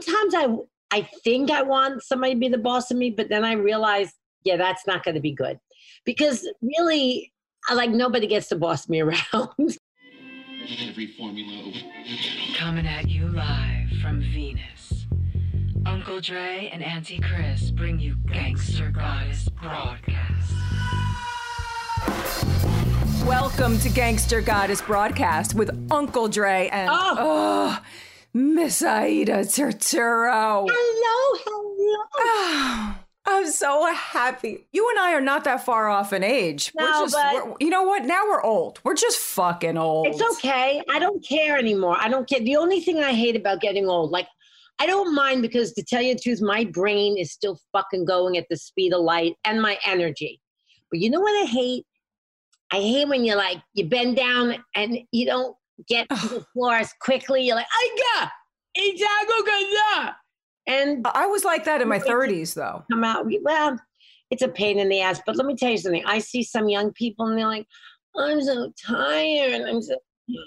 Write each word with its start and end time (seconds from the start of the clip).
sometimes 0.00 0.34
I 0.34 0.56
I 0.96 1.08
think 1.24 1.50
I 1.50 1.62
want 1.62 2.02
somebody 2.02 2.34
to 2.34 2.38
be 2.40 2.48
the 2.48 2.58
boss 2.58 2.90
of 2.90 2.96
me, 2.96 3.10
but 3.10 3.28
then 3.28 3.44
I 3.44 3.54
realize, 3.54 4.12
yeah, 4.44 4.56
that's 4.56 4.86
not 4.86 5.02
going 5.04 5.16
to 5.16 5.20
be 5.20 5.32
good 5.32 5.58
because 6.04 6.48
really, 6.62 7.32
I 7.68 7.74
like 7.74 7.90
nobody 7.90 8.26
gets 8.26 8.48
to 8.48 8.56
boss 8.56 8.88
me 8.88 9.00
around. 9.02 9.78
Every 10.88 11.08
formula. 11.18 11.72
Coming 12.56 12.86
at 12.86 13.08
you 13.08 13.28
live 13.28 13.90
from 14.02 14.20
Venus. 14.20 15.06
Uncle 15.84 16.20
Dre 16.20 16.70
and 16.72 16.82
Auntie 16.82 17.20
Chris 17.20 17.70
bring 17.70 17.98
you 17.98 18.16
Gangster 18.32 18.90
Goddess 18.90 19.48
Broadcast. 19.48 20.52
Welcome 23.26 23.78
to 23.78 23.88
Gangster 23.88 24.40
Goddess 24.40 24.82
Broadcast 24.82 25.54
with 25.54 25.70
Uncle 25.90 26.28
Dre 26.28 26.68
and 26.72 26.90
Oh. 26.92 27.16
oh, 27.18 27.78
Miss 28.36 28.82
Aida 28.82 29.46
Turturro. 29.46 30.68
hello, 30.70 31.40
hello. 31.46 32.04
Oh, 32.18 32.98
I'm 33.28 33.50
so 33.50 33.90
happy. 33.94 34.66
You 34.72 34.90
and 34.90 34.98
I 34.98 35.14
are 35.14 35.22
not 35.22 35.44
that 35.44 35.64
far 35.64 35.88
off 35.88 36.12
in 36.12 36.22
age. 36.22 36.70
No, 36.78 36.84
we're 36.84 36.92
just, 37.06 37.14
but- 37.14 37.56
you 37.62 37.70
know 37.70 37.84
what? 37.84 38.04
Now 38.04 38.24
we're 38.28 38.42
old. 38.42 38.78
We're 38.84 38.94
just 38.94 39.20
fucking 39.20 39.78
old. 39.78 40.08
It's 40.08 40.20
okay. 40.36 40.82
I 40.90 40.98
don't 40.98 41.26
care 41.26 41.56
anymore. 41.56 41.96
I 41.98 42.10
don't 42.10 42.28
care. 42.28 42.40
The 42.40 42.56
only 42.56 42.80
thing 42.80 43.02
I 43.02 43.14
hate 43.14 43.36
about 43.36 43.62
getting 43.62 43.88
old, 43.88 44.10
like, 44.10 44.28
I 44.78 44.86
don't 44.86 45.14
mind 45.14 45.40
because 45.40 45.72
to 45.72 45.82
tell 45.82 46.02
you 46.02 46.12
the 46.12 46.20
truth, 46.20 46.42
my 46.42 46.66
brain 46.66 47.16
is 47.16 47.32
still 47.32 47.58
fucking 47.72 48.04
going 48.04 48.36
at 48.36 48.44
the 48.50 48.58
speed 48.58 48.92
of 48.92 49.00
light 49.00 49.32
and 49.46 49.62
my 49.62 49.78
energy. 49.86 50.42
But 50.90 51.00
you 51.00 51.08
know 51.08 51.20
what 51.20 51.42
I 51.42 51.46
hate? 51.46 51.86
I 52.70 52.82
hate 52.82 53.08
when 53.08 53.24
you 53.24 53.34
like 53.34 53.62
you 53.72 53.86
bend 53.86 54.16
down 54.16 54.62
and 54.74 54.98
you 55.10 55.24
don't 55.24 55.56
get 55.88 56.08
to 56.10 56.28
the 56.28 56.40
floor 56.52 56.74
as 56.74 56.92
quickly. 57.00 57.42
You're 57.46 57.56
like, 57.56 57.66
I 57.70 57.96
got 58.20 58.30
and 60.66 61.06
I 61.14 61.26
was 61.26 61.44
like 61.44 61.64
that 61.64 61.80
in 61.80 61.88
my 61.88 61.98
30s, 61.98 62.54
though. 62.54 62.84
come 62.90 63.04
out. 63.04 63.26
Well, 63.42 63.78
it's 64.30 64.42
a 64.42 64.48
pain 64.48 64.78
in 64.78 64.88
the 64.88 65.00
ass. 65.00 65.20
But 65.24 65.36
let 65.36 65.46
me 65.46 65.54
tell 65.54 65.70
you 65.70 65.78
something. 65.78 66.04
I 66.04 66.18
see 66.18 66.42
some 66.42 66.68
young 66.68 66.92
people 66.92 67.26
and 67.26 67.38
they're 67.38 67.46
like, 67.46 67.66
I'm 68.16 68.42
so 68.42 68.72
tired. 68.84 69.62
I'm 69.62 69.80
so 69.80 69.96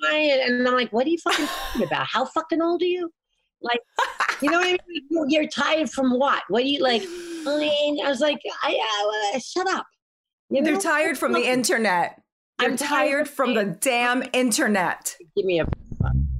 tired. 0.05 0.41
And 0.41 0.67
I'm 0.67 0.73
like, 0.73 0.91
what 0.91 1.07
are 1.07 1.09
you 1.09 1.17
fucking 1.19 1.45
talking 1.71 1.83
about? 1.87 2.07
How 2.07 2.25
fucking 2.25 2.61
old 2.61 2.81
are 2.81 2.85
you? 2.85 3.09
Like, 3.61 3.79
you 4.41 4.49
know 4.51 4.59
what 4.59 4.67
I 4.67 4.77
mean? 4.87 5.29
You're- 5.29 5.47
tired 5.47 5.89
from 5.89 6.17
what? 6.17 6.43
What 6.49 6.63
do 6.63 6.69
you 6.69 6.81
like? 6.81 7.03
I 7.03 7.57
mean, 7.57 8.05
I 8.05 8.09
was 8.09 8.19
like, 8.19 8.39
I, 8.63 8.73
I 8.73 9.31
uh, 9.35 9.39
shut 9.39 9.69
up. 9.69 9.85
You 10.49 10.63
They're 10.63 10.77
tired 10.77 11.17
from 11.17 11.33
the 11.33 11.43
internet. 11.45 12.21
I'm 12.59 12.77
tired 12.77 12.89
tired 13.25 13.29
from 13.29 13.53
the 13.53 13.65
damn 13.65 14.23
internet. 14.33 15.15
Give 15.35 15.45
me 15.45 15.59
a 15.59 15.67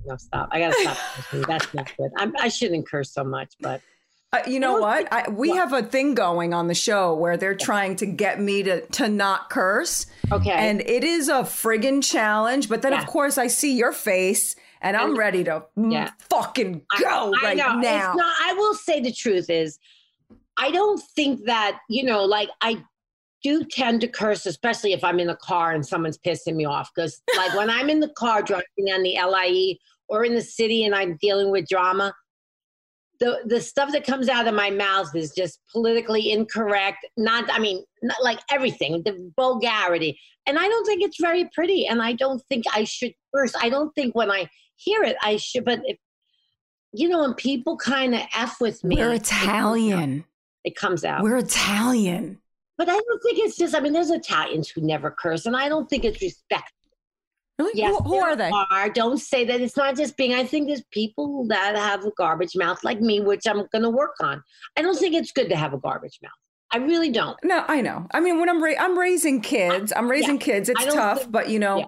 no 0.06 0.18
stop. 0.18 0.50
I 0.52 0.60
gotta 0.60 0.76
stop. 0.82 0.98
That's 1.48 1.74
not 1.74 1.92
good. 1.98 2.12
I'm, 2.18 2.34
I 2.40 2.48
shouldn't 2.50 2.88
curse 2.88 3.12
so 3.12 3.24
much, 3.24 3.54
but 3.60 3.82
Uh, 4.32 4.40
you 4.48 4.60
know 4.60 4.80
what? 4.80 5.08
I, 5.12 5.30
we 5.30 5.50
have 5.52 5.74
a 5.74 5.82
thing 5.84 6.14
going 6.16 6.54
on 6.54 6.68
the 6.68 6.76
show 6.76 7.14
where 7.16 7.36
they're 7.38 7.56
trying 7.56 7.96
to 7.98 8.06
get 8.06 8.40
me 8.40 8.64
to 8.64 8.82
to 8.88 9.08
not 9.08 9.50
curse, 9.50 10.06
okay. 10.32 10.52
and 10.52 10.82
it 10.82 11.04
is 11.04 11.30
a 11.30 11.42
friggin' 11.44 12.04
challenge. 12.04 12.70
But 12.70 12.82
then, 12.82 12.92
Yeah. 12.94 13.02
of 13.02 13.08
course, 13.08 13.38
I 13.38 13.48
see 13.48 13.76
your 13.76 13.92
face, 13.92 14.56
and 14.82 14.96
I'm 14.98 15.18
ready 15.18 15.44
to 15.46 15.64
Yeah. 15.76 16.12
fucking 16.30 16.82
go 17.00 17.34
I 17.42 17.44
right 17.44 17.58
know. 17.58 17.76
now. 17.80 18.10
It's 18.12 18.18
not, 18.18 18.36
I 18.42 18.54
will 18.54 18.74
say 18.76 19.00
the 19.02 19.12
truth 19.14 19.50
is, 19.50 19.78
I 20.58 20.72
don't 20.72 21.02
think 21.16 21.46
that 21.46 21.80
you 21.90 22.04
know, 22.04 22.24
like 22.26 22.50
I 22.62 22.84
do 23.44 23.64
tend 23.64 24.02
to 24.02 24.08
curse, 24.08 24.46
especially 24.46 24.94
if 24.94 25.04
I'm 25.04 25.20
in 25.20 25.28
the 25.28 25.36
car 25.36 25.72
and 25.72 25.86
someone's 25.86 26.18
pissing 26.18 26.56
me 26.56 26.66
off. 26.66 26.90
Because 26.94 27.22
like 27.38 27.56
when 27.56 27.70
I'm 27.70 27.90
in 27.90 28.00
the 28.00 28.10
car 28.10 28.42
driving 28.42 28.66
on 28.94 29.04
the 29.04 29.18
LIE 29.24 29.78
or 30.08 30.26
in 30.26 30.36
the 30.36 30.42
city 30.42 30.86
and 30.86 30.94
I'm 30.94 31.18
dealing 31.22 31.52
with 31.52 31.68
drama, 31.68 32.14
the 33.20 33.40
the 33.46 33.60
stuff 33.60 33.92
that 33.92 34.06
comes 34.06 34.30
out 34.30 34.48
of 34.48 34.54
my 34.54 34.70
mouth 34.70 35.14
is 35.16 35.34
just 35.34 35.60
politically 35.72 36.32
incorrect. 36.32 37.06
Not, 37.18 37.50
I 37.52 37.60
mean, 37.60 37.84
not 38.02 38.24
like 38.24 38.40
everything, 38.50 39.02
the 39.04 39.32
vulgarity, 39.36 40.20
and 40.48 40.58
I 40.58 40.68
don't 40.68 40.86
think 40.86 41.04
it's 41.04 41.20
very 41.20 41.50
pretty. 41.54 41.86
And 41.88 42.02
I 42.02 42.14
don't 42.14 42.42
think 42.50 42.64
I 42.74 42.86
should 42.86 43.14
curse. 43.36 43.54
I 43.62 43.70
don't 43.70 43.94
think 43.94 44.16
when 44.16 44.32
I 44.32 44.50
hear 44.78 45.04
it, 45.04 45.18
I 45.22 45.36
should. 45.36 45.66
But 45.66 45.82
if 45.84 45.98
you 46.94 47.10
know, 47.10 47.20
when 47.20 47.34
people 47.34 47.78
kind 47.78 48.16
of 48.16 48.22
f 48.34 48.60
with 48.62 48.84
me, 48.84 48.96
We're 48.96 49.14
it 49.14 49.24
comes 49.26 49.32
out. 49.32 49.44
Italian. 49.44 50.26
It 50.64 50.76
comes 50.76 51.06
out. 51.06 51.22
We're 51.22 51.38
Italian. 51.38 52.40
But 52.80 52.88
I 52.90 52.94
don't 52.94 53.22
think 53.22 53.38
it's 53.40 53.58
just. 53.58 53.76
I 53.76 53.82
mean, 53.82 53.92
there's 53.94 54.10
Italians 54.10 54.70
who 54.70 54.80
never 54.82 55.12
curse, 55.12 55.46
and 55.46 55.56
I 55.56 55.68
don't 55.70 55.88
think 55.90 56.06
it's 56.06 56.22
respect. 56.22 56.72
Really? 57.60 57.74
Yes, 57.76 57.94
who, 57.98 58.04
who 58.06 58.16
are 58.20 58.38
they? 58.38 58.50
Are 58.72 58.90
don't 58.90 59.18
say 59.18 59.44
that 59.44 59.60
it's 59.60 59.76
not 59.76 59.98
just 59.98 60.16
being. 60.16 60.34
I 60.34 60.46
think 60.46 60.68
there's 60.68 60.84
people 60.92 61.46
that 61.50 61.76
have 61.76 62.06
a 62.06 62.12
garbage 62.18 62.56
mouth 62.56 62.82
like 62.86 63.02
me, 63.02 63.20
which 63.20 63.46
I'm 63.46 63.68
going 63.74 63.84
to 63.84 63.90
work 63.90 64.16
on. 64.22 64.42
I 64.78 64.82
don't 64.82 64.98
think 64.98 65.14
it's 65.14 65.34
good 65.34 65.50
to 65.50 65.58
have 65.58 65.74
a 65.74 65.78
garbage 65.78 66.20
mouth. 66.24 66.32
I 66.72 66.78
really 66.78 67.10
don't. 67.10 67.36
No, 67.44 67.66
I 67.68 67.82
know. 67.82 68.08
I 68.12 68.22
mean, 68.22 68.40
when 68.40 68.48
I'm 68.48 68.64
ra- 68.64 68.76
I'm 68.80 68.98
raising 68.98 69.42
kids, 69.42 69.92
I'm 69.94 70.10
raising 70.10 70.38
kids. 70.38 70.70
It's 70.70 70.86
tough, 70.86 71.20
think- 71.22 71.32
but 71.34 71.50
you 71.50 71.60
know, 71.60 71.80
yeah. 71.80 71.86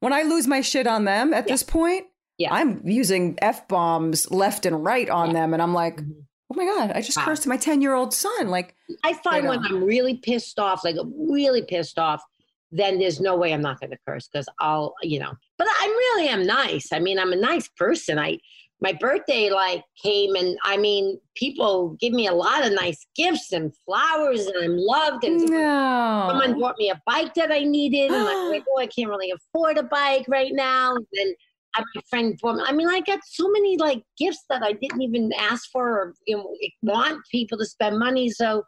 when 0.00 0.12
I 0.12 0.22
lose 0.22 0.48
my 0.48 0.60
shit 0.60 0.88
on 0.88 1.04
them 1.04 1.32
at 1.32 1.46
Yeah. 1.46 1.54
this 1.54 1.62
point, 1.62 2.06
Yeah. 2.38 2.52
I'm 2.52 2.82
using 2.84 3.38
f 3.40 3.68
bombs 3.68 4.28
left 4.32 4.66
and 4.66 4.82
right 4.82 5.08
on 5.08 5.28
Yeah. 5.28 5.34
them, 5.34 5.52
and 5.52 5.62
I'm 5.62 5.72
like, 5.74 5.98
Mhm. 5.98 6.24
Oh 6.52 6.56
my 6.56 6.64
god, 6.64 6.92
I 6.94 7.00
just 7.00 7.16
Wow. 7.18 7.24
cursed 7.24 7.46
my 7.46 7.56
ten 7.56 7.80
year 7.80 7.94
old 7.94 8.12
son. 8.12 8.48
Like, 8.48 8.76
i 9.04 9.12
find 9.14 9.48
when 9.48 9.60
i'm 9.64 9.82
really 9.82 10.16
pissed 10.16 10.58
off, 10.58 10.84
like 10.84 10.96
really 11.16 11.62
pissed 11.62 11.98
off, 11.98 12.22
then 12.70 12.98
there's 12.98 13.20
no 13.20 13.36
way 13.36 13.52
I'm 13.52 13.62
not 13.62 13.80
going 13.80 13.90
to 13.90 13.98
curse 14.06 14.28
because 14.28 14.48
I'll, 14.60 14.94
you 15.02 15.18
know. 15.18 15.32
But 15.58 15.68
I 15.68 15.86
really 15.86 16.28
am 16.28 16.46
nice. 16.46 16.92
I 16.92 16.98
mean, 16.98 17.18
I'm 17.18 17.32
a 17.32 17.36
nice 17.36 17.68
person. 17.76 18.18
I 18.18 18.38
my 18.80 18.92
birthday 18.92 19.48
like 19.48 19.84
came 20.02 20.34
and 20.34 20.58
I 20.64 20.76
mean, 20.76 21.18
people 21.36 21.96
give 22.00 22.12
me 22.12 22.26
a 22.26 22.34
lot 22.34 22.66
of 22.66 22.72
nice 22.72 23.06
gifts 23.14 23.52
and 23.52 23.72
flowers 23.84 24.46
and 24.46 24.56
I'm 24.64 24.76
loved 24.76 25.24
and 25.24 25.40
someone 25.40 26.52
no, 26.52 26.58
bought 26.58 26.76
me 26.78 26.90
a 26.90 27.00
bike 27.06 27.32
that 27.34 27.52
I 27.52 27.60
needed 27.60 28.10
and 28.10 28.24
like, 28.24 28.36
oh, 28.68 28.78
I 28.80 28.86
can't 28.86 29.08
really 29.08 29.30
afford 29.30 29.78
a 29.78 29.84
bike 29.84 30.24
right 30.28 30.52
now. 30.52 30.96
And 30.96 31.36
uh, 31.74 31.82
my 31.94 32.02
friend 32.08 32.38
bought 32.42 32.56
me. 32.56 32.62
I 32.66 32.72
mean, 32.72 32.88
I 32.88 33.00
got 33.00 33.20
so 33.24 33.48
many 33.50 33.76
like 33.76 34.02
gifts 34.18 34.44
that 34.50 34.62
I 34.62 34.72
didn't 34.72 35.02
even 35.02 35.32
ask 35.38 35.70
for 35.70 35.88
or 35.88 36.14
you 36.26 36.36
know, 36.36 36.54
want 36.82 37.20
people 37.30 37.58
to 37.58 37.66
spend 37.66 37.98
money. 37.98 38.30
So 38.30 38.64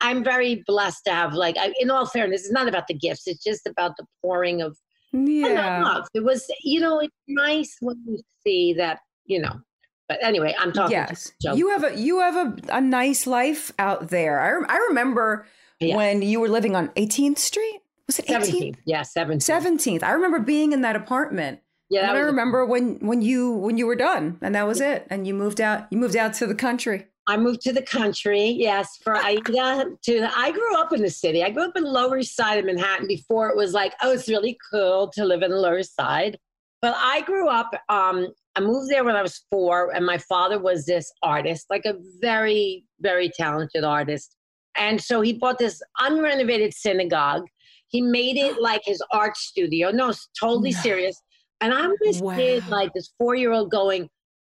I'm 0.00 0.22
very 0.22 0.62
blessed 0.66 1.04
to 1.06 1.12
have 1.12 1.34
like, 1.34 1.56
I, 1.58 1.72
in 1.80 1.90
all 1.90 2.06
fairness, 2.06 2.42
it's 2.42 2.52
not 2.52 2.68
about 2.68 2.86
the 2.86 2.94
gifts. 2.94 3.26
It's 3.26 3.42
just 3.42 3.66
about 3.66 3.96
the 3.96 4.06
pouring 4.22 4.62
of 4.62 4.76
yeah. 5.12 5.82
love. 5.82 6.06
It 6.14 6.24
was, 6.24 6.46
you 6.62 6.80
know, 6.80 7.00
it's 7.00 7.14
nice 7.28 7.76
when 7.80 7.96
you 8.06 8.20
see 8.44 8.72
that, 8.74 9.00
you 9.26 9.40
know. 9.40 9.60
But 10.08 10.22
anyway, 10.22 10.54
I'm 10.58 10.72
talking. 10.72 10.92
Yes, 10.92 11.32
you 11.40 11.70
have 11.70 11.82
a 11.82 11.98
you 11.98 12.20
have 12.20 12.36
a, 12.36 12.76
a 12.76 12.80
nice 12.80 13.26
life 13.26 13.72
out 13.78 14.08
there. 14.08 14.38
I 14.38 14.50
rem- 14.50 14.66
I 14.68 14.76
remember 14.88 15.46
Yeah. 15.80 15.96
when 15.96 16.20
you 16.20 16.40
were 16.40 16.48
living 16.48 16.76
on 16.76 16.88
18th 16.90 17.38
Street. 17.38 17.80
Was 18.06 18.18
it 18.18 18.26
18th? 18.26 18.74
17th. 18.74 18.76
Yeah, 18.84 19.00
17th. 19.00 19.36
17th. 19.36 20.02
I 20.02 20.10
remember 20.12 20.40
being 20.40 20.72
in 20.72 20.82
that 20.82 20.94
apartment. 20.94 21.60
Yeah, 21.90 22.08
and 22.08 22.16
I 22.16 22.20
remember 22.20 22.64
when 22.64 22.96
when 23.00 23.20
you 23.22 23.52
when 23.52 23.76
you 23.76 23.86
were 23.86 23.96
done 23.96 24.38
and 24.40 24.54
that 24.54 24.66
was 24.66 24.80
it 24.80 25.06
and 25.10 25.26
you 25.26 25.34
moved 25.34 25.60
out 25.60 25.86
you 25.90 25.98
moved 25.98 26.16
out 26.16 26.34
to 26.34 26.46
the 26.46 26.54
country. 26.54 27.06
I 27.26 27.36
moved 27.38 27.62
to 27.62 27.72
the 27.72 27.82
country. 27.82 28.50
Yes, 28.50 28.98
for 29.02 29.16
Aida. 29.16 29.86
To 30.02 30.20
the, 30.20 30.30
I 30.36 30.50
grew 30.52 30.76
up 30.76 30.92
in 30.92 31.00
the 31.02 31.08
city. 31.10 31.42
I 31.42 31.50
grew 31.50 31.64
up 31.64 31.76
in 31.76 31.84
the 31.84 31.90
Lower 31.90 32.18
East 32.18 32.36
Side 32.36 32.58
of 32.58 32.66
Manhattan 32.66 33.06
before 33.06 33.48
it 33.48 33.56
was 33.56 33.72
like, 33.72 33.94
oh, 34.02 34.12
it's 34.12 34.28
really 34.28 34.58
cool 34.70 35.10
to 35.14 35.24
live 35.24 35.42
in 35.42 35.50
the 35.50 35.56
Lower 35.56 35.78
East 35.78 35.94
Side. 35.96 36.38
But 36.82 36.94
I 36.98 37.22
grew 37.22 37.48
up. 37.48 37.70
Um, 37.88 38.28
I 38.56 38.60
moved 38.60 38.90
there 38.90 39.04
when 39.04 39.16
I 39.16 39.22
was 39.22 39.42
four, 39.50 39.94
and 39.94 40.04
my 40.04 40.18
father 40.18 40.58
was 40.58 40.84
this 40.84 41.10
artist, 41.22 41.66
like 41.70 41.86
a 41.86 41.94
very, 42.20 42.84
very 43.00 43.30
talented 43.30 43.84
artist. 43.84 44.36
And 44.76 45.00
so 45.00 45.22
he 45.22 45.32
bought 45.32 45.58
this 45.58 45.80
unrenovated 46.00 46.74
synagogue. 46.74 47.46
He 47.88 48.02
made 48.02 48.36
it 48.36 48.60
like 48.60 48.82
his 48.84 49.02
art 49.12 49.38
studio. 49.38 49.90
No, 49.90 50.10
it's 50.10 50.28
totally 50.38 50.72
No. 50.72 50.80
serious. 50.80 51.22
And 51.60 51.72
I'm 51.72 51.94
this 52.00 52.20
kid, 52.20 52.66
like 52.68 52.92
this 52.94 53.12
four 53.18 53.34
year 53.34 53.52
old, 53.52 53.70
going, 53.70 54.08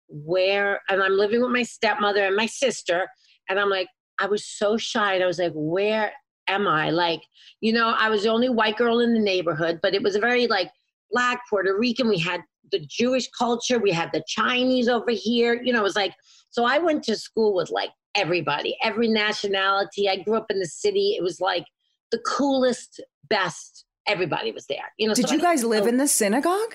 where? 0.08 0.80
And 0.88 1.02
I'm 1.02 1.16
living 1.16 1.42
with 1.42 1.50
my 1.50 1.62
stepmother 1.62 2.24
and 2.24 2.36
my 2.36 2.46
sister. 2.46 3.08
And 3.49 3.58
I'm 3.58 3.70
like, 3.70 3.88
I 4.19 4.26
was 4.26 4.46
so 4.46 4.76
shy. 4.76 5.14
And 5.14 5.25
I 5.25 5.26
was 5.26 5.38
like, 5.38 5.52
where 5.54 6.12
am 6.49 6.66
I? 6.66 6.90
Like, 6.90 7.22
you 7.60 7.72
know, 7.72 7.94
I 7.99 8.08
was 8.08 8.22
the 8.22 8.28
only 8.31 8.49
white 8.49 8.76
girl 8.76 9.00
in 9.00 9.14
the 9.14 9.20
neighborhood, 9.20 9.81
but 9.82 9.94
it 9.94 10.02
was 10.02 10.14
a 10.16 10.20
very 10.20 10.46
like 10.46 10.70
black 11.10 11.40
Puerto 11.49 11.76
Rican. 11.76 12.08
We 12.08 12.19
had 12.19 12.43
the 12.70 12.81
Jewish 12.87 13.28
culture, 13.31 13.78
we 13.78 13.93
had 13.93 14.10
the 14.12 14.22
Chinese 14.26 14.88
over 14.88 15.10
here. 15.10 15.60
You 15.62 15.72
know, 15.72 15.81
it 15.81 15.84
was 15.84 15.96
like, 15.96 16.14
so 16.50 16.64
I 16.64 16.78
went 16.78 17.02
to 17.05 17.16
school 17.16 17.55
with 17.55 17.70
like 17.70 17.90
everybody, 18.14 18.76
every 18.82 19.08
nationality. 19.08 20.08
I 20.08 20.16
grew 20.16 20.37
up 20.37 20.46
in 20.50 20.58
the 20.58 20.66
city. 20.66 21.16
It 21.19 21.22
was 21.22 21.40
like 21.40 21.64
the 22.10 22.19
coolest, 22.19 23.00
best. 23.28 23.84
Everybody 24.06 24.52
was 24.52 24.66
there. 24.66 24.93
You 24.98 25.08
know, 25.08 25.14
Did 25.14 25.28
so 25.28 25.34
you 25.34 25.40
I- 25.40 25.43
guys 25.43 25.64
live 25.64 25.87
in 25.87 25.96
the 25.96 26.08
synagogue? 26.08 26.75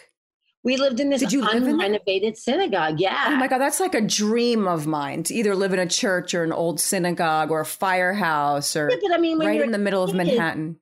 We 0.63 0.75
lived 0.75 0.99
in 0.99 1.09
this 1.09 1.21
Did 1.21 1.31
you 1.31 1.49
in 1.49 1.63
unrenovated 1.63 2.35
synagogue. 2.35 2.99
Yeah. 2.99 3.25
Oh 3.27 3.35
my 3.37 3.47
god, 3.47 3.59
that's 3.59 3.79
like 3.79 3.95
a 3.95 4.01
dream 4.01 4.67
of 4.67 4.85
mine 4.85 5.23
to 5.23 5.33
either 5.33 5.55
live 5.55 5.73
in 5.73 5.79
a 5.79 5.85
church 5.87 6.33
or 6.33 6.43
an 6.43 6.51
old 6.51 6.79
synagogue 6.79 7.51
or 7.51 7.61
a 7.61 7.65
firehouse 7.65 8.75
or 8.75 8.89
Yeah, 8.89 8.97
but 9.01 9.13
I 9.13 9.17
mean, 9.17 9.39
right 9.39 9.61
in 9.61 9.71
the 9.71 9.77
middle 9.77 10.03
of 10.03 10.13
Manhattan. 10.13 10.77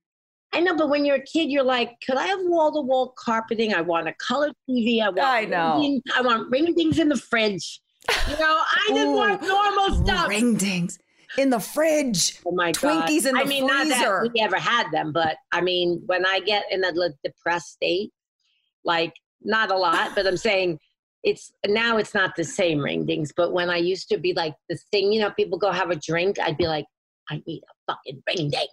I 0.54 0.62
know, 0.62 0.75
but 0.75 0.89
when 0.89 1.04
you're 1.04 1.18
a 1.18 1.24
kid, 1.24 1.51
you're 1.51 1.63
like, 1.63 1.98
could 2.06 2.16
I 2.16 2.27
have 2.27 2.39
wall 2.44 2.72
to 2.74 2.81
wall 2.81 3.13
carpeting? 3.18 3.74
I 3.74 3.81
want 3.81 4.07
a 4.07 4.13
color 4.13 4.51
TV. 4.69 5.01
I 5.01 5.10
want 5.10 5.19
I 5.19 5.45
know. 5.45 5.80
ring- 5.80 6.01
I 6.16 6.22
want 6.22 6.50
ring 6.50 6.74
things 6.74 6.98
in 6.98 7.10
the 7.10 7.18
fridge. 7.18 7.81
You 8.30 8.38
know, 8.38 8.62
I 8.62 8.88
just 8.89 9.07
want 9.07 9.44
Ooh, 9.44 9.48
normal 9.48 10.06
stuff. 10.06 10.30
Ring 10.30 10.56
dings 10.56 10.98
in 11.38 11.50
the 11.50 11.60
fridge. 11.60 12.39
Oh 12.45 12.54
my 12.54 12.72
god! 12.72 13.07
Twinkies 13.07 13.25
in 13.25 13.36
I 13.36 13.44
the 13.44 13.50
mean, 13.50 13.68
not 13.68 13.88
that 13.89 13.98
freezer. 13.98 14.31
we 14.33 14.39
ever 14.39 14.57
had 14.57 14.89
them, 14.92 15.12
but 15.12 15.38
I 15.51 15.62
mean, 15.62 16.01
when 16.06 16.25
I 16.25 16.39
get 16.39 16.63
in 16.72 16.83
a 16.83 16.92
depressed 17.24 17.74
state, 17.74 18.12
like 18.86 19.13
not 19.45 19.71
a 19.71 19.77
lot, 19.77 20.13
but 20.15 20.27
I'm 20.27 20.38
saying 20.38 20.80
it's 21.24 21.51
now 21.68 21.97
it's 21.97 22.13
not 22.13 22.36
the 22.36 22.44
same 22.44 22.80
ring 22.80 23.06
dings. 23.06 23.31
But 23.36 23.53
when 23.53 23.69
I 23.69 23.77
used 23.77 24.09
to 24.09 24.18
be 24.18 24.33
like 24.33 24.56
the 24.69 24.77
thing, 24.92 25.12
you 25.13 25.21
know, 25.21 25.31
people 25.31 25.57
go 25.57 25.71
have 25.71 25.89
a 25.89 25.95
drink, 25.95 26.39
I'd 26.39 26.57
be 26.57 26.68
like, 26.68 26.86
I 27.30 27.42
need 27.47 27.63
a 27.63 27.92
fucking 27.94 28.21
ring 28.27 28.50
ding. 28.51 28.68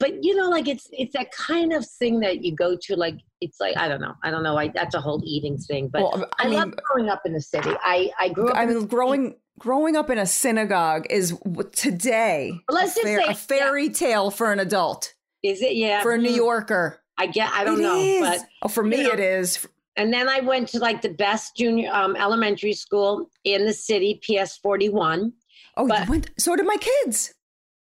But 0.00 0.22
you 0.22 0.36
know, 0.36 0.48
like 0.48 0.68
it's 0.68 0.88
it's 0.92 1.14
that 1.14 1.32
kind 1.32 1.72
of 1.72 1.84
thing 1.84 2.20
that 2.20 2.44
you 2.44 2.54
go 2.54 2.76
to, 2.82 2.94
like 2.96 3.18
it's 3.40 3.58
like 3.60 3.76
I 3.76 3.88
don't 3.88 4.00
know, 4.00 4.14
I 4.22 4.30
don't 4.30 4.42
know. 4.44 4.56
I, 4.56 4.68
that's 4.68 4.94
a 4.94 5.00
whole 5.00 5.20
eating 5.24 5.58
thing. 5.58 5.88
But 5.88 6.02
Well, 6.02 6.24
I, 6.38 6.44
I 6.44 6.48
mean, 6.48 6.54
love 6.58 6.74
growing 6.84 7.10
up 7.10 7.22
in 7.24 7.32
the 7.32 7.40
city. 7.40 7.70
I 7.82 8.10
I 8.18 8.28
grew 8.28 8.48
up. 8.48 8.56
I 8.56 8.64
mean, 8.66 8.86
growing 8.86 9.34
growing 9.58 9.96
up 9.96 10.08
in 10.08 10.18
a 10.18 10.26
synagogue 10.26 11.04
is 11.10 11.36
today 11.72 12.52
Let's 12.70 12.96
a, 12.96 13.02
just 13.02 13.06
say- 13.06 13.24
a 13.32 13.34
fairy 13.34 13.88
tale 13.88 14.30
for 14.30 14.52
an 14.52 14.60
adult, 14.60 15.14
is 15.42 15.62
it 15.62 15.74
yeah 15.74 16.00
for 16.02 16.12
a 16.12 16.18
New 16.18 16.30
mm, 16.30 16.36
Yorker. 16.36 17.00
I 17.18 17.26
get. 17.26 17.50
I 17.52 17.64
don't 17.64 17.80
It 17.80 17.82
know, 17.82 17.96
is. 17.98 18.20
but 18.20 18.48
oh, 18.62 18.68
for 18.68 18.84
me 18.84 19.02
know, 19.02 19.10
it 19.10 19.18
is. 19.20 19.66
And 19.98 20.12
then 20.12 20.28
I 20.28 20.40
went 20.40 20.68
to 20.68 20.78
like 20.78 21.02
the 21.02 21.10
best 21.10 21.56
junior 21.56 21.90
um, 21.92 22.14
elementary 22.16 22.72
school 22.72 23.28
in 23.44 23.66
the 23.66 23.72
city, 23.72 24.20
PS 24.22 24.56
41. 24.58 25.32
Oh, 25.76 25.86
but- 25.88 26.06
you 26.06 26.10
went, 26.10 26.30
so 26.38 26.56
did 26.56 26.66
my 26.66 26.76
kids. 26.76 27.34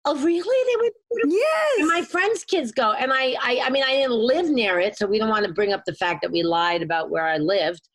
Oh, 0.03 0.15
really? 0.23 0.73
They 0.73 0.81
went. 0.81 0.93
And 1.23 1.31
Yes. 1.31 1.87
my 1.87 2.01
friends' 2.01 2.43
kids 2.43 2.71
go, 2.71 2.91
and 2.93 3.13
I, 3.13 3.35
I, 3.39 3.61
I 3.65 3.69
mean, 3.69 3.83
I 3.83 3.91
didn't 3.91 4.13
live 4.13 4.49
near 4.49 4.79
it, 4.79 4.97
so 4.97 5.05
we 5.05 5.19
don't 5.19 5.29
want 5.29 5.45
to 5.45 5.53
bring 5.53 5.73
up 5.73 5.83
the 5.85 5.93
fact 5.93 6.23
that 6.23 6.31
we 6.31 6.41
lied 6.41 6.81
about 6.81 7.11
where 7.11 7.27
I 7.27 7.37
lived. 7.37 7.87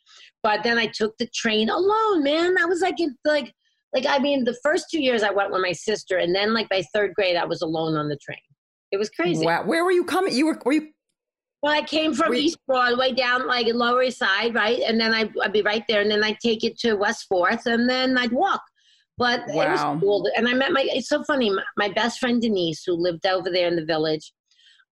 But 0.45 0.63
then 0.63 0.79
I 0.79 0.87
took 0.87 1.19
the 1.19 1.27
train 1.35 1.69
alone, 1.69 2.23
man. 2.23 2.57
I 2.61 2.65
was 2.67 2.81
like, 2.81 3.01
in- 3.01 3.17
like, 3.25 3.53
like 3.93 4.07
I 4.09 4.21
mean, 4.21 4.45
the 4.45 4.57
first 4.63 4.87
two 4.89 5.03
years 5.03 5.25
I 5.25 5.31
went 5.33 5.51
with 5.51 5.61
my 5.63 5.73
sister, 5.73 6.17
and 6.19 6.33
then 6.33 6.55
like 6.55 6.69
by 6.69 6.83
third 6.95 7.13
grade 7.15 7.35
I 7.37 7.45
was 7.45 7.61
alone 7.61 7.97
on 7.97 8.09
the 8.09 8.17
train. 8.19 8.39
It 8.93 8.99
was 8.99 9.11
crazy. 9.11 9.45
Wow. 9.45 9.65
Where 9.65 9.85
were 9.85 9.91
you 9.91 10.05
coming? 10.05 10.33
You 10.33 10.47
were 10.47 10.61
were 10.65 10.73
you 10.75 10.93
Well, 11.67 11.75
I 11.75 11.83
came 11.83 12.15
from 12.15 12.31
We- 12.31 12.43
East 12.43 12.59
Broadway 12.69 13.11
down 13.11 13.49
like 13.49 13.67
Lower 13.75 14.05
East 14.05 14.19
Side, 14.19 14.55
right? 14.55 14.79
And 14.87 15.01
then 15.01 15.13
I, 15.13 15.29
I'd 15.43 15.53
be 15.53 15.63
right 15.63 15.83
there, 15.89 16.01
and 16.01 16.09
then 16.09 16.23
I'd 16.23 16.39
take 16.39 16.63
it 16.63 16.79
to 16.79 16.95
West 16.95 17.27
Fourth, 17.29 17.67
and 17.67 17.91
then 17.91 18.17
I'd 18.17 18.31
walk. 18.31 18.63
But 19.19 19.41
it 19.49 19.57
Wow. 19.57 19.73
was 19.95 20.01
cool. 20.01 20.31
And 20.37 20.47
I 20.47 20.53
met 20.55 20.71
my, 20.71 20.87
it's 20.89 21.09
so 21.09 21.25
funny, 21.25 21.51
my, 21.51 21.65
my 21.77 21.89
best 21.89 22.21
friend 22.21 22.41
Denise, 22.41 22.85
who 22.85 22.93
lived 22.93 23.27
over 23.27 23.51
there 23.51 23.67
in 23.67 23.75
the 23.75 23.85
village, 23.85 24.33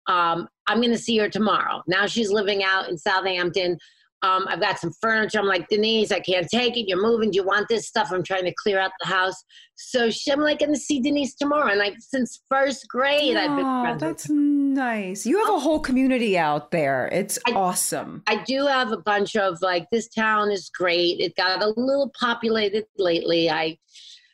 um, 0.08 0.48
I'm 0.66 0.78
going 0.80 0.90
to 0.90 0.98
see 0.98 1.16
her 1.18 1.28
tomorrow. 1.28 1.80
Now 1.86 2.06
she's 2.06 2.32
living 2.32 2.64
out 2.64 2.88
in 2.88 2.98
Southampton. 2.98 3.78
Um, 4.24 4.46
I've 4.48 4.60
got 4.60 4.78
some 4.78 4.90
furniture. 5.02 5.38
I'm 5.38 5.46
like, 5.46 5.68
Denise, 5.68 6.10
I 6.10 6.18
can't 6.20 6.48
take 6.48 6.78
it. 6.78 6.88
You're 6.88 7.02
moving. 7.02 7.30
Do 7.30 7.36
you 7.36 7.44
want 7.44 7.68
this 7.68 7.86
stuff? 7.86 8.08
I'm 8.10 8.22
trying 8.22 8.44
to 8.46 8.54
clear 8.62 8.78
out 8.80 8.90
the 9.02 9.06
house. 9.06 9.44
So 9.74 10.08
she, 10.08 10.32
I'm 10.32 10.40
like, 10.40 10.60
going 10.60 10.72
to 10.72 10.80
see 10.80 11.00
Denise 11.00 11.34
tomorrow. 11.34 11.70
And 11.70 11.78
like, 11.78 11.96
since 11.98 12.40
first 12.50 12.88
grade, 12.88 13.36
I've 13.36 13.54
been 13.54 13.66
Oh, 13.66 13.82
friends 13.82 14.00
that's 14.00 14.30
nice. 14.30 15.26
You 15.26 15.38
have 15.44 15.54
a 15.54 15.58
whole 15.58 15.78
community 15.80 16.38
out 16.38 16.70
there. 16.70 17.08
It's 17.12 17.38
I- 17.46 17.52
awesome. 17.52 18.22
I 18.26 18.42
do 18.44 18.66
have 18.66 18.92
a 18.92 18.96
bunch 18.96 19.36
of 19.36 19.60
like 19.60 19.88
this 19.92 20.08
town 20.08 20.50
is 20.50 20.70
great. 20.70 21.20
It 21.20 21.36
got 21.36 21.62
a 21.62 21.68
little 21.76 22.10
populated 22.18 22.86
lately. 22.96 23.50
I 23.50 23.76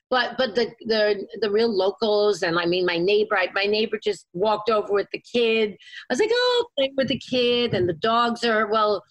but 0.09 0.37
but 0.37 0.55
the 0.57 0.73
the 0.87 1.25
the 1.41 1.51
real 1.51 1.73
locals 1.73 2.43
and 2.43 2.59
I 2.59 2.67
mean 2.67 2.85
my 2.85 2.99
neighbor 2.99 3.37
I, 3.39 3.49
my 3.55 3.67
neighbor 3.67 3.97
just 4.03 4.27
walked 4.33 4.69
over 4.69 4.93
with 4.93 5.07
the 5.13 5.21
kid. 5.21 5.71
I 5.73 6.13
was 6.13 6.19
like, 6.19 6.31
"Oh, 6.33 6.67
playing 6.77 6.95
with 6.97 7.09
the 7.09 7.19
kid 7.19 7.75
and 7.75 7.89
the 7.89 7.93
dogs 7.95 8.43
are 8.45 8.67
well 8.67 9.05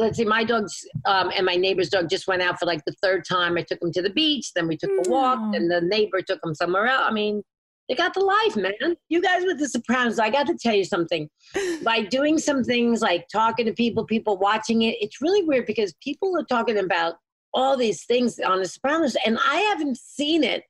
Let's 0.00 0.16
see, 0.16 0.24
my 0.24 0.44
dogs 0.44 0.84
um, 1.04 1.30
and 1.36 1.44
my 1.44 1.56
neighbor's 1.56 1.90
dog 1.90 2.08
just 2.08 2.26
went 2.26 2.40
out 2.40 2.58
for 2.58 2.64
like 2.64 2.82
the 2.86 2.94
third 3.02 3.24
time. 3.28 3.58
I 3.58 3.62
took 3.62 3.80
them 3.80 3.92
to 3.92 4.02
the 4.02 4.10
beach, 4.10 4.52
then 4.54 4.66
we 4.66 4.76
took 4.76 4.90
a 4.90 5.10
walk, 5.10 5.38
and 5.54 5.70
the 5.70 5.82
neighbor 5.82 6.22
took 6.22 6.40
them 6.40 6.54
somewhere 6.54 6.86
else. 6.86 7.04
I 7.06 7.12
mean, 7.12 7.42
they 7.88 7.96
got 7.96 8.14
the 8.14 8.20
life, 8.20 8.56
man. 8.56 8.96
You 9.08 9.20
guys 9.20 9.42
with 9.44 9.58
the 9.58 9.68
Sopranos, 9.68 10.18
I 10.18 10.30
got 10.30 10.46
to 10.46 10.56
tell 10.56 10.74
you 10.74 10.84
something 10.84 11.28
by 11.82 12.02
doing 12.02 12.38
some 12.38 12.64
things 12.64 13.02
like 13.02 13.26
talking 13.30 13.66
to 13.66 13.72
people, 13.72 14.06
people 14.06 14.38
watching 14.38 14.82
it, 14.82 14.96
it's 15.00 15.20
really 15.20 15.42
weird 15.42 15.66
because 15.66 15.92
people 16.02 16.34
are 16.38 16.44
talking 16.44 16.78
about 16.78 17.16
all 17.52 17.76
these 17.76 18.04
things 18.04 18.38
on 18.38 18.60
The 18.60 18.68
Sopranos, 18.68 19.16
and 19.26 19.38
I 19.44 19.56
haven't 19.56 19.98
seen 19.98 20.44
it 20.44 20.62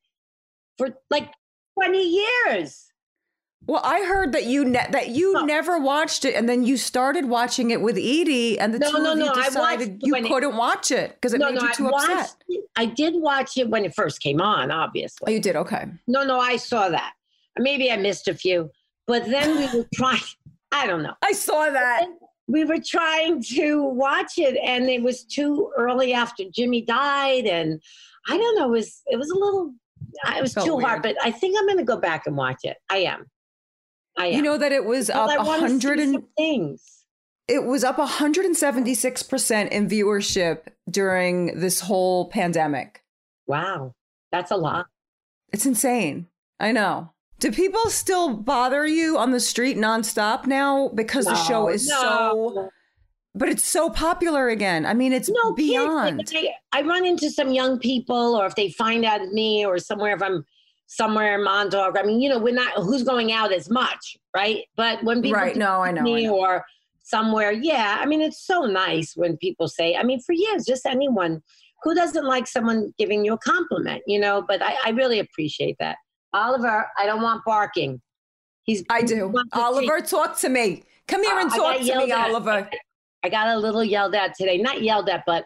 for 0.78 0.88
like 1.10 1.30
20 1.78 2.02
years. 2.02 2.89
Well, 3.66 3.82
I 3.84 4.00
heard 4.04 4.32
that 4.32 4.46
you 4.46 4.64
ne- 4.64 4.86
that 4.90 5.10
you 5.10 5.44
never 5.46 5.78
watched 5.78 6.24
it, 6.24 6.34
and 6.34 6.48
then 6.48 6.64
you 6.64 6.76
started 6.76 7.26
watching 7.26 7.70
it 7.70 7.80
with 7.80 7.96
Edie, 7.96 8.58
and 8.58 8.72
the 8.74 8.78
No, 8.78 8.90
two 8.90 9.02
no, 9.02 9.12
of 9.12 9.18
you 9.18 9.24
no, 9.26 9.32
I 9.32 9.44
decided 9.44 10.00
you 10.02 10.14
couldn't 10.14 10.56
watch 10.56 10.90
it 10.90 11.12
because 11.14 11.34
it 11.34 11.38
no, 11.40 11.46
made 11.46 11.56
no, 11.56 11.62
you 11.62 11.68
I 11.68 11.72
too 11.72 11.84
watched. 11.84 12.10
upset. 12.10 12.36
It, 12.48 12.64
I 12.76 12.86
did 12.86 13.14
watch 13.16 13.58
it 13.58 13.68
when 13.68 13.84
it 13.84 13.94
first 13.94 14.20
came 14.20 14.40
on, 14.40 14.72
Oh, 14.72 14.76
obviously. 14.76 15.34
you 15.34 15.40
did 15.40 15.56
okay. 15.56 15.86
No, 16.08 16.24
no, 16.24 16.40
I 16.40 16.56
saw 16.56 16.88
that. 16.88 17.12
Maybe 17.58 17.92
I 17.92 17.96
missed 17.96 18.28
a 18.28 18.34
few, 18.34 18.70
but 19.06 19.26
then 19.26 19.56
we 19.58 19.78
were 19.78 19.86
trying. 19.94 20.20
I 20.72 20.86
don't 20.86 21.02
know. 21.02 21.14
I 21.22 21.32
saw 21.32 21.68
that. 21.70 22.06
we 22.48 22.64
were 22.64 22.80
trying 22.84 23.42
to 23.42 23.82
watch 23.84 24.38
it 24.38 24.56
and 24.64 24.88
it 24.88 25.02
was 25.02 25.22
too 25.24 25.70
early 25.76 26.12
after 26.14 26.44
Jimmy 26.50 26.80
died 26.82 27.44
and 27.46 27.80
I 28.28 28.36
don't 28.38 28.56
know 28.58 28.66
it 28.68 28.70
was 28.78 29.02
it 29.06 29.16
was 29.16 29.30
a 29.30 29.34
little 29.34 29.72
it 30.36 30.40
was 30.40 30.54
too 30.54 30.74
weird. 30.76 30.84
hard 30.88 31.02
but 31.02 31.16
I 31.22 31.30
think 31.30 31.56
I'm 31.58 31.66
going 31.66 31.78
to 31.78 31.84
go 31.84 31.96
back 31.96 32.26
and 32.26 32.36
watch 32.36 32.60
it. 32.64 32.76
I 32.88 32.98
am. 32.98 33.26
I 34.16 34.26
am. 34.26 34.34
You 34.34 34.42
know 34.42 34.58
that 34.58 34.72
it 34.72 34.84
was 34.84 35.06
Because 35.06 35.30
up 35.30 35.40
I 35.40 35.58
hundred 35.58 35.98
and 35.98 36.22
things. 36.36 37.04
it 37.48 37.64
was 37.64 37.84
up 37.84 37.96
176% 37.96 39.68
in 39.68 39.88
viewership 39.88 40.60
during 40.88 41.58
this 41.58 41.80
whole 41.80 42.28
pandemic. 42.28 43.02
Wow. 43.46 43.94
That's 44.32 44.50
a 44.50 44.56
lot. 44.56 44.86
It's 45.52 45.66
insane. 45.66 46.28
I 46.58 46.72
know. 46.72 47.12
Do 47.40 47.50
people 47.50 47.88
still 47.88 48.36
bother 48.36 48.86
you 48.86 49.16
on 49.16 49.30
the 49.30 49.40
street 49.40 49.76
nonstop 49.76 50.46
now 50.46 50.88
because 50.88 51.24
the 51.24 51.34
show 51.34 51.68
is 51.68 51.88
no. 51.88 52.00
so 52.00 52.70
but 53.34 53.48
it's 53.48 53.64
so 53.64 53.90
popular 53.90 54.48
again. 54.48 54.84
I 54.84 54.94
mean, 54.94 55.12
it's 55.12 55.28
no 55.28 55.52
beyond. 55.52 56.18
Kids, 56.18 56.32
like, 56.34 56.48
I, 56.72 56.80
I 56.80 56.82
run 56.82 57.06
into 57.06 57.30
some 57.30 57.52
young 57.52 57.78
people, 57.78 58.34
or 58.34 58.46
if 58.46 58.56
they 58.56 58.70
find 58.70 59.04
out 59.04 59.20
me, 59.28 59.64
or 59.64 59.78
somewhere 59.78 60.14
if 60.14 60.22
I'm 60.22 60.44
somewhere 60.90 61.36
in 61.36 61.44
Montauk. 61.44 61.96
I 61.96 62.02
mean, 62.02 62.20
you 62.20 62.28
know, 62.28 62.38
we're 62.38 62.52
not 62.52 62.72
who's 62.74 63.04
going 63.04 63.30
out 63.30 63.52
as 63.52 63.70
much, 63.70 64.16
right? 64.36 64.64
But 64.76 65.02
when 65.04 65.22
people 65.22 65.40
right. 65.40 65.56
No, 65.56 65.80
I 65.82 65.92
know. 65.92 66.00
I 66.00 66.04
me 66.04 66.26
know. 66.26 66.36
or 66.36 66.64
somewhere, 67.04 67.52
yeah. 67.52 67.98
I 68.00 68.06
mean, 68.06 68.20
it's 68.20 68.44
so 68.44 68.62
nice 68.62 69.12
when 69.14 69.36
people 69.36 69.68
say. 69.68 69.94
I 69.94 70.02
mean, 70.02 70.20
for 70.20 70.32
years, 70.32 70.64
just 70.66 70.84
anyone 70.86 71.42
who 71.84 71.94
doesn't 71.94 72.24
like 72.24 72.48
someone 72.48 72.92
giving 72.98 73.24
you 73.24 73.34
a 73.34 73.38
compliment, 73.38 74.02
you 74.06 74.18
know. 74.18 74.42
But 74.46 74.62
I, 74.62 74.74
I 74.84 74.90
really 74.90 75.20
appreciate 75.20 75.76
that, 75.78 75.96
Oliver. 76.34 76.88
I 76.98 77.06
don't 77.06 77.22
want 77.22 77.44
barking. 77.44 78.02
He's. 78.64 78.84
I 78.90 79.02
do. 79.02 79.32
Oliver, 79.52 80.00
talk 80.00 80.36
to 80.40 80.48
me. 80.48 80.82
Come 81.06 81.22
here 81.22 81.34
Uh, 81.36 81.42
and 81.42 81.52
I 81.52 81.56
talk 81.56 81.76
to 81.78 81.98
me, 81.98 82.10
at. 82.10 82.30
Oliver. 82.30 82.68
I 83.22 83.28
got 83.28 83.48
a 83.48 83.56
little 83.56 83.84
yelled 83.84 84.16
at 84.16 84.34
today. 84.34 84.58
Not 84.58 84.82
yelled 84.82 85.08
at, 85.08 85.22
but 85.24 85.44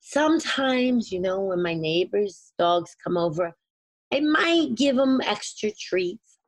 sometimes, 0.00 1.12
you 1.12 1.20
know, 1.20 1.40
when 1.40 1.62
my 1.62 1.74
neighbors' 1.74 2.52
dogs 2.56 2.96
come 3.02 3.18
over, 3.18 3.54
I 4.12 4.20
might 4.20 4.74
give 4.74 4.96
them 4.96 5.20
extra 5.24 5.70
treats. 5.70 6.38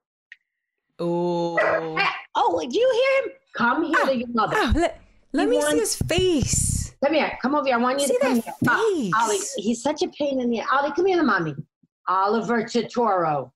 Oh. 0.98 1.58
Oh, 2.34 2.58
do 2.66 2.78
you 2.78 2.90
hear 2.94 3.24
him? 3.24 3.36
Come 3.54 3.84
here 3.84 3.94
ah, 3.98 4.06
to 4.06 4.16
your 4.16 4.28
mother. 4.28 4.56
Oh, 4.56 4.72
let 4.74 5.02
let 5.34 5.48
me 5.50 5.60
see 5.60 5.78
his 5.78 5.96
face. 5.96 6.94
Come 7.04 7.12
here. 7.12 7.38
Come 7.42 7.54
over 7.54 7.66
here. 7.66 7.76
I 7.76 7.78
want 7.78 8.00
you 8.00 8.06
See 8.06 8.14
to 8.14 8.20
come 8.20 8.36
that 8.36 8.44
here. 8.44 8.54
Ah, 8.68 8.78
face. 8.78 9.12
Ollie, 9.20 9.38
he's 9.56 9.82
such 9.82 10.02
a 10.02 10.08
pain 10.08 10.40
in 10.40 10.48
the 10.48 10.62
Ollie, 10.72 10.92
come 10.92 11.04
here 11.04 11.18
to 11.18 11.22
mommy. 11.22 11.54
Oliver 12.08 12.62
Totoro. 12.62 13.50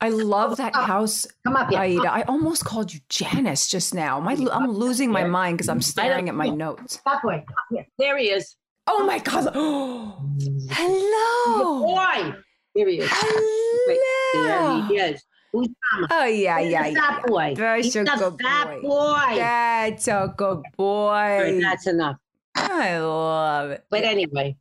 I 0.00 0.08
love 0.10 0.56
that 0.58 0.74
Up. 0.74 0.84
house, 0.86 1.26
Come 1.46 1.56
up 1.56 1.70
here. 1.70 1.80
Aida. 1.80 2.12
I 2.12 2.22
almost 2.22 2.64
called 2.64 2.92
you 2.92 3.00
Janice 3.08 3.68
just 3.68 3.94
now. 3.94 4.20
My, 4.20 4.32
I'm 4.52 4.70
losing 4.70 5.10
my 5.10 5.24
mind 5.24 5.56
because 5.56 5.68
I'm 5.68 5.80
staring 5.80 6.28
at 6.28 6.34
my 6.34 6.48
notes. 6.48 7.00
Boy. 7.22 7.44
There 7.98 8.18
he 8.18 8.30
is. 8.30 8.56
Oh 8.86 9.06
my 9.06 9.18
god! 9.18 9.50
Hello. 10.70 11.86
Boy. 11.86 12.34
He 12.74 12.80
is. 12.82 13.10
There 14.34 14.82
he 14.88 14.96
is. 14.96 15.22
Who's 15.52 15.68
mama? 15.92 16.08
Oh 16.10 16.24
yeah, 16.24 16.58
yeah, 16.58 16.82
the 16.88 16.90
yeah. 16.92 17.20
boy. 17.26 17.54
That's 17.56 17.84
He's 17.84 17.96
a 17.96 18.04
good 18.04 18.40
fat 18.42 18.80
boy. 18.80 18.88
boy. 18.88 19.34
That's 19.36 20.08
a 20.08 20.34
good 20.36 20.62
boy. 20.76 21.10
right, 21.12 21.60
That's 21.60 21.86
enough. 21.86 22.16
I 22.56 22.98
love 22.98 23.70
it. 23.70 23.84
But 23.90 24.02
anyway, 24.02 24.56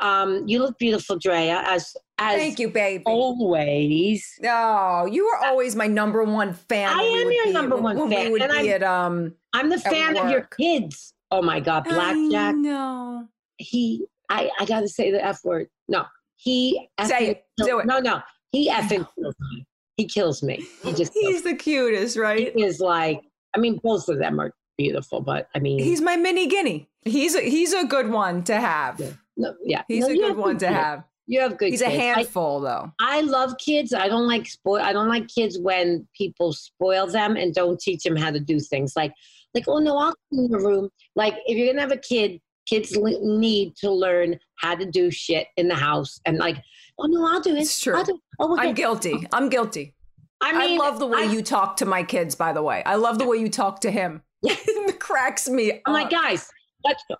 um, 0.00 0.46
you 0.46 0.58
look 0.58 0.78
beautiful, 0.78 1.16
Drea, 1.18 1.62
as 1.66 1.96
as 2.18 2.36
Thank 2.36 2.58
you, 2.58 2.68
baby. 2.68 3.02
always. 3.06 4.38
Oh, 4.44 5.06
you 5.06 5.24
were 5.24 5.46
always 5.46 5.74
my 5.74 5.86
number 5.86 6.22
one 6.24 6.52
fan. 6.52 6.88
I 6.90 7.02
am 7.02 7.30
your 7.32 7.46
be- 7.46 7.52
number 7.52 7.76
one 7.76 7.98
when 7.98 8.10
fan, 8.10 8.26
We 8.26 8.32
would 8.32 8.42
and 8.42 8.52
be 8.52 8.58
I'm- 8.72 8.82
at 8.82 8.82
um. 8.82 9.34
I'm 9.54 9.70
the 9.70 9.78
fan 9.78 10.16
of 10.18 10.28
your 10.30 10.42
kids. 10.58 11.14
Oh 11.30 11.40
my 11.40 11.58
God, 11.60 11.84
Blackjack. 11.84 12.54
No. 12.56 13.26
He, 13.56 14.04
I, 14.28 14.50
I 14.60 14.64
got 14.66 14.80
to 14.80 14.88
say 14.88 15.10
the 15.10 15.24
f 15.24 15.40
word. 15.44 15.68
No, 15.88 16.04
he. 16.44 16.88
Say 17.04 17.28
it. 17.28 17.44
kill- 17.58 17.66
Do 17.66 17.78
it. 17.80 17.86
No, 17.86 17.98
no, 17.98 18.20
he 18.52 18.70
effing 18.70 19.06
kills 19.16 19.34
me. 19.50 19.66
He 19.96 20.06
kills 20.06 20.42
me. 20.42 20.66
He 20.82 20.92
just 20.92 21.12
kills 21.14 21.26
He's 21.34 21.42
the 21.42 21.54
cutest, 21.54 22.16
right? 22.16 22.52
He 22.54 22.62
is 22.62 22.80
like. 22.80 23.22
I 23.56 23.58
mean, 23.58 23.78
both 23.82 24.08
of 24.08 24.18
them 24.18 24.40
are 24.40 24.52
beautiful, 24.76 25.20
but 25.20 25.48
I 25.54 25.60
mean, 25.60 25.78
He's 25.78 26.00
my 26.00 26.16
mini 26.16 26.46
guinea. 26.48 26.88
He's 27.04 27.34
a, 27.36 27.40
he's 27.40 27.72
a 27.72 27.84
good 27.84 28.10
one 28.10 28.42
to 28.44 28.58
have. 28.58 28.98
Yeah. 28.98 29.10
no, 29.36 29.54
yeah, 29.64 29.82
He's 29.88 30.08
no, 30.08 30.14
a 30.14 30.16
good 30.16 30.36
one 30.36 30.58
to 30.58 30.66
kid. 30.66 30.74
have. 30.74 31.04
You 31.26 31.40
have 31.40 31.56
good 31.56 31.70
He's 31.70 31.80
a 31.80 31.84
kids. 31.86 31.96
I- 31.96 32.02
handful, 32.02 32.60
though. 32.60 32.90
I 33.00 33.20
love 33.22 33.56
kids. 33.58 33.94
I 33.94 34.08
don't 34.08 34.26
like 34.26 34.46
spoil. 34.46 34.82
I 34.82 34.92
don't 34.92 35.08
like 35.08 35.28
kids 35.28 35.58
when 35.58 36.06
people 36.16 36.52
spoil 36.52 37.06
them 37.06 37.36
and 37.36 37.54
don't 37.54 37.78
teach 37.80 38.02
them 38.02 38.16
how 38.16 38.30
to 38.32 38.40
do 38.40 38.58
things. 38.60 38.94
Like, 38.96 39.14
like 39.54 39.64
oh 39.68 39.78
no, 39.78 39.96
I'll 39.96 40.14
clean 40.32 40.50
the 40.50 40.58
room. 40.58 40.88
Like 41.14 41.34
if 41.46 41.56
you're 41.56 41.68
gonna 41.68 41.80
have 41.80 41.92
a 41.92 41.96
kid, 41.96 42.40
kids 42.66 42.96
need 42.96 43.76
to 43.76 43.90
learn 43.90 44.38
how 44.56 44.74
to 44.74 44.84
do 44.86 45.10
shit 45.10 45.48
in 45.56 45.68
the 45.68 45.74
house. 45.74 46.20
And 46.26 46.38
like, 46.38 46.56
oh 46.98 47.06
no, 47.06 47.26
I'll 47.26 47.40
do 47.40 47.54
it. 47.54 47.60
It's 47.60 47.80
true. 47.80 48.02
Do- 48.04 48.20
oh, 48.38 48.54
okay. 48.54 48.68
I'm 48.68 48.74
guilty. 48.74 49.26
I'm 49.32 49.48
guilty. 49.48 49.94
I 50.40 50.52
mean, 50.52 50.80
I, 50.80 50.84
love 50.84 50.98
the 50.98 51.06
way 51.06 51.20
I- 51.20 51.32
you 51.32 51.42
talk 51.42 51.76
to 51.78 51.86
my 51.86 52.02
kids, 52.02 52.34
by 52.34 52.52
the 52.52 52.62
way. 52.62 52.82
I 52.84 52.96
love 52.96 53.18
the 53.18 53.26
way 53.26 53.36
you 53.38 53.48
talk 53.48 53.80
to 53.80 53.90
him. 53.90 54.22
it 54.42 55.00
cracks 55.00 55.48
me. 55.48 55.80
I'm 55.86 55.92
like, 55.94 56.10
guys, 56.10 56.50
let's 56.84 57.02
go. 57.08 57.16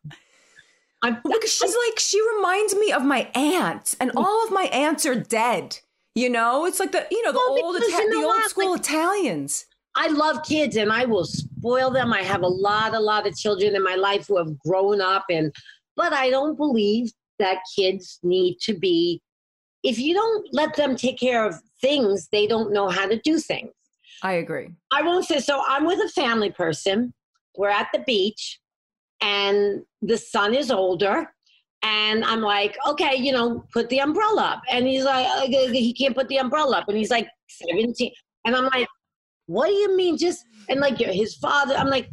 I'm, 1.02 1.18
Because 1.22 1.52
she's 1.52 1.74
like, 1.88 1.98
she 1.98 2.20
reminds 2.36 2.74
me 2.74 2.90
of 2.92 3.04
my 3.04 3.30
aunt, 3.34 3.94
and 4.00 4.10
all 4.16 4.44
of 4.44 4.50
my 4.52 4.64
aunts 4.64 5.04
are 5.06 5.14
dead. 5.14 5.78
You 6.14 6.30
know, 6.30 6.64
it's 6.64 6.80
like 6.80 6.92
the 6.92 7.06
you 7.10 7.22
know 7.24 7.32
the 7.32 7.38
Well, 7.38 7.64
old 7.64 7.76
Ita- 7.76 8.08
the 8.10 8.24
old 8.24 8.42
school 8.44 8.70
Like- 8.72 8.80
Italians. 8.80 9.66
I 9.96 10.08
love 10.08 10.42
kids 10.42 10.76
and 10.76 10.92
I 10.92 11.04
will 11.04 11.24
spoil 11.24 11.90
them. 11.90 12.12
I 12.12 12.22
have 12.22 12.42
a 12.42 12.48
lot, 12.48 12.94
a 12.94 13.00
lot 13.00 13.26
of 13.26 13.36
children 13.36 13.76
in 13.76 13.82
my 13.82 13.94
life 13.94 14.26
who 14.26 14.38
have 14.38 14.58
grown 14.60 15.00
up 15.00 15.24
and 15.30 15.52
but 15.96 16.12
I 16.12 16.28
don't 16.30 16.56
believe 16.56 17.12
that 17.38 17.58
kids 17.76 18.18
need 18.22 18.58
to 18.62 18.74
be 18.74 19.20
if 19.84 19.98
you 19.98 20.14
don't 20.14 20.48
let 20.52 20.74
them 20.74 20.96
take 20.96 21.18
care 21.18 21.46
of 21.46 21.60
things, 21.80 22.28
they 22.32 22.46
don't 22.46 22.72
know 22.72 22.88
how 22.88 23.06
to 23.06 23.20
do 23.20 23.38
things. 23.38 23.70
I 24.22 24.32
agree. 24.32 24.70
I 24.90 25.02
won't 25.02 25.26
say 25.26 25.40
so 25.40 25.62
I'm 25.66 25.84
with 25.84 26.00
a 26.00 26.08
family 26.08 26.50
person. 26.50 27.12
We're 27.56 27.68
at 27.68 27.88
the 27.92 28.00
beach 28.00 28.60
and 29.20 29.82
the 30.02 30.16
son 30.16 30.54
is 30.54 30.70
older 30.70 31.30
and 31.82 32.24
I'm 32.24 32.40
like, 32.40 32.76
okay, 32.88 33.14
you 33.14 33.32
know, 33.32 33.64
put 33.72 33.90
the 33.90 34.00
umbrella 34.00 34.42
up. 34.42 34.62
And 34.70 34.86
he's 34.86 35.04
like, 35.04 35.26
he 35.50 35.92
can't 35.92 36.14
put 36.14 36.28
the 36.28 36.38
umbrella 36.38 36.78
up. 36.78 36.88
And 36.88 36.96
he's 36.96 37.10
like 37.10 37.28
17. 37.48 38.10
And 38.46 38.56
I'm 38.56 38.64
like, 38.64 38.88
what 39.46 39.66
do 39.68 39.72
you 39.74 39.96
mean? 39.96 40.16
Just, 40.16 40.44
and 40.68 40.80
like 40.80 40.98
his 40.98 41.34
father, 41.36 41.74
I'm 41.74 41.88
like, 41.88 42.08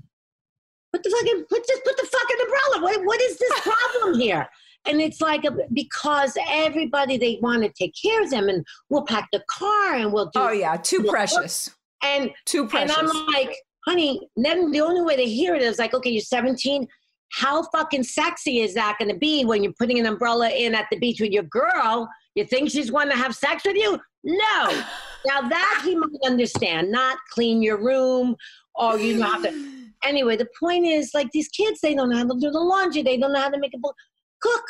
put 0.94 1.04
the 1.04 1.10
fucking, 1.10 1.46
put, 1.50 1.66
just 1.68 1.84
put 1.86 1.98
the 1.98 2.06
fucking 2.06 2.38
umbrella. 2.42 2.84
What, 2.84 3.06
what 3.06 3.22
is 3.22 3.38
this 3.38 3.60
problem 3.62 4.20
here? 4.20 4.48
And 4.86 5.00
it's 5.00 5.22
like, 5.22 5.46
a, 5.46 5.52
because 5.74 6.36
everybody, 6.50 7.18
they 7.18 7.38
want 7.42 7.64
to 7.64 7.70
take 7.70 7.94
care 8.02 8.22
of 8.24 8.32
them 8.32 8.50
and 8.50 8.66
we'll 8.90 9.06
pack 9.06 9.28
the 9.32 9.44
car 9.48 9.94
and 9.96 10.12
we'll 10.12 10.26
do, 10.34 10.40
Oh 10.40 10.52
yeah, 10.52 10.76
too 10.76 11.04
precious. 11.04 11.70
and 12.04 12.32
Too 12.46 12.68
precious. 12.68 12.98
and 12.98 13.08
I'm 13.08 13.26
like, 13.28 13.56
honey, 13.86 14.28
then 14.36 14.72
the 14.72 14.82
only 14.82 15.02
way 15.02 15.16
to 15.16 15.24
hear 15.24 15.54
it 15.56 15.62
is 15.62 15.78
like, 15.80 15.94
okay, 15.94 16.10
you're 16.10 16.22
17. 16.22 16.88
How 17.34 17.64
fucking 17.70 18.04
sexy 18.04 18.60
is 18.60 18.74
that 18.74 18.98
going 19.00 19.10
to 19.12 19.18
be 19.18 19.46
when 19.46 19.64
you're 19.64 19.74
putting 19.80 20.00
an 20.00 20.06
umbrella 20.08 20.50
in 20.50 20.76
at 20.76 20.88
the 20.92 20.98
beach 20.98 21.22
with 21.22 21.32
your 21.32 21.44
girl? 21.44 22.10
You 22.36 22.44
think 22.46 22.70
she's 22.72 22.90
going 22.90 23.10
to 23.10 23.16
have 23.16 23.36
sex 23.36 23.64
with 23.66 23.76
you? 23.78 24.00
No. 24.24 24.84
now 25.25 25.42
that 25.48 25.82
he 25.84 25.96
might 25.96 26.10
understand, 26.25 26.92
not 26.92 27.18
clean 27.32 27.62
your 27.62 27.78
room 27.78 28.36
or 28.75 28.98
you 28.98 29.18
know 29.18 29.25
how 29.25 29.42
to. 29.42 29.51
Anyway, 30.04 30.36
the 30.36 30.48
point 30.60 30.84
is, 30.88 31.12
like 31.13 31.30
these 31.32 31.48
kids, 31.50 31.80
they 31.80 31.94
don't 31.94 32.10
know 32.10 32.18
how 32.18 32.24
to 32.24 32.36
do 32.40 32.50
the 32.50 32.60
laundry. 32.60 33.04
They 33.04 33.20
don't 33.20 33.34
know 33.34 33.40
how 33.40 33.50
to 33.50 33.60
make 33.60 33.75
a 33.75 33.78
bowl, 33.78 33.94
cook. 34.42 34.63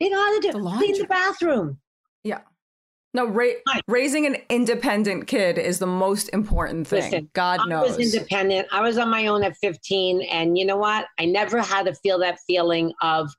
They 0.00 0.08
know 0.08 0.16
how 0.18 0.34
to 0.34 0.40
do 0.40 0.52
The 0.52 0.60
clean 0.78 0.98
the 0.98 1.04
bathroom. 1.06 1.78
yeah. 2.24 2.40
No, 3.12 3.26
ra- 3.26 3.52
raising 3.86 4.24
an 4.24 4.36
independent 4.48 5.26
kid 5.26 5.58
is 5.58 5.78
the 5.78 5.86
most 5.86 6.30
important 6.30 6.86
thing. 6.86 7.02
Listen, 7.02 7.30
God 7.34 7.60
I 7.60 7.66
knows. 7.66 7.98
was 7.98 8.14
independent. 8.14 8.66
I 8.72 8.80
was 8.80 8.96
on 8.96 9.10
my 9.10 9.26
own 9.26 9.44
at 9.44 9.56
15. 9.58 10.22
And 10.22 10.56
you 10.56 10.64
know 10.64 10.78
what? 10.78 11.04
I 11.18 11.26
never 11.26 11.60
had 11.60 11.84
to 11.84 11.94
feel 11.94 12.18
that 12.20 12.38
feeling 12.46 12.92
of, 13.02 13.30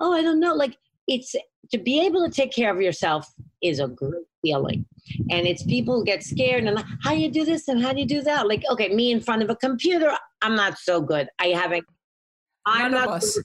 oh, 0.00 0.12
I 0.12 0.20
don't 0.20 0.38
know. 0.38 0.52
Like 0.54 0.76
it's 1.08 1.34
to 1.70 1.78
be 1.78 2.04
able 2.04 2.26
to 2.26 2.30
take 2.30 2.52
care 2.52 2.70
of 2.74 2.82
yourself 2.82 3.26
is 3.62 3.80
a 3.80 3.88
great 3.88 4.24
feeling. 4.42 4.84
And 5.30 5.46
it's 5.46 5.62
people 5.64 5.94
who 5.96 6.04
get 6.04 6.22
scared 6.22 6.64
and 6.64 6.82
how 7.02 7.10
do 7.10 7.16
you 7.18 7.30
do 7.30 7.44
this 7.44 7.68
and 7.68 7.82
how 7.82 7.92
do 7.92 8.00
you 8.00 8.06
do 8.06 8.22
that? 8.22 8.46
Like, 8.48 8.62
okay, 8.70 8.88
me 8.94 9.10
in 9.12 9.20
front 9.20 9.42
of 9.42 9.50
a 9.50 9.56
computer, 9.56 10.12
I'm 10.42 10.54
not 10.56 10.78
so 10.78 11.00
good. 11.00 11.28
I 11.38 11.48
haven't. 11.48 11.84
I'm 12.66 12.92
None 12.92 13.02
of 13.02 13.06
not. 13.08 13.16
us. 13.16 13.38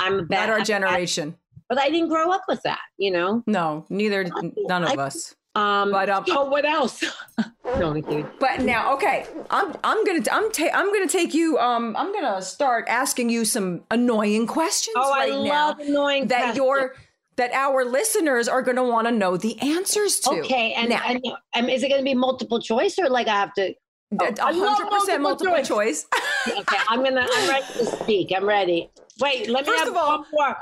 I'm 0.00 0.18
a 0.20 0.22
bad. 0.22 0.48
Not 0.48 0.58
our 0.58 0.64
generation. 0.64 1.36
But 1.68 1.78
I 1.78 1.88
didn't 1.88 2.08
grow 2.08 2.32
up 2.32 2.42
with 2.48 2.62
that, 2.62 2.80
you 2.98 3.10
know. 3.10 3.42
No, 3.46 3.84
neither. 3.88 4.24
None 4.24 4.84
of 4.84 4.98
I- 4.98 5.02
us. 5.02 5.34
Um, 5.56 5.90
But, 5.90 6.08
um, 6.08 6.24
so 6.28 6.44
what 6.44 6.64
else? 6.64 7.02
no. 7.64 8.00
But 8.38 8.60
now, 8.60 8.94
okay, 8.94 9.26
I'm 9.50 9.74
I'm 9.82 10.04
gonna 10.04 10.22
I'm 10.30 10.50
ta- 10.52 10.70
I'm 10.72 10.92
gonna 10.92 11.08
take 11.08 11.34
you. 11.34 11.58
Um, 11.58 11.96
I'm 11.96 12.12
gonna 12.12 12.40
start 12.40 12.84
asking 12.88 13.30
you 13.30 13.44
some 13.44 13.82
annoying 13.90 14.46
questions 14.46 14.94
Oh, 14.96 15.10
right 15.10 15.32
I 15.32 15.42
now 15.42 15.66
love 15.70 15.80
annoying 15.80 16.28
that 16.28 16.54
questions. 16.54 16.56
your 16.56 16.94
that 17.40 17.52
our 17.52 17.86
listeners 17.86 18.48
are 18.48 18.60
gonna 18.60 18.84
want 18.84 19.06
to 19.06 19.12
know 19.12 19.36
the 19.38 19.58
answers 19.60 20.20
to. 20.20 20.30
Okay, 20.40 20.74
and, 20.74 20.90
now, 20.90 21.02
and 21.06 21.24
um, 21.54 21.70
is 21.70 21.82
it 21.82 21.88
going 21.88 22.00
to 22.00 22.04
be 22.04 22.14
multiple 22.14 22.60
choice 22.60 22.98
or 22.98 23.08
like 23.08 23.28
I 23.28 23.34
have 23.34 23.54
to? 23.54 23.74
a 24.20 24.24
I 24.42 24.52
hundred 24.52 24.90
percent 24.90 25.22
multiple 25.22 25.52
multiple 25.52 25.62
choice. 25.64 26.06
Okay, 26.48 26.76
I'm 26.88 27.02
gonna. 27.02 27.26
I'm 27.32 27.48
ready 27.48 27.66
to 27.74 27.86
speak. 27.86 28.32
I'm 28.36 28.44
ready. 28.44 28.90
Wait, 29.20 29.48
let 29.48 29.66
me 29.66 29.72
First 29.72 29.84
have 29.84 29.88
of 29.88 29.96
all, 29.96 30.18
one 30.18 30.26
more 30.32 30.56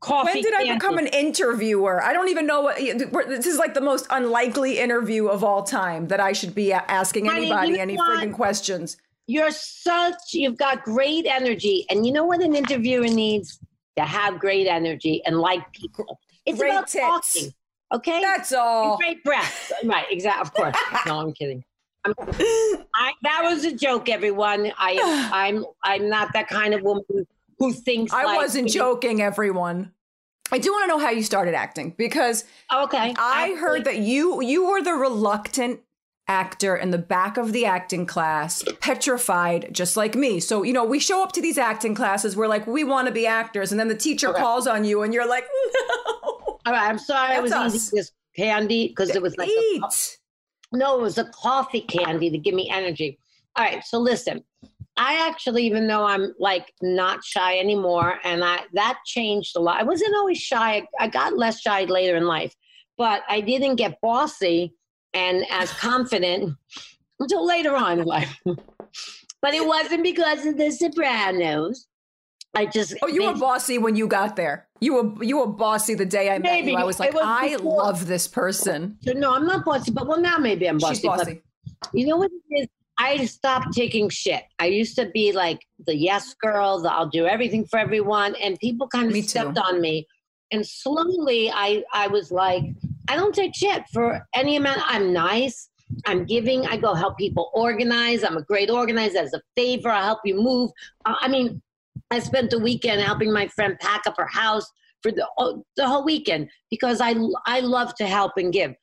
coffee. 0.00 0.32
when 0.32 0.42
did 0.42 0.54
I 0.54 0.74
become 0.74 0.98
an 0.98 1.06
interviewer? 1.08 2.02
I 2.02 2.12
don't 2.12 2.28
even 2.28 2.46
know 2.46 2.62
what. 2.62 2.76
This 3.28 3.46
is 3.46 3.58
like 3.58 3.74
the 3.74 3.80
most 3.80 4.06
unlikely 4.10 4.78
interview 4.78 5.26
of 5.28 5.44
all 5.44 5.62
time 5.62 6.08
that 6.08 6.20
I 6.20 6.32
should 6.32 6.54
be 6.54 6.72
asking 6.72 7.26
Honey, 7.26 7.52
anybody 7.52 7.78
any 7.78 7.96
what? 7.96 8.20
friggin' 8.20 8.32
questions. 8.32 8.96
You're 9.28 9.50
such. 9.50 10.14
You've 10.32 10.56
got 10.56 10.82
great 10.82 11.26
energy, 11.26 11.86
and 11.90 12.06
you 12.06 12.12
know 12.12 12.24
what 12.24 12.40
an 12.40 12.54
interviewer 12.54 13.08
needs 13.08 13.60
to 13.96 14.04
have 14.04 14.38
great 14.38 14.66
energy 14.66 15.22
and 15.26 15.38
like 15.40 15.70
people. 15.72 16.18
It's 16.44 16.58
Great 16.58 16.70
about 16.70 16.88
tits. 16.88 17.34
talking. 17.34 17.52
Okay. 17.94 18.20
That's 18.20 18.52
And 18.52 18.60
all. 18.60 18.96
Great 18.98 19.22
breath. 19.24 19.72
Right. 19.84 20.06
Exactly. 20.10 20.42
Of 20.42 20.52
course. 20.54 20.76
No, 21.06 21.20
I'm 21.20 21.32
kidding. 21.32 21.64
I'm, 22.04 22.14
I, 22.94 23.12
that 23.22 23.40
was 23.42 23.64
a 23.64 23.72
joke, 23.72 24.08
everyone. 24.08 24.72
I, 24.78 25.28
I'm, 25.32 25.64
I'm 25.82 26.08
not 26.08 26.32
that 26.34 26.48
kind 26.48 26.74
of 26.74 26.82
woman 26.82 27.04
who 27.58 27.72
thinks. 27.72 28.12
I 28.12 28.24
like- 28.24 28.36
wasn't 28.36 28.68
joking, 28.68 29.22
everyone. 29.22 29.92
I 30.52 30.58
do 30.58 30.70
want 30.70 30.84
to 30.84 30.88
know 30.88 30.98
how 30.98 31.10
you 31.10 31.24
started 31.24 31.54
acting 31.54 31.92
because 31.98 32.44
Okay. 32.72 33.12
I 33.18 33.56
heard 33.58 33.84
that 33.84 33.98
you 33.98 34.40
you 34.42 34.66
were 34.70 34.80
the 34.80 34.92
reluctant 34.92 35.80
actor 36.28 36.74
in 36.76 36.90
the 36.90 36.98
back 36.98 37.36
of 37.36 37.52
the 37.52 37.64
acting 37.64 38.04
class, 38.06 38.64
petrified, 38.80 39.68
just 39.72 39.96
like 39.96 40.14
me. 40.14 40.40
So 40.40 40.62
you 40.62 40.72
know, 40.72 40.84
we 40.84 40.98
show 40.98 41.22
up 41.22 41.32
to 41.32 41.40
these 41.42 41.58
acting 41.58 41.94
classes. 41.94 42.36
We're 42.36 42.48
like, 42.48 42.66
we 42.66 42.84
want 42.84 43.06
to 43.08 43.12
be 43.12 43.26
actors, 43.26 43.70
and 43.70 43.78
then 43.80 43.88
the 43.88 43.94
teacher 43.96 44.28
Okay. 44.30 44.40
calls 44.40 44.66
on 44.66 44.84
you, 44.84 45.02
and 45.02 45.14
you're 45.14 45.28
like, 45.28 45.44
no, 45.74 45.88
All 46.32 46.60
right. 46.66 46.88
I'm 46.88 46.98
sorry. 46.98 47.34
I 47.36 47.40
was 47.40 47.52
us. 47.52 47.74
eating 47.74 47.88
this 47.98 48.12
candy 48.36 48.88
because 48.88 49.10
it 49.14 49.22
was 49.22 49.36
like 49.36 49.48
a, 49.48 49.52
eat. 49.52 50.18
no, 50.72 50.98
it 50.98 51.02
was 51.02 51.18
a 51.18 51.24
coffee 51.26 51.80
candy 51.80 52.30
to 52.30 52.38
give 52.38 52.54
me 52.54 52.68
energy. 52.70 53.18
All 53.56 53.64
right. 53.64 53.82
So 53.84 53.98
listen, 53.98 54.42
I 54.98 55.26
actually, 55.28 55.64
even 55.64 55.86
though 55.86 56.04
I'm 56.04 56.34
like 56.38 56.72
not 56.82 57.22
shy 57.24 57.58
anymore, 57.58 58.18
and 58.24 58.42
I 58.44 58.60
that 58.74 58.98
changed 59.06 59.56
a 59.56 59.60
lot. 59.60 59.78
I 59.80 59.84
wasn't 59.84 60.14
always 60.16 60.38
shy. 60.38 60.86
I 60.98 61.08
got 61.08 61.36
less 61.36 61.60
shy 61.60 61.84
later 61.84 62.16
in 62.16 62.26
life, 62.26 62.54
but 62.98 63.22
I 63.28 63.40
didn't 63.40 63.76
get 63.76 64.00
bossy 64.00 64.74
and 65.14 65.44
as 65.50 65.70
confident 65.72 66.54
until 67.20 67.46
later 67.46 67.74
on 67.76 68.00
in 68.00 68.04
life. 68.06 68.38
but 68.44 69.54
it 69.54 69.66
wasn't 69.66 70.02
because 70.02 70.44
of 70.46 70.56
the 70.56 70.70
Sopranos. 70.70 71.86
I 72.54 72.64
just 72.66 72.94
Oh, 73.02 73.06
you 73.06 73.24
were 73.26 73.34
bossy 73.34 73.76
when 73.78 73.96
you 73.96 74.06
got 74.08 74.36
there. 74.36 74.66
You 74.80 74.94
were 74.94 75.24
you 75.24 75.38
were 75.38 75.46
bossy 75.46 75.94
the 75.94 76.06
day 76.06 76.30
I 76.30 76.38
met 76.38 76.64
you. 76.64 76.74
I 76.76 76.84
was 76.84 76.98
like, 76.98 77.12
was 77.12 77.22
I 77.24 77.56
before- 77.56 77.76
love 77.84 78.06
this 78.06 78.26
person. 78.26 78.98
no, 79.04 79.34
I'm 79.34 79.46
not 79.46 79.64
bossy, 79.64 79.90
but 79.90 80.06
well, 80.06 80.20
now 80.20 80.38
maybe 80.38 80.66
I'm 80.68 80.78
bossy. 80.78 80.94
She's 80.96 81.04
bossy. 81.04 81.42
You 81.92 82.06
know 82.06 82.16
what 82.16 82.30
it 82.50 82.60
is? 82.62 82.68
I 82.98 83.26
stopped 83.26 83.74
taking 83.74 84.08
shit. 84.08 84.44
I 84.58 84.66
used 84.66 84.96
to 84.96 85.10
be 85.12 85.32
like 85.32 85.58
the 85.86 85.94
yes 85.94 86.34
girl, 86.42 86.80
the 86.80 86.90
I'll 86.90 87.08
do 87.10 87.26
everything 87.26 87.66
for 87.66 87.78
everyone, 87.78 88.34
and 88.36 88.58
people 88.58 88.88
kind 88.88 89.08
Me 89.10 89.18
of 89.18 89.24
too. 89.26 89.28
stepped 89.30 89.58
on 89.58 89.82
me. 89.82 90.06
And 90.50 90.66
slowly, 90.66 91.50
I 91.52 91.84
I 91.92 92.06
was 92.06 92.30
like, 92.32 92.64
I 93.08 93.16
don't 93.16 93.34
take 93.34 93.54
shit 93.54 93.84
for 93.92 94.26
any 94.34 94.56
amount. 94.56 94.80
I'm 94.84 95.12
nice. 95.12 95.70
I'm 96.06 96.24
giving. 96.24 96.66
I 96.66 96.76
go 96.76 96.94
help 96.94 97.16
people 97.16 97.50
organize. 97.54 98.24
I'm 98.24 98.36
a 98.36 98.42
great 98.42 98.70
organizer. 98.70 99.18
As 99.18 99.34
a 99.34 99.40
favor, 99.56 99.88
I 99.88 100.04
help 100.04 100.20
you 100.24 100.34
move. 100.34 100.70
Uh, 101.04 101.14
I 101.20 101.28
mean, 101.28 101.62
I 102.10 102.18
spent 102.18 102.50
the 102.50 102.58
weekend 102.58 103.00
helping 103.02 103.32
my 103.32 103.46
friend 103.48 103.78
pack 103.80 104.02
up 104.06 104.16
her 104.18 104.26
house 104.26 104.70
for 105.02 105.12
the 105.12 105.26
oh, 105.38 105.64
the 105.76 105.86
whole 105.86 106.04
weekend 106.04 106.50
because 106.70 107.00
I 107.00 107.14
I 107.46 107.60
love 107.60 107.94
to 107.96 108.06
help 108.06 108.32
and 108.36 108.52
give. 108.52 108.74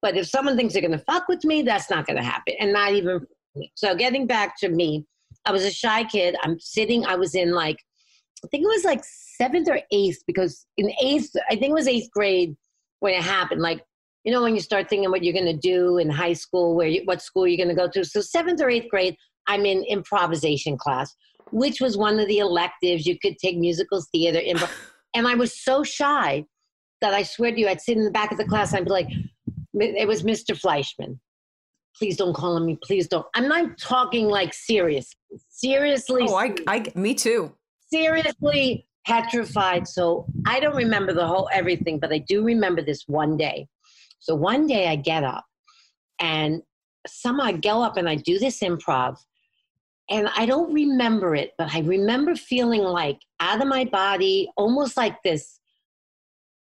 But 0.00 0.16
if 0.16 0.26
someone 0.26 0.56
thinks 0.56 0.74
they're 0.74 0.82
going 0.82 0.92
to 0.92 1.04
fuck 1.04 1.28
with 1.28 1.44
me, 1.44 1.62
that's 1.62 1.90
not 1.90 2.06
going 2.06 2.16
to 2.16 2.24
happen, 2.24 2.54
and 2.60 2.72
not 2.72 2.92
even. 2.92 3.26
me. 3.56 3.72
So 3.74 3.94
getting 3.94 4.26
back 4.26 4.58
to 4.60 4.68
me, 4.68 5.04
I 5.44 5.52
was 5.52 5.64
a 5.64 5.70
shy 5.70 6.04
kid. 6.04 6.36
I'm 6.42 6.58
sitting. 6.60 7.04
I 7.06 7.16
was 7.16 7.34
in 7.34 7.52
like, 7.52 7.78
I 8.44 8.48
think 8.48 8.64
it 8.64 8.68
was 8.68 8.84
like 8.84 9.02
seventh 9.04 9.68
or 9.68 9.80
eighth 9.90 10.22
because 10.26 10.66
in 10.76 10.92
eighth, 11.02 11.30
I 11.50 11.56
think 11.56 11.70
it 11.70 11.74
was 11.74 11.88
eighth 11.88 12.10
grade 12.12 12.56
when 13.02 13.14
it 13.14 13.22
happened. 13.22 13.60
Like, 13.60 13.82
you 14.22 14.32
know, 14.32 14.42
when 14.42 14.54
you 14.54 14.60
start 14.60 14.88
thinking 14.88 15.10
what 15.10 15.24
you're 15.24 15.32
going 15.32 15.44
to 15.44 15.56
do 15.56 15.98
in 15.98 16.08
high 16.08 16.34
school, 16.34 16.76
where 16.76 16.86
you, 16.86 17.02
what 17.04 17.20
school 17.20 17.48
you're 17.48 17.56
going 17.56 17.74
to 17.76 17.80
go 17.80 17.88
to. 17.88 18.04
So 18.04 18.20
seventh 18.20 18.60
or 18.60 18.70
eighth 18.70 18.88
grade, 18.88 19.16
I'm 19.48 19.66
in 19.66 19.82
improvisation 19.82 20.78
class, 20.78 21.12
which 21.50 21.80
was 21.80 21.96
one 21.96 22.20
of 22.20 22.28
the 22.28 22.38
electives. 22.38 23.04
You 23.04 23.18
could 23.18 23.38
take 23.38 23.58
musical 23.58 24.04
theater, 24.12 24.38
improv, 24.38 24.70
and 25.16 25.26
I 25.26 25.34
was 25.34 25.60
so 25.60 25.82
shy 25.82 26.44
that 27.00 27.12
I 27.12 27.24
swear 27.24 27.50
to 27.50 27.58
you, 27.58 27.66
I'd 27.66 27.80
sit 27.80 27.98
in 27.98 28.04
the 28.04 28.12
back 28.12 28.30
of 28.30 28.38
the 28.38 28.44
class 28.44 28.70
and 28.70 28.78
I'd 28.78 28.84
be 28.84 28.90
like, 28.90 29.08
it 29.74 30.06
was 30.06 30.22
Mr. 30.22 30.56
Fleischman. 30.56 31.18
Please 31.98 32.16
don't 32.16 32.34
call 32.34 32.56
him 32.56 32.66
me. 32.66 32.78
Please 32.84 33.08
don't. 33.08 33.26
I'm 33.34 33.48
not 33.48 33.76
talking 33.78 34.28
like 34.28 34.54
serious. 34.54 35.10
Seriously. 35.48 36.24
Oh, 36.28 36.36
I, 36.36 36.54
I, 36.68 36.84
me 36.94 37.14
too. 37.14 37.52
Seriously 37.90 38.86
petrified. 39.06 39.88
So 39.88 40.26
I 40.46 40.60
don't 40.60 40.76
remember 40.76 41.12
the 41.12 41.26
whole 41.26 41.48
everything, 41.52 41.98
but 41.98 42.12
I 42.12 42.18
do 42.18 42.44
remember 42.44 42.82
this 42.82 43.04
one 43.06 43.36
day. 43.36 43.68
So 44.20 44.34
one 44.34 44.66
day 44.66 44.88
I 44.88 44.96
get 44.96 45.24
up 45.24 45.44
and 46.20 46.62
somehow 47.06 47.44
I 47.44 47.52
go 47.52 47.82
up 47.82 47.96
and 47.96 48.08
I 48.08 48.14
do 48.16 48.38
this 48.38 48.60
improv. 48.60 49.16
And 50.10 50.28
I 50.36 50.46
don't 50.46 50.72
remember 50.72 51.34
it, 51.34 51.52
but 51.56 51.74
I 51.74 51.80
remember 51.80 52.34
feeling 52.34 52.82
like 52.82 53.18
out 53.40 53.62
of 53.62 53.68
my 53.68 53.84
body, 53.84 54.50
almost 54.56 54.96
like 54.96 55.22
this, 55.22 55.58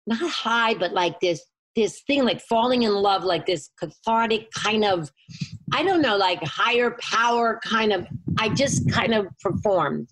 not 0.07 0.21
high, 0.21 0.75
but 0.75 0.93
like 0.93 1.19
this 1.21 1.45
this 1.75 2.03
thing 2.07 2.25
like 2.25 2.41
falling 2.43 2.83
in 2.83 2.93
love 2.93 3.25
like 3.25 3.47
this 3.47 3.71
cathartic 3.79 4.51
kind 4.53 4.85
of 4.85 5.11
i 5.73 5.83
don't 5.83 6.03
know 6.03 6.17
like 6.17 6.43
higher 6.45 6.97
power 7.01 7.61
kind 7.65 7.93
of 7.93 8.07
i 8.39 8.49
just 8.49 8.91
kind 8.91 9.15
of 9.15 9.27
performed 9.41 10.09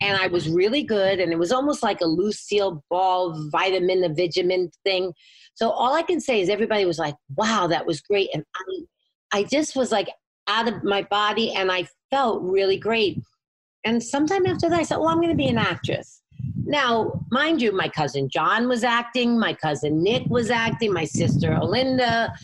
and 0.00 0.16
i 0.16 0.26
was 0.26 0.48
really 0.48 0.82
good 0.82 1.20
and 1.20 1.32
it 1.32 1.38
was 1.38 1.52
almost 1.52 1.82
like 1.82 2.00
a 2.00 2.06
lucille 2.06 2.84
ball 2.90 3.48
vitamin 3.50 4.00
the 4.00 4.08
vitamin 4.08 4.70
thing. 4.84 5.12
So 5.54 5.70
all 5.70 5.94
i 5.94 6.02
can 6.02 6.20
say 6.20 6.40
is 6.40 6.48
everybody 6.48 6.84
was 6.84 6.98
like 6.98 7.14
wow 7.36 7.66
that 7.68 7.86
was 7.86 8.00
great 8.00 8.30
and 8.34 8.44
i 8.56 9.38
i 9.38 9.42
just 9.44 9.76
was 9.76 9.92
like 9.92 10.08
out 10.48 10.68
of 10.68 10.82
my 10.84 11.02
body 11.02 11.52
and 11.52 11.70
i 11.72 11.86
felt 12.10 12.42
really 12.42 12.78
great. 12.78 13.20
And 13.84 14.02
sometime 14.02 14.46
after 14.46 14.68
that 14.68 14.80
i 14.80 14.82
said 14.82 14.98
oh 14.98 15.08
i'm 15.08 15.18
going 15.20 15.28
to 15.30 15.36
be 15.36 15.48
an 15.48 15.58
actress. 15.58 16.20
Now, 16.66 17.20
mind 17.30 17.60
you, 17.60 17.72
my 17.72 17.88
cousin 17.88 18.28
John 18.28 18.68
was 18.68 18.84
acting, 18.84 19.38
my 19.38 19.54
cousin 19.54 20.02
Nick 20.02 20.24
was 20.28 20.50
acting, 20.50 20.92
my 20.92 21.04
sister 21.04 21.50
Olinda 21.50 22.34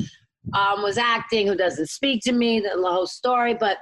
um, 0.54 0.82
was 0.82 0.98
acting, 0.98 1.46
who 1.46 1.56
doesn't 1.56 1.88
speak 1.88 2.22
to 2.24 2.32
me, 2.32 2.60
the 2.60 2.70
whole 2.70 3.06
story, 3.06 3.54
but 3.54 3.78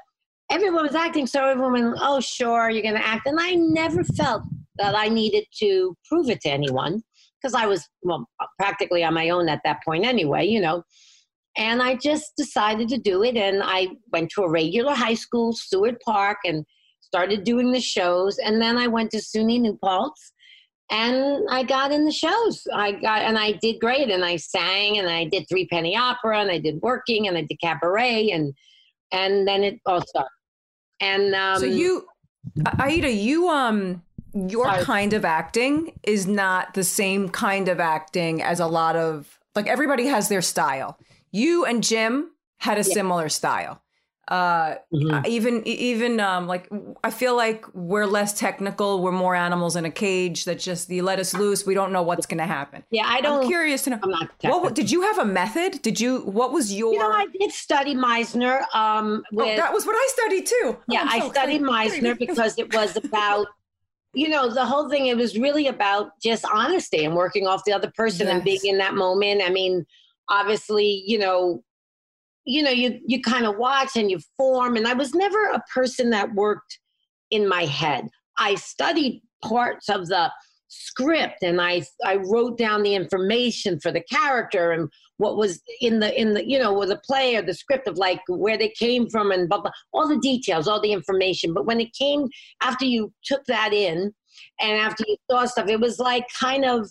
everyone 0.51 0.85
was 0.85 0.95
acting. 0.95 1.27
So 1.27 1.45
everyone, 1.45 1.73
went, 1.73 1.99
oh, 2.01 2.21
sure, 2.21 2.71
you're 2.71 2.83
going 2.83 2.95
to 2.95 3.07
act. 3.07 3.27
And 3.27 3.39
I 3.41 3.55
never 3.55 4.03
felt 4.05 4.43
that 4.77 4.95
I 4.95 5.09
needed 5.09 5.45
to 5.59 5.97
prove 6.09 6.31
it 6.31 6.41
to 6.43 6.51
anyone 6.51 7.03
because 7.41 7.55
I 7.55 7.67
was, 7.67 7.87
well, 8.03 8.29
practically 8.59 9.05
on 9.05 9.15
my 9.15 9.31
own 9.31 9.49
at 9.49 9.61
that 9.65 9.81
point 9.85 10.05
anyway, 10.05 10.47
you 10.47 10.61
know. 10.61 10.83
And 11.57 11.83
I 11.83 11.97
just 11.97 12.33
decided 12.37 12.89
to 12.91 12.99
do 12.99 13.25
it. 13.25 13.37
And 13.37 13.63
I 13.65 13.89
went 14.13 14.31
to 14.33 14.43
a 14.43 14.51
regular 14.51 14.95
high 14.95 15.15
school, 15.15 15.53
Seward 15.53 15.97
Park, 16.05 16.39
and 16.45 16.65
started 17.01 17.45
doing 17.45 17.73
the 17.73 17.81
shows. 17.81 18.39
And 18.39 18.61
then 18.61 18.79
I 18.79 18.87
went 18.87 19.11
to 19.13 19.19
SUNY 19.19 19.61
New 19.61 19.77
Paltz 19.83 20.33
and 20.91 21.45
I 21.51 21.65
got 21.65 21.91
in 21.91 22.05
the 22.05 22.13
shows. 22.13 22.63
I 22.73 22.93
got, 22.93 23.23
and 23.23 23.37
I 23.37 23.53
did 23.53 23.81
great. 23.81 24.11
And 24.11 24.25
I 24.25 24.37
sang 24.37 24.99
and 24.99 25.09
I 25.09 25.25
did 25.25 25.47
Threepenny 25.49 25.97
Opera 25.97 26.41
and 26.41 26.51
I 26.51 26.59
did 26.59 26.81
Working 26.81 27.27
and 27.27 27.37
I 27.37 27.43
did 27.43 27.61
Cabaret 27.61 28.31
and, 28.31 28.55
and 29.11 29.49
then 29.49 29.65
it 29.65 29.81
all 29.85 30.03
started. 30.07 30.31
And, 31.01 31.35
um, 31.35 31.61
so 31.61 31.67
you, 31.67 32.07
Aida, 32.79 33.11
you, 33.11 33.49
um, 33.49 34.03
your 34.35 34.67
sorry. 34.67 34.85
kind 34.85 35.13
of 35.13 35.25
acting 35.25 35.93
is 36.03 36.27
not 36.27 36.75
the 36.75 36.85
same 36.85 37.29
kind 37.29 37.69
of 37.69 37.81
acting 37.81 38.43
as 38.43 38.61
a 38.61 38.67
lot 38.67 38.97
of, 38.97 39.39
like 39.55 39.67
everybody 39.67 40.07
has 40.07 40.29
their 40.29 40.43
style. 40.43 40.99
You 41.31 41.65
and 41.65 41.83
Jim 41.83 42.31
had 42.59 42.79
a 42.79 42.83
yeah. 42.83 42.95
similar 42.95 43.29
style. 43.29 43.81
Uh, 44.29 44.75
mm-hmm. 44.93 45.25
even 45.27 45.67
even 45.67 46.21
um, 46.21 46.47
like 46.47 46.69
I 47.03 47.11
feel 47.11 47.35
like 47.35 47.65
we're 47.75 48.05
less 48.05 48.39
technical. 48.39 49.03
We're 49.03 49.11
more 49.11 49.35
animals 49.35 49.75
in 49.75 49.87
a 49.87 49.91
cage 49.91 50.45
that 50.45 50.59
just 50.59 50.91
you 50.91 51.03
let 51.03 51.19
us 51.19 51.33
loose. 51.33 51.65
We 51.65 51.73
don't 51.73 51.93
know 51.93 52.03
what's 52.03 52.27
going 52.27 52.39
to 52.39 52.47
happen. 52.47 52.85
Yeah, 52.91 53.05
I 53.07 53.23
don't. 53.23 53.45
I'm 53.45 53.49
curious 53.49 53.85
to 53.85 53.91
know. 53.91 53.99
I'm 54.03 54.11
not. 54.11 54.31
What 54.43 54.75
did 54.75 54.91
you 54.91 55.01
have 55.03 55.19
a 55.19 55.25
method? 55.25 55.81
Did 55.81 55.99
you? 55.99 56.21
What 56.21 56.53
was 56.53 56.75
your? 56.75 56.93
You 56.93 56.99
know, 56.99 57.11
I 57.11 57.27
did 57.41 57.53
study 57.53 57.95
Meisner. 57.95 58.63
Um, 58.75 59.23
with, 59.33 59.47
oh, 59.47 59.57
that 59.57 59.73
was 59.73 59.87
what 59.87 59.97
I 59.97 60.09
studied 60.11 60.47
too. 60.47 60.79
Yeah, 60.89 61.09
oh, 61.11 61.19
so 61.19 61.27
I 61.27 61.31
studied 61.31 61.63
excited. 61.63 62.05
Meisner 62.05 62.19
because 62.27 62.59
it 62.59 62.75
was 62.75 62.97
about. 62.97 63.47
you 64.13 64.29
know 64.29 64.53
the 64.53 64.65
whole 64.65 64.91
thing 64.91 65.07
it 65.07 65.17
was 65.17 65.39
really 65.39 65.69
about 65.69 66.11
just 66.21 66.45
honesty 66.53 67.05
and 67.05 67.15
working 67.15 67.47
off 67.47 67.63
the 67.65 67.73
other 67.73 67.91
person 67.95 68.27
yes. 68.27 68.35
and 68.35 68.45
being 68.45 68.65
in 68.65 68.79
that 68.79 68.95
moment 68.95 69.43
i 69.45 69.51
mean 69.51 69.85
obviously 70.31 71.05
you 71.07 71.19
know 71.19 71.63
you 72.49 72.63
know 72.63 72.71
you 72.71 72.99
you 73.07 73.21
kind 73.21 73.47
of 73.47 73.57
watch 73.57 73.97
and 73.97 74.11
you 74.11 74.19
form 74.37 74.77
and 74.77 74.89
i 74.89 74.95
was 74.95 75.15
never 75.15 75.45
a 75.51 75.63
person 75.75 76.11
that 76.11 76.35
worked 76.35 76.79
in 77.31 77.49
my 77.49 77.65
head. 77.65 78.09
I 78.39 78.55
studied 78.55 79.23
parts 79.45 79.89
of 79.89 80.09
the 80.09 80.31
script 80.71 81.43
and 81.43 81.63
i 81.63 81.83
i 82.05 82.17
wrote 82.17 82.59
down 82.59 82.83
the 82.83 82.95
information 82.95 83.81
for 83.81 83.91
the 83.91 84.03
character 84.03 84.73
and 84.73 84.91
what 85.17 85.39
was 85.39 85.63
in 85.81 85.99
the 85.99 86.21
in 86.21 86.35
the 86.35 86.47
you 86.47 86.59
know 86.59 86.75
with 86.75 86.91
the 86.91 87.01
play 87.07 87.37
or 87.37 87.43
the 87.43 87.55
script 87.55 87.89
of 87.89 87.97
like 87.97 88.21
where 88.29 88.59
they 88.59 88.69
came 88.69 89.09
from 89.09 89.31
and 89.31 89.49
blah, 89.49 89.63
blah 89.63 89.71
all 89.95 90.07
the 90.07 90.19
details 90.19 90.69
all 90.69 90.81
the 90.81 90.93
information. 90.93 91.55
But 91.55 91.65
when 91.65 91.81
it 91.81 91.95
came 91.95 92.29
after 92.61 92.85
you 92.85 93.13
took 93.25 93.45
that 93.47 93.73
in 93.73 94.13
and 94.61 94.79
after 94.79 95.05
you 95.07 95.17
saw 95.31 95.47
stuff 95.47 95.69
it 95.69 95.81
was 95.81 95.99
like 95.99 96.27
kind 96.39 96.67
of 96.67 96.91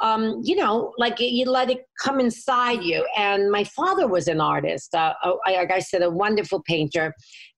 um, 0.00 0.40
you 0.42 0.56
know, 0.56 0.92
like 0.98 1.18
you 1.18 1.46
let 1.46 1.70
it 1.70 1.86
come 2.02 2.20
inside 2.20 2.82
you. 2.82 3.06
And 3.16 3.50
my 3.50 3.64
father 3.64 4.06
was 4.06 4.28
an 4.28 4.40
artist, 4.40 4.94
uh, 4.94 5.14
like 5.46 5.70
I 5.70 5.78
said, 5.78 6.02
a 6.02 6.10
wonderful 6.10 6.62
painter. 6.62 7.14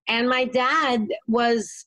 And 0.08 0.28
my 0.28 0.44
dad 0.44 1.08
was, 1.26 1.86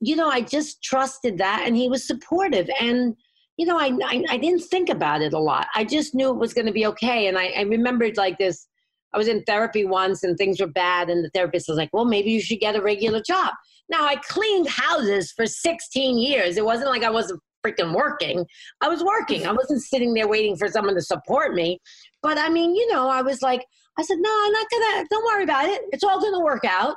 you 0.00 0.16
know, 0.16 0.28
I 0.28 0.42
just 0.42 0.82
trusted 0.82 1.38
that 1.38 1.64
and 1.66 1.76
he 1.76 1.88
was 1.88 2.06
supportive. 2.06 2.70
And, 2.80 3.16
you 3.56 3.66
know, 3.66 3.78
I, 3.78 3.92
I, 4.04 4.24
I 4.30 4.36
didn't 4.38 4.62
think 4.62 4.88
about 4.88 5.22
it 5.22 5.32
a 5.32 5.38
lot. 5.38 5.66
I 5.74 5.84
just 5.84 6.14
knew 6.14 6.30
it 6.30 6.38
was 6.38 6.54
going 6.54 6.66
to 6.66 6.72
be 6.72 6.86
okay. 6.86 7.26
And 7.26 7.36
I, 7.36 7.46
I 7.48 7.62
remembered 7.62 8.16
like 8.16 8.38
this 8.38 8.66
I 9.12 9.18
was 9.18 9.28
in 9.28 9.42
therapy 9.42 9.84
once 9.84 10.22
and 10.22 10.36
things 10.36 10.60
were 10.60 10.66
bad, 10.68 11.10
and 11.10 11.24
the 11.24 11.30
therapist 11.30 11.68
was 11.68 11.76
like, 11.76 11.90
Well, 11.92 12.04
maybe 12.04 12.30
you 12.30 12.40
should 12.40 12.60
get 12.60 12.76
a 12.76 12.82
regular 12.82 13.20
job. 13.20 13.54
Now, 13.88 14.04
I 14.04 14.16
cleaned 14.16 14.68
houses 14.68 15.32
for 15.32 15.46
16 15.46 16.16
years. 16.16 16.56
It 16.56 16.64
wasn't 16.64 16.90
like 16.90 17.02
I 17.02 17.10
wasn't 17.10 17.40
freaking 17.64 17.94
working. 17.94 18.46
I 18.80 18.88
was 18.88 19.02
working. 19.02 19.42
I 19.42 19.48
mm-hmm. 19.48 19.56
wasn't 19.56 19.82
sitting 19.82 20.14
there 20.14 20.28
waiting 20.28 20.56
for 20.56 20.68
someone 20.68 20.94
to 20.94 21.02
support 21.02 21.54
me. 21.54 21.80
But 22.22 22.38
I 22.38 22.48
mean, 22.48 22.74
you 22.74 22.92
know, 22.92 23.08
I 23.08 23.22
was 23.22 23.42
like, 23.42 23.64
I 23.98 24.02
said, 24.02 24.18
no, 24.20 24.30
I'm 24.30 24.52
not 24.52 24.66
gonna, 24.70 25.06
don't 25.10 25.24
worry 25.24 25.44
about 25.44 25.66
it. 25.66 25.82
It's 25.92 26.04
all 26.04 26.20
gonna 26.20 26.44
work 26.44 26.64
out. 26.64 26.96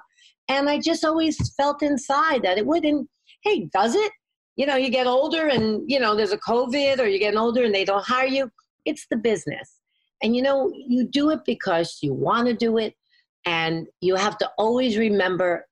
And 0.49 0.69
I 0.69 0.79
just 0.79 1.05
always 1.05 1.53
felt 1.55 1.81
inside 1.81 2.43
that 2.43 2.57
it 2.57 2.65
wouldn't, 2.65 3.09
hey, 3.43 3.69
does 3.73 3.95
it? 3.95 4.11
You 4.55 4.65
know, 4.65 4.75
you 4.75 4.89
get 4.89 5.07
older 5.07 5.47
and, 5.47 5.81
you 5.89 5.99
know, 5.99 6.15
there's 6.15 6.31
a 6.31 6.37
COVID 6.37 6.99
or 6.99 7.07
you're 7.07 7.19
getting 7.19 7.39
older 7.39 7.63
and 7.63 7.73
they 7.73 7.85
don't 7.85 8.05
hire 8.05 8.27
you. 8.27 8.51
It's 8.85 9.07
the 9.09 9.17
business. 9.17 9.79
And, 10.21 10.35
you 10.35 10.41
know, 10.41 10.71
you 10.73 11.07
do 11.07 11.31
it 11.31 11.39
because 11.45 11.97
you 12.01 12.13
wanna 12.13 12.53
do 12.53 12.77
it. 12.77 12.93
And 13.45 13.87
you 13.99 14.15
have 14.15 14.37
to 14.37 14.49
always 14.57 14.97
remember 14.97 15.65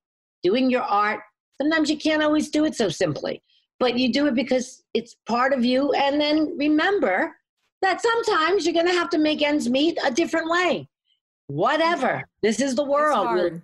doing 0.44 0.70
your 0.70 0.82
art. 0.82 1.22
Sometimes 1.62 1.90
you 1.90 1.98
can't 1.98 2.24
always 2.24 2.50
do 2.50 2.66
it 2.66 2.76
so 2.76 2.90
simply 2.90 3.42
but 3.82 3.98
you 3.98 4.14
do 4.14 4.28
it 4.28 4.36
because 4.36 4.84
it's 4.94 5.16
part 5.26 5.52
of 5.52 5.66
you. 5.66 5.92
And 5.94 6.22
then 6.22 6.56
remember 6.58 7.36
that 7.82 8.00
sometimes 8.02 8.66
you're 8.66 8.76
going 8.76 8.88
to 8.88 8.94
have 8.94 9.10
to 9.10 9.18
make 9.18 9.42
ends 9.42 9.68
meet 9.68 9.98
a 10.06 10.12
different 10.12 10.50
way. 10.50 10.88
Whatever. 11.48 12.24
This 12.42 12.62
is 12.62 12.76
the 12.76 12.86
world. 12.86 13.62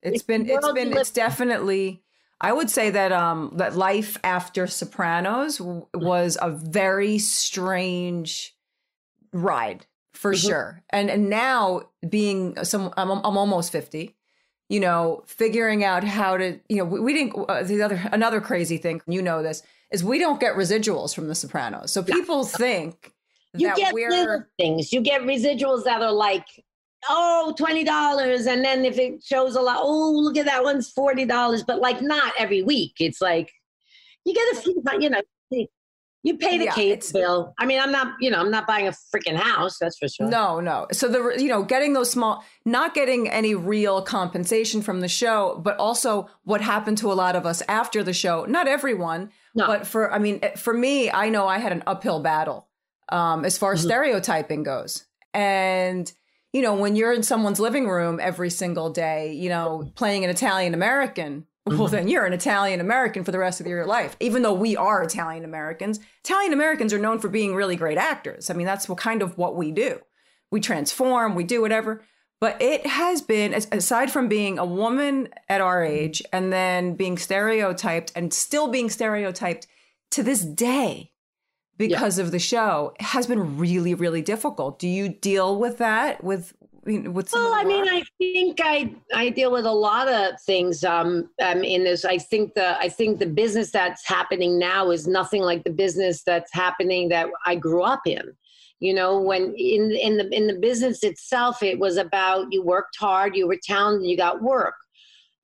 It's, 0.00 0.14
it's, 0.14 0.22
been, 0.22 0.48
it's 0.48 0.72
been, 0.72 0.96
it's 0.96 1.10
definitely. 1.10 2.02
I 2.40 2.52
would 2.52 2.70
say 2.70 2.90
that 2.90 3.10
um 3.10 3.54
that 3.56 3.74
life 3.74 4.16
after 4.22 4.68
Sopranos 4.68 5.60
was 5.92 6.38
a 6.40 6.50
very 6.50 7.18
strange 7.18 8.54
ride 9.32 9.86
for 10.12 10.32
mm-hmm. 10.32 10.48
sure. 10.48 10.82
And 10.90 11.10
and 11.10 11.28
now 11.28 11.90
being 12.08 12.62
some 12.64 12.94
I'm 12.96 13.10
I'm 13.10 13.36
almost 13.36 13.72
50 13.72 14.14
you 14.68 14.80
know, 14.80 15.22
figuring 15.26 15.84
out 15.84 16.04
how 16.04 16.36
to, 16.36 16.58
you 16.68 16.76
know, 16.76 16.84
we, 16.84 17.00
we 17.00 17.12
didn't, 17.14 17.48
uh, 17.48 17.62
the 17.62 17.82
other, 17.82 18.00
another 18.12 18.40
crazy 18.40 18.76
thing, 18.76 19.00
you 19.06 19.22
know, 19.22 19.42
this 19.42 19.62
is 19.90 20.04
we 20.04 20.18
don't 20.18 20.40
get 20.40 20.54
residuals 20.54 21.14
from 21.14 21.28
The 21.28 21.34
Sopranos. 21.34 21.90
So 21.90 22.02
people 22.02 22.44
think 22.44 23.12
you 23.54 23.74
get 23.74 23.94
little 23.94 24.44
things. 24.58 24.92
You 24.92 25.00
get 25.00 25.22
residuals 25.22 25.84
that 25.84 26.02
are 26.02 26.12
like, 26.12 26.44
oh, 27.08 27.54
$20. 27.58 28.46
And 28.46 28.64
then 28.64 28.84
if 28.84 28.98
it 28.98 29.22
shows 29.24 29.56
a 29.56 29.60
lot, 29.60 29.78
oh, 29.80 30.12
look 30.12 30.36
at 30.36 30.44
that 30.44 30.62
one's 30.62 30.92
$40. 30.92 31.64
But 31.66 31.80
like 31.80 32.02
not 32.02 32.32
every 32.38 32.62
week. 32.62 32.96
It's 33.00 33.22
like, 33.22 33.50
you 34.24 34.34
get 34.34 34.58
a 34.58 34.60
few, 34.60 34.82
you 35.00 35.10
know, 35.10 35.22
you 36.22 36.36
pay 36.36 36.58
the 36.58 36.64
yeah, 36.64 36.72
cable 36.72 37.06
bill. 37.12 37.54
I 37.58 37.66
mean, 37.66 37.80
I'm 37.80 37.92
not, 37.92 38.14
you 38.20 38.30
know, 38.30 38.38
I'm 38.38 38.50
not 38.50 38.66
buying 38.66 38.88
a 38.88 38.90
freaking 38.90 39.36
house. 39.36 39.78
That's 39.78 39.96
for 39.98 40.08
sure. 40.08 40.28
No, 40.28 40.58
no. 40.60 40.86
So 40.92 41.08
the, 41.08 41.40
you 41.40 41.48
know, 41.48 41.62
getting 41.62 41.92
those 41.92 42.10
small, 42.10 42.44
not 42.64 42.92
getting 42.94 43.28
any 43.28 43.54
real 43.54 44.02
compensation 44.02 44.82
from 44.82 45.00
the 45.00 45.08
show, 45.08 45.60
but 45.62 45.76
also 45.78 46.28
what 46.42 46.60
happened 46.60 46.98
to 46.98 47.12
a 47.12 47.14
lot 47.14 47.36
of 47.36 47.46
us 47.46 47.62
after 47.68 48.02
the 48.02 48.12
show. 48.12 48.44
Not 48.46 48.66
everyone, 48.66 49.30
no. 49.54 49.66
but 49.66 49.86
for, 49.86 50.12
I 50.12 50.18
mean, 50.18 50.40
for 50.56 50.74
me, 50.74 51.10
I 51.10 51.28
know 51.28 51.46
I 51.46 51.58
had 51.58 51.72
an 51.72 51.84
uphill 51.86 52.20
battle 52.20 52.66
um, 53.10 53.44
as 53.44 53.56
far 53.56 53.72
as 53.72 53.80
mm-hmm. 53.80 53.88
stereotyping 53.88 54.64
goes, 54.64 55.06
and 55.32 56.12
you 56.52 56.62
know, 56.62 56.74
when 56.74 56.96
you're 56.96 57.12
in 57.12 57.22
someone's 57.22 57.60
living 57.60 57.88
room 57.88 58.18
every 58.20 58.50
single 58.50 58.90
day, 58.90 59.34
you 59.34 59.50
know, 59.50 59.90
playing 59.94 60.24
an 60.24 60.30
Italian 60.30 60.74
American 60.74 61.46
well, 61.68 61.86
mm-hmm. 61.86 61.96
then 61.96 62.08
you're 62.08 62.24
an 62.24 62.32
Italian 62.32 62.80
American 62.80 63.24
for 63.24 63.32
the 63.32 63.38
rest 63.38 63.60
of 63.60 63.66
your 63.66 63.86
life. 63.86 64.16
Even 64.20 64.42
though 64.42 64.52
we 64.52 64.76
are 64.76 65.02
Italian 65.02 65.44
Americans, 65.44 66.00
Italian 66.24 66.52
Americans 66.52 66.92
are 66.92 66.98
known 66.98 67.18
for 67.18 67.28
being 67.28 67.54
really 67.54 67.76
great 67.76 67.98
actors. 67.98 68.50
I 68.50 68.54
mean, 68.54 68.66
that's 68.66 68.88
what 68.88 68.98
kind 68.98 69.22
of 69.22 69.36
what 69.38 69.56
we 69.56 69.70
do. 69.70 70.00
We 70.50 70.60
transform, 70.60 71.34
we 71.34 71.44
do 71.44 71.60
whatever. 71.60 72.02
But 72.40 72.62
it 72.62 72.86
has 72.86 73.20
been, 73.20 73.52
aside 73.52 74.12
from 74.12 74.28
being 74.28 74.58
a 74.58 74.64
woman 74.64 75.28
at 75.48 75.60
our 75.60 75.82
mm-hmm. 75.82 75.94
age 75.94 76.22
and 76.32 76.52
then 76.52 76.94
being 76.94 77.18
stereotyped 77.18 78.12
and 78.14 78.32
still 78.32 78.68
being 78.68 78.90
stereotyped 78.90 79.66
to 80.12 80.22
this 80.22 80.44
day 80.44 81.12
because 81.76 82.18
of 82.18 82.32
the 82.32 82.38
show, 82.38 82.92
has 82.98 83.26
been 83.26 83.56
really, 83.56 83.94
really 83.94 84.22
difficult. 84.22 84.78
Do 84.78 84.88
you 84.88 85.08
deal 85.08 85.58
with 85.58 85.78
that 85.78 86.24
with 86.24 86.52
some 87.28 87.44
of 87.44 87.50
Well, 87.50 87.54
I 87.54 87.64
mean. 87.64 87.88
I 87.88 88.02
think 88.18 88.60
I 88.62 88.94
I 89.14 89.28
deal 89.30 89.52
with 89.52 89.66
a 89.66 89.72
lot 89.72 90.08
of 90.08 90.40
things. 90.42 90.84
Um, 90.84 91.30
um, 91.42 91.62
in 91.62 91.84
this, 91.84 92.04
I 92.04 92.18
think 92.18 92.54
the 92.54 92.78
I 92.78 92.88
think 92.88 93.18
the 93.18 93.26
business 93.26 93.70
that's 93.70 94.06
happening 94.06 94.58
now 94.58 94.90
is 94.90 95.06
nothing 95.06 95.42
like 95.42 95.64
the 95.64 95.70
business 95.70 96.22
that's 96.24 96.52
happening 96.52 97.08
that 97.10 97.28
I 97.46 97.56
grew 97.56 97.82
up 97.82 98.02
in. 98.06 98.22
You 98.80 98.94
know, 98.94 99.20
when 99.20 99.54
in 99.56 99.90
in 99.92 100.16
the 100.16 100.28
in 100.34 100.46
the 100.46 100.58
business 100.58 101.02
itself, 101.02 101.62
it 101.62 101.78
was 101.78 101.96
about 101.96 102.46
you 102.50 102.62
worked 102.62 102.96
hard, 102.98 103.36
you 103.36 103.46
were 103.46 103.58
talented, 103.62 104.08
you 104.08 104.16
got 104.16 104.42
work. 104.42 104.74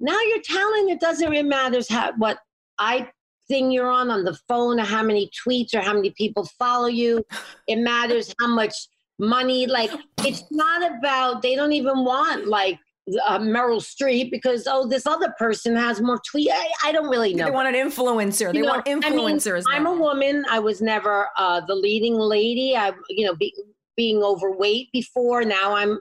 Now 0.01 0.19
you're 0.21 0.43
talented. 0.43 0.97
It 0.97 1.01
doesn't 1.01 1.31
really 1.31 1.49
matter 1.49 1.81
how 1.89 2.13
what 2.17 2.39
I 2.79 3.11
thing 3.49 3.71
you're 3.71 3.91
on 3.91 4.11
on 4.11 4.25
the 4.25 4.39
phone 4.49 4.81
or 4.81 4.85
how 4.85 5.03
many 5.03 5.31
tweets 5.47 5.75
or 5.75 5.81
how 5.81 5.93
many 5.93 6.11
people 6.17 6.49
follow 6.59 6.87
you. 6.87 7.25
It 7.67 7.77
matters 7.77 8.35
how 8.41 8.49
much 8.49 8.75
money. 9.18 9.66
Like 9.66 9.90
it's 10.20 10.44
not 10.50 10.83
about. 10.98 11.42
They 11.42 11.55
don't 11.55 11.72
even 11.72 12.05
want 12.05 12.46
like 12.46 12.79
uh, 13.27 13.38
Meryl 13.38 13.83
Streep 13.83 14.31
because 14.31 14.66
oh 14.70 14.87
this 14.87 15.07
other 15.07 15.33
person 15.38 15.77
has 15.77 16.00
more 16.00 16.20
tweet. 16.27 16.50
I, 16.53 16.68
I 16.85 16.92
don't 16.92 17.09
really 17.09 17.35
know. 17.35 17.46
they 17.46 17.50
want 17.50 17.74
an 17.74 17.74
influencer. 17.74 18.53
They 18.53 18.61
know, 18.61 18.68
want 18.68 18.88
I 18.88 18.94
mean, 18.94 19.03
influencers. 19.03 19.64
I'm 19.70 19.87
a 19.87 19.94
woman. 19.94 20.44
I 20.50 20.59
was 20.59 20.81
never 20.81 21.29
uh, 21.37 21.61
the 21.66 21.74
leading 21.74 22.14
lady. 22.14 22.77
I, 22.77 22.92
you 23.11 23.27
know, 23.27 23.35
be, 23.35 23.55
being 23.96 24.22
overweight 24.22 24.90
before. 24.92 25.44
Now 25.44 25.74
I'm, 25.74 26.00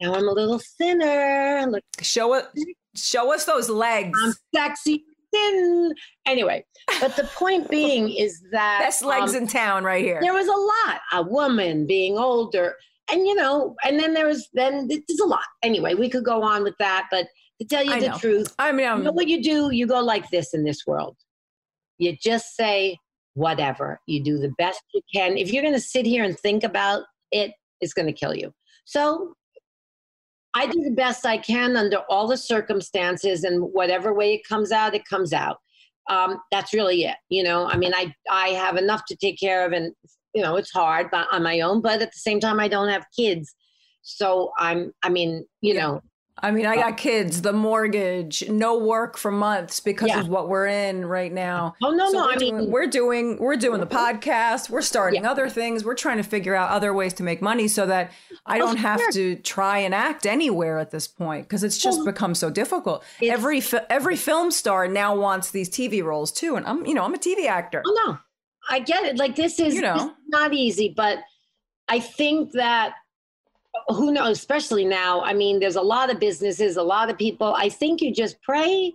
now 0.00 0.14
I'm 0.14 0.28
a 0.28 0.32
little 0.32 0.60
thinner. 0.78 1.66
Look, 1.68 1.82
Show 2.00 2.34
us, 2.34 2.46
show 2.94 3.34
us 3.34 3.44
those 3.44 3.68
legs. 3.68 4.18
I'm 4.24 4.34
sexy 4.54 5.04
Anyway, 6.26 6.64
but 7.00 7.16
the 7.16 7.24
point 7.34 7.70
being 7.70 8.10
is 8.10 8.42
that 8.52 8.80
Best 8.80 9.02
legs 9.04 9.34
um, 9.34 9.42
in 9.42 9.48
town, 9.48 9.84
right 9.84 10.04
here. 10.04 10.18
there 10.20 10.34
was 10.34 10.46
a 10.46 10.50
lot. 10.52 11.00
A 11.12 11.22
woman 11.22 11.86
being 11.86 12.18
older, 12.18 12.74
and 13.10 13.26
you 13.26 13.34
know, 13.34 13.74
and 13.84 13.98
then 13.98 14.14
there 14.14 14.26
was 14.26 14.48
then 14.54 14.88
there's 14.88 15.20
a 15.20 15.26
lot. 15.26 15.44
Anyway, 15.62 15.94
we 15.94 16.08
could 16.08 16.24
go 16.24 16.42
on 16.42 16.62
with 16.62 16.74
that, 16.78 17.06
but 17.10 17.26
to 17.60 17.66
tell 17.66 17.84
you 17.84 17.92
I 17.92 18.00
the 18.00 18.08
know. 18.08 18.18
truth, 18.18 18.54
I 18.58 18.72
mean, 18.72 18.86
um, 18.86 18.98
you 18.98 19.04
know 19.04 19.12
what 19.12 19.28
you 19.28 19.42
do? 19.42 19.70
You 19.72 19.86
go 19.86 20.00
like 20.00 20.28
this 20.30 20.52
in 20.52 20.64
this 20.64 20.86
world. 20.86 21.16
You 21.98 22.16
just 22.20 22.56
say 22.56 22.98
whatever. 23.34 24.00
You 24.06 24.22
do 24.22 24.38
the 24.38 24.52
best 24.58 24.80
you 24.92 25.00
can. 25.14 25.36
If 25.36 25.52
you're 25.52 25.62
going 25.62 25.74
to 25.74 25.80
sit 25.80 26.06
here 26.06 26.24
and 26.24 26.38
think 26.38 26.64
about 26.64 27.02
it, 27.32 27.52
it's 27.80 27.92
going 27.92 28.06
to 28.06 28.12
kill 28.12 28.34
you. 28.34 28.52
So 28.84 29.34
I 30.56 30.66
do 30.66 30.80
the 30.80 30.90
best 30.90 31.26
I 31.26 31.36
can 31.36 31.76
under 31.76 31.98
all 32.08 32.26
the 32.26 32.36
circumstances, 32.36 33.44
and 33.44 33.62
whatever 33.62 34.14
way 34.14 34.34
it 34.34 34.48
comes 34.48 34.72
out, 34.72 34.94
it 34.94 35.04
comes 35.04 35.32
out. 35.34 35.58
Um, 36.08 36.38
that's 36.50 36.72
really 36.72 37.04
it. 37.04 37.16
You 37.28 37.42
know, 37.42 37.66
I 37.66 37.76
mean, 37.76 37.92
I 37.94 38.14
I 38.30 38.48
have 38.48 38.76
enough 38.76 39.02
to 39.08 39.16
take 39.16 39.38
care 39.38 39.66
of, 39.66 39.72
and 39.72 39.92
you 40.34 40.42
know, 40.42 40.56
it's 40.56 40.70
hard 40.72 41.08
but 41.10 41.26
on 41.30 41.42
my 41.42 41.60
own. 41.60 41.82
But 41.82 42.00
at 42.00 42.12
the 42.12 42.18
same 42.18 42.40
time, 42.40 42.58
I 42.58 42.68
don't 42.68 42.88
have 42.88 43.04
kids, 43.14 43.54
so 44.02 44.52
I'm. 44.58 44.92
I 45.02 45.10
mean, 45.10 45.44
you 45.60 45.74
Yeah. 45.74 45.80
know, 45.82 46.00
I 46.38 46.50
mean, 46.50 46.66
I 46.66 46.76
uh, 46.76 46.90
got 46.90 46.96
kids, 46.98 47.40
the 47.40 47.52
mortgage, 47.54 48.46
no 48.48 48.76
work 48.76 49.16
for 49.16 49.30
months 49.30 49.80
because 49.80 50.08
Yeah. 50.08 50.20
of 50.20 50.28
what 50.28 50.48
we're 50.50 50.66
in 50.66 51.06
right 51.06 51.32
now. 51.32 51.74
oh 51.82 51.92
no, 51.92 52.06
So 52.10 52.18
no, 52.18 52.26
we're 52.26 52.32
I 52.32 52.36
mean, 52.36 52.56
doing, 52.58 52.70
we're 52.70 52.86
doing 52.86 53.38
we're 53.38 53.56
doing 53.56 53.80
the 53.80 53.86
mm-hmm. 53.86 54.18
podcast. 54.18 54.68
We're 54.68 54.82
starting 54.82 55.22
Yeah. 55.22 55.30
other 55.30 55.48
things. 55.48 55.82
We're 55.84 55.94
trying 55.94 56.18
to 56.18 56.22
figure 56.22 56.54
out 56.54 56.70
other 56.70 56.92
ways 56.92 57.14
to 57.14 57.22
make 57.22 57.40
money 57.40 57.68
so 57.68 57.86
that 57.86 58.12
I 58.44 58.56
Oh, 58.56 58.66
don't 58.66 58.76
have 58.76 59.00
sure. 59.00 59.12
to 59.12 59.36
try 59.36 59.78
and 59.78 59.94
act 59.94 60.26
anywhere 60.26 60.78
at 60.78 60.90
this 60.90 61.08
point 61.08 61.44
because 61.48 61.64
it's 61.64 61.78
just 61.78 61.98
Well, 61.98 62.06
become 62.06 62.34
so 62.34 62.50
difficult. 62.50 63.02
Every 63.22 63.62
every 63.88 64.16
film 64.16 64.50
star 64.50 64.88
now 64.88 65.16
wants 65.16 65.50
these 65.52 65.70
TV 65.70 66.02
roles 66.04 66.32
too, 66.32 66.56
and 66.56 66.66
I'm 66.66 66.84
you 66.84 66.92
know 66.94 67.04
I'm 67.04 67.14
a 67.14 67.18
TV 67.18 67.46
actor. 67.46 67.82
Oh 67.86 68.02
no, 68.06 68.18
I 68.68 68.80
get 68.80 69.04
it. 69.04 69.16
Like 69.16 69.36
this 69.36 69.58
is 69.58 69.74
You 69.74 69.80
know. 69.80 69.94
this 69.94 70.02
is 70.04 70.10
not 70.28 70.52
easy, 70.52 70.92
but 70.94 71.18
I 71.88 71.98
think 72.00 72.52
that 72.52 72.92
who 73.88 74.12
knows, 74.12 74.38
especially 74.38 74.84
now. 74.84 75.22
I 75.22 75.32
mean, 75.32 75.60
there's 75.60 75.76
a 75.76 75.82
lot 75.82 76.10
of 76.10 76.18
businesses, 76.18 76.76
a 76.76 76.82
lot 76.82 77.10
of 77.10 77.18
people. 77.18 77.54
I 77.56 77.68
think 77.68 78.00
you 78.00 78.12
just 78.12 78.40
pray 78.42 78.94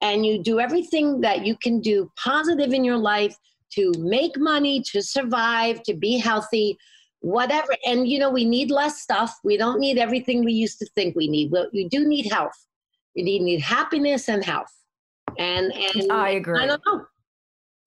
and 0.00 0.24
you 0.24 0.42
do 0.42 0.60
everything 0.60 1.20
that 1.20 1.44
you 1.44 1.56
can 1.56 1.80
do 1.80 2.10
positive 2.16 2.72
in 2.72 2.84
your 2.84 2.96
life 2.96 3.36
to 3.74 3.92
make 3.98 4.38
money, 4.38 4.82
to 4.92 5.02
survive, 5.02 5.82
to 5.84 5.94
be 5.94 6.18
healthy, 6.18 6.76
whatever. 7.20 7.76
And 7.86 8.08
you 8.08 8.18
know, 8.18 8.30
we 8.30 8.44
need 8.44 8.70
less 8.70 9.00
stuff. 9.00 9.34
We 9.44 9.56
don't 9.56 9.78
need 9.78 9.98
everything 9.98 10.44
we 10.44 10.52
used 10.52 10.78
to 10.78 10.86
think 10.94 11.14
we 11.14 11.28
need. 11.28 11.52
Well, 11.52 11.68
you 11.72 11.88
do 11.88 12.06
need 12.06 12.30
health. 12.32 12.66
You 13.14 13.24
need, 13.24 13.42
need 13.42 13.60
happiness 13.60 14.28
and 14.28 14.44
health. 14.44 14.72
And 15.38 15.72
and 15.72 16.10
I 16.10 16.30
agree. 16.30 16.60
I 16.60 16.66
don't 16.66 16.82
know 16.86 17.04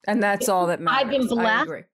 And 0.08 0.22
that's 0.22 0.50
all 0.50 0.68
that 0.68 0.80
matters. 0.80 1.02
I've 1.02 1.10
been 1.10 1.28
blessed. 1.28 1.86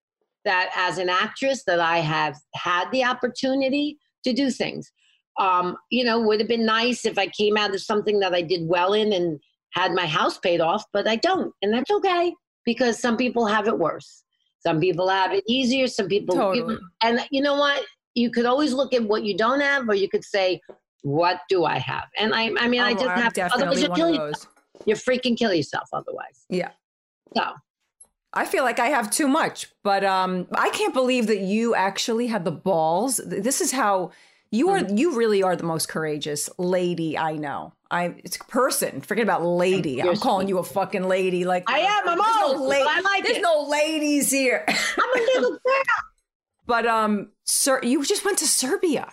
that 0.45 0.71
as 0.75 0.97
an 0.97 1.09
actress 1.09 1.63
that 1.63 1.79
I 1.79 1.97
have 1.99 2.37
had 2.53 2.91
the 2.91 3.03
opportunity 3.03 3.97
to 4.23 4.33
do 4.33 4.49
things. 4.51 4.91
Um, 5.39 5.77
you 5.89 6.03
know, 6.03 6.19
would 6.19 6.39
have 6.39 6.49
been 6.49 6.65
nice 6.65 7.05
if 7.05 7.17
I 7.17 7.27
came 7.27 7.55
out 7.57 7.73
of 7.73 7.81
something 7.81 8.19
that 8.19 8.33
I 8.33 8.41
did 8.41 8.67
well 8.67 8.93
in 8.93 9.13
and 9.13 9.39
had 9.71 9.93
my 9.93 10.05
house 10.05 10.37
paid 10.37 10.59
off, 10.59 10.83
but 10.91 11.07
I 11.07 11.15
don't, 11.15 11.53
and 11.61 11.73
that's 11.73 11.91
okay 11.91 12.33
because 12.65 12.99
some 12.99 13.15
people 13.15 13.45
have 13.45 13.67
it 13.67 13.77
worse. 13.77 14.23
Some 14.65 14.79
people 14.81 15.07
have 15.07 15.31
it 15.31 15.43
easier. 15.47 15.87
Some 15.87 16.07
people, 16.07 16.35
Totally. 16.35 16.77
and 17.01 17.25
you 17.31 17.41
know 17.41 17.55
what? 17.55 17.85
You 18.15 18.29
could 18.31 18.45
always 18.45 18.73
look 18.73 18.93
at 18.93 19.03
what 19.03 19.23
you 19.23 19.37
don't 19.37 19.61
have, 19.61 19.87
or 19.87 19.95
you 19.95 20.09
could 20.09 20.25
say, 20.25 20.59
"What 21.03 21.39
do 21.47 21.63
I 21.63 21.77
have?" 21.77 22.05
And 22.17 22.33
I, 22.33 22.51
I 22.59 22.67
mean, 22.67 22.81
I 22.81 22.87
I'm- 22.89 22.97
just 22.97 23.07
I'm 23.07 23.19
have. 23.19 23.37
Otherwise, 23.53 23.81
you 23.81 23.89
kill 23.93 24.09
yourself. 24.13 24.53
You 24.85 24.95
freaking 24.95 25.37
kill 25.37 25.53
yourself. 25.53 25.87
Otherwise, 25.93 26.45
Yeah. 26.49 26.71
so 27.37 27.43
I 28.33 28.45
feel 28.45 28.63
like 28.63 28.79
I 28.79 28.87
have 28.87 29.09
too 29.09 29.27
much, 29.27 29.67
but 29.83 30.03
um, 30.03 30.47
I 30.53 30.69
can't 30.69 30.93
believe 30.93 31.27
that 31.27 31.39
you 31.39 31.73
actually 31.73 32.27
had 32.27 32.45
the 32.45 32.51
balls. 32.51 33.19
This 33.25 33.59
is 33.59 33.71
how 33.71 34.11
you 34.51 34.69
are. 34.69 34.79
You 34.79 35.17
really 35.17 35.41
are 35.41 35.55
the 35.55 35.63
most 35.63 35.89
courageous 35.89 36.49
lady 36.57 37.17
I 37.17 37.33
know. 37.33 37.73
I 37.91 38.15
it's 38.23 38.37
person. 38.37 39.01
Forget 39.01 39.23
about 39.23 39.43
lady. 39.43 40.01
I'm 40.01 40.17
calling 40.17 40.47
you 40.47 40.59
a 40.59 40.63
fucking 40.63 41.07
lady. 41.07 41.43
Like 41.43 41.63
I 41.67 41.79
am. 41.79 42.07
I'm 42.07 42.19
old, 42.19 42.61
no 42.61 42.67
but 42.67 42.87
I 42.87 43.01
like 43.01 43.23
There's 43.23 43.37
it. 43.37 43.41
no 43.41 43.67
ladies 43.67 44.29
here. 44.31 44.63
I'm 44.67 44.75
a 44.75 45.25
little 45.25 45.51
girl. 45.51 45.83
but 46.67 46.85
um, 46.85 47.31
sir, 47.45 47.79
you 47.81 48.03
just 48.05 48.23
went 48.25 48.37
to 48.39 48.47
Serbia. 48.47 49.11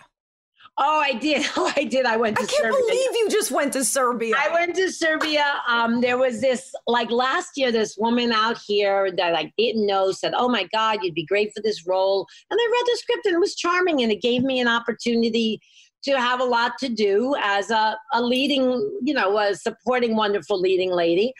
Oh, 0.79 1.01
I 1.01 1.15
did. 1.15 1.47
Oh, 1.57 1.73
I 1.77 1.85
did. 1.85 2.05
I 2.07 2.17
went 2.17 2.37
to 2.37 2.43
I 2.43 2.47
can't 2.47 2.63
Serbia. 2.65 2.81
believe 2.87 3.11
you 3.15 3.29
just 3.31 3.51
went 3.51 3.73
to 3.75 3.85
Serbia. 3.85 4.35
I 4.39 4.53
went 4.53 4.77
to 4.77 4.91
Serbia. 4.93 5.45
Um, 5.69 6.01
there 6.01 6.19
was 6.19 6.41
this 6.41 6.71
like 6.87 7.11
last 7.11 7.53
year, 7.57 7.73
this 7.73 7.97
woman 7.97 8.31
out 8.31 8.59
here 8.67 9.11
that 9.17 9.35
I 9.35 9.53
didn't 9.57 9.87
know 9.87 10.13
said, 10.13 10.35
"Oh 10.37 10.49
my 10.49 10.65
God, 10.73 10.99
you'd 11.03 11.15
be 11.15 11.25
great 11.25 11.53
for 11.55 11.63
this 11.63 11.87
role." 11.87 12.27
And 12.51 12.59
I 12.61 12.71
read 12.73 12.85
the 12.87 12.99
script 12.99 13.27
and 13.27 13.35
it 13.35 13.41
was 13.41 13.55
charming, 13.55 14.03
and 14.03 14.13
it 14.13 14.21
gave 14.21 14.43
me 14.43 14.61
an 14.61 14.69
opportunity 14.69 15.61
to 16.05 16.19
have 16.21 16.41
a 16.41 16.45
lot 16.45 16.73
to 16.79 16.89
do 16.89 17.35
as 17.43 17.71
a, 17.71 17.97
a 18.13 18.23
leading, 18.23 18.71
you 19.03 19.15
know, 19.15 19.39
a 19.39 19.55
supporting 19.55 20.15
wonderful 20.15 20.61
leading 20.61 20.91
lady. 20.93 21.33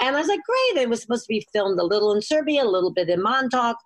And 0.00 0.14
I 0.16 0.18
was 0.18 0.28
like, 0.28 0.40
great. 0.44 0.82
It 0.82 0.88
was 0.90 1.00
supposed 1.00 1.24
to 1.24 1.28
be 1.28 1.46
filmed 1.52 1.78
a 1.78 1.84
little 1.84 2.12
in 2.12 2.20
Serbia, 2.22 2.64
a 2.64 2.68
little 2.68 2.92
bit 2.92 3.08
in 3.08 3.22
Montauk, 3.22 3.76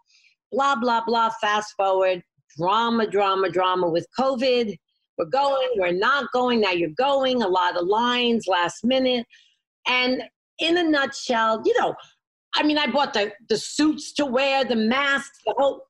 blah 0.51 0.77
blah 0.77 1.05
blah. 1.05 1.31
Fast 1.41 1.75
forward, 1.77 2.23
drama, 2.57 3.07
drama, 3.07 3.51
drama 3.51 3.89
with 3.89 4.07
COVID 4.19 4.77
we're 5.19 5.27
going, 5.27 5.69
we're 5.77 5.93
not 5.93 6.31
going, 6.33 6.61
now 6.61 6.71
you're 6.71 6.91
going, 6.91 7.43
a 7.43 7.49
lot 7.49 7.77
of 7.77 7.87
lines 7.87 8.47
last 8.47 8.85
minute. 8.85 9.27
And 9.87 10.23
in 10.59 10.77
a 10.77 10.83
nutshell, 10.83 11.63
you 11.65 11.75
know, 11.79 11.95
I 12.55 12.63
mean, 12.63 12.79
I 12.79 12.87
bought 12.87 13.15
the, 13.15 13.33
the 13.49 13.57
suits 13.57 14.13
to 14.15 14.27
wear, 14.27 14.65
the 14.65 14.77
masks, 14.77 15.41
the 15.45 15.55
whole, 15.57 15.83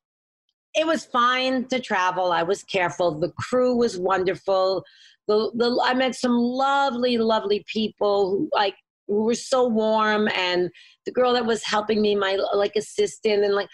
it 0.74 0.86
was 0.86 1.04
fine 1.04 1.66
to 1.68 1.78
travel. 1.78 2.32
I 2.32 2.42
was 2.42 2.62
careful. 2.64 3.18
The 3.18 3.32
crew 3.38 3.76
was 3.76 3.98
wonderful. 3.98 4.82
The, 5.28 5.50
the, 5.54 5.80
I 5.84 5.94
met 5.94 6.14
some 6.14 6.36
lovely, 6.36 7.18
lovely 7.18 7.64
people 7.72 8.30
who 8.30 8.50
like, 8.52 8.74
who 9.06 9.24
were 9.24 9.34
so 9.34 9.68
warm. 9.68 10.28
And 10.34 10.70
the 11.06 11.12
girl 11.12 11.34
that 11.34 11.46
was 11.46 11.62
helping 11.62 12.00
me, 12.00 12.14
my 12.14 12.38
like 12.54 12.76
assistant 12.76 13.44
and 13.44 13.54
like, 13.54 13.68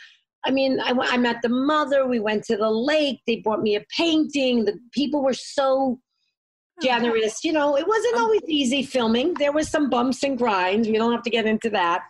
I 0.45 0.51
mean, 0.51 0.81
I, 0.81 0.93
I 0.93 1.17
met 1.17 1.43
the 1.43 1.49
mother. 1.49 2.07
We 2.07 2.21
went 2.21 2.45
to 2.45 2.57
the 2.57 2.71
lake. 2.71 3.21
They 3.27 3.37
brought 3.37 3.63
me 3.63 3.77
a 3.77 3.85
painting. 3.97 4.65
The 4.65 4.79
people 4.93 5.23
were 5.23 5.35
so 5.35 5.99
oh, 6.01 6.83
generous. 6.83 7.45
You 7.45 7.53
know, 7.53 7.77
it 7.77 7.87
wasn't 7.87 8.17
um, 8.17 8.23
always 8.23 8.43
easy 8.49 8.83
filming. 8.83 9.35
There 9.35 9.53
was 9.53 9.69
some 9.69 9.91
bumps 9.91 10.23
and 10.23 10.39
grinds. 10.39 10.89
We 10.89 10.95
don't 10.95 11.13
have 11.13 11.23
to 11.25 11.31
get 11.31 11.47
into 11.47 11.71
that. 11.71 12.03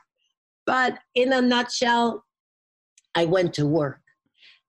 But 0.65 0.99
in 1.15 1.33
a 1.33 1.41
nutshell, 1.41 2.25
I 3.15 3.25
went 3.25 3.55
to 3.55 3.67
work. 3.67 4.01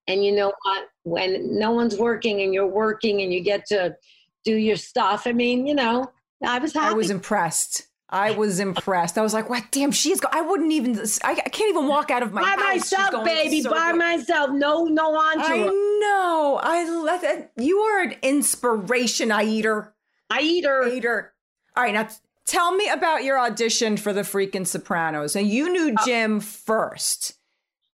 And 0.08 0.26
you 0.26 0.32
know 0.32 0.52
what? 0.63 0.88
When 1.04 1.60
no 1.60 1.71
one's 1.71 1.97
working 1.97 2.41
and 2.41 2.54
you're 2.54 2.67
working 2.67 3.21
and 3.21 3.32
you 3.32 3.41
get 3.41 3.65
to 3.67 3.95
do 4.43 4.56
your 4.56 4.76
stuff, 4.76 5.28
I 5.28 5.34
mean, 5.34 5.67
you 5.67 5.76
know, 5.76 6.12
I 6.43 6.58
was 6.58 6.74
happy. 6.74 6.88
I 6.88 6.93
was 6.93 7.12
impressed. 7.12 7.88
I 8.12 8.32
was 8.32 8.60
impressed. 8.60 9.17
I 9.17 9.21
was 9.21 9.34
like, 9.34 9.50
"What? 9.50 9.63
Damn, 9.71 9.91
she's. 9.91 10.19
Go- 10.19 10.28
I 10.32 10.41
wouldn't 10.41 10.71
even. 10.71 11.00
I, 11.24 11.32
I 11.32 11.50
can't 11.50 11.69
even 11.69 11.88
walk 11.88 12.12
out 12.12 12.24
of 12.24 12.34
my 12.34 12.41
by 12.41 12.47
house. 12.62 12.91
Myself, 12.91 13.24
baby, 13.26 13.62
by 13.63 13.69
circle." 13.69 13.97
myself. 13.97 14.50
No, 14.52 14.86
no 14.86 15.15
I 15.15 15.34
entourage. 15.38 15.71
know. 16.00 16.60
I 16.62 16.84
love 16.89 17.24
it. 17.24 17.52
You 17.58 17.80
are 17.80 18.02
an 18.04 18.15
inspiration, 18.21 19.32
I 19.32 19.43
eater. 19.43 19.93
I 20.30 20.41
eat 20.41 20.65
her. 20.65 20.88
Eater. 20.88 21.34
All 21.76 21.84
right, 21.84 21.93
now 21.93 22.08
tell 22.45 22.74
me 22.76 22.88
about 22.89 23.24
your 23.24 23.39
audition 23.39 23.95
for 23.97 24.12
the 24.13 24.21
freaking 24.21 24.67
Sopranos. 24.67 25.36
And 25.36 25.47
you 25.47 25.71
knew 25.71 25.95
Jim 26.06 26.39
first. 26.41 27.34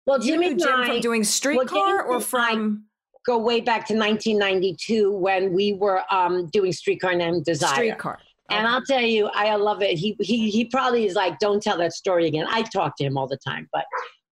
Well, 0.06 0.18
You 0.24 0.32
Jimmy 0.34 0.50
knew 0.54 0.56
Jim 0.64 0.74
I 0.74 0.86
from 0.86 1.00
doing 1.00 1.24
Streetcar 1.24 1.66
Jimmy 1.68 2.08
or 2.08 2.14
and 2.14 2.22
I- 2.22 2.26
from 2.26 2.84
go 3.26 3.38
way 3.38 3.60
back 3.60 3.86
to 3.88 3.94
1992 3.94 5.10
when 5.12 5.52
we 5.52 5.72
were 5.72 6.02
um, 6.14 6.46
doing 6.46 6.72
Streetcar 6.72 7.14
Named 7.16 7.44
Desire. 7.44 7.74
Streetcar? 7.74 8.18
And 8.50 8.66
I'll 8.66 8.82
tell 8.82 9.02
you, 9.02 9.28
I 9.34 9.54
love 9.56 9.82
it. 9.82 9.98
He 9.98 10.16
he 10.20 10.50
he 10.50 10.64
probably 10.64 11.06
is 11.06 11.14
like, 11.14 11.38
don't 11.38 11.62
tell 11.62 11.78
that 11.78 11.92
story 11.92 12.26
again. 12.26 12.46
I 12.48 12.62
talk 12.62 12.96
to 12.98 13.04
him 13.04 13.18
all 13.18 13.26
the 13.26 13.38
time, 13.38 13.68
but 13.72 13.84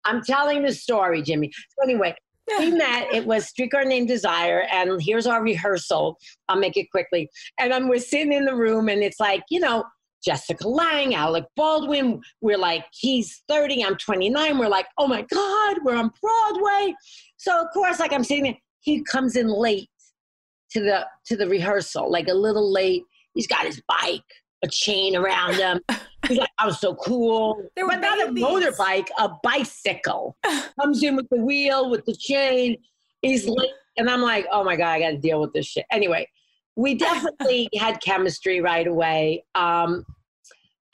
I'm 0.05 0.23
telling 0.23 0.63
the 0.63 0.73
story, 0.73 1.23
Jimmy. 1.23 1.51
So 1.53 1.83
anyway, 1.83 2.15
we 2.59 2.71
met. 2.73 3.13
It 3.13 3.27
was 3.27 3.47
Streetcar 3.47 3.85
Named 3.85 4.09
Desire, 4.09 4.67
and 4.71 5.01
here's 5.03 5.27
our 5.27 5.43
rehearsal. 5.43 6.19
I'll 6.49 6.59
make 6.59 6.77
it 6.77 6.91
quickly. 6.91 7.29
And 7.59 7.73
I'm 7.73 7.89
we're 7.89 7.99
sitting 7.99 8.33
in 8.33 8.45
the 8.45 8.55
room, 8.55 8.89
and 8.89 9.03
it's 9.03 9.19
like, 9.21 9.43
you 9.51 9.61
know, 9.61 9.85
Jessica 10.25 10.67
Lange, 10.67 11.15
Alec 11.15 11.45
Baldwin. 11.57 12.21
We're 12.41 12.59
like, 12.59 12.85
he's 12.93 13.43
30, 13.49 13.85
I'm 13.85 13.97
29. 13.97 14.59
We're 14.59 14.69
like, 14.69 14.87
oh 14.99 15.07
my 15.07 15.23
God, 15.23 15.79
we're 15.85 15.97
on 15.97 16.11
Broadway. 16.21 16.95
So 17.37 17.61
of 17.61 17.67
course, 17.73 18.01
like 18.01 18.13
I'm 18.13 18.25
sitting 18.25 18.45
there, 18.45 18.59
he 18.81 19.03
comes 19.03 19.37
in 19.37 19.49
late 19.49 19.89
to 20.71 20.81
the 20.81 21.07
to 21.27 21.37
the 21.37 21.49
rehearsal, 21.49 22.11
like 22.11 22.29
a 22.29 22.35
little 22.35 22.71
late. 22.71 23.05
He's 23.35 23.47
got 23.47 23.67
his 23.67 23.83
bike, 23.89 24.23
a 24.63 24.69
chain 24.69 25.17
around 25.17 25.55
him. 25.55 25.81
He's 26.27 26.39
like, 26.39 26.51
I 26.59 26.67
was 26.67 26.81
so 26.81 26.95
cool. 26.95 27.63
They 27.77 27.83
were 27.83 27.91
but 27.91 28.01
not 28.01 28.29
a 28.29 28.33
motorbike, 28.33 29.09
a 29.19 29.31
bicycle. 29.43 30.37
Comes 30.81 31.03
in 31.03 31.17
with 31.17 31.29
the 31.31 31.39
wheel, 31.39 31.91
with 31.91 32.05
the 32.07 32.15
chain. 32.15 32.77
He's 33.23 33.47
late. 33.47 33.71
And 33.97 34.09
I'm 34.09 34.23
like, 34.23 34.47
oh 34.51 34.65
my 34.65 34.77
God, 34.77 34.89
I 34.89 35.01
got 35.01 35.11
to 35.11 35.19
deal 35.19 35.41
with 35.41 35.53
this 35.53 35.67
shit. 35.67 35.85
Anyway, 35.91 36.29
we 36.77 36.95
definitely 37.09 37.69
had 37.79 38.01
chemistry 38.01 38.61
right 38.61 38.87
away. 38.87 39.45
Um, 39.55 40.05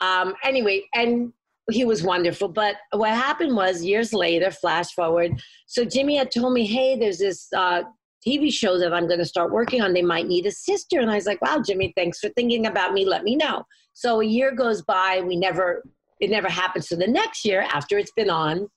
um, 0.01 0.33
anyway, 0.43 0.83
and 0.95 1.31
he 1.69 1.85
was 1.85 2.03
wonderful. 2.03 2.47
But 2.47 2.75
what 2.91 3.11
happened 3.11 3.55
was 3.55 3.83
years 3.83 4.13
later, 4.13 4.51
flash 4.51 4.91
forward. 4.93 5.41
So 5.67 5.85
Jimmy 5.85 6.17
had 6.17 6.31
told 6.31 6.53
me, 6.53 6.65
hey, 6.65 6.97
there's 6.97 7.19
this 7.19 7.47
uh, 7.55 7.83
TV 8.25 8.51
show 8.51 8.77
that 8.77 8.93
I'm 8.93 9.07
going 9.07 9.19
to 9.19 9.25
start 9.25 9.51
working 9.51 9.81
on. 9.81 9.93
They 9.93 10.01
might 10.01 10.27
need 10.27 10.45
a 10.45 10.51
sister. 10.51 10.99
And 10.99 11.09
I 11.09 11.15
was 11.15 11.25
like, 11.25 11.41
wow, 11.41 11.61
Jimmy, 11.61 11.93
thanks 11.95 12.19
for 12.19 12.29
thinking 12.29 12.67
about 12.67 12.93
me. 12.93 13.05
Let 13.05 13.23
me 13.23 13.35
know. 13.35 13.63
So 13.93 14.21
a 14.21 14.25
year 14.25 14.51
goes 14.51 14.81
by. 14.81 15.21
We 15.25 15.35
never, 15.35 15.83
it 16.19 16.29
never 16.29 16.49
happens. 16.49 16.89
So 16.89 16.95
the 16.95 17.07
next 17.07 17.45
year, 17.45 17.65
after 17.73 17.97
it's 17.97 18.11
been 18.11 18.29
on, 18.29 18.67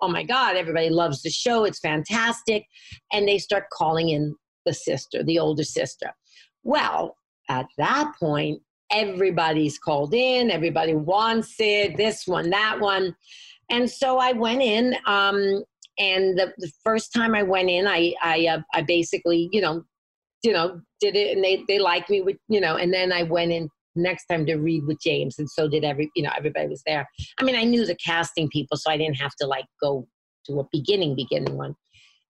oh 0.00 0.08
my 0.08 0.22
God, 0.22 0.56
everybody 0.56 0.90
loves 0.90 1.22
the 1.22 1.30
show. 1.30 1.64
It's 1.64 1.80
fantastic. 1.80 2.64
And 3.12 3.26
they 3.26 3.38
start 3.38 3.64
calling 3.72 4.10
in 4.10 4.34
the 4.66 4.74
sister, 4.74 5.22
the 5.22 5.38
older 5.38 5.64
sister. 5.64 6.12
Well, 6.62 7.16
at 7.48 7.66
that 7.78 8.12
point, 8.18 8.62
everybody's 8.90 9.78
called 9.78 10.14
in, 10.14 10.50
everybody 10.50 10.94
wants 10.94 11.54
it, 11.58 11.96
this 11.96 12.26
one, 12.26 12.50
that 12.50 12.80
one. 12.80 13.14
And 13.70 13.88
so 13.88 14.18
I 14.18 14.32
went 14.32 14.62
in, 14.62 14.96
um, 15.06 15.64
and 16.00 16.36
the, 16.38 16.52
the 16.56 16.72
first 16.82 17.12
time 17.12 17.34
I 17.34 17.42
went 17.42 17.68
in, 17.68 17.86
I, 17.86 18.14
I, 18.22 18.46
uh, 18.46 18.60
I 18.72 18.82
basically, 18.82 19.50
you 19.52 19.60
know, 19.60 19.84
you 20.42 20.52
know, 20.52 20.80
did 21.00 21.14
it, 21.14 21.36
and 21.36 21.44
they, 21.44 21.62
they 21.68 21.78
liked 21.78 22.08
me 22.08 22.22
with, 22.22 22.38
you 22.48 22.60
know, 22.60 22.76
and 22.76 22.92
then 22.92 23.12
I 23.12 23.22
went 23.24 23.52
in 23.52 23.68
next 23.94 24.24
time 24.26 24.46
to 24.46 24.54
read 24.56 24.82
with 24.86 24.98
James, 25.04 25.38
and 25.38 25.48
so 25.48 25.68
did 25.68 25.84
every, 25.84 26.10
you 26.16 26.22
know, 26.22 26.30
everybody 26.34 26.68
was 26.68 26.82
there. 26.86 27.06
I 27.38 27.44
mean, 27.44 27.54
I 27.54 27.64
knew 27.64 27.84
the 27.84 27.96
casting 27.96 28.48
people, 28.48 28.78
so 28.78 28.90
I 28.90 28.96
didn't 28.96 29.20
have 29.20 29.34
to 29.42 29.46
like 29.46 29.66
go 29.82 30.08
to 30.46 30.60
a 30.60 30.64
beginning, 30.72 31.14
beginning 31.14 31.58
one. 31.58 31.74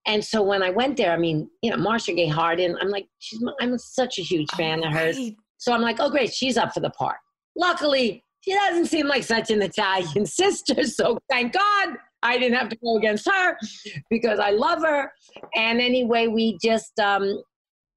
And 0.05 0.25
so 0.25 0.43
when 0.43 0.65
I 0.65 0.71
went 0.71 0.97
there, 0.97 1.13
I 1.13 1.19
mean, 1.19 1.49
you 1.63 1.71
know, 1.71 1.77
Marcia 1.77 2.13
Gay 2.13 2.27
Harden, 2.27 2.77
I'm 2.81 2.89
like, 2.89 3.07
she's, 3.21 3.41
my- 3.41 3.55
I'm 3.61 3.79
such 3.79 4.19
a 4.19 4.23
huge 4.23 4.51
fan 4.57 4.83
of 4.83 4.93
hers. 4.93 5.17
Right. 5.17 5.37
So 5.59 5.73
I'm 5.73 5.83
like, 5.83 6.01
oh, 6.01 6.11
great, 6.11 6.33
she's 6.33 6.57
up 6.57 6.75
for 6.75 6.81
the 6.81 6.91
part. 6.91 7.19
Luckily, 7.55 8.25
she 8.41 8.53
doesn't 8.55 8.87
seem 8.87 9.07
like 9.07 9.23
such 9.23 9.51
an 9.51 9.63
Italian 9.63 10.27
sister. 10.27 10.83
So 10.85 11.19
thank 11.31 11.53
God 11.53 11.97
I 12.23 12.39
didn't 12.39 12.59
have 12.59 12.69
to 12.69 12.77
go 12.77 12.97
against 12.97 13.29
her 13.29 13.57
because 14.11 14.39
I 14.39 14.51
love 14.51 14.83
her. 14.83 15.13
And 15.55 15.81
anyway, 15.81 16.27
we 16.27 16.59
just, 16.63 16.99
um, 16.99 17.43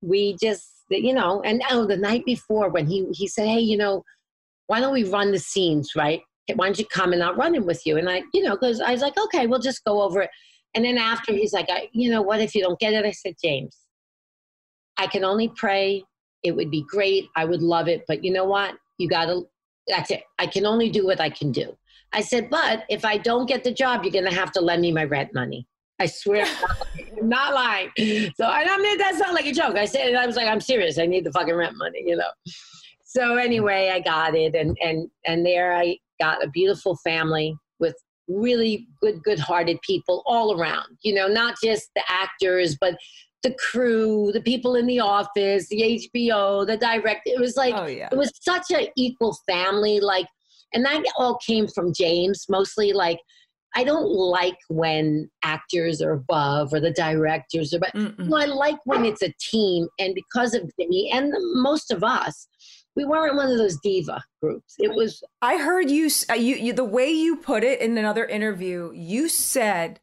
we 0.01 0.38
just, 0.41 0.67
you 0.89 1.13
know, 1.13 1.41
and 1.43 1.62
oh, 1.71 1.86
the 1.86 1.97
night 1.97 2.25
before 2.25 2.69
when 2.69 2.88
he, 2.88 3.07
he 3.12 3.27
said, 3.27 3.47
hey, 3.47 3.59
you 3.59 3.77
know, 3.77 4.03
why 4.67 4.79
don't 4.79 4.93
we 4.93 5.03
run 5.03 5.31
the 5.31 5.39
scenes, 5.39 5.91
right? 5.95 6.21
Why 6.55 6.67
don't 6.67 6.79
you 6.79 6.86
come 6.86 7.13
and 7.13 7.23
I'll 7.23 7.36
run 7.36 7.55
it 7.55 7.65
with 7.65 7.86
you? 7.86 7.97
And 7.97 8.09
I, 8.09 8.23
you 8.33 8.43
know, 8.43 8.55
because 8.55 8.81
I 8.81 8.91
was 8.91 9.01
like, 9.01 9.17
okay, 9.17 9.47
we'll 9.47 9.59
just 9.59 9.83
go 9.86 10.01
over 10.01 10.21
it. 10.21 10.29
And 10.73 10.83
then 10.83 10.97
after 10.97 11.33
he's 11.33 11.53
like, 11.53 11.69
I, 11.69 11.89
you 11.93 12.09
know, 12.09 12.21
what 12.21 12.41
if 12.41 12.55
you 12.55 12.62
don't 12.62 12.79
get 12.79 12.93
it? 12.93 13.05
I 13.05 13.12
said, 13.12 13.36
James, 13.41 13.77
I 14.97 15.07
can 15.07 15.23
only 15.23 15.49
pray. 15.55 16.03
It 16.43 16.55
would 16.55 16.71
be 16.71 16.83
great. 16.88 17.25
I 17.36 17.45
would 17.45 17.62
love 17.62 17.88
it. 17.88 18.03
But 18.07 18.23
you 18.23 18.31
know 18.31 18.45
what? 18.45 18.75
You 18.97 19.07
got 19.07 19.25
to, 19.25 19.47
that's 19.88 20.12
it. 20.12 20.23
I 20.39 20.47
can 20.47 20.65
only 20.65 20.89
do 20.89 21.05
what 21.05 21.21
I 21.21 21.29
can 21.29 21.51
do. 21.51 21.77
I 22.13 22.21
said, 22.21 22.49
but 22.49 22.84
if 22.89 23.04
I 23.06 23.17
don't 23.17 23.47
get 23.47 23.63
the 23.63 23.73
job, 23.73 24.04
you're 24.04 24.12
going 24.12 24.26
to 24.26 24.34
have 24.34 24.52
to 24.54 24.62
lend 24.62 24.82
me 24.82 24.91
my 24.91 25.04
rent 25.04 25.34
money. 25.34 25.67
I 25.99 26.06
swear, 26.08 26.45
I'm 27.19 27.30
not 27.30 27.54
lying. 27.54 27.89
So 28.36 28.45
I 28.45 28.63
don't 28.63 28.82
mean 28.82 28.97
that 28.97 29.15
sound 29.15 29.36
like 29.36 29.45
a 29.45 29.52
joke. 29.52 29.76
I 29.76 29.86
said, 29.86 30.15
I 30.15 30.26
was 30.26 30.36
like, 30.36 30.47
I'm 30.47 30.62
serious. 30.62 30.97
I 30.97 31.06
need 31.06 31.23
the 31.23 31.32
fucking 31.32 31.56
rent 31.56 31.76
money, 31.78 32.04
you 32.06 32.15
know. 32.15 32.30
So 33.06 33.36
anyway, 33.36 33.91
I 33.93 33.99
got 33.99 34.34
it, 34.34 34.56
and 34.56 34.76
and 34.84 35.08
and 35.23 35.45
there 35.45 35.76
I 35.76 35.99
got 36.19 36.43
a 36.43 36.49
beautiful 36.49 36.95
family 37.04 37.56
with 37.80 37.95
really 38.28 38.88
good, 39.02 39.21
good-hearted 39.23 39.80
people 39.82 40.23
all 40.26 40.60
around. 40.60 40.97
You 41.04 41.13
know, 41.13 41.28
not 41.28 41.56
just 41.63 41.89
the 41.95 42.02
actors, 42.10 42.76
but 42.80 42.97
the 43.43 43.54
crew, 43.54 44.32
the 44.34 44.41
people 44.41 44.76
in 44.76 44.88
the 44.88 44.99
office, 44.99 45.67
the 45.67 46.10
HBO, 46.15 46.65
the 46.65 46.78
director. 46.78 47.21
It 47.26 47.39
was 47.39 47.56
like 47.56 47.76
Oh 47.78 47.86
yeah. 47.86 48.10
it 48.12 48.17
was 48.17 48.32
such 48.41 48.71
an 48.71 48.88
equal 48.95 49.38
family 49.47 49.99
like 49.99 50.26
and 50.73 50.86
that 50.86 51.03
all 51.17 51.38
came 51.45 51.67
from 51.67 51.93
james 51.93 52.45
mostly 52.49 52.93
like 52.93 53.19
i 53.75 53.83
don't 53.83 54.07
like 54.07 54.57
when 54.69 55.29
actors 55.43 56.01
are 56.01 56.13
above 56.13 56.73
or 56.73 56.79
the 56.79 56.91
directors 56.91 57.73
are 57.73 57.79
but 57.79 57.93
no, 57.95 58.38
i 58.38 58.45
like 58.45 58.77
when 58.86 59.05
it's 59.05 59.21
a 59.21 59.33
team 59.39 59.88
and 59.99 60.15
because 60.15 60.53
of 60.53 60.69
me 60.77 61.12
and 61.13 61.33
the, 61.33 61.39
most 61.55 61.91
of 61.91 62.03
us 62.03 62.47
we 62.95 63.05
weren't 63.05 63.36
one 63.36 63.49
of 63.49 63.57
those 63.57 63.77
diva 63.83 64.23
groups 64.41 64.75
it 64.79 64.93
was 64.93 65.23
I 65.41 65.57
heard 65.57 65.89
you, 65.89 66.09
uh, 66.29 66.36
you, 66.36 66.55
you, 66.55 66.71
the 66.71 66.86
way 66.86 67.09
you 67.09 67.36
put 67.36 67.65
it 67.65 67.81
in 67.81 67.97
another 67.97 68.23
interview. 68.23 68.93
You 68.93 69.27
said 69.27 69.99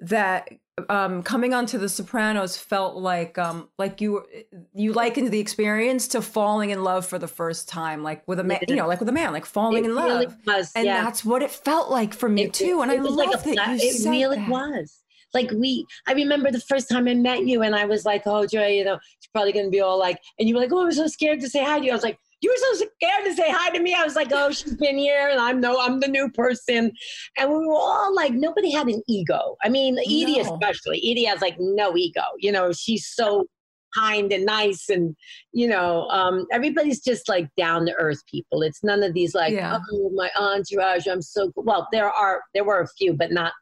that 0.00 0.48
um, 0.88 1.22
coming 1.22 1.52
onto 1.52 1.76
The 1.78 1.88
Sopranos 1.88 2.56
felt 2.56 2.96
like, 2.96 3.36
um, 3.38 3.68
like 3.78 4.00
you, 4.00 4.24
you 4.72 4.92
likened 4.92 5.30
the 5.30 5.38
experience 5.38 6.08
to 6.08 6.22
falling 6.22 6.70
in 6.70 6.82
love 6.82 7.04
for 7.06 7.18
the 7.18 7.28
first 7.28 7.68
time, 7.68 8.02
like 8.02 8.26
with 8.26 8.40
a 8.40 8.44
man, 8.44 8.60
you 8.68 8.76
know, 8.76 8.86
like 8.88 9.00
with 9.00 9.08
a 9.08 9.12
man, 9.12 9.32
like 9.32 9.44
falling 9.44 9.84
it 9.84 9.88
in 9.88 9.94
love. 9.94 10.06
really 10.08 10.26
was 10.46 10.72
and 10.74 10.86
yeah. 10.86 11.04
that's 11.04 11.24
what 11.24 11.42
it 11.42 11.50
felt 11.50 11.90
like 11.90 12.14
for 12.14 12.28
me 12.28 12.44
It- 12.44 12.54
too. 12.54 12.80
And 12.80 12.90
it 12.90 12.98
I 12.98 13.02
was 13.02 13.10
love 13.12 13.26
like 13.26 13.28
a 13.28 13.48
that 13.48 13.54
fla- 13.66 13.74
you 13.74 13.90
it 13.90 13.94
said 13.96 14.10
really 14.10 14.36
that. 14.36 14.48
was 14.48 14.96
like 15.32 15.48
we 15.52 15.86
i 16.08 16.12
remember 16.12 16.50
the 16.50 16.58
first 16.60 16.88
time 16.88 17.06
i 17.06 17.14
met 17.14 17.46
you 17.46 17.62
and 17.62 17.76
i 17.76 17.84
was 17.84 18.04
like 18.04 18.22
oh 18.26 18.44
joy 18.46 18.66
you 18.66 18.82
know 18.82 18.98
she's 19.20 19.30
probably 19.32 19.52
going 19.52 19.64
to 19.66 19.70
be 19.70 19.80
all 19.80 19.96
like 19.96 20.18
and 20.40 20.48
you 20.48 20.56
were 20.56 20.60
like 20.60 20.72
oh 20.72 20.84
i'm 20.84 20.90
so 20.90 21.06
scared 21.06 21.40
to 21.40 21.48
say 21.48 21.62
hi 21.64 21.78
to 21.78 21.84
you 21.84 21.92
i 21.92 21.94
was 21.94 22.02
like 22.02 22.18
you 22.42 22.50
were 22.50 22.76
so 22.78 22.86
scared 23.00 23.24
to 23.24 23.34
say 23.34 23.50
hi 23.50 23.70
to 23.70 23.80
me 23.80 23.94
i 23.94 24.02
was 24.04 24.16
like 24.16 24.28
oh 24.32 24.50
she's 24.50 24.74
been 24.76 24.96
here 24.98 25.28
and 25.28 25.40
i'm 25.40 25.60
no 25.60 25.80
i'm 25.80 26.00
the 26.00 26.08
new 26.08 26.30
person 26.30 26.90
and 27.38 27.50
we 27.50 27.56
were 27.56 27.74
all 27.74 28.14
like 28.14 28.32
nobody 28.32 28.70
had 28.70 28.88
an 28.88 29.02
ego 29.08 29.56
i 29.62 29.68
mean 29.68 29.98
edie 29.98 30.42
No. 30.42 30.54
especially 30.54 30.98
edie 30.98 31.24
has 31.24 31.40
like 31.40 31.56
no 31.58 31.96
ego 31.96 32.22
you 32.38 32.52
know 32.52 32.72
she's 32.72 33.06
so 33.06 33.46
kind 33.94 34.32
and 34.32 34.46
nice 34.46 34.88
and 34.88 35.16
you 35.52 35.66
know 35.66 36.08
um, 36.10 36.46
everybody's 36.52 37.00
just 37.00 37.28
like 37.28 37.48
down 37.56 37.86
to 37.86 37.94
earth 37.94 38.20
people 38.30 38.62
it's 38.62 38.84
none 38.84 39.02
of 39.02 39.14
these 39.14 39.34
like 39.34 39.52
Yeah. 39.52 39.78
oh 39.92 40.10
my 40.14 40.30
entourage 40.38 41.08
i'm 41.08 41.20
so 41.22 41.50
cool. 41.52 41.64
well 41.64 41.88
there 41.90 42.08
are 42.08 42.40
there 42.54 42.62
were 42.64 42.80
a 42.80 42.88
few 42.88 43.14
but 43.14 43.32
not 43.32 43.52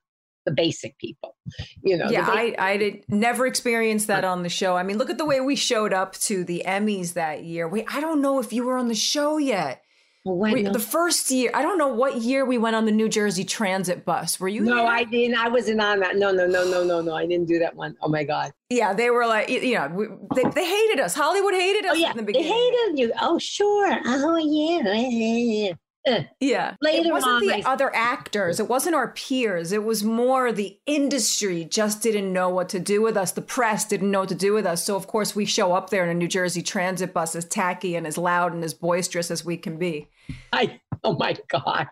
the 0.49 0.55
basic 0.55 0.97
people 0.99 1.37
you 1.83 1.97
know 1.97 2.09
Yeah, 2.11 2.27
I, 2.27 2.55
I 2.59 2.77
did 2.77 3.05
never 3.09 3.47
experienced 3.47 4.07
that 4.09 4.25
on 4.25 4.43
the 4.43 4.49
show. 4.49 4.77
I 4.77 4.83
mean, 4.83 4.99
look 4.99 5.11
at 5.11 5.19
the 5.19 5.25
way 5.25 5.41
we 5.41 5.57
showed 5.57 5.93
up 5.93 6.15
to 6.29 6.45
the 6.45 6.63
Emmys 6.67 7.15
that 7.15 7.45
year. 7.45 7.69
Wait, 7.69 7.87
I 7.93 8.01
don't 8.01 8.21
know 8.21 8.39
if 8.39 8.53
you 8.53 8.65
were 8.65 8.77
on 8.77 8.89
the 8.89 8.95
show 8.95 9.39
yet. 9.39 9.83
Well, 10.25 10.37
when- 10.37 10.53
We, 10.53 10.63
the 10.63 10.79
first 10.79 11.31
year, 11.31 11.51
I 11.55 11.63
don't 11.63 11.79
know 11.79 11.89
what 11.89 12.21
year 12.21 12.45
we 12.45 12.59
went 12.59 12.77
on 12.77 12.85
the 12.85 12.93
New 12.93 13.09
Jersey 13.09 13.45
Transit 13.45 14.05
bus. 14.05 14.39
Were 14.41 14.49
you? 14.49 14.63
no 14.63 14.77
there? 14.77 14.87
i 14.87 15.05
didn't 15.05 15.39
i 15.39 15.49
wasn't 15.49 15.81
on 15.81 16.01
that 16.01 16.17
no 16.17 16.33
no 16.33 16.47
no 16.47 16.65
no 16.65 16.85
no 16.85 17.01
no 17.01 17.15
i 17.15 17.27
didn't 17.27 17.47
do 17.47 17.59
that 17.59 17.75
one. 17.75 17.97
Oh 18.03 18.09
my 18.09 18.25
god 18.25 18.53
Yeah, 18.69 18.93
they 18.93 19.11
were 19.11 19.27
like, 19.27 19.49
you 19.49 19.75
know, 19.75 19.89
we, 19.89 20.07
they, 20.35 20.49
they 20.51 20.67
hated 20.67 21.01
us. 21.01 21.15
Hollywood 21.15 21.55
hated 21.55 21.87
oh, 21.87 21.91
us 21.91 21.97
oh 21.97 22.01
yeah 22.01 22.11
in 22.11 22.25
the 22.25 22.33
they 22.33 22.43
hated 22.43 22.99
you 22.99 23.13
oh 23.21 23.39
sure 23.39 23.99
oh 24.05 24.37
yeah 24.37 25.73
eh. 26.09 26.25
Yeah. 26.41 26.75
Later 26.81 27.09
it 27.09 27.13
wasn't 27.13 27.33
on, 27.33 27.47
the 27.47 27.55
I- 27.55 27.73
other 27.73 27.95
actors. 27.95 28.59
It 28.61 28.69
wasn't 28.69 28.95
our 28.95 29.13
peers. 29.13 29.73
It 29.73 29.85
was 29.85 30.03
more 30.03 30.53
the 30.53 30.79
industry 30.87 31.65
just 31.65 32.03
didn't 32.03 32.33
know 32.33 32.49
what 32.49 32.69
to 32.71 32.81
do 32.81 33.03
with 33.03 33.17
us. 33.17 33.33
The 33.33 33.43
press 33.43 33.85
didn't 33.85 34.11
know 34.11 34.21
what 34.21 34.29
to 34.31 34.35
do 34.35 34.53
with 34.53 34.67
us. 34.67 34.85
So 34.85 34.97
of 34.97 35.07
course 35.07 35.37
we 35.37 35.45
show 35.45 35.73
up 35.73 35.91
there 35.91 36.05
in 36.05 36.11
a 36.11 36.15
New 36.15 36.29
Jersey 36.29 36.63
transit 36.63 37.13
bus 37.13 37.37
as 37.37 37.45
tacky 37.45 37.95
and 37.97 38.07
as 38.07 38.19
loud 38.19 38.53
and 38.53 38.65
as 38.65 38.75
boisterous 38.75 39.31
as 39.31 39.45
we 39.45 39.57
can 39.57 39.79
be. 39.79 40.09
I, 40.53 40.81
oh 41.05 41.17
my 41.17 41.37
God. 41.49 41.87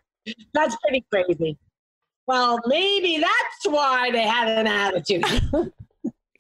That's 0.55 0.77
pretty 0.83 1.05
crazy. 1.13 1.57
Well, 2.27 2.59
maybe 2.67 3.19
that's 3.19 3.67
why 3.73 4.11
they 4.11 4.23
had 4.23 4.49
an 4.49 4.67
attitude. 4.67 5.25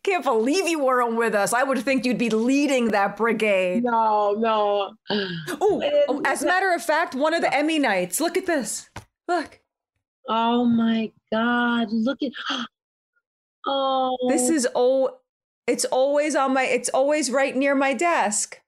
Can't 0.06 0.22
believe 0.22 0.68
you 0.68 0.84
weren't 0.84 1.16
with 1.16 1.34
us. 1.34 1.52
I 1.52 1.64
would 1.64 1.80
think 1.80 2.06
you'd 2.06 2.16
be 2.16 2.30
leading 2.30 2.92
that 2.92 3.16
brigade. 3.16 3.82
no, 3.82 4.36
no. 4.38 4.94
Ooh, 5.10 5.82
oh, 6.08 6.22
as 6.24 6.44
a 6.44 6.46
matter 6.46 6.72
of 6.72 6.80
fact, 6.80 7.16
one 7.16 7.34
of 7.34 7.40
the 7.40 7.52
Emmy 7.52 7.80
nights. 7.80 8.20
Look 8.20 8.36
at 8.36 8.46
this. 8.46 8.88
Look. 9.26 9.58
Oh 10.28 10.64
my 10.64 11.10
God. 11.32 11.88
Look 11.90 12.22
at. 12.22 12.32
Oh. 13.68 14.16
This 14.28 14.48
is 14.48 14.68
oh 14.76 15.16
it's 15.66 15.84
always 15.86 16.36
on 16.36 16.54
my 16.54 16.62
it's 16.62 16.88
always 16.90 17.32
right 17.32 17.56
near 17.56 17.74
my 17.74 17.94
desk. 17.94 18.60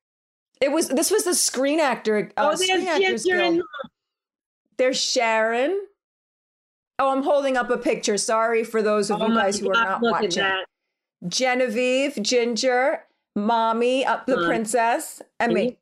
It 0.61 0.73
was 0.73 0.89
this 0.89 1.13
was 1.13 1.23
the 1.23 1.37
screen 1.37 1.79
actor 1.79 2.33
uh, 2.37 2.51
Oh, 2.51 2.55
screen 2.57 2.85
there's 2.85 3.25
and. 3.27 3.63
There's 4.77 5.01
Sharon. 5.01 5.87
Oh, 6.99 7.13
I'm 7.13 7.23
holding 7.23 7.57
up 7.57 7.71
a 7.71 7.79
picture. 7.79 8.17
Sorry 8.17 8.65
for 8.65 8.83
those 8.83 9.09
of 9.09 9.23
Oh 9.23 9.29
you 9.29 9.35
guys 9.37 9.61
who 9.61 9.71
are 9.71 9.75
God, 9.75 9.85
not 9.85 10.03
watching. 10.03 10.43
Genevieve, 11.27 12.19
Ginger, 12.23 13.05
Mommy, 13.35 14.05
up 14.05 14.27
the 14.27 14.37
princess, 14.47 15.21
and 15.41 15.53
me. 15.53 15.77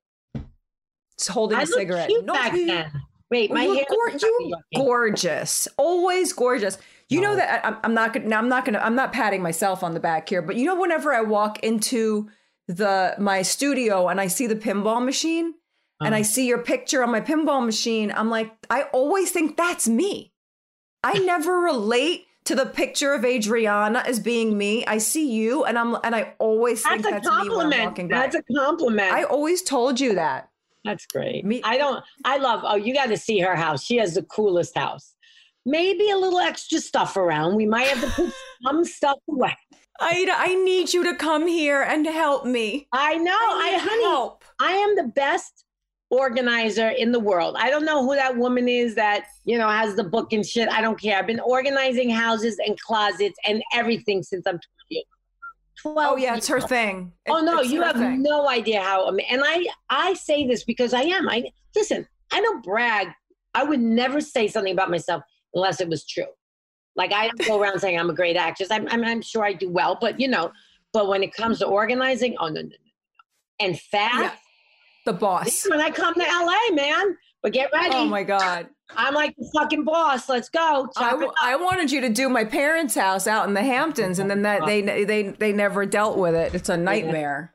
Just 1.18 1.30
holding 1.30 1.58
I 1.58 1.62
a 1.62 1.66
cigarette. 1.66 2.08
cute 2.08 2.24
No, 2.24 2.32
back 2.34 2.52
you- 2.52 2.66
then. 2.66 2.90
Wait, 3.30 3.50
my 3.50 3.64
you 3.64 3.74
hair. 3.74 3.84
you 4.20 4.54
gorgeous. 4.76 5.66
Always 5.76 6.32
gorgeous. 6.32 6.78
You 7.08 7.20
know 7.20 7.34
that 7.34 7.64
I, 7.64 7.68
I'm- 7.68 7.78
I'm 7.82 7.94
not 7.94 8.12
gonna. 8.12 8.34
I'm 8.36 8.48
not 8.48 8.64
gonna. 8.64 8.78
I'm 8.78 8.94
not 8.94 9.12
patting 9.12 9.42
myself 9.42 9.82
on 9.82 9.94
the 9.94 10.00
back 10.00 10.28
here, 10.28 10.42
but 10.42 10.56
you 10.56 10.64
know, 10.64 10.76
whenever 10.80 11.12
I 11.12 11.22
walk 11.22 11.58
into 11.60 12.28
the 12.68 13.14
my 13.18 13.42
studio 13.42 14.08
and 14.08 14.20
I 14.20 14.26
see 14.28 14.46
the 14.46 14.54
pinball 14.56 15.04
machine 15.04 15.54
and 16.00 16.14
I 16.14 16.20
Uh-huh. 16.20 16.24
see 16.24 16.46
your 16.46 16.58
picture 16.58 17.02
on 17.02 17.10
my 17.10 17.20
pinball 17.20 17.64
machine, 17.64 18.12
I'm 18.14 18.28
like, 18.30 18.52
I 18.70 18.82
always 18.92 19.30
think 19.32 19.56
that's 19.56 19.88
me. 19.88 20.32
I 21.02 21.18
never 21.18 21.58
relate 21.58 22.26
to 22.46 22.54
the 22.54 22.66
picture 22.66 23.12
of 23.14 23.24
Adriana 23.24 24.02
as 24.06 24.18
being 24.20 24.56
me. 24.56 24.84
I 24.86 24.98
see 24.98 25.30
you, 25.30 25.64
and 25.64 25.78
I'm 25.78 25.96
and 26.04 26.14
I 26.14 26.34
always 26.38 26.82
think 26.82 27.02
That's 27.02 27.08
a 27.08 27.20
that's 27.20 27.26
me 27.26 27.30
when 27.30 27.40
I'm 27.40 27.48
compliment. 27.48 27.84
walking 27.84 28.08
by. 28.08 28.16
That's 28.18 28.36
a 28.36 28.42
compliment. 28.54 29.12
I 29.12 29.24
always 29.24 29.62
told 29.62 30.00
you 30.00 30.14
that. 30.14 30.48
That's 30.84 31.06
great. 31.06 31.44
Me- 31.44 31.62
I 31.64 31.76
don't. 31.76 32.02
I 32.24 32.38
love. 32.38 32.60
Oh, 32.64 32.76
you 32.76 32.94
got 32.94 33.06
to 33.06 33.16
see 33.16 33.40
her 33.40 33.56
house. 33.56 33.82
She 33.84 33.96
has 33.96 34.14
the 34.14 34.22
coolest 34.22 34.76
house. 34.76 35.14
Maybe 35.64 36.10
a 36.10 36.16
little 36.16 36.38
extra 36.38 36.78
stuff 36.78 37.16
around. 37.16 37.56
We 37.56 37.66
might 37.66 37.88
have 37.88 38.00
to 38.00 38.10
put 38.10 38.34
some 38.64 38.84
stuff 38.84 39.18
away. 39.28 39.56
Ida, 39.98 40.32
I 40.36 40.54
need 40.62 40.92
you 40.92 41.02
to 41.04 41.16
come 41.16 41.46
here 41.48 41.82
and 41.82 42.06
help 42.06 42.44
me. 42.44 42.86
I 42.92 43.16
know. 43.16 43.32
I, 43.34 43.70
need 43.72 43.80
honey, 43.80 44.02
help. 44.04 44.44
I 44.60 44.72
am 44.72 44.94
the 44.94 45.10
best 45.12 45.64
organizer 46.10 46.90
in 46.90 47.12
the 47.12 47.20
world. 47.20 47.56
I 47.58 47.70
don't 47.70 47.84
know 47.84 48.04
who 48.04 48.14
that 48.14 48.36
woman 48.36 48.68
is 48.68 48.94
that, 48.94 49.24
you 49.44 49.58
know, 49.58 49.68
has 49.68 49.96
the 49.96 50.04
book 50.04 50.32
and 50.32 50.46
shit. 50.46 50.68
I 50.68 50.80
don't 50.80 51.00
care. 51.00 51.18
I've 51.18 51.26
been 51.26 51.40
organizing 51.40 52.10
houses 52.10 52.56
and 52.64 52.78
closets 52.80 53.38
and 53.46 53.62
everything 53.72 54.22
since 54.22 54.46
I'm 54.46 54.60
12. 54.88 55.04
12 55.82 56.12
Oh 56.12 56.16
yeah, 56.16 56.36
it's 56.36 56.48
her 56.48 56.60
thing. 56.60 57.12
Oh 57.28 57.40
no, 57.40 57.60
you 57.60 57.82
have 57.82 57.96
thing. 57.96 58.22
no 58.22 58.48
idea 58.48 58.82
how. 58.82 59.08
And 59.08 59.42
I, 59.44 59.66
I 59.90 60.14
say 60.14 60.46
this 60.46 60.64
because 60.64 60.94
I 60.94 61.02
am. 61.02 61.28
I 61.28 61.50
listen. 61.74 62.06
I 62.32 62.40
don't 62.40 62.64
brag. 62.64 63.08
I 63.54 63.62
would 63.62 63.80
never 63.80 64.20
say 64.20 64.48
something 64.48 64.72
about 64.72 64.90
myself 64.90 65.22
unless 65.54 65.80
it 65.80 65.88
was 65.88 66.06
true. 66.06 66.26
Like 66.94 67.12
I 67.12 67.28
don't 67.28 67.46
go 67.46 67.60
around 67.60 67.80
saying 67.80 67.98
I'm 67.98 68.10
a 68.10 68.14
great 68.14 68.36
actress. 68.36 68.70
I'm, 68.70 68.88
I'm, 68.88 69.04
I'm 69.04 69.22
sure 69.22 69.44
I 69.44 69.52
do 69.52 69.70
well, 69.70 69.98
but 70.00 70.18
you 70.20 70.28
know. 70.28 70.50
But 70.92 71.08
when 71.08 71.22
it 71.22 71.34
comes 71.34 71.58
to 71.58 71.66
organizing, 71.66 72.36
oh 72.40 72.46
no, 72.46 72.54
no, 72.54 72.62
no, 72.62 72.68
no. 72.68 73.66
And 73.66 73.78
fast. 73.78 74.18
Yeah. 74.18 74.32
The 75.06 75.12
boss. 75.14 75.66
When 75.68 75.80
I 75.80 75.90
come 75.90 76.12
to 76.14 76.20
LA, 76.20 76.74
man. 76.74 77.16
But 77.42 77.52
get 77.52 77.70
oh 77.72 77.78
ready. 77.78 77.94
Oh 77.94 78.06
my 78.06 78.22
god. 78.24 78.68
I'm 78.96 79.14
like 79.14 79.34
the 79.36 79.50
fucking 79.54 79.84
boss. 79.84 80.28
Let's 80.28 80.48
go. 80.48 80.88
I, 80.96 81.10
w-. 81.10 81.32
I 81.42 81.56
wanted 81.56 81.90
you 81.90 82.00
to 82.02 82.08
do 82.08 82.28
my 82.28 82.44
parents' 82.44 82.94
house 82.94 83.26
out 83.26 83.48
in 83.48 83.54
the 83.54 83.62
Hamptons, 83.62 84.18
and 84.18 84.30
then 84.30 84.42
that 84.42 84.64
they 84.66 84.82
they 84.82 85.22
they 85.22 85.52
never 85.52 85.86
dealt 85.86 86.18
with 86.18 86.34
it. 86.34 86.54
It's 86.54 86.68
a 86.68 86.76
nightmare. 86.76 87.52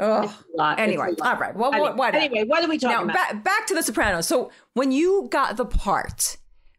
Ugh. 0.00 0.24
It's 0.24 0.32
a 0.32 0.56
lot. 0.56 0.72
It's 0.78 0.82
Anyway, 0.82 1.14
all 1.22 1.36
right. 1.36 1.54
Well, 1.54 1.72
Anyway, 1.72 1.88
what? 1.88 1.96
what 1.96 2.14
uh, 2.14 2.18
anyway, 2.18 2.44
what 2.46 2.64
are 2.64 2.68
we 2.68 2.78
talking 2.78 2.96
now 2.96 3.12
about? 3.12 3.14
back 3.14 3.44
back 3.44 3.66
to 3.68 3.74
the 3.74 3.82
Sopranos. 3.82 4.26
So 4.26 4.50
when 4.72 4.90
you 4.90 5.28
got 5.30 5.56
the 5.56 5.66
part, 5.66 6.38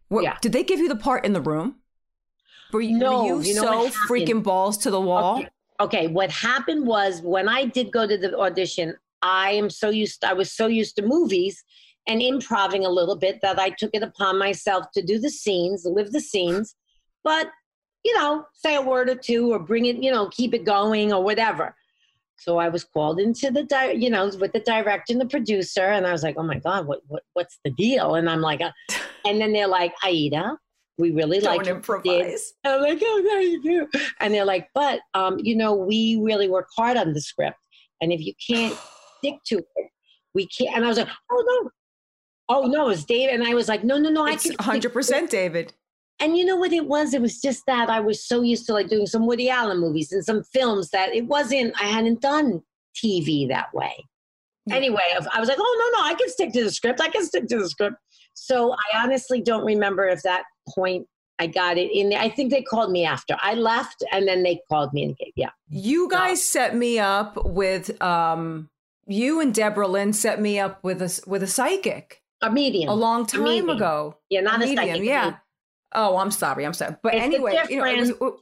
what, 0.09 0.23
Yeah. 0.23 0.37
did 0.41 0.51
they 0.51 0.63
give 0.63 0.79
you 0.79 0.87
the 0.89 0.95
part 0.95 1.25
in 1.25 1.33
the 1.33 1.41
room? 1.41 1.75
Were 2.73 2.81
you, 2.81 2.97
No, 2.97 3.21
were 3.21 3.27
you, 3.27 3.41
you 3.41 3.55
know 3.55 3.87
so 3.89 3.97
freaking 4.09 4.43
balls 4.43 4.77
to 4.79 4.91
the 4.91 4.99
wall? 4.99 5.37
Okay. 5.37 5.49
okay 5.79 6.07
what 6.07 6.29
happened 6.31 6.85
was 6.85 7.21
when 7.21 7.47
i 7.47 7.65
did 7.65 7.91
go 7.91 8.05
to 8.07 8.17
the 8.17 8.37
audition 8.37 8.95
i 9.21 9.51
am 9.51 9.69
so 9.69 9.89
used 9.89 10.23
i 10.23 10.34
was 10.34 10.51
so 10.51 10.67
used 10.67 10.95
to 10.95 11.01
movies 11.01 11.63
and 12.08 12.21
improving 12.21 12.86
a 12.86 12.89
little 12.89 13.15
bit 13.15 13.39
that 13.41 13.60
i 13.60 13.69
took 13.69 13.91
it 13.93 14.04
upon 14.04 14.38
myself 14.38 14.86
to 14.93 15.01
do 15.01 15.19
the 15.19 15.30
scenes 15.30 15.86
live 15.86 16.12
the 16.12 16.19
scenes 16.19 16.75
but 17.23 17.49
you 18.04 18.15
know 18.15 18.45
say 18.54 18.75
a 18.75 18.82
word 18.82 19.10
or 19.10 19.15
two 19.15 19.51
or 19.51 19.60
bring 19.60 19.86
it 19.86 19.97
you 19.97 20.12
know 20.12 20.28
keep 20.30 20.54
it 20.54 20.65
going 20.65 21.13
or 21.13 21.23
whatever 21.23 21.75
so 22.38 22.58
i 22.58 22.67
was 22.67 22.84
called 22.84 23.19
into 23.19 23.49
the 23.49 23.63
di- 23.63 23.93
you 23.93 24.10
know 24.10 24.30
with 24.39 24.54
the 24.54 24.60
director 24.60 25.13
and 25.13 25.21
the 25.21 25.25
producer 25.25 25.86
and 25.86 26.06
i 26.06 26.12
was 26.12 26.23
like 26.23 26.36
oh 26.38 26.43
my 26.43 26.60
god 26.60 26.86
what, 26.86 27.01
what 27.08 27.23
what's 27.34 27.60
the 27.63 27.71
deal 27.71 28.15
and 28.15 28.30
i'm 28.30 28.41
like 28.41 28.62
uh, 28.62 28.71
and 29.25 29.39
then 29.39 29.54
they're 29.54 29.67
like 29.67 29.93
aida 30.04 30.58
we 30.97 31.12
really 31.12 31.39
Don't 31.39 31.49
like 31.49 31.58
what 31.58 31.67
you 31.67 31.73
did. 31.73 31.78
improvise. 31.78 32.54
I'm 32.63 32.82
like, 32.82 32.99
oh, 33.01 33.21
no, 33.25 33.39
you 33.39 33.62
do. 33.62 33.88
And 34.19 34.34
they're 34.34 34.45
like, 34.45 34.69
but, 34.73 35.01
um, 35.13 35.38
you 35.39 35.56
know, 35.56 35.73
we 35.73 36.19
really 36.21 36.47
work 36.47 36.67
hard 36.75 36.97
on 36.97 37.13
the 37.13 37.21
script. 37.21 37.58
And 38.01 38.12
if 38.13 38.21
you 38.21 38.34
can't 38.45 38.78
stick 39.25 39.43
to 39.45 39.57
it, 39.57 39.89
we 40.33 40.47
can't. 40.47 40.75
And 40.75 40.85
I 40.85 40.88
was 40.88 40.97
like, 40.97 41.07
oh, 41.31 41.43
no. 41.63 41.69
Oh, 42.47 42.67
no, 42.67 42.89
it's 42.89 43.05
David. 43.05 43.33
And 43.35 43.43
I 43.43 43.53
was 43.53 43.67
like, 43.67 43.83
no, 43.83 43.97
no, 43.97 44.09
no, 44.09 44.25
I 44.25 44.33
It's 44.33 44.43
can. 44.43 44.51
to 44.51 44.57
100 44.57 44.85
it." 44.89 44.93
percent, 44.93 45.29
David. 45.31 45.73
And 46.19 46.38
you 46.38 46.45
know 46.45 46.55
what 46.55 46.71
it 46.71 46.85
was? 46.85 47.13
It 47.13 47.21
was 47.21 47.41
just 47.41 47.63
that 47.67 47.89
I 47.89 47.99
was 47.99 48.23
so 48.23 48.41
used 48.41 48.65
to 48.67 48.73
like 48.73 48.88
doing 48.88 49.05
some 49.07 49.25
Woody 49.25 49.49
Allen 49.49 49.79
movies 49.79 50.11
and 50.11 50.23
some 50.23 50.43
films 50.43 50.89
that 50.91 51.13
it 51.13 51.25
wasn't, 51.25 51.73
I 51.81 51.85
hadn't 51.88 52.21
done 52.21 52.61
TV 52.95 53.47
that 53.49 53.73
way. 53.73 53.93
Yeah. 54.67 54.75
Anyway, 54.75 55.01
I 55.13 55.25
I 55.33 55.39
was 55.39 55.49
like, 55.49 55.57
oh, 55.59 55.91
no, 55.93 55.99
no, 55.99 56.05
I 56.07 56.13
can 56.13 56.29
stick 56.29 56.53
to 56.53 56.63
the 56.63 56.71
script. 56.71 57.01
I 57.01 57.09
can 57.09 57.25
stick 57.25 57.47
to 57.47 57.57
the 57.59 57.69
script. 57.69 57.97
So 58.33 58.73
I 58.73 59.03
honestly 59.03 59.41
don't 59.41 59.65
remember 59.65 60.07
if 60.07 60.21
that 60.23 60.43
point 60.69 61.07
I 61.38 61.47
got 61.47 61.77
it 61.77 61.91
in 61.91 62.09
there. 62.09 62.19
I 62.19 62.29
think 62.29 62.49
they 62.51 62.61
called 62.61 62.91
me 62.91 63.05
after 63.05 63.35
I 63.41 63.55
left 63.55 64.03
and 64.11 64.27
then 64.27 64.43
they 64.43 64.61
called 64.69 64.93
me 64.93 65.03
and 65.03 65.17
gave, 65.17 65.33
yeah. 65.35 65.49
You 65.69 66.09
guys 66.09 66.41
set 66.41 66.75
me 66.75 66.97
up 66.99 67.45
with 67.45 68.01
um 68.01 68.69
you 69.07 69.39
and 69.41 69.53
Deborah 69.53 69.87
Lin 69.87 70.13
set 70.13 70.41
me 70.41 70.59
up 70.59 70.83
with 70.83 71.01
a 71.01 71.21
with 71.27 71.43
a 71.43 71.47
psychic 71.47 72.21
A 72.41 72.51
medium. 72.51 72.89
a 72.89 72.93
long 72.95 73.25
time 73.25 73.43
medium. 73.43 73.69
ago. 73.69 74.17
yeah, 74.29 74.41
not 74.41 74.55
a, 74.55 74.65
medium, 74.65 74.77
second. 74.87 75.03
yeah. 75.05 75.35
Oh, 75.93 76.17
I'm 76.17 76.31
sorry. 76.31 76.65
I'm 76.65 76.73
sorry. 76.73 76.95
But 77.01 77.13
It's 77.15 77.23
anyway, 77.23 77.57
you 77.69 77.77
know, 77.77 77.85
it 77.85 77.99
was 78.19 78.33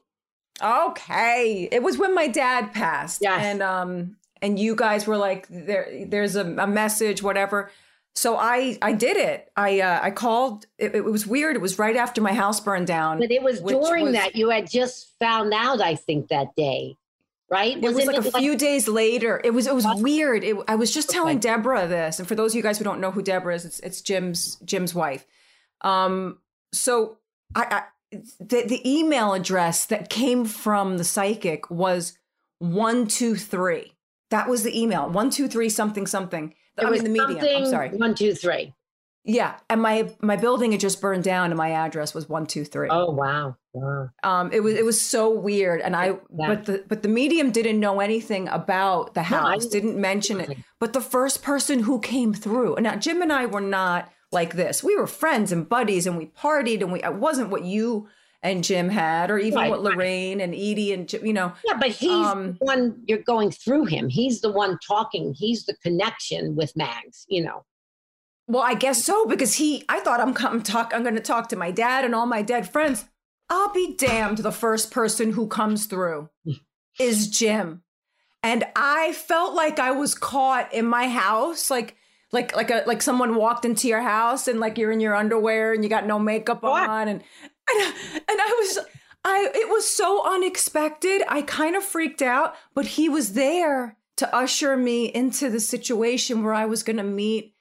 okay. 0.62 1.68
It 1.72 1.84
was 1.84 1.98
when 1.98 2.16
my 2.16 2.28
dad 2.28 2.74
passed, 2.74 3.20
Yes. 3.22 3.42
and 3.44 3.62
um, 3.62 4.18
and 4.42 4.60
you 4.60 4.76
guys 4.76 5.08
were 5.08 5.18
like, 5.18 5.48
there, 5.50 5.88
there's 6.08 6.36
a, 6.36 6.42
a 6.58 6.68
message, 6.68 7.22
whatever. 7.24 7.72
So 8.16 8.38
I, 8.38 8.78
I 8.82 8.92
did 8.94 9.18
it. 9.18 9.50
I, 9.56 9.80
uh, 9.82 10.00
I 10.04 10.12
called. 10.12 10.68
It, 10.78 10.94
it 10.96 11.04
was 11.04 11.26
weird. 11.26 11.56
It 11.56 11.62
was 11.64 11.80
right 11.80 11.96
after 11.96 12.22
my 12.22 12.34
house 12.34 12.60
burned 12.60 12.86
down. 12.86 13.18
But 13.20 13.32
it 13.32 13.42
was 13.42 13.60
during 13.62 14.06
was- 14.06 14.14
that 14.14 14.36
you 14.36 14.50
had 14.52 14.70
just 14.70 15.10
found 15.20 15.52
out, 15.54 15.82
I 15.82 15.96
think, 15.96 16.28
that 16.28 16.56
day, 16.56 16.96
right? 17.54 17.78
It 17.78 17.94
was 17.94 18.06
like 18.08 18.18
a 18.18 18.32
few 18.32 18.58
days 18.58 18.88
later. 18.88 19.40
It 19.44 19.52
was 19.52 19.68
it 19.68 19.76
was 19.76 19.86
weird. 20.02 20.44
It, 20.44 20.58
I 20.68 20.76
was 20.76 20.92
just 20.92 21.10
telling 21.10 21.38
Deborah 21.38 21.88
this, 21.88 22.18
and 22.18 22.28
for 22.28 22.34
those 22.34 22.52
of 22.52 22.56
you 22.58 22.64
guys 22.64 22.80
who 22.80 22.84
don't 22.84 23.00
know 23.00 23.12
who 23.12 23.22
Deborah 23.22 23.54
is, 23.54 23.64
it's, 23.64 23.80
it's 23.82 24.02
Jim's 24.02 24.56
Jim's 24.66 24.96
wife. 24.96 25.26
Um, 25.82 26.40
so 26.72 27.20
I, 27.54 27.64
I 28.12 28.18
the 28.40 28.64
the 28.68 28.82
email 28.84 29.34
address 29.34 29.86
that 29.86 30.10
came 30.10 30.46
from 30.46 30.98
the 30.98 31.04
psychic 31.04 31.70
was 31.70 32.18
one 32.58 33.08
two 33.08 33.36
three. 33.36 33.94
That 34.32 34.50
was 34.50 34.64
the 34.64 34.78
email 34.80 35.08
one 35.10 35.30
two 35.30 35.48
three 35.48 35.70
something 35.70 36.08
something. 36.08 36.56
It 36.78 36.86
I 36.86 36.90
was 36.90 37.04
mean 37.04 37.14
the 37.14 37.28
medium. 37.28 37.64
I'm 37.64 37.66
sorry. 37.68 37.90
One, 37.90 38.16
two, 38.16 38.34
three. 38.34 38.74
Yeah, 39.24 39.60
and 39.70 39.80
my 39.82 40.12
my 40.22 40.36
building 40.36 40.72
had 40.72 40.82
just 40.82 41.00
burned 41.00 41.24
down, 41.24 41.52
and 41.52 41.58
my 41.58 41.70
address 41.70 42.16
was 42.16 42.28
one 42.28 42.48
two 42.48 42.66
three. 42.66 42.90
Oh 42.90 43.12
wow. 43.12 43.58
Wow. 43.74 44.10
Um, 44.24 44.52
it 44.52 44.62
was 44.62 44.74
it 44.76 44.86
was 44.86 45.00
so 45.02 45.30
weird, 45.30 45.82
and 45.82 45.96
I 45.96 46.06
Yeah. 46.08 46.16
but 46.30 46.66
the 46.66 46.84
but 46.88 47.02
the 47.04 47.10
medium 47.10 47.52
didn't 47.52 47.80
know 47.80 48.00
anything 48.00 48.48
about 48.48 49.14
the 49.14 49.22
No, 49.22 49.26
house, 49.26 49.66
didn't- 49.66 49.88
didn't 49.90 50.02
mention 50.02 50.40
it. 50.40 50.58
But 50.80 50.94
the 50.94 51.02
first 51.02 51.42
person 51.44 51.80
who 51.80 52.00
came 52.00 52.34
through, 52.34 52.76
and 52.76 52.84
now 52.84 52.96
Jim 52.96 53.22
and 53.22 53.32
I 53.34 53.46
were 53.46 53.62
not 53.62 54.12
like 54.32 54.54
this. 54.56 54.84
We 54.84 54.96
were 54.96 55.08
friends 55.08 55.52
and 55.52 55.68
buddies, 55.68 56.08
and 56.08 56.18
we 56.18 56.28
partied, 56.28 56.82
and 56.82 56.92
we 56.92 57.02
it 57.04 57.16
wasn't 57.16 57.50
what 57.50 57.64
you 57.64 58.08
and 58.42 58.62
Jim 58.64 58.90
had, 58.90 59.32
or 59.32 59.38
even 59.38 59.58
Right, 59.60 59.70
what. 59.70 59.82
Lorraine 59.82 60.42
and 60.42 60.54
Edie 60.54 60.92
and 60.92 61.08
Jim, 61.08 61.26
you 61.26 61.32
know. 61.32 61.54
Yeah, 61.66 61.78
but 61.80 61.92
he's 61.92 62.10
Um, 62.12 62.58
the 62.60 62.66
one 62.66 63.02
you're 63.08 63.20
going 63.20 63.52
through 63.52 63.86
him. 63.86 64.10
He's 64.10 64.42
the 64.42 64.52
one 64.52 64.78
talking. 64.86 65.34
He's 65.34 65.66
the 65.66 65.76
connection 65.78 66.56
with 66.56 66.76
Mags, 66.76 67.26
you 67.30 67.42
know. 67.42 67.64
Well, 68.48 68.62
I 68.62 68.74
guess 68.74 69.02
so 69.02 69.26
because 69.26 69.54
he. 69.54 69.86
I 69.88 70.02
thought 70.02 70.20
I'm 70.20 70.34
come 70.34 70.62
talk. 70.62 70.92
I'm 70.94 71.04
going 71.04 71.16
to 71.16 71.22
talk 71.22 71.48
to 71.50 71.56
my 71.56 71.72
dad 71.72 72.04
and 72.04 72.14
all 72.14 72.26
my 72.26 72.42
dead 72.42 72.70
friends. 72.70 73.06
I'll 73.50 73.72
be 73.74 73.96
damned. 73.96 74.40
The 74.40 74.52
first 74.52 74.92
person 74.92 75.34
who 75.34 75.48
comes 75.48 75.86
through 75.86 76.30
is 77.00 77.28
Jim, 77.28 77.84
and 78.42 78.64
I 78.76 79.14
felt 79.14 79.54
like 79.54 79.80
I 79.80 79.92
was 79.92 80.16
caught 80.16 80.74
in 80.74 80.86
my 80.86 81.08
house, 81.10 81.70
like 81.70 81.96
like 82.32 82.56
like 82.56 82.72
a 82.72 82.84
like 82.88 83.02
someone 83.02 83.36
walked 83.36 83.66
into 83.66 83.88
your 83.88 84.02
house 84.02 84.48
and 84.48 84.60
like 84.60 84.78
you're 84.78 84.92
in 84.92 85.00
your 85.00 85.16
underwear 85.16 85.74
and 85.74 85.84
you 85.84 85.90
got 85.90 86.08
no 86.08 86.18
makeup 86.20 86.64
What? 86.64 86.90
on 86.90 87.08
and 87.08 87.22
and, 87.70 87.96
and 88.14 88.24
I 88.30 88.56
was 88.60 88.80
I 89.24 89.50
it 89.54 89.70
was 89.70 89.88
so 89.90 90.24
unexpected. 90.26 91.22
I 91.28 91.44
kind 91.44 91.76
of 91.76 91.84
freaked 91.84 92.22
out, 92.22 92.56
but 92.74 92.86
he 92.86 93.08
was 93.08 93.34
there 93.34 93.98
to 94.18 94.36
usher 94.36 94.76
me 94.78 95.06
into 95.06 95.50
the 95.50 95.60
situation 95.60 96.44
where 96.44 96.54
I 96.54 96.66
was 96.66 96.84
going 96.84 96.98
to 96.98 97.04
meet 97.04 97.56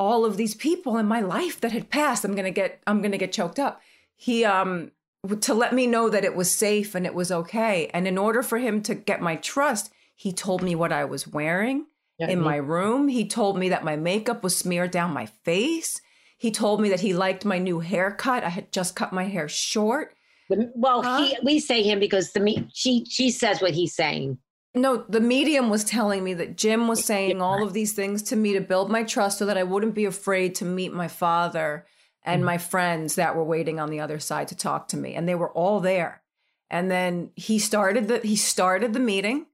all 0.00 0.24
of 0.24 0.36
these 0.36 0.54
people 0.54 0.96
in 0.96 1.06
my 1.06 1.20
life 1.20 1.60
that 1.60 1.72
had 1.72 1.90
passed. 1.90 2.24
I'm 2.24 2.32
going 2.32 2.44
to 2.44 2.50
get 2.50 2.80
I'm 2.86 3.00
going 3.00 3.12
to 3.12 3.18
get 3.18 3.32
choked 3.32 3.58
up. 3.58 3.80
He 4.14 4.44
um 4.44 4.92
to 5.40 5.54
let 5.54 5.72
me 5.74 5.86
know 5.86 6.08
that 6.08 6.24
it 6.24 6.36
was 6.36 6.50
safe 6.50 6.94
and 6.94 7.04
it 7.04 7.14
was 7.14 7.32
okay. 7.32 7.90
And 7.92 8.06
in 8.06 8.18
order 8.18 8.42
for 8.42 8.58
him 8.58 8.82
to 8.82 8.94
get 8.94 9.20
my 9.20 9.36
trust, 9.36 9.92
he 10.14 10.32
told 10.32 10.62
me 10.62 10.74
what 10.74 10.92
I 10.92 11.04
was 11.04 11.26
wearing 11.28 11.86
Yeah, 12.18 12.28
in 12.28 12.40
my 12.40 12.56
room. 12.56 13.08
He 13.08 13.26
told 13.26 13.58
me 13.58 13.68
that 13.70 13.84
my 13.84 13.96
makeup 13.96 14.42
was 14.42 14.56
smeared 14.56 14.90
down 14.90 15.12
my 15.12 15.26
face. 15.26 16.00
He 16.38 16.50
told 16.52 16.80
me 16.80 16.88
that 16.90 17.00
he 17.00 17.14
liked 17.14 17.44
my 17.44 17.58
new 17.58 17.80
haircut. 17.80 18.44
I 18.44 18.48
had 18.48 18.72
just 18.72 18.94
cut 18.96 19.12
my 19.12 19.24
hair 19.24 19.48
short. 19.48 20.14
the- 20.48 20.72
well, 20.74 21.02
Huh? 21.02 21.22
he 21.24 21.36
we 21.44 21.58
say 21.60 21.82
him 21.82 21.98
because 22.00 22.32
the 22.32 22.40
me 22.40 22.68
she 22.72 23.04
she 23.08 23.30
says 23.30 23.60
what 23.60 23.72
he's 23.74 23.94
saying. 23.94 24.38
No, 24.74 24.98
the 25.08 25.20
medium 25.20 25.68
was 25.70 25.82
telling 25.82 26.22
me 26.22 26.34
that 26.34 26.56
Jim 26.56 26.86
was 26.88 27.04
saying 27.04 27.42
all 27.42 27.62
of 27.62 27.72
these 27.72 27.92
things 27.92 28.22
to 28.24 28.36
me 28.36 28.52
to 28.52 28.60
build 28.60 28.90
my 28.90 29.02
trust 29.02 29.38
so 29.38 29.46
that 29.46 29.58
I 29.58 29.62
wouldn't 29.64 29.94
be 29.94 30.04
afraid 30.04 30.54
to 30.56 30.64
meet 30.64 30.92
my 30.92 31.08
father 31.08 31.86
and 32.28 32.44
my 32.44 32.58
friends 32.58 33.14
that 33.16 33.34
were 33.36 33.44
waiting 33.44 33.80
on 33.80 33.90
the 33.90 34.00
other 34.00 34.18
side 34.18 34.48
to 34.48 34.56
talk 34.56 34.88
to 34.88 34.96
me. 34.96 35.14
And 35.14 35.28
they 35.28 35.34
were 35.34 35.50
all 35.50 35.80
there. 35.80 36.22
And 36.70 36.90
then 36.90 37.30
he 37.36 37.58
started 37.58 38.08
the 38.08 38.18
he 38.20 38.36
started 38.36 38.92
the 38.92 39.00
meeting. 39.00 39.46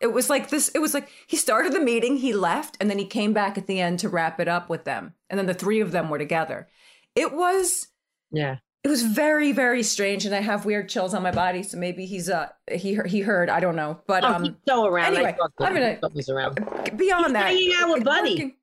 It 0.00 0.12
was 0.12 0.28
like 0.28 0.48
this, 0.50 0.68
it 0.70 0.80
was 0.80 0.94
like 0.94 1.08
he 1.28 1.36
started 1.36 1.72
the 1.72 1.80
meeting, 1.80 2.16
he 2.16 2.32
left, 2.32 2.76
and 2.80 2.90
then 2.90 2.98
he 2.98 3.04
came 3.06 3.32
back 3.32 3.56
at 3.56 3.66
the 3.68 3.78
end 3.80 4.00
to 4.00 4.08
wrap 4.08 4.40
it 4.40 4.48
up 4.48 4.68
with 4.68 4.84
them. 4.84 5.14
And 5.30 5.38
then 5.38 5.46
the 5.46 5.54
three 5.54 5.80
of 5.80 5.92
them 5.92 6.08
were 6.10 6.18
together. 6.18 6.68
It 7.14 7.32
was 7.32 7.86
Yeah. 8.32 8.56
it 8.82 8.88
was 8.88 9.02
very 9.02 9.52
very 9.52 9.82
strange 9.84 10.26
and 10.26 10.34
i 10.34 10.40
have 10.40 10.64
weird 10.64 10.88
chills 10.88 11.14
on 11.14 11.22
my 11.22 11.30
body 11.30 11.62
so 11.62 11.76
maybe 11.78 12.04
he's 12.06 12.28
uh 12.28 12.48
he 12.68 12.98
he 13.06 13.20
heard 13.20 13.48
i 13.48 13.60
don't 13.60 13.76
know 13.76 14.00
but 14.08 14.24
Oh, 14.24 14.32
um 14.34 14.42
he's 14.44 14.52
so 14.66 14.86
around. 14.86 15.14
anyway, 15.14 15.36
I 15.40 15.64
I'm 15.64 15.74
gonna- 15.74 16.00
He's 16.14 16.28
around. 16.28 16.56
beyond 16.96 17.26
He's 17.26 17.32
that 17.34 17.46
hanging 17.46 17.72
out 17.78 17.92
with 17.94 18.04
Buddy. 18.04 18.30
working. 18.30 18.54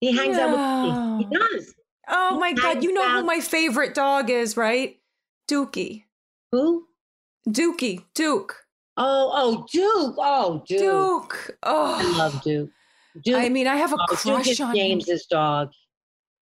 He 0.00 0.16
hangs 0.16 0.36
out 0.38 0.50
with 0.50 0.60
me. 1.20 1.24
He 1.30 1.36
does. 1.38 1.74
Oh 2.08 2.38
my 2.38 2.52
god 2.52 2.82
you 2.82 2.92
know 2.92 3.08
who 3.08 3.24
my 3.24 3.40
favorite 3.40 3.94
dog 3.94 4.30
is 4.30 4.56
right 4.56 4.98
dookie 5.50 6.04
Who? 6.52 6.86
dookie 7.48 8.04
duke 8.14 8.56
Oh, 8.96 9.32
oh, 9.34 9.66
Duke. 9.72 10.14
Oh, 10.18 10.62
Duke. 10.68 10.78
duke 10.78 11.58
oh. 11.64 11.96
I 11.98 12.02
oh 12.04 12.16
love 12.16 12.42
Duke. 12.44 12.70
Duke. 13.24 13.34
i 13.34 13.48
mean 13.48 13.66
i 13.66 13.74
have 13.74 13.92
a 13.92 13.96
oh, 13.96 14.06
Duke 14.08 14.18
crush 14.20 14.46
is 14.46 14.60
on 14.60 14.72
James's 14.72 15.26
dog. 15.26 15.72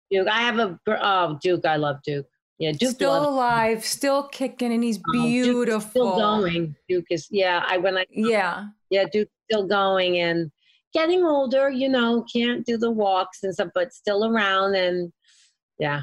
Duke. 0.10 0.28
I 0.28 0.42
have 0.42 0.60
a. 0.60 0.80
Oh, 0.88 1.38
Duke. 1.42 1.66
I 1.66 1.76
love 1.76 1.98
Duke. 2.06 2.28
Yeah, 2.60 2.72
Duke. 2.72 2.92
still 2.92 3.30
alive 3.30 3.86
still 3.86 4.24
kicking 4.24 4.74
and 4.74 4.84
he's 4.84 4.98
oh, 4.98 5.14
Duke 5.14 5.24
beautiful 5.24 5.90
Still 5.90 6.18
going. 6.18 6.76
Duke 6.90 7.06
is. 7.10 7.28
Yeah. 7.30 7.64
I 7.68 7.78
when 7.78 7.98
I. 7.98 8.06
yeah 8.10 8.66
Yeah, 8.90 9.06
Duke's 9.12 9.32
still 9.50 9.68
going 9.68 10.20
and 10.20 10.52
getting 10.94 11.24
older. 11.24 11.70
You 11.70 11.90
know, 11.90 12.26
can't 12.32 12.66
do 12.66 12.78
the 12.78 12.92
walks 12.92 13.44
and 13.44 13.54
stuff, 13.54 13.70
but 13.76 13.94
still 13.94 14.26
around 14.26 14.76
and 14.76 15.12
yeah, 15.80 16.02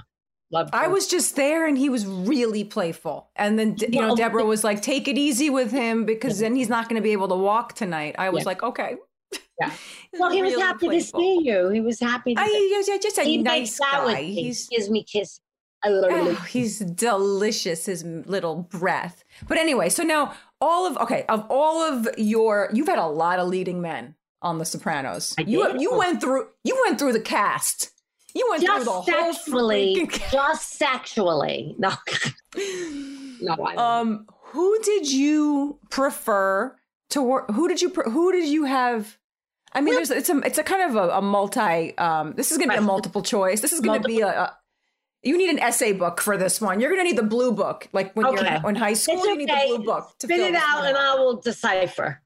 love. 0.50 0.70
I 0.72 0.88
was 0.88 1.06
just 1.06 1.36
there 1.36 1.66
and 1.66 1.76
he 1.78 1.88
was 1.88 2.06
really 2.06 2.64
playful. 2.64 3.30
And 3.36 3.58
then, 3.58 3.76
you 3.78 4.00
know, 4.00 4.14
Deborah 4.16 4.44
was 4.44 4.64
like, 4.64 4.82
take 4.82 5.08
it 5.08 5.18
easy 5.18 5.50
with 5.50 5.70
him 5.70 6.04
because 6.04 6.38
then 6.38 6.54
he's 6.56 6.68
not 6.68 6.88
going 6.88 6.96
to 7.00 7.02
be 7.02 7.12
able 7.12 7.28
to 7.28 7.34
walk 7.36 7.74
tonight. 7.74 8.14
I 8.18 8.30
was 8.30 8.42
Yeah. 8.42 8.48
like, 8.48 8.62
okay. 8.62 8.96
Yeah. 9.60 9.70
Well, 10.16 10.30
he 10.30 10.42
was 10.42 10.52
really 10.52 10.62
happy 10.62 10.86
playful. 10.86 11.18
to 11.20 11.24
see 11.26 11.40
you. 11.48 11.68
He 11.70 11.80
was 11.80 11.98
happy. 11.98 12.36
To 12.36 12.40
I, 12.40 12.46
he's 12.46 12.86
just 13.02 13.18
a 13.18 13.24
he 13.24 13.38
nice 13.38 13.80
makes 13.80 13.80
out 13.80 14.04
with 14.06 14.14
guy. 14.14 14.20
me. 14.22 14.32
He's 14.32 14.68
gives 14.68 14.88
me 14.88 15.02
kiss. 15.02 15.40
oh, 15.84 16.34
he's 16.48 16.78
delicious. 16.78 17.86
His 17.86 18.04
little 18.04 18.62
breath. 18.62 19.24
But 19.48 19.58
anyway, 19.58 19.88
so 19.88 20.04
now 20.04 20.34
all 20.60 20.86
of 20.86 20.96
okay 20.98 21.24
of 21.28 21.44
all 21.50 21.82
of 21.82 22.08
your 22.16 22.70
you've 22.72 22.86
had 22.86 22.98
a 23.00 23.06
lot 23.06 23.40
of 23.40 23.48
leading 23.48 23.80
men 23.80 24.14
on 24.40 24.58
The 24.58 24.64
Sopranos. 24.64 25.34
I 25.36 25.42
you 25.42 25.66
did. 25.66 25.80
you 25.80 25.90
oh. 25.92 25.98
went 25.98 26.20
through 26.20 26.46
you 26.62 26.80
went 26.86 26.98
through 27.00 27.12
the 27.12 27.20
cast. 27.20 27.90
You 28.34 28.46
went 28.50 28.62
through 28.62 28.74
just 28.74 28.84
the 28.84 28.90
whole 28.90 29.02
sexually, 29.04 29.96
freaking 29.96 30.30
just 30.32 30.72
sexually. 30.76 31.76
No, 31.78 31.92
no. 33.40 33.66
Um, 33.76 34.26
who 34.52 34.78
did 34.82 35.10
you 35.10 35.78
prefer 35.90 36.76
to 37.10 37.22
work? 37.22 37.50
Who 37.52 37.68
did 37.68 37.80
you? 37.82 37.90
Pre- 37.90 38.10
who 38.10 38.32
did 38.32 38.48
you 38.48 38.64
have? 38.64 39.18
I 39.72 39.80
mean, 39.80 39.94
there's 39.94 40.10
it's 40.10 40.30
a 40.30 40.38
it's 40.38 40.58
a 40.58 40.62
kind 40.62 40.82
of 40.90 40.96
a, 40.96 41.10
a 41.18 41.22
multi. 41.22 41.96
Um, 41.98 42.34
this 42.36 42.50
is 42.50 42.58
going 42.58 42.70
to 42.70 42.74
be 42.74 42.78
a 42.78 42.82
multiple 42.82 43.22
choice. 43.22 43.60
This 43.60 43.72
is 43.72 43.80
going 43.80 44.00
to 44.02 44.06
be 44.06 44.20
a, 44.20 44.28
a. 44.28 44.58
You 45.22 45.38
need 45.38 45.48
an 45.48 45.58
essay 45.58 45.92
book 45.92 46.20
for 46.20 46.36
this 46.36 46.60
one. 46.60 46.80
You're 46.80 46.90
going 46.90 47.00
to 47.00 47.08
need 47.08 47.16
the 47.16 47.22
blue 47.26 47.52
book, 47.52 47.88
like 47.94 48.14
when 48.14 48.26
Okay. 48.26 48.58
you're 48.60 48.68
in 48.68 48.74
high 48.76 48.92
school. 48.92 49.16
It's 49.16 49.24
You 49.26 49.36
need 49.36 49.48
the 49.48 49.62
blue 49.66 49.84
book 49.84 50.10
to 50.18 50.26
Spit 50.26 50.36
fill 50.38 50.48
it 50.48 50.54
out, 50.54 50.84
and 50.84 50.96
I 50.98 51.14
will 51.14 51.40
decipher. 51.40 52.20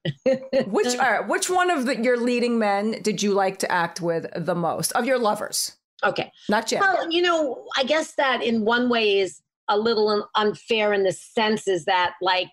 Which 0.66 0.96
right, 0.98 1.26
which 1.28 1.48
one 1.48 1.70
of 1.70 1.86
the, 1.86 2.02
your 2.02 2.16
leading 2.16 2.58
men 2.58 3.00
did 3.02 3.22
you 3.22 3.32
like 3.34 3.58
to 3.60 3.70
act 3.70 4.00
with 4.00 4.26
the 4.34 4.56
most 4.56 4.90
of 4.92 5.04
your 5.06 5.18
lovers? 5.18 5.76
Okay. 6.04 6.32
Not 6.48 6.70
yet. 6.70 6.80
Well, 6.80 7.10
you 7.10 7.22
know, 7.22 7.64
I 7.76 7.84
guess 7.84 8.14
that 8.14 8.42
in 8.42 8.64
one 8.64 8.88
way 8.88 9.18
is 9.18 9.40
a 9.68 9.78
little 9.78 10.28
unfair 10.34 10.92
in 10.92 11.04
the 11.04 11.12
sense 11.12 11.68
is 11.68 11.84
that 11.84 12.14
like 12.22 12.50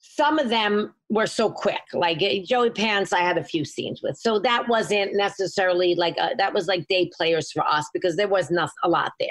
some 0.00 0.38
of 0.38 0.48
them 0.48 0.94
were 1.10 1.26
so 1.26 1.50
quick. 1.50 1.82
Like 1.92 2.22
eh, 2.22 2.42
Joey 2.44 2.70
Pants, 2.70 3.12
I 3.12 3.20
had 3.20 3.38
a 3.38 3.44
few 3.44 3.64
scenes 3.64 4.00
with, 4.02 4.16
so 4.16 4.38
that 4.40 4.68
wasn't 4.68 5.14
necessarily 5.14 5.94
like 5.94 6.16
a, 6.18 6.30
that 6.38 6.54
was 6.54 6.66
like 6.66 6.86
day 6.88 7.10
players 7.16 7.52
for 7.52 7.64
us 7.66 7.86
because 7.92 8.16
there 8.16 8.28
was 8.28 8.50
not 8.50 8.70
a 8.82 8.88
lot 8.88 9.12
there. 9.20 9.28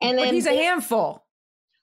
And 0.00 0.16
but 0.16 0.24
then 0.24 0.34
he's 0.34 0.46
a 0.46 0.54
handful. 0.54 1.24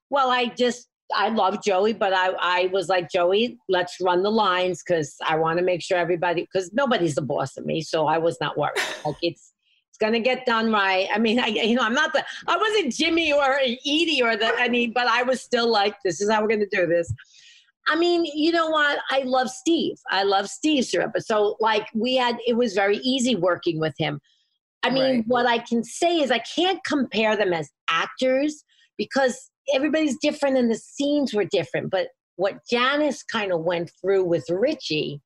well, 0.09 0.29
I 0.31 0.45
just 0.45 0.87
I 1.15 1.29
love 1.29 1.63
Joey, 1.63 1.93
but 1.93 2.13
I 2.13 2.31
I 2.39 2.67
was 2.67 2.89
like 2.89 3.09
Joey, 3.09 3.57
let's 3.69 3.97
run 4.01 4.23
the 4.23 4.31
lines 4.31 4.81
because 4.85 5.15
I 5.25 5.35
want 5.37 5.59
to 5.59 5.65
make 5.65 5.81
sure 5.81 5.97
everybody 5.97 6.41
because 6.41 6.71
nobody's 6.73 7.15
the 7.15 7.21
boss 7.21 7.57
of 7.57 7.65
me, 7.65 7.81
so 7.81 8.07
I 8.07 8.17
was 8.17 8.37
not 8.41 8.57
worried. 8.57 8.77
like 9.05 9.15
it's 9.21 9.46
it's 9.97 10.05
gonna 10.05 10.19
get 10.19 10.45
done 10.45 10.71
right. 10.71 11.07
I 11.13 11.17
mean, 11.17 11.39
I 11.39 11.47
you 11.47 11.75
know 11.75 11.81
I'm 11.81 11.93
not 11.93 12.13
the 12.13 12.23
I 12.47 12.57
wasn't 12.57 12.93
Jimmy 12.93 13.33
or 13.33 13.57
Edie 13.59 14.21
or 14.23 14.35
the 14.35 14.53
I 14.57 14.69
mean, 14.69 14.91
but 14.93 15.07
I 15.07 15.23
was 15.23 15.41
still 15.41 15.69
like 15.69 15.95
this 16.03 16.21
is 16.21 16.29
how 16.29 16.41
we're 16.41 16.49
gonna 16.49 16.65
do 16.71 16.85
this. 16.85 17.11
I 17.89 17.95
mean, 17.95 18.25
you 18.25 18.51
know 18.51 18.69
what? 18.69 18.99
I 19.09 19.21
love 19.23 19.49
Steve. 19.49 19.95
I 20.11 20.23
love 20.23 20.49
Steve 20.49 20.83
Schirripa. 20.83 21.21
So 21.21 21.55
like 21.59 21.87
we 21.93 22.15
had 22.15 22.37
it 22.45 22.55
was 22.55 22.73
very 22.73 22.97
easy 22.97 23.35
working 23.35 23.79
with 23.79 23.95
him. 23.97 24.19
I 24.83 24.89
mean, 24.91 25.15
Right. 25.17 25.23
what 25.27 25.45
I 25.47 25.57
can 25.59 25.83
say 25.83 26.19
is 26.19 26.29
I 26.29 26.39
can't 26.39 26.79
compare 26.85 27.35
them 27.35 27.53
as 27.53 27.69
actors 27.89 28.63
because 28.97 29.49
everybody's 29.73 30.17
different 30.17 30.57
and 30.57 30.69
the 30.69 30.75
scenes 30.75 31.33
were 31.33 31.45
different. 31.45 31.89
But 31.89 32.09
what 32.35 32.59
Janice 32.69 33.23
kind 33.23 33.51
of 33.51 33.61
went 33.61 33.91
through 33.99 34.25
with 34.25 34.45
Richie 34.49 35.21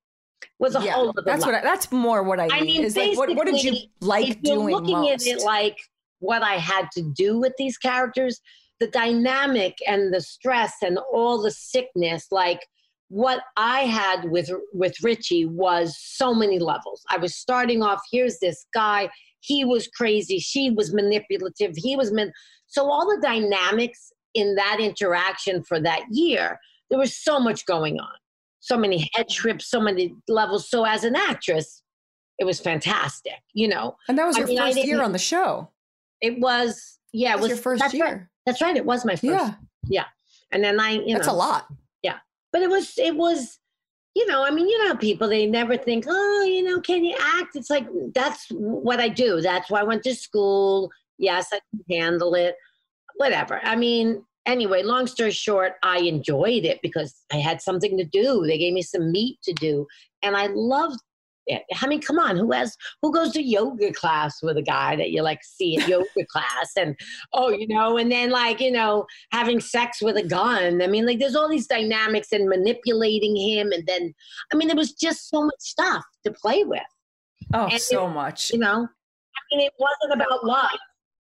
was 0.59 0.75
a 0.75 0.83
yeah, 0.83 0.93
whole 0.93 1.09
other 1.09 1.23
that's 1.25 1.45
what. 1.45 1.55
I, 1.55 1.61
that's 1.61 1.91
more 1.91 2.23
what 2.23 2.39
I. 2.39 2.47
I 2.51 2.61
mean, 2.61 2.83
is 2.83 2.95
like, 2.95 3.17
what, 3.17 3.35
what 3.35 3.45
did 3.45 3.63
you 3.63 3.75
like 3.99 4.41
doing 4.41 4.75
looking 4.75 4.99
most? 4.99 5.27
at 5.27 5.33
it 5.33 5.43
like 5.43 5.77
what 6.19 6.43
I 6.43 6.55
had 6.55 6.87
to 6.93 7.01
do 7.01 7.39
with 7.39 7.53
these 7.57 7.77
characters, 7.77 8.41
the 8.79 8.87
dynamic 8.87 9.77
and 9.87 10.13
the 10.13 10.21
stress 10.21 10.73
and 10.81 10.99
all 11.11 11.41
the 11.41 11.51
sickness, 11.51 12.27
like 12.31 12.61
what 13.09 13.41
I 13.57 13.81
had 13.81 14.31
with 14.31 14.49
with 14.73 14.95
Richie 15.03 15.45
was 15.45 15.97
so 15.99 16.33
many 16.33 16.59
levels. 16.59 17.03
I 17.09 17.17
was 17.17 17.35
starting 17.35 17.83
off, 17.83 18.01
here's 18.11 18.39
this 18.39 18.65
guy, 18.73 19.09
he 19.41 19.65
was 19.65 19.87
crazy, 19.87 20.39
she 20.39 20.69
was 20.69 20.93
manipulative, 20.93 21.73
he 21.75 21.95
was 21.95 22.13
man. 22.13 22.31
So 22.67 22.89
all 22.89 23.05
the 23.05 23.21
dynamics 23.21 24.13
in 24.33 24.55
that 24.55 24.77
interaction 24.79 25.61
for 25.63 25.79
that 25.81 26.03
year, 26.09 26.57
there 26.89 26.99
was 26.99 27.15
so 27.15 27.39
much 27.39 27.65
going 27.65 27.99
on. 27.99 28.13
So 28.62 28.78
many 28.78 29.09
head 29.14 29.28
trips, 29.28 29.70
so 29.70 29.82
many 29.82 30.16
levels. 30.28 30.70
So 30.70 30.86
as 30.86 31.03
an 31.03 31.16
actress, 31.16 31.84
it 32.39 32.45
was 32.45 32.59
fantastic, 32.59 33.39
you 33.53 33.68
know. 33.68 33.97
and 34.07 34.18
that 34.18 34.26
was 34.26 34.36
I 34.36 34.39
your 34.39 34.47
mean, 34.47 34.57
first 34.57 34.86
year 34.86 35.03
on 35.03 35.12
the 35.12 35.20
show. 35.20 35.70
It 36.22 36.39
was, 36.39 36.99
yeah, 37.12 37.34
it 37.34 37.36
was 37.36 37.41
was 37.41 37.49
your 37.49 37.57
first 37.57 37.82
that's 37.82 37.93
year. 37.93 38.05
Right. 38.05 38.22
That's 38.45 38.62
right. 38.62 38.76
It 38.76 38.86
was 38.86 39.05
my 39.05 39.16
first. 39.16 39.24
Yeah, 39.24 39.53
Yeah. 39.88 40.05
And 40.51 40.64
then 40.64 40.80
I, 40.80 40.91
you 40.91 41.16
that's 41.16 41.28
a 41.28 41.34
lot. 41.34 41.68
Yeah. 42.03 42.18
But 42.51 42.62
it 42.62 42.70
was, 42.70 42.97
it 42.97 43.16
was, 43.16 43.59
you 44.16 44.28
know, 44.28 44.43
I 44.43 44.51
mean, 44.51 44.68
you 44.68 44.88
know, 44.88 44.95
people 44.95 45.30
they 45.30 45.45
never 45.45 45.78
think, 45.78 46.05
oh, 46.07 46.43
you 46.43 46.64
know, 46.64 46.82
can 46.82 47.03
you 47.05 47.16
act? 47.20 47.55
It's 47.55 47.70
like 47.70 47.88
that's 48.14 48.47
what 48.49 48.99
I 48.99 49.07
do. 49.07 49.39
That's 49.41 49.70
why 49.70 49.80
I 49.80 49.84
went 49.84 50.03
to 50.03 50.16
school. 50.16 50.91
Yes, 51.18 51.47
I 51.53 51.59
can 51.70 52.01
handle 52.01 52.36
it. 52.36 52.55
Whatever. 53.16 53.62
I 53.64 53.76
mean, 53.76 54.24
anyway, 54.45 54.83
long 54.83 55.07
story 55.07 55.31
short, 55.31 55.73
I 55.83 55.99
enjoyed 55.99 56.65
it 56.65 56.79
because 56.81 57.15
I 57.31 57.37
had 57.37 57.61
something 57.61 57.97
to 57.97 58.03
do. 58.05 58.45
They 58.45 58.57
gave 58.57 58.73
me 58.73 58.81
some 58.81 59.11
meat 59.11 59.39
to 59.43 59.53
do, 59.53 59.87
and 60.21 60.35
I 60.35 60.47
loved 60.47 60.99
it. 61.47 61.63
I 61.81 61.87
mean, 61.87 62.01
come 62.01 62.19
on, 62.19 62.37
who 62.37 62.51
has 62.51 62.75
who 63.01 63.11
goes 63.11 63.31
to 63.33 63.41
yoga 63.41 63.91
class 63.91 64.41
with 64.43 64.57
a 64.57 64.61
guy 64.61 64.95
that 64.95 65.11
you 65.11 65.23
like 65.23 65.43
see 65.43 65.77
at 65.77 65.87
yoga 65.87 66.05
class 66.29 66.71
and 66.77 66.95
oh, 67.33 67.49
you 67.49 67.67
know, 67.67 67.97
and 67.97 68.11
then 68.11 68.29
like, 68.29 68.59
you 68.59 68.71
know, 68.71 69.05
having 69.31 69.59
sex 69.59 70.01
with 70.01 70.17
a 70.17 70.23
gun. 70.23 70.81
I 70.81 70.87
mean, 70.87 71.05
like 71.05 71.19
there's 71.19 71.35
all 71.35 71.49
these 71.49 71.67
dynamics 71.67 72.31
and 72.31 72.47
manipulating 72.47 73.35
him 73.35 73.71
and 73.71 73.85
then 73.87 74.13
I 74.53 74.55
mean, 74.55 74.67
there 74.67 74.77
was 74.77 74.93
just 74.93 75.29
so 75.29 75.43
much 75.43 75.59
stuff 75.59 76.03
to 76.25 76.31
play 76.31 76.63
with. 76.63 76.81
Oh, 77.53 77.67
And 77.67 77.81
so 77.81 78.05
it- 78.07 78.11
much. 78.11 78.51
You 78.51 78.59
know? 78.59 78.87
I 78.87 79.55
mean, 79.55 79.65
it 79.65 79.73
wasn't 79.79 80.21
about 80.21 80.45
love. 80.45 80.69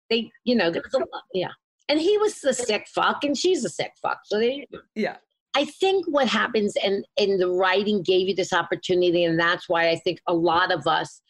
They, 0.09 0.31
you 0.43 0.55
know, 0.55 0.69
there 0.69 0.83
was 0.83 0.93
a 0.93 0.99
lot, 0.99 1.23
yeah. 1.33 1.51
And 1.89 1.99
he 1.99 2.17
was 2.17 2.39
the 2.39 2.53
sick 2.53 2.87
fuck 2.87 3.23
and 3.23 3.37
she's 3.37 3.65
a 3.65 3.69
sick 3.69 3.93
fuck. 4.01 4.19
So 4.25 4.39
go. 4.39 4.79
Yeah. 4.95 5.17
I 5.55 5.65
think 5.65 6.05
what 6.07 6.27
happens 6.27 6.75
and 6.83 7.05
and 7.17 7.39
the 7.39 7.49
writing 7.49 8.01
gave 8.01 8.27
you 8.27 8.35
this 8.35 8.53
opportunity, 8.53 9.23
and 9.23 9.39
that's 9.39 9.69
why 9.69 9.89
I 9.89 9.97
think 9.97 10.19
a 10.27 10.33
lot 10.33 10.71
of 10.71 10.87
us, 10.87 11.21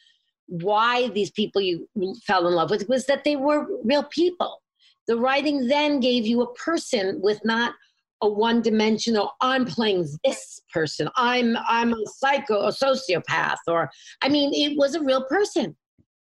why 0.48 1.10
these 1.10 1.32
people 1.32 1.62
you 1.62 1.88
fell 2.26 2.48
in 2.48 2.54
love 2.54 2.70
with 2.70 2.88
was 2.88 3.06
that 3.08 3.24
they 3.24 3.36
were 3.36 3.68
real 3.84 4.04
people. 4.04 4.62
The 5.08 5.18
writing 5.18 5.68
then 5.68 6.00
gave 6.00 6.26
you 6.26 6.42
a 6.42 6.54
person 6.54 7.20
with 7.22 7.44
not 7.44 7.74
a 8.22 8.30
one-dimensional. 8.30 9.32
I'm 9.42 9.66
playing 9.66 10.08
this 10.24 10.62
person. 10.74 11.10
I'm 11.18 11.58
I'm 11.68 11.92
a 11.92 12.06
psycho, 12.06 12.68
a 12.68 12.72
sociopath, 12.72 13.58
or 13.68 13.90
I 14.22 14.30
mean, 14.30 14.54
it 14.54 14.78
was 14.78 14.96
a 14.96 15.04
real 15.04 15.26
person. 15.26 15.76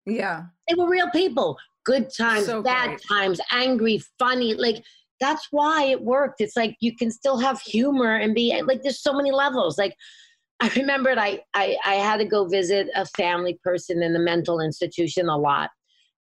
Yeah. 0.06 0.44
They 0.68 0.76
were 0.76 0.90
real 0.90 1.10
people. 1.10 1.58
Good 1.86 2.14
times, 2.16 2.46
So 2.46 2.62
bad 2.62 2.88
great. 2.88 3.02
times, 3.10 3.40
angry, 3.52 4.02
funny. 4.18 4.54
Like 4.54 4.84
that's 5.20 5.48
why 5.52 5.86
it 5.86 6.02
worked. 6.02 6.42
It's 6.42 6.56
like 6.56 6.76
you 6.80 6.96
can 6.96 7.12
still 7.12 7.38
have 7.38 7.60
humor 7.62 8.16
and 8.16 8.34
be 8.34 8.62
like 8.66 8.84
there's 8.84 9.02
so 9.02 9.14
many 9.14 9.32
levels. 9.32 9.78
Like 9.78 9.96
I 10.60 10.70
remembered 10.76 11.18
I 11.18 11.42
I, 11.54 11.78
I 11.86 11.96
had 11.96 12.18
to 12.18 12.26
go 12.26 12.46
visit 12.48 12.88
a 12.96 13.06
family 13.06 13.60
person 13.64 14.04
in 14.04 14.14
the 14.14 14.20
mental 14.20 14.60
institution 14.60 15.30
a 15.30 15.38
lot. 15.38 15.70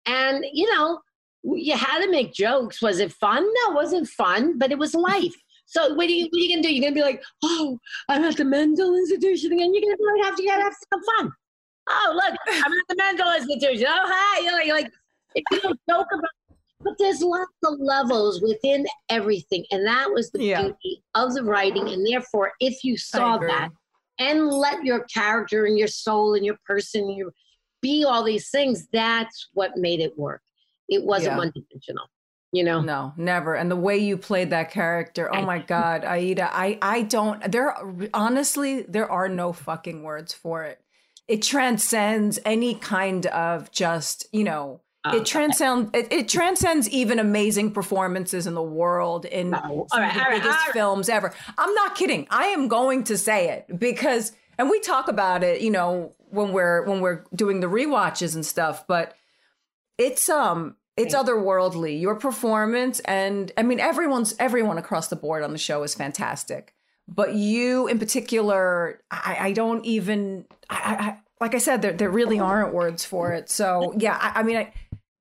And 0.05 0.45
you 0.53 0.72
know, 0.74 0.99
you 1.43 1.76
had 1.76 2.03
to 2.03 2.12
make 2.12 2.34
jokes. 2.34 2.82
Was 2.82 2.99
it 2.99 3.12
fun? 3.14 3.43
No, 3.43 3.72
it 3.72 3.76
wasn't 3.76 4.08
fun, 4.08 4.58
but 4.58 4.72
it 4.72 4.78
was 4.78 4.93
life. 4.93 5.34
So 5.66 5.93
what 5.95 6.08
are 6.08 6.12
you 6.12 6.26
what 6.32 6.39
are 6.39 6.43
you 6.43 6.55
gonna 6.55 6.64
do? 6.68 6.74
You're 6.74 6.84
gonna 6.84 6.95
be 6.95 7.01
like, 7.01 7.22
oh, 7.43 7.78
I'm 8.10 8.24
at 8.24 8.38
the 8.38 8.45
mental 8.45 8.95
institution 8.95 9.51
again. 9.53 9.74
You're 9.74 9.82
gonna 9.82 9.97
be 9.97 10.22
like, 10.22 10.26
have 10.26 10.36
to 10.36 10.64
have 10.64 10.74
some 10.93 11.03
fun. 11.18 11.32
Oh, 11.89 12.12
look, 12.16 12.38
I'm 12.47 12.72
at 12.72 12.84
the 12.89 12.95
mental 12.95 13.34
institution. 13.34 13.86
Oh, 13.89 14.05
hi. 14.08 14.41
You're 14.41 14.53
like, 14.53 14.84
like 14.84 14.93
if 15.36 15.43
you 15.51 15.61
don't 15.61 15.80
joke 15.89 16.07
about 16.13 16.30
but 16.82 16.93
there's 16.99 17.21
lots 17.21 17.51
of 17.65 17.80
levels 17.80 18.41
within 18.41 18.86
everything. 19.09 19.65
And 19.71 19.86
that 19.88 20.11
was 20.11 20.32
the 20.32 20.43
Yeah. 20.43 20.61
beauty 20.61 21.03
of 21.15 21.34
the 21.34 21.43
writing. 21.43 21.89
And 21.89 22.05
therefore, 22.05 22.53
if 22.59 22.84
you 22.84 22.97
saw 22.97 23.38
that 23.39 23.69
and 24.19 24.47
let 24.47 24.84
your 24.84 25.03
character 25.05 25.65
and 25.65 25.78
your 25.78 25.88
soul 25.88 26.36
and 26.36 26.45
your 26.45 26.57
person 26.65 27.09
your 27.09 27.34
be 27.82 28.05
all 28.05 28.23
these 28.23 28.49
things, 28.49 28.88
that's 28.91 29.49
what 29.53 29.75
made 29.75 29.99
it 29.99 30.17
work. 30.17 30.41
It 30.88 31.03
wasn't 31.03 31.34
Yeah. 31.34 31.38
one 31.38 31.51
dimensional, 31.53 32.07
you 32.51 32.63
know? 32.63 32.82
No, 32.82 33.13
never. 33.17 33.55
And 33.55 33.69
the 33.69 33.75
way 33.75 33.97
you 33.97 34.17
played 34.17 34.51
that 34.51 34.71
character, 34.71 35.32
oh 35.34 35.41
my 35.41 35.59
God, 35.59 36.05
Aida, 36.05 36.49
I, 36.51 36.78
I 36.82 37.01
don't, 37.01 37.51
there, 37.51 37.75
honestly, 38.13 38.84
there 38.84 39.11
are 39.11 39.30
no 39.30 39.51
fucking 39.51 40.03
words 40.03 40.34
for 40.34 40.63
it. 40.63 40.80
It 41.28 41.41
transcends 41.41 42.39
any 42.45 42.75
kind 42.75 43.25
of 43.28 43.71
just, 43.71 44.28
you 44.32 44.43
know, 44.43 44.82
it 45.14 45.26
transcends, 45.26 45.89
it, 45.93 46.12
it 46.12 46.30
transcends 46.30 46.89
even 46.89 47.20
amazing 47.20 47.72
performances 47.72 48.47
in 48.47 48.53
the 48.53 48.64
world 48.64 49.26
in 49.26 49.53
Oh, 49.53 49.60
some 49.60 49.70
all 49.70 49.82
of 49.82 49.89
right, 49.91 50.14
the 50.14 50.20
right, 50.20 50.41
biggest 50.41 50.60
right. 50.68 50.74
films 50.74 51.10
ever. 51.10 51.34
I'm 51.58 51.74
not 51.74 51.95
kidding. 51.95 52.28
I 52.30 52.47
am 52.47 52.68
going 52.68 53.03
to 53.05 53.18
say 53.18 53.49
it 53.49 53.80
because, 53.80 54.32
and 54.58 54.70
we 54.70 54.80
talk 54.80 55.08
about 55.08 55.43
it, 55.43 55.62
you 55.62 55.72
know, 55.72 56.14
when 56.30 56.51
we're, 56.51 56.84
when 56.86 57.01
we're 57.01 57.24
doing 57.36 57.60
the 57.60 57.68
rewatches 57.68 58.36
and 58.36 58.45
stuff, 58.45 58.86
but 58.88 59.16
it's 59.97 60.30
um 60.30 60.76
it's 60.95 61.14
otherworldly 61.14 61.99
your 61.99 62.16
performance 62.16 62.99
and 63.01 63.51
i 63.58 63.64
mean 63.64 63.80
everyone's 63.80 64.36
everyone 64.39 64.78
across 64.78 65.08
the 65.08 65.16
board 65.16 65.43
on 65.43 65.51
the 65.51 65.58
show 65.58 65.84
is 65.84 65.93
fantastic 65.93 66.74
but 67.08 67.34
you 67.34 67.88
in 67.88 67.99
particular 67.99 69.01
i, 69.12 69.38
I 69.39 69.51
don't 69.53 69.86
even 69.86 70.45
I, 70.70 70.78
I 70.78 71.18
like 71.39 71.55
i 71.55 71.60
said 71.60 71.82
there, 71.82 71.93
there 71.93 72.10
really 72.10 72.39
aren't 72.39 72.74
words 72.74 73.05
for 73.05 73.32
it 73.32 73.49
so 73.49 73.93
yeah 73.97 74.18
i, 74.20 74.39
I 74.39 74.43
mean 74.43 74.58
I, 74.58 74.74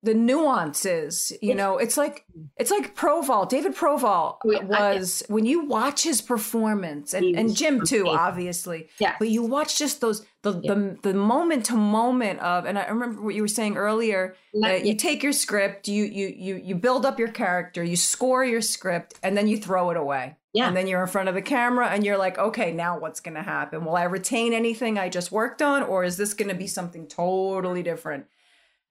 the 0.03 0.13
nuances 0.13 1.33
you 1.41 1.55
know 1.55 1.77
it's 1.77 1.97
like 1.97 2.23
it's 2.57 2.69
like 2.71 2.95
proval 2.95 3.49
david 3.49 3.75
proval 3.75 4.37
I- 4.45 4.63
was 4.95 5.23
when 5.27 5.45
you 5.45 5.65
watch 5.65 6.03
his 6.03 6.21
performance 6.21 7.13
and, 7.13 7.35
and 7.35 7.55
jim 7.55 7.81
too 7.83 8.01
amazing. 8.03 8.19
obviously 8.19 8.89
Yeah. 8.99 9.15
but 9.19 9.29
you 9.29 9.43
watch 9.43 9.77
just 9.77 9.99
those 10.01 10.23
the 10.43 10.51
the, 10.53 10.97
the 11.01 11.13
moment 11.15 11.65
to 11.65 11.75
moment 11.75 12.39
of 12.41 12.65
and 12.65 12.77
i 12.77 12.87
remember 12.87 13.21
what 13.21 13.33
you 13.35 13.41
were 13.41 13.47
saying 13.47 13.75
earlier 13.75 14.35
that 14.61 14.85
you 14.85 14.95
take 14.95 15.23
your 15.23 15.33
script 15.33 15.87
you 15.87 16.03
you 16.05 16.27
you 16.37 16.55
you 16.57 16.75
build 16.75 17.05
up 17.05 17.17
your 17.17 17.29
character 17.29 17.83
you 17.83 17.95
score 17.95 18.45
your 18.45 18.61
script 18.61 19.15
and 19.23 19.35
then 19.35 19.47
you 19.47 19.57
throw 19.57 19.89
it 19.89 19.97
away 19.97 20.35
Yeah. 20.53 20.67
and 20.67 20.77
then 20.77 20.85
you're 20.87 21.01
in 21.01 21.07
front 21.07 21.27
of 21.27 21.35
the 21.35 21.41
camera 21.41 21.87
and 21.89 22.05
you're 22.05 22.17
like 22.19 22.37
okay 22.37 22.71
now 22.71 22.99
what's 22.99 23.19
going 23.19 23.35
to 23.35 23.41
happen 23.43 23.83
will 23.83 23.95
i 23.95 24.03
retain 24.03 24.53
anything 24.53 24.99
i 24.99 25.09
just 25.09 25.31
worked 25.31 25.61
on 25.63 25.81
or 25.81 26.03
is 26.03 26.17
this 26.17 26.35
going 26.35 26.49
to 26.49 26.55
be 26.55 26.67
something 26.67 27.07
totally 27.07 27.81
different 27.81 28.25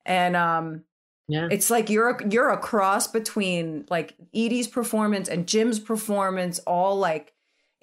and 0.04 0.34
um 0.36 0.82
Yeah. 1.28 1.48
it's 1.50 1.70
like 1.70 1.90
you're 1.90 2.10
a, 2.10 2.28
you're 2.28 2.50
a 2.50 2.58
cross 2.58 3.08
between 3.08 3.84
like 3.90 4.14
Edie's 4.32 4.68
performance 4.68 5.28
and 5.28 5.48
Jim's 5.48 5.80
performance 5.80 6.60
all 6.60 6.96
like 6.96 7.32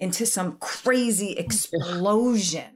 into 0.00 0.24
some 0.24 0.56
crazy 0.58 1.32
explosion 1.38 2.74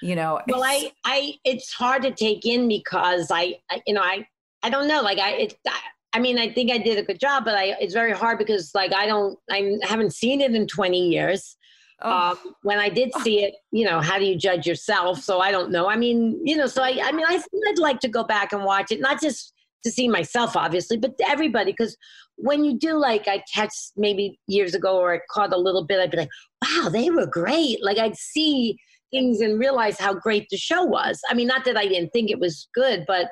you 0.00 0.14
know? 0.14 0.40
Well 0.48 0.62
i 0.64 0.92
i 1.04 1.34
it's 1.44 1.72
hard 1.72 2.02
to 2.02 2.10
take 2.10 2.44
in 2.46 2.68
because 2.68 3.28
i, 3.30 3.58
I 3.70 3.82
you 3.86 3.94
know 3.94 4.02
i 4.02 4.26
i 4.62 4.70
don't 4.70 4.88
know 4.88 5.02
like 5.02 5.18
i 5.18 5.30
it 5.32 5.58
I, 5.66 5.78
I 6.14 6.18
mean 6.20 6.38
i 6.38 6.52
think 6.52 6.70
i 6.70 6.78
did 6.78 6.98
a 6.98 7.02
good 7.02 7.20
job 7.20 7.44
but 7.44 7.54
i 7.54 7.76
it's 7.80 7.94
very 7.94 8.12
hard 8.12 8.38
because 8.38 8.74
like 8.74 8.92
i 8.92 9.06
don't 9.06 9.38
i 9.50 9.78
haven't 9.82 10.12
seen 10.12 10.40
it 10.40 10.54
in 10.54 10.66
20 10.66 11.08
years. 11.08 11.56
Oh, 12.00 12.12
um 12.12 12.38
when 12.62 12.78
i 12.78 12.88
did 12.88 13.10
see 13.22 13.42
it 13.42 13.54
you 13.72 13.84
know 13.84 14.00
how 14.00 14.18
do 14.18 14.24
you 14.24 14.36
judge 14.36 14.66
yourself? 14.66 15.20
So 15.20 15.40
i 15.40 15.50
don't 15.50 15.70
know. 15.72 15.88
I 15.88 15.96
mean 15.96 16.40
you 16.44 16.56
know 16.56 16.66
so 16.66 16.82
i 16.82 16.98
i 17.02 17.12
mean 17.12 17.26
i 17.26 17.42
i'd 17.68 17.78
like 17.78 18.00
to 18.00 18.08
go 18.08 18.22
back 18.22 18.52
and 18.52 18.64
watch 18.64 18.92
it 18.92 19.00
not 19.00 19.20
just 19.20 19.52
to 19.84 19.90
see 19.90 20.08
myself 20.08 20.56
obviously 20.56 20.96
but 20.96 21.14
everybody 21.26 21.72
because 21.72 21.96
when 22.36 22.64
you 22.64 22.78
do 22.78 22.94
like 22.94 23.26
i 23.28 23.42
catch 23.52 23.72
maybe 23.96 24.38
years 24.46 24.74
ago 24.74 24.98
or 24.98 25.14
i 25.14 25.20
caught 25.30 25.52
a 25.52 25.58
little 25.58 25.84
bit 25.84 26.00
i'd 26.00 26.10
be 26.10 26.16
like 26.16 26.30
wow 26.62 26.88
they 26.88 27.10
were 27.10 27.26
great. 27.26 27.82
Like 27.82 27.98
i'd 27.98 28.16
see 28.16 28.78
things 29.10 29.40
and 29.40 29.58
realize 29.58 29.98
how 29.98 30.12
great 30.12 30.46
the 30.50 30.58
show 30.58 30.82
was. 30.84 31.20
I 31.30 31.34
mean 31.34 31.46
not 31.46 31.64
that 31.64 31.76
i 31.76 31.86
didn't 31.86 32.10
think 32.10 32.30
it 32.30 32.38
was 32.38 32.68
good 32.74 33.04
but 33.06 33.28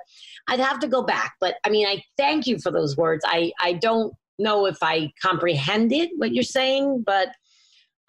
i'd 0.49 0.61
have 0.61 0.79
to 0.81 0.89
go 0.89 1.03
back. 1.03 1.35
But 1.41 1.57
i 1.65 1.71
mean 1.71 1.87
i 1.87 2.03
thank 2.17 2.47
you 2.47 2.59
for 2.59 2.71
those 2.71 2.97
words. 2.97 3.25
I 3.27 3.53
i 3.61 3.73
don't 3.73 4.15
know 4.39 4.67
if 4.67 4.77
i 4.83 5.11
comprehended 5.23 6.11
what 6.17 6.35
you're 6.35 6.43
saying 6.43 7.03
but 7.07 7.29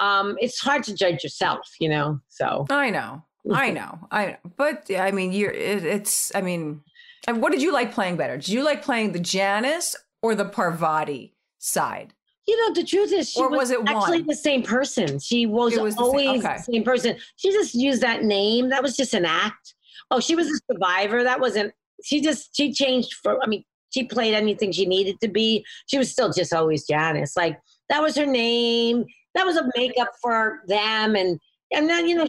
um 0.01 0.35
it's 0.41 0.59
hard 0.59 0.83
to 0.83 0.93
judge 0.93 1.23
yourself 1.23 1.61
you 1.79 1.87
know 1.87 2.19
so. 2.27 2.65
I 2.69 2.89
know, 2.89 3.23
I 3.51 3.71
know, 3.71 3.99
I. 4.11 4.37
But 4.57 4.89
I 4.95 5.11
mean, 5.11 5.31
you're 5.31 5.51
it, 5.51 5.83
it's. 5.85 6.33
I 6.35 6.41
mean, 6.41 6.81
and 7.27 7.41
what 7.41 7.51
did 7.51 7.61
you 7.61 7.71
like 7.73 7.93
playing 7.93 8.15
better? 8.17 8.37
Did 8.37 8.49
you 8.49 8.63
like 8.63 8.81
playing 8.81 9.11
the 9.11 9.19
Janice 9.19 9.95
or 10.21 10.35
the 10.35 10.45
Parvati 10.45 11.33
side? 11.59 12.13
you 12.47 12.55
know 12.65 12.73
the 12.73 12.83
truth 12.87 13.11
is 13.11 13.29
she 13.29 13.41
Or 13.41 13.49
was, 13.49 13.59
was 13.59 13.71
it 13.71 13.79
actually 13.87 14.19
one? 14.19 14.27
the 14.27 14.35
same 14.35 14.63
person. 14.63 15.19
She 15.19 15.45
was, 15.45 15.77
was 15.77 15.95
the 15.95 16.01
same- 16.01 16.03
always 16.05 16.45
okay. 16.45 16.55
the 16.55 16.63
same 16.63 16.83
person. 16.83 17.17
She 17.35 17.51
just 17.51 17.75
used 17.75 18.01
that 18.01 18.23
name. 18.23 18.69
That 18.69 18.81
was 18.81 18.95
just 18.95 19.13
an 19.13 19.25
act. 19.25 19.75
Oh 20.11 20.21
she 20.21 20.33
was 20.33 20.47
a 20.47 20.57
survivor. 20.71 21.23
That 21.23 21.41
wasn't 21.41 21.73
she 22.03 22.21
just 22.21 22.55
she 22.55 22.71
changed 22.71 23.15
for 23.23 23.43
i 23.43 23.47
mean 23.47 23.63
she 23.89 24.03
played 24.03 24.33
anything 24.33 24.71
she 24.71 24.85
needed 24.85 25.19
to 25.21 25.27
be. 25.27 25.65
She 25.87 25.97
was 25.97 26.09
still 26.11 26.31
just 26.31 26.53
always 26.53 26.85
janice. 26.87 27.35
Like 27.35 27.59
that 27.89 28.01
was 28.01 28.15
her 28.15 28.25
name. 28.25 29.03
That 29.35 29.45
was 29.45 29.57
a 29.57 29.69
makeup 29.75 30.09
for 30.21 30.61
them. 30.67 31.15
And 31.17 31.39
and 31.73 31.89
then 31.89 32.07
you 32.07 32.15
know 32.15 32.27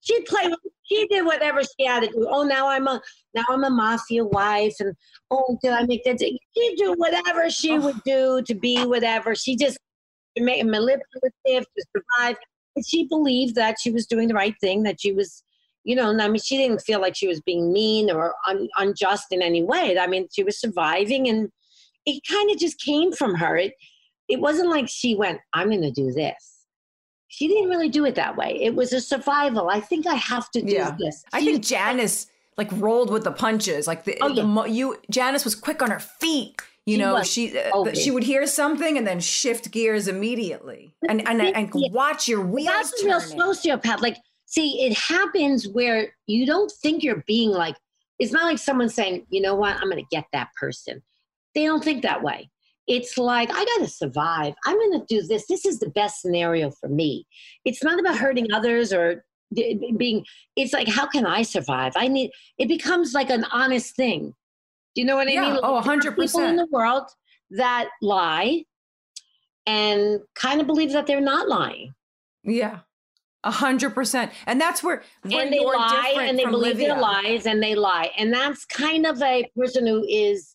she'd 0.00 0.24
play 0.24 0.50
she 0.84 1.06
did 1.08 1.24
whatever 1.24 1.60
she 1.62 1.86
had 1.86 2.02
to 2.02 2.08
do. 2.08 2.26
Oh 2.30 2.42
now 2.42 2.68
i'm 2.68 2.86
a 2.86 3.00
now 3.34 3.44
i'm 3.50 3.64
a 3.64 3.70
mafia 3.70 4.24
wife 4.24 4.74
and 4.80 4.94
oh 5.30 5.58
did 5.62 5.72
i 5.72 5.84
make 5.84 6.04
that 6.04 6.20
she'd 6.20 6.76
do 6.76 6.94
whatever 6.96 7.50
she 7.50 7.72
oh. 7.72 7.80
would 7.80 8.02
do 8.04 8.42
to 8.42 8.54
be 8.54 8.84
whatever. 8.84 9.34
She 9.34 9.56
just 9.56 9.78
made 10.38 10.60
a 10.60 10.64
manipulative 10.64 11.34
to 11.44 11.86
survive. 11.96 12.36
And 12.74 12.86
she 12.86 13.04
believed 13.04 13.54
that 13.56 13.76
she 13.78 13.90
was 13.90 14.06
doing 14.06 14.28
the 14.28 14.34
right 14.34 14.54
thing 14.60 14.82
that 14.84 15.00
she 15.00 15.12
was 15.12 15.42
you 15.84 15.96
know 15.96 16.16
i 16.16 16.28
mean 16.28 16.40
she 16.40 16.56
didn't 16.56 16.80
feel 16.80 17.00
like 17.00 17.16
she 17.16 17.26
was 17.26 17.40
being 17.40 17.72
mean 17.72 18.08
or 18.08 18.34
un, 18.48 18.68
unjust 18.78 19.26
in 19.30 19.42
any 19.42 19.62
way. 19.62 19.98
I 19.98 20.06
mean 20.06 20.28
she 20.32 20.42
was 20.42 20.60
surviving 20.60 21.28
and 21.28 21.50
it 22.04 22.20
kind 22.28 22.50
of 22.50 22.58
just 22.58 22.80
came 22.80 23.12
from 23.12 23.36
her. 23.36 23.56
It 23.56 23.74
it 24.28 24.40
wasn't 24.40 24.70
like 24.70 24.88
she 24.88 25.14
went 25.14 25.40
i'm 25.52 25.68
going 25.68 25.82
to 25.82 25.90
do 25.90 26.12
this 26.12 26.51
she 27.32 27.48
didn't 27.48 27.70
really 27.70 27.88
do 27.88 28.04
it 28.04 28.14
that 28.14 28.36
way 28.36 28.50
it 28.60 28.74
was 28.74 28.92
a 28.92 29.00
survival 29.00 29.68
i 29.70 29.80
think 29.80 30.06
i 30.06 30.14
have 30.14 30.50
to 30.50 30.60
do 30.60 30.72
Yeah. 30.72 30.94
this 30.98 31.24
I 31.32 31.40
think 31.44 31.58
was- 31.60 31.68
Janice 31.68 32.26
like 32.58 32.68
rolled 32.72 33.10
with 33.10 33.24
the 33.24 33.32
punches. 33.32 33.86
Like 33.86 34.04
the, 34.04 34.18
Oh, 34.20 34.28
yeah. 34.28 34.42
mo- 34.44 34.66
you 34.66 34.98
Janice 35.10 35.42
was 35.42 35.54
quick 35.54 35.80
on 35.80 35.90
her 35.90 35.98
feet. 35.98 36.60
You 36.84 36.96
She 36.96 36.98
know, 36.98 37.22
she 37.22 37.58
uh, 37.58 37.84
th- 37.84 37.96
yeah. 37.96 38.02
she 38.02 38.10
would 38.10 38.24
hear 38.24 38.46
something 38.46 38.98
and 38.98 39.06
then 39.06 39.20
shift 39.20 39.70
gears 39.70 40.06
immediately, 40.06 40.94
and 41.08 41.26
and 41.26 41.40
and 41.40 41.70
watch 41.92 42.28
your 42.28 42.44
wheels 42.44 42.68
that's 42.68 43.02
a 43.02 43.06
real 43.06 43.20
turning. 43.20 43.38
sociopath 43.38 44.02
like 44.02 44.18
see, 44.44 44.84
it 44.86 44.92
happens 44.98 45.66
where 45.66 46.12
you 46.26 46.44
don't 46.44 46.70
think 46.70 47.02
you're 47.02 47.24
being 47.26 47.48
like, 47.50 47.76
it's 48.18 48.32
not 48.32 48.44
like 48.44 48.58
someone 48.58 48.90
saying, 48.90 49.26
you 49.30 49.40
know 49.40 49.54
what, 49.54 49.74
I'm 49.76 49.88
going 49.88 49.96
to 50.04 50.14
get 50.16 50.26
that 50.34 50.48
person. 50.60 51.02
They 51.54 51.64
don't 51.64 51.82
think 51.82 52.02
that 52.02 52.22
way. 52.22 52.50
It's 52.88 53.16
like, 53.16 53.48
I 53.52 53.64
got 53.64 53.78
to 53.84 53.88
survive. 53.88 54.54
I'm 54.64 54.76
going 54.76 55.00
to 55.00 55.06
do 55.06 55.22
this. 55.26 55.46
This 55.46 55.64
is 55.64 55.78
the 55.78 55.90
best 55.90 56.20
scenario 56.20 56.70
for 56.70 56.88
me. 56.88 57.26
It's 57.64 57.82
not 57.82 58.00
about 58.00 58.16
hurting 58.16 58.52
others 58.52 58.92
or 58.92 59.24
being, 59.54 60.24
it's 60.56 60.72
like, 60.72 60.88
how 60.88 61.06
can 61.06 61.24
I 61.26 61.42
survive? 61.42 61.92
I 61.94 62.08
need, 62.08 62.30
it 62.58 62.68
becomes 62.68 63.12
like 63.14 63.30
an 63.30 63.44
honest 63.52 63.94
thing. 63.94 64.34
Do 64.94 65.00
you 65.00 65.06
know 65.06 65.16
what 65.16 65.28
I 65.28 65.32
Yeah. 65.32 65.40
mean? 65.42 65.60
Oh, 65.62 65.80
There 65.82 65.92
are 66.08 66.12
People 66.14 66.44
in 66.44 66.56
the 66.56 66.66
world 66.70 67.04
that 67.50 67.88
lie 68.00 68.64
and 69.66 70.20
kind 70.34 70.60
of 70.60 70.66
believe 70.66 70.92
that 70.92 71.06
they're 71.06 71.20
not 71.20 71.48
lying. 71.48 71.94
Yeah. 72.42 72.80
A 73.44 73.50
hundred 73.50 73.90
percent. 73.90 74.32
And 74.46 74.60
that's 74.60 74.82
where, 74.82 75.02
where 75.22 75.42
and 75.42 75.52
they 75.52 75.60
lie 75.60 76.14
and 76.18 76.38
they 76.38 76.44
believe 76.44 76.78
their 76.78 76.98
lies 76.98 77.46
and 77.46 77.62
they 77.62 77.74
lie 77.74 78.10
and 78.16 78.32
that's 78.32 78.64
kind 78.64 79.04
of 79.04 79.20
a 79.22 79.50
person 79.56 79.86
who 79.86 80.04
is 80.08 80.54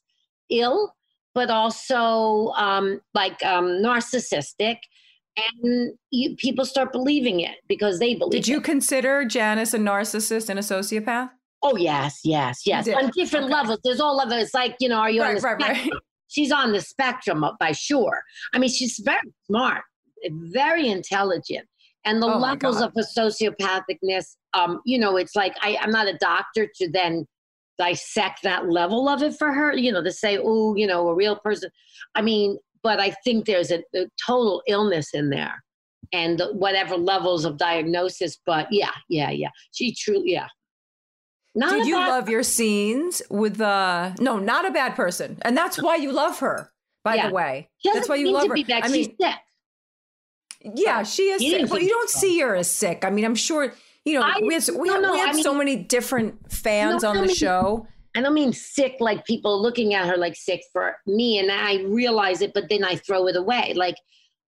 ill 0.50 0.96
but 1.38 1.52
also 1.52 2.48
um, 2.58 3.00
like 3.14 3.38
um, 3.46 3.66
narcissistic 3.88 4.78
and 5.38 5.92
you, 6.10 6.36
people 6.38 6.66
start 6.66 6.92
believing 6.92 7.42
it 7.42 7.58
because 7.68 8.00
they 8.00 8.16
believe 8.16 8.32
Did 8.42 8.48
you 8.48 8.58
it. 8.58 8.64
consider 8.64 9.24
Janice 9.24 9.72
a 9.76 9.78
narcissist 9.78 10.50
and 10.50 10.58
a 10.58 10.64
sociopath? 10.64 11.30
oh 11.64 11.76
yes 11.76 12.20
yes 12.24 12.62
yes 12.66 12.88
on 12.88 13.10
different 13.16 13.46
Okay. 13.46 13.54
levels 13.54 13.80
there's 13.84 14.00
all 14.00 14.16
levels 14.16 14.42
it's 14.44 14.54
like 14.54 14.76
you 14.80 14.88
know 14.90 14.98
are 14.98 15.10
you 15.12 15.22
on 15.24 15.34
Right, 15.34 15.42
the 15.42 15.42
right, 15.48 15.60
right. 15.62 15.76
spectrum? 15.78 16.00
she's 16.28 16.52
on 16.52 16.72
the 16.72 16.82
spectrum 16.82 17.44
of- 17.44 17.56
by 17.60 17.72
sure 17.72 18.22
i 18.54 18.60
mean 18.60 18.70
she's 18.70 19.00
very 19.04 19.30
smart 19.48 19.82
very 20.62 20.88
intelligent 20.88 21.66
and 22.06 22.22
the 22.22 22.28
Oh, 22.28 22.38
levels 22.38 22.80
of 22.80 22.92
a 22.96 23.06
sociopathicness 23.20 24.36
um 24.54 24.82
you 24.86 25.00
know 25.00 25.18
it's 25.18 25.36
like 25.36 25.56
I, 25.62 25.78
i'm 25.82 25.90
not 25.92 26.08
a 26.08 26.18
doctor 26.20 26.68
to 26.78 26.90
then 26.92 27.26
dissect 27.80 28.40
that 28.44 28.70
level 28.70 29.08
of 29.08 29.22
it 29.22 29.36
for 29.38 29.52
her 29.54 29.74
you 29.76 29.92
know 29.92 30.04
to 30.04 30.12
say 30.12 30.38
oh 30.42 30.76
you 30.76 30.88
know 30.88 31.08
a 31.10 31.14
real 31.16 31.36
person 31.38 31.70
i 32.16 32.22
mean 32.22 32.58
but 32.84 33.00
i 33.00 33.12
think 33.24 33.46
there's 33.46 33.72
a, 33.72 33.80
a 33.96 34.06
total 34.26 34.62
illness 34.68 35.10
in 35.14 35.30
there 35.30 35.64
and 36.14 36.42
whatever 36.54 36.96
levels 36.98 37.46
of 37.46 37.58
diagnosis 37.58 38.38
but 38.46 38.68
yeah 38.72 38.92
yeah 39.10 39.30
yeah 39.30 39.50
she 39.74 39.94
truly 39.94 40.32
yeah 40.34 40.48
not 41.56 41.72
Did 41.72 41.88
you 41.88 41.96
bad- 41.96 42.10
love 42.10 42.30
your 42.30 42.44
scenes 42.44 43.22
with 43.32 43.60
uh 43.60 44.12
no, 44.20 44.38
not 44.38 44.68
a 44.68 44.72
bad 44.72 44.96
person. 44.96 45.40
And 45.42 45.58
that's 45.58 45.82
why 45.82 45.96
you 45.96 46.12
love 46.12 46.38
her, 46.40 46.72
by 47.04 47.16
Yeah. 47.16 47.30
the 47.30 47.34
way. 47.34 47.70
That's 47.84 48.08
why 48.08 48.16
you 48.18 48.32
love 48.32 48.48
her. 48.48 48.54
I 48.54 48.82
She's 48.84 48.92
mean, 48.92 49.16
sick. 49.20 49.36
yeah, 50.76 51.02
she 51.02 51.24
is 51.30 51.42
sick, 51.42 51.68
think 51.68 51.82
you 51.82 51.90
don't 51.90 52.10
see 52.12 52.40
her 52.42 52.56
as 52.56 52.70
sick. 52.70 53.04
I 53.04 53.10
mean, 53.10 53.26
I'm 53.26 53.34
sure, 53.34 53.74
you 54.08 54.20
know, 54.20 54.26
I- 54.26 54.40
we 54.42 54.54
have, 54.54 54.68
we 54.76 54.90
have, 54.90 55.02
no, 55.02 55.12
we 55.14 55.20
have 55.20 55.36
I 55.36 55.42
so 55.42 55.50
mean- 55.52 55.58
many 55.60 55.76
different 55.76 56.52
fans 56.52 57.04
No, 57.04 57.10
on 57.10 57.16
the 57.18 57.22
mean- 57.28 57.36
show. 57.36 57.88
I 58.16 58.22
don't 58.22 58.34
mean 58.34 58.52
sick 58.54 58.96
like 59.00 59.26
people 59.26 59.62
looking 59.62 59.94
at 59.94 60.08
her 60.08 60.18
like 60.18 60.36
sick 60.36 60.62
for 60.74 60.96
me, 61.06 61.38
and 61.40 61.52
I 61.52 61.84
realize 61.84 62.42
it, 62.42 62.52
but 62.54 62.68
then 62.70 62.84
I 62.84 62.96
throw 62.96 63.28
it 63.28 63.36
away. 63.36 63.74
Like 63.76 63.96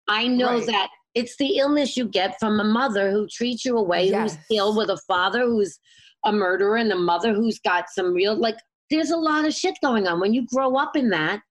I 0.07 0.25
know 0.27 0.55
Right. 0.57 0.65
that 0.67 0.89
it's 1.13 1.35
the 1.37 1.57
illness 1.57 1.95
you 1.95 2.05
get 2.05 2.39
from 2.39 2.59
a 2.59 2.63
mother 2.63 3.11
who 3.11 3.27
treats 3.27 3.63
you 3.65 3.77
away, 3.77 4.09
Yes. 4.09 4.35
who's 4.49 4.57
ill 4.57 4.75
with 4.75 4.89
a 4.89 4.97
father 5.07 5.41
who's 5.45 5.77
a 6.25 6.31
murderer, 6.31 6.77
and 6.77 6.91
a 6.91 6.95
mother 6.95 7.33
who's 7.33 7.59
got 7.59 7.89
some 7.91 8.13
real 8.13 8.35
like. 8.35 8.57
There's 8.89 9.11
a 9.11 9.17
lot 9.17 9.45
of 9.45 9.53
shit 9.53 9.75
going 9.83 10.07
on 10.07 10.19
when 10.19 10.33
you 10.33 10.47
grow 10.47 10.75
up 10.75 10.95
in 10.95 11.09
that. 11.11 11.41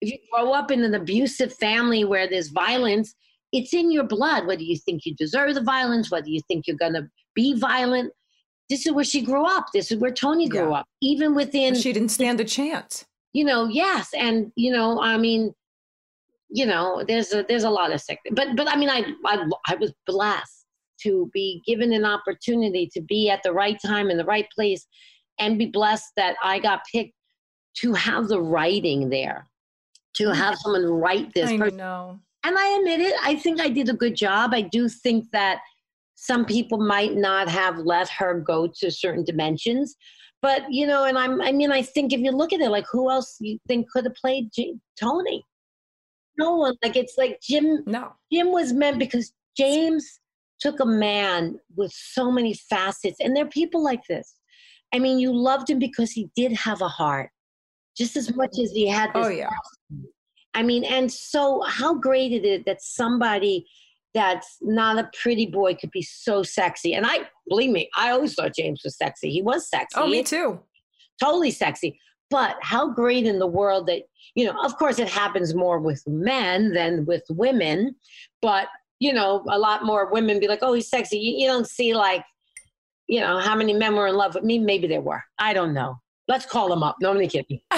If 0.00 0.10
you 0.10 0.18
grow 0.32 0.52
up 0.52 0.72
in 0.72 0.82
an 0.82 0.94
abusive 0.94 1.54
family 1.54 2.04
where 2.04 2.26
there's 2.28 2.48
violence, 2.48 3.14
it's 3.52 3.72
in 3.72 3.92
your 3.92 4.02
blood. 4.04 4.46
Whether 4.48 4.62
you 4.64 4.76
think 4.76 5.06
you 5.06 5.14
deserve 5.14 5.54
the 5.54 5.60
violence, 5.62 6.10
whether 6.10 6.28
you 6.28 6.40
think 6.48 6.66
you're 6.66 6.76
gonna 6.76 7.08
be 7.34 7.54
violent. 7.54 8.12
This 8.70 8.86
is 8.86 8.92
where 8.92 9.04
she 9.04 9.20
grew 9.22 9.44
up. 9.44 9.66
This 9.74 9.90
is 9.90 9.98
where 9.98 10.10
Tony 10.12 10.48
grew 10.48 10.70
Yeah. 10.70 10.78
up. 10.80 10.86
Even 11.02 11.34
within 11.34 11.74
She 11.74 11.92
didn't 11.92 12.08
stand 12.10 12.40
a 12.40 12.44
chance. 12.44 13.04
you 13.32 13.44
know 13.44 13.66
yes 13.66 14.10
and 14.16 14.52
you 14.54 14.70
know 14.70 15.00
i 15.02 15.16
mean 15.18 15.52
you 16.50 16.64
know 16.64 17.02
there's 17.08 17.32
a 17.32 17.44
there's 17.48 17.64
a 17.64 17.70
lot 17.78 17.92
of 17.92 18.00
sick 18.00 18.20
but 18.30 18.48
but 18.56 18.68
i 18.68 18.76
mean 18.76 18.88
i 18.88 19.00
i, 19.26 19.44
I 19.66 19.74
was 19.74 19.92
blessed 20.06 20.66
to 21.02 21.28
be 21.34 21.60
given 21.66 21.92
an 21.92 22.04
opportunity 22.04 22.88
to 22.94 23.00
be 23.00 23.28
at 23.30 23.42
the 23.42 23.52
right 23.52 23.76
time 23.84 24.08
in 24.08 24.18
the 24.18 24.24
right 24.34 24.46
place 24.54 24.86
and 25.40 25.58
be 25.58 25.66
blessed 25.66 26.10
that 26.16 26.36
i 26.44 26.60
got 26.60 26.82
picked 26.92 27.14
to 27.82 27.92
have 27.92 28.28
the 28.28 28.40
writing 28.40 29.10
there 29.10 29.48
to 30.14 30.24
mm. 30.26 30.34
have 30.36 30.54
someone 30.58 30.84
write 30.86 31.32
this 31.34 31.50
I 31.50 31.58
person 31.58 31.76
know. 31.78 32.20
and 32.44 32.56
I 32.56 32.66
admit 32.78 33.00
it, 33.00 33.14
I 33.20 33.34
think 33.34 33.60
I 33.60 33.68
did 33.68 33.88
a 33.88 33.94
good 33.94 34.14
job. 34.14 34.54
I 34.54 34.60
do 34.60 34.88
think 34.88 35.24
that 35.32 35.58
some 36.24 36.46
people 36.46 36.78
might 36.78 37.14
not 37.14 37.50
have 37.50 37.76
let 37.80 38.08
her 38.08 38.40
go 38.40 38.66
to 38.66 38.90
certain 38.90 39.24
dimensions. 39.24 39.94
But, 40.40 40.62
you 40.70 40.86
know, 40.86 41.04
and 41.04 41.18
I'm, 41.18 41.42
I 41.42 41.52
mean, 41.52 41.70
I 41.70 41.82
think 41.82 42.14
if 42.14 42.20
you 42.20 42.30
look 42.30 42.54
at 42.54 42.60
it, 42.60 42.70
like 42.70 42.86
who 42.90 43.10
else 43.10 43.36
you 43.40 43.58
think 43.68 43.90
could 43.90 44.04
have 44.04 44.14
played 44.14 44.48
J- 44.54 44.78
Tony? 44.98 45.44
No 46.38 46.56
one. 46.56 46.76
Like 46.82 46.96
it's 46.96 47.14
like 47.18 47.40
Jim, 47.42 47.82
No. 47.86 48.12
Jim 48.32 48.52
was 48.52 48.72
meant 48.72 48.98
because 48.98 49.34
James 49.54 50.20
took 50.60 50.80
a 50.80 50.86
man 50.86 51.58
with 51.76 51.92
so 51.92 52.32
many 52.32 52.54
facets. 52.54 53.18
And 53.20 53.36
there 53.36 53.44
are 53.44 53.50
people 53.50 53.84
like 53.84 54.00
this. 54.08 54.34
I 54.94 55.00
mean, 55.00 55.18
you 55.18 55.30
loved 55.30 55.68
him 55.68 55.78
because 55.78 56.10
he 56.12 56.30
did 56.34 56.52
have 56.52 56.80
a 56.80 56.88
heart, 56.88 57.28
just 57.98 58.16
as 58.16 58.34
much 58.34 58.58
as 58.62 58.70
he 58.70 58.88
had 58.88 59.10
oh, 59.14 59.20
this 59.20 59.26
Oh 59.26 59.30
yeah. 59.30 59.50
I 60.54 60.62
mean, 60.62 60.84
and 60.84 61.12
so 61.12 61.62
how 61.66 61.94
great 61.94 62.32
it 62.32 62.46
is 62.46 62.62
that 62.64 62.80
somebody 62.80 63.66
that's 64.14 64.58
not 64.62 64.98
a 64.98 65.10
pretty 65.20 65.46
boy 65.46 65.74
could 65.74 65.90
be 65.90 66.02
so 66.02 66.42
sexy. 66.42 66.94
And 66.94 67.04
I 67.04 67.28
believe 67.48 67.70
me, 67.70 67.90
I 67.96 68.10
always 68.10 68.34
thought 68.34 68.54
James 68.54 68.82
was 68.84 68.96
sexy. 68.96 69.30
He 69.30 69.42
was 69.42 69.68
sexy. 69.68 69.96
Oh, 69.96 70.06
me 70.06 70.22
too. 70.22 70.60
Totally 71.20 71.50
sexy. 71.50 71.98
But 72.30 72.56
how 72.62 72.88
great 72.88 73.26
in 73.26 73.38
the 73.38 73.46
world 73.46 73.86
that, 73.88 74.02
you 74.34 74.44
know, 74.44 74.54
of 74.64 74.76
course 74.78 74.98
it 74.98 75.08
happens 75.08 75.54
more 75.54 75.78
with 75.78 76.02
men 76.06 76.72
than 76.72 77.04
with 77.06 77.24
women. 77.28 77.96
But, 78.40 78.68
you 79.00 79.12
know, 79.12 79.44
a 79.48 79.58
lot 79.58 79.84
more 79.84 80.10
women 80.10 80.40
be 80.40 80.48
like, 80.48 80.60
oh, 80.62 80.72
he's 80.72 80.88
sexy. 80.88 81.18
You, 81.18 81.38
you 81.38 81.46
don't 81.48 81.68
see 81.68 81.94
like, 81.94 82.24
you 83.06 83.20
know, 83.20 83.38
how 83.38 83.54
many 83.54 83.74
men 83.74 83.94
were 83.94 84.06
in 84.06 84.14
love 84.14 84.34
with 84.34 84.44
me. 84.44 84.58
Maybe 84.58 84.86
they 84.86 84.98
were. 84.98 85.22
I 85.38 85.52
don't 85.52 85.74
know. 85.74 85.98
Let's 86.26 86.46
call 86.46 86.68
them 86.68 86.82
up. 86.82 86.96
No, 87.00 87.10
I'm 87.10 87.28
kidding. 87.28 87.60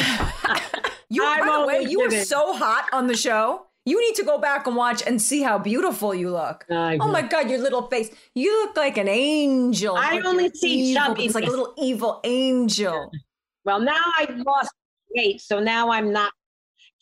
You, 1.09 1.23
by 1.23 1.41
the 1.61 1.67
way, 1.67 1.83
you 1.89 2.01
were 2.01 2.11
so 2.11 2.53
hot 2.57 2.89
on 2.93 3.07
the 3.07 3.17
show. 3.17 3.66
You 3.87 4.01
need 4.01 4.17
to 4.17 4.25
go 4.25 4.37
back 4.37 4.67
and 4.67 4.75
watch 4.75 5.03
and 5.07 5.23
see 5.23 5.43
how 5.43 5.59
beautiful 5.59 6.13
you 6.13 6.31
look. 6.31 6.67
Oh 7.01 7.09
my 7.13 7.23
God, 7.23 7.49
your 7.49 7.61
little 7.61 7.83
face. 7.87 8.11
You 8.35 8.65
look 8.65 8.77
like 8.77 8.99
an 8.99 9.09
angel. 9.09 9.97
I 9.97 10.17
but 10.17 10.27
only 10.27 10.51
see 10.51 10.91
evil. 10.91 11.03
chubby 11.07 11.25
It's 11.25 11.35
like 11.37 11.47
a 11.47 11.51
little 11.51 11.73
evil 11.79 12.21
angel. 12.25 13.11
Well, 13.65 13.81
now 13.81 14.01
I've 14.17 14.37
lost 14.47 14.71
weight, 15.17 15.41
so 15.41 15.59
now 15.59 15.91
I'm 15.91 16.13
not. 16.13 16.31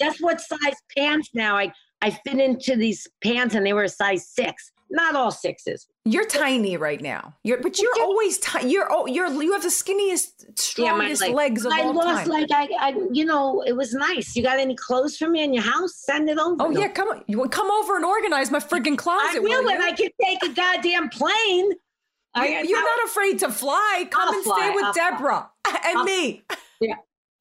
Guess 0.01 0.19
what 0.21 0.41
size 0.41 0.77
pants 0.97 1.29
now? 1.35 1.59
I 1.59 1.71
I 2.01 2.09
fit 2.11 2.39
into 2.39 2.75
these 2.75 3.07
pants, 3.23 3.55
and 3.55 3.67
they 3.67 3.75
were 3.75 3.85
a 3.85 3.89
size 3.91 4.27
six. 4.27 4.73
Not 4.95 5.17
all 5.17 5.33
sixes. 5.33 5.89
You're 6.05 6.25
tiny 6.25 6.77
right 6.77 7.01
now. 7.01 7.35
You're, 7.43 7.61
but 7.61 7.81
you're 7.81 7.91
always 8.01 8.39
tiny. 8.39 8.71
You're 8.71 8.87
oh, 8.89 9.07
you're 9.07 9.27
you 9.43 9.53
have 9.53 9.63
the 9.63 9.69
skinniest, 9.69 10.57
strongest 10.57 11.21
leg. 11.21 11.35
legs 11.35 11.65
of 11.65 11.73
I 11.73 11.83
all 11.83 11.93
lost 11.95 12.21
time. 12.21 12.29
like 12.29 12.49
I, 12.53 12.69
I, 12.79 12.95
you 13.11 13.25
know, 13.25 13.63
it 13.67 13.73
was 13.73 13.93
nice. 13.93 14.37
You 14.37 14.45
got 14.45 14.61
any 14.61 14.77
clothes 14.77 15.17
for 15.17 15.29
me 15.29 15.43
in 15.43 15.53
your 15.53 15.65
house? 15.65 15.97
Send 15.97 16.31
it 16.31 16.39
over. 16.39 16.57
oh 16.61 16.71
yeah, 16.71 16.87
come 16.87 17.09
on, 17.09 17.25
you 17.27 17.45
come 17.49 17.69
over 17.73 17.97
and 17.97 18.05
organize 18.05 18.53
my 18.53 18.61
freaking 18.61 18.97
closet. 18.97 19.39
I 19.39 19.41
will 19.41 19.65
when? 19.65 19.83
I 19.83 19.91
can 19.91 20.11
take 20.23 20.43
a 20.45 20.51
goddamn 20.55 21.09
plane. 21.09 21.73
I, 22.37 22.47
You- 22.61 22.69
You're 22.69 22.83
not 22.85 23.05
afraid 23.07 23.41
to 23.41 23.51
fly. 23.51 24.07
Come 24.13 24.29
I'll 24.29 24.35
and 24.35 24.45
fly, 24.45 24.57
stay 24.59 24.71
with 24.77 24.85
I'll 24.85 24.93
fly. 24.93 25.11
Deborah 25.11 25.51
and 25.87 25.99
I'll- 25.99 26.05
me. 26.05 26.45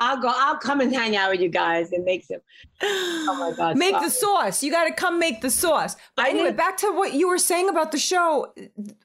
I'll 0.04 0.22
go. 0.22 0.32
I'll 0.34 0.58
come 0.58 0.82
and 0.82 0.94
hang 0.94 1.16
out 1.16 1.32
with 1.32 1.40
you 1.42 1.50
guys 1.50 1.92
and 1.92 2.04
make 2.04 2.24
some. 2.26 2.40
Oh 2.82 3.36
my 3.40 3.52
god! 3.56 3.78
Make 3.86 4.00
the 4.00 4.10
sauce. 4.10 4.62
You 4.64 4.72
got 4.72 4.86
to 4.86 4.94
come 4.94 5.18
make 5.20 5.42
the 5.42 5.50
sauce. 5.50 5.96
But 6.16 6.26
I 6.26 6.30
anyway, 6.30 6.46
didn't- 6.46 6.58
back 6.58 6.78
to 6.78 6.92
what 6.92 7.14
you 7.14 7.28
were 7.30 7.38
saying 7.38 7.70
about 7.70 7.92
the 7.92 7.98
show. 7.98 8.54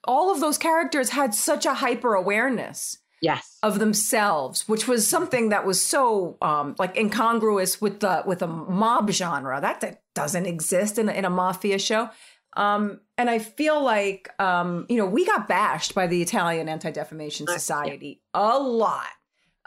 All 0.05 0.31
of 0.31 0.41
those 0.41 0.59
characters 0.59 1.11
had 1.11 1.35
such 1.35 1.65
a 1.67 1.75
hyper 1.75 2.15
awareness 2.15 2.99
Yes. 3.21 3.59
of 3.63 3.79
themselves, 3.81 4.69
which 4.69 4.87
was 4.87 5.07
something 5.07 5.49
that 5.49 5.67
was 5.67 5.81
so 5.85 6.37
um, 6.43 6.75
like 6.79 6.97
incongruous 6.97 7.81
with 7.81 8.01
the 8.01 8.23
with 8.27 8.43
a 8.43 8.47
mob 8.47 9.11
genre 9.11 9.61
that, 9.61 9.81
that 9.81 10.03
doesn't 10.15 10.47
exist 10.47 10.99
in 10.99 11.09
a, 11.09 11.13
in 11.13 11.25
a 11.25 11.31
mafia 11.31 11.79
show. 11.79 12.11
Um, 12.57 13.01
and 13.17 13.29
I 13.29 13.39
feel 13.41 13.81
like 13.83 14.31
um, 14.41 14.87
you 14.89 14.97
know 14.97 15.07
we 15.07 15.25
got 15.27 15.49
bashed 15.49 15.95
by 15.95 16.07
the 16.07 16.23
Italian 16.23 16.69
Anti 16.69 16.91
Defamation 16.91 17.47
Uh, 17.49 17.53
yeah. 17.53 17.59
Society 17.59 18.21
a 18.35 18.59
lot. 18.59 19.07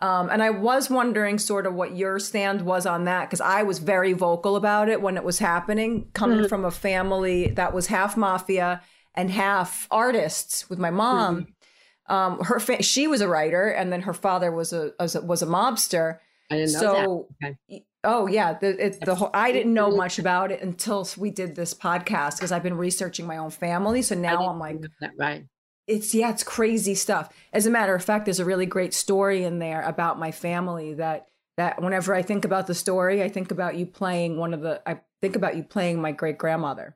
Um, 0.02 0.30
and 0.30 0.41
I 0.41 0.49
was 0.49 0.89
wondering 0.89 1.38
sort 1.38 1.68
of 1.68 1.74
what 1.76 1.95
your 1.95 2.18
stand 2.20 2.64
was 2.64 2.86
on 2.88 3.06
that 3.06 3.30
because 3.30 3.41
I 3.41 3.64
was 3.64 3.78
very 3.80 4.14
vocal 4.14 4.56
about 4.56 4.89
it 4.89 5.02
when 5.02 5.16
it 5.16 5.24
was 5.24 5.38
happening, 5.39 6.10
coming 6.14 6.39
Mm-hmm. 6.39 6.47
from 6.47 6.66
a 6.66 6.72
family 6.72 7.47
that 7.52 7.74
was 7.74 7.88
half 7.88 8.18
mafia 8.18 8.82
and 9.14 9.30
half 9.30 9.88
artists 9.91 10.70
with 10.70 10.80
my 10.80 10.89
mom. 10.89 11.41
Mm-hmm. 11.41 12.14
Um, 12.14 12.39
her 12.39 12.60
fa- 12.60 12.82
she 12.84 13.08
was 13.08 13.22
a 13.22 13.28
writer, 13.28 13.70
and 13.70 13.93
then 13.93 14.02
her 14.02 14.14
father 14.14 14.52
was 14.52 14.74
a 14.74 14.91
was 14.99 15.16
a, 15.16 15.22
was 15.22 15.41
a 15.41 15.45
mobster. 15.45 16.18
I 16.49 16.58
didn't 16.58 16.74
know 16.74 16.80
So, 16.80 17.28
that. 17.41 17.56
Okay. 17.70 17.86
oh 18.04 18.28
yeah, 18.28 18.58
the 18.60 18.86
it, 18.88 18.99
the 19.06 19.16
whole, 19.16 19.30
I 19.34 19.52
didn't 19.54 19.74
know 19.74 19.91
much 19.95 20.20
about 20.20 20.52
it 20.52 20.62
until 20.62 21.08
we 21.18 21.30
did 21.30 21.56
this 21.56 21.74
podcast 21.74 22.38
because 22.38 22.52
I've 22.52 22.64
been 22.64 22.76
researching 22.78 23.26
my 23.28 23.38
own 23.38 23.52
family. 23.52 24.02
So 24.02 24.16
now 24.16 24.49
I'm 24.49 24.60
like, 24.60 24.78
right. 25.18 25.45
It's 25.88 26.13
yeah, 26.13 26.29
it's 26.29 26.43
crazy 26.43 26.95
stuff. 26.95 27.29
As 27.53 27.65
a 27.65 27.71
matter 27.71 27.95
of 27.95 28.03
fact, 28.03 28.25
there's 28.25 28.39
a 28.39 28.45
really 28.45 28.65
great 28.65 28.93
story 28.93 29.43
in 29.43 29.59
there 29.59 29.82
about 29.82 30.19
my 30.19 30.32
family 30.32 30.93
that 30.95 31.27
that 31.57 31.82
whenever 31.82 32.13
I 32.15 32.21
think 32.21 32.45
about 32.45 32.67
the 32.67 32.73
story, 32.75 33.21
I 33.21 33.29
think 33.29 33.51
about 33.51 33.75
you 33.75 33.86
playing 33.86 34.38
one 34.38 34.53
of 34.53 34.61
the 34.61 34.82
I 34.88 34.99
think 35.21 35.36
about 35.36 35.55
you 35.57 35.63
playing 35.63 36.01
my 36.01 36.11
great 36.11 36.38
grandmother. 36.38 36.95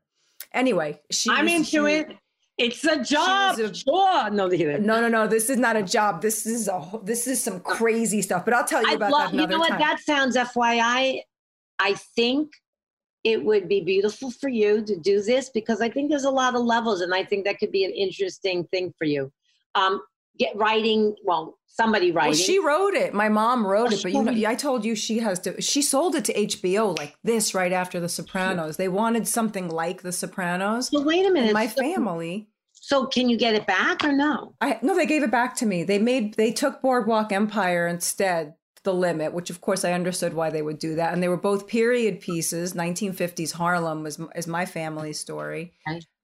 Anyway, 0.54 1.00
she 1.12 1.30
I'm 1.30 1.46
was- 1.46 1.54
into 1.54 1.88
she- 1.88 1.94
it. 1.96 2.18
It's 2.58 2.86
a 2.86 3.04
job. 3.04 3.60
a- 3.60 3.74
sure. 3.74 4.30
No. 4.30 4.48
No, 4.48 5.02
no, 5.02 5.10
no. 5.10 5.28
This 5.28 5.50
is 5.50 5.58
not 5.58 5.76
a 5.76 5.84
job. 5.84 6.22
This 6.22 6.46
is 6.46 6.70
a 6.70 6.82
this 7.04 7.28
is 7.28 7.44
some 7.44 7.60
crazy 7.60 8.22
stuff. 8.22 8.46
But 8.46 8.54
I'll 8.54 8.64
tell 8.64 8.82
you 8.88 8.96
about 8.96 9.12
love, 9.12 9.32
that 9.34 9.38
you 9.42 9.46
know 9.46 9.60
what? 9.60 9.70
time. 9.72 9.80
That 9.80 10.00
sounds 10.00 10.38
FYI. 10.38 11.20
I 11.80 11.94
think 12.16 12.54
it 13.26 13.44
would 13.44 13.68
be 13.68 13.82
beautiful 13.82 14.30
for 14.30 14.50
you 14.50 14.86
to 14.86 14.96
do 14.96 15.22
this 15.22 15.50
because 15.50 15.82
I 15.82 15.90
think 15.90 16.10
there's 16.10 16.24
a 16.24 16.30
lot 16.30 16.56
of 16.56 16.62
levels, 16.62 17.02
and 17.02 17.14
I 17.14 17.24
think 17.26 17.44
that 17.46 17.58
could 17.60 17.72
be 17.72 17.84
an 17.84 17.92
interesting 17.92 18.64
thing 18.66 18.94
for 18.98 19.06
you. 19.06 19.32
Um, 19.74 20.02
get 20.38 20.56
writing. 20.56 21.16
Well, 21.24 21.58
somebody 21.68 22.12
writing. 22.12 22.32
Well, 22.32 22.38
she 22.38 22.60
wrote 22.60 22.94
it. 22.94 23.14
My 23.14 23.28
mom 23.28 23.66
wrote 23.66 23.92
Oh, 23.92 23.96
it, 23.96 24.04
but 24.04 24.12
you 24.14 24.24
know, 24.24 24.32
it. 24.32 24.46
I 24.46 24.54
told 24.56 24.86
you 24.86 24.96
she 24.96 25.18
has 25.20 25.40
to. 25.40 25.60
She 25.62 25.82
sold 25.82 26.16
it 26.16 26.26
to 26.26 26.34
HBO 26.34 26.98
like 26.98 27.16
this 27.24 27.54
right 27.56 27.74
after 27.74 28.00
The 28.00 28.10
Sopranos. 28.10 28.78
They 28.78 28.88
wanted 28.88 29.28
something 29.28 29.70
like 29.70 30.04
The 30.04 30.12
Sopranos. 30.12 30.90
so 30.90 31.02
wait 31.02 31.26
a 31.26 31.32
minute. 31.32 31.52
My 31.54 31.68
so, 31.68 31.82
family, 31.82 32.48
So 32.74 33.08
can 33.08 33.28
you 33.28 33.38
get 33.38 33.56
it 33.56 33.66
back 33.66 34.04
or 34.04 34.12
no? 34.14 34.54
I 34.62 34.78
no, 34.84 34.96
they 34.96 35.08
gave 35.08 35.24
it 35.24 35.32
back 35.32 35.56
to 35.58 35.66
me. 35.66 35.84
They 35.84 35.98
made 35.98 36.36
they 36.36 36.52
took 36.52 36.82
Boardwalk 36.82 37.32
Empire 37.32 37.88
instead. 37.88 38.54
The 38.86 38.94
limit, 38.94 39.34
which 39.34 39.50
of 39.50 39.60
course 39.62 39.84
I 39.84 39.92
understood 39.94 40.34
why 40.36 40.50
they 40.52 40.62
would 40.62 40.80
do 40.80 40.96
that, 40.96 41.12
and 41.12 41.22
they 41.22 41.28
were 41.28 41.38
both 41.38 41.68
period 41.68 42.22
pieces. 42.22 42.74
1950s 42.74 43.52
Harlem 43.54 44.04
was 44.04 44.20
is 44.36 44.46
my 44.48 44.66
family's 44.66 45.20
story, 45.20 45.74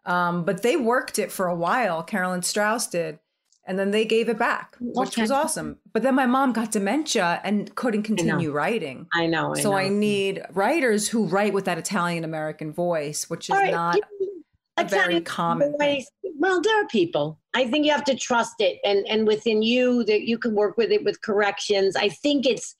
um, 0.05 0.45
but 0.45 0.61
they 0.61 0.77
worked 0.77 1.17
it 1.19 1.31
for 1.31 1.47
a 1.47 1.55
while. 1.55 2.03
Carolyn 2.03 2.43
Strauss 2.43 2.87
did, 2.87 3.17
and 3.65 3.79
then 3.79 3.89
they 3.89 4.05
gave 4.05 4.29
it 4.29 4.37
back, 4.37 4.75
which 4.79 5.09
Okay. 5.09 5.21
was 5.23 5.31
awesome. 5.31 5.79
But 5.91 6.03
then 6.03 6.13
my 6.15 6.27
mom 6.27 6.53
got 6.53 6.71
dementia 6.71 7.41
and 7.43 7.73
couldn't 7.75 8.03
continue 8.03 8.51
writing. 8.51 9.07
I 9.13 9.25
know. 9.25 9.55
I 9.55 9.61
so 9.61 9.71
know. 9.71 9.77
I 9.77 9.89
need 9.89 10.43
writers 10.53 11.09
who 11.09 11.25
write 11.25 11.53
with 11.53 11.65
that 11.65 11.79
Italian 11.79 12.23
American 12.23 12.71
voice, 12.71 13.27
which 13.29 13.49
is 13.49 13.55
right, 13.55 13.71
not 13.71 13.95
you- 13.95 14.30
a 14.77 14.85
very 14.85 15.21
common 15.21 15.77
thing. 15.77 16.05
Well, 16.37 16.61
there 16.61 16.83
are 16.83 16.87
people. 16.87 17.39
I 17.53 17.67
think 17.67 17.85
you 17.85 17.91
have 17.91 18.05
to 18.05 18.15
trust 18.15 18.55
it, 18.59 18.79
and 18.83 19.05
and 19.07 19.27
within 19.27 19.61
you 19.61 20.03
that 20.05 20.21
you 20.21 20.37
can 20.37 20.55
work 20.55 20.77
with 20.77 20.91
it 20.91 21.03
with 21.03 21.21
corrections. 21.21 21.95
I 21.95 22.09
think 22.09 22.45
it's 22.45 22.75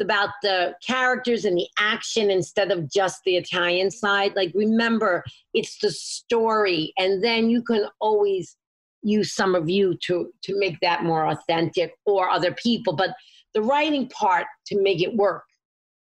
about 0.00 0.30
the 0.42 0.74
characters 0.86 1.44
and 1.44 1.56
the 1.56 1.68
action 1.78 2.30
instead 2.30 2.70
of 2.70 2.90
just 2.90 3.22
the 3.24 3.36
Italian 3.36 3.90
side. 3.90 4.34
Like 4.36 4.52
remember, 4.54 5.24
it's 5.54 5.78
the 5.78 5.90
story, 5.90 6.92
and 6.98 7.22
then 7.22 7.50
you 7.50 7.62
can 7.62 7.86
always 8.00 8.56
use 9.02 9.34
some 9.34 9.54
of 9.54 9.68
you 9.68 9.96
to 10.02 10.32
to 10.42 10.58
make 10.58 10.80
that 10.80 11.04
more 11.04 11.26
authentic 11.26 11.94
or 12.06 12.28
other 12.28 12.52
people. 12.52 12.94
But 12.94 13.10
the 13.54 13.62
writing 13.62 14.08
part 14.08 14.46
to 14.66 14.82
make 14.82 15.02
it 15.02 15.14
work, 15.14 15.44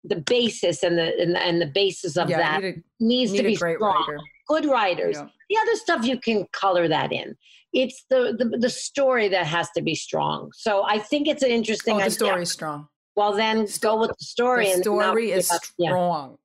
the 0.03 0.17
basis 0.17 0.83
and 0.83 0.97
the 0.97 1.19
and 1.19 1.35
the, 1.35 1.41
and 1.41 1.61
the 1.61 1.67
basis 1.67 2.17
of 2.17 2.29
yeah, 2.29 2.37
that 2.37 2.61
need 2.61 2.83
needs 2.99 3.33
to 3.33 3.43
be 3.43 3.55
a 3.55 3.57
great 3.57 3.77
strong 3.77 4.05
writer. 4.07 4.19
Good 4.47 4.65
writers. 4.65 5.15
Yeah. 5.17 5.27
The 5.49 5.57
other 5.61 5.75
stuff 5.75 6.05
you 6.05 6.19
can 6.19 6.45
color 6.51 6.87
that 6.87 7.11
in. 7.11 7.35
It's 7.73 8.05
the, 8.09 8.35
the 8.37 8.57
the 8.57 8.69
story 8.69 9.27
that 9.29 9.45
has 9.45 9.69
to 9.71 9.81
be 9.81 9.95
strong. 9.95 10.51
So 10.55 10.83
I 10.85 10.97
think 10.99 11.27
it's 11.27 11.43
an 11.43 11.51
interesting 11.51 11.95
Oh, 11.95 11.97
the 11.97 12.03
idea. 12.05 12.11
story 12.15 12.41
is 12.43 12.51
strong. 12.51 12.87
Well, 13.15 13.33
then 13.33 13.67
go 13.81 13.99
with 13.99 14.09
the 14.17 14.25
story. 14.25 14.65
The 14.67 14.71
and 14.73 14.81
story 14.83 15.27
give 15.27 15.37
is 15.37 15.51
up- 15.51 15.61
yeah, 15.77 15.89
strong. 15.89 16.37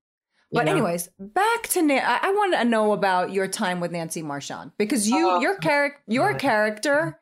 But 0.53 0.61
you 0.61 0.65
know. 0.67 0.73
anyways, 0.73 1.09
back 1.21 1.69
to 1.69 1.83
Na- 1.83 1.95
I, 2.05 2.19
I 2.25 2.33
want 2.33 2.55
to 2.55 2.65
know 2.65 2.93
about 2.93 3.33
your 3.33 3.47
time 3.47 3.79
with 3.79 3.93
Nancy 3.93 4.23
Marchand 4.23 4.73
because 4.79 5.09
you 5.09 5.31
Oh, 5.31 5.41
your 5.41 5.57
character 5.59 6.01
your 6.09 6.33
God. 6.33 6.41
character 6.41 7.21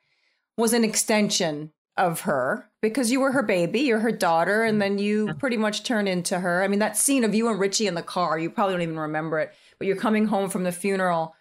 was 0.57 0.73
an 0.73 0.85
extension 0.85 1.73
of 1.99 2.21
her 2.21 2.71
because 2.81 3.11
you 3.13 3.21
were 3.21 3.33
her 3.33 3.43
baby, 3.43 3.81
you're 3.81 3.99
her 4.01 4.13
daughter, 4.13 4.63
and 4.63 4.81
then 4.81 4.99
you 4.99 5.35
pretty 5.35 5.57
much 5.59 5.83
turn 5.83 6.07
into 6.09 6.39
her. 6.41 6.63
I 6.63 6.69
mean, 6.69 6.79
that 6.79 6.97
scene 6.97 7.25
of 7.25 7.35
you 7.35 7.49
and 7.49 7.59
Richie 7.61 7.87
in 7.87 7.95
the 7.95 8.03
car, 8.03 8.39
you 8.39 8.49
probably 8.51 8.75
don't 8.75 8.83
even 8.83 8.99
remember 8.99 9.41
it, 9.41 9.53
but 9.79 9.87
you're 9.87 9.97
coming 9.97 10.27
home 10.27 10.51
from 10.51 10.65
the 10.65 10.73
funeral 10.73 11.35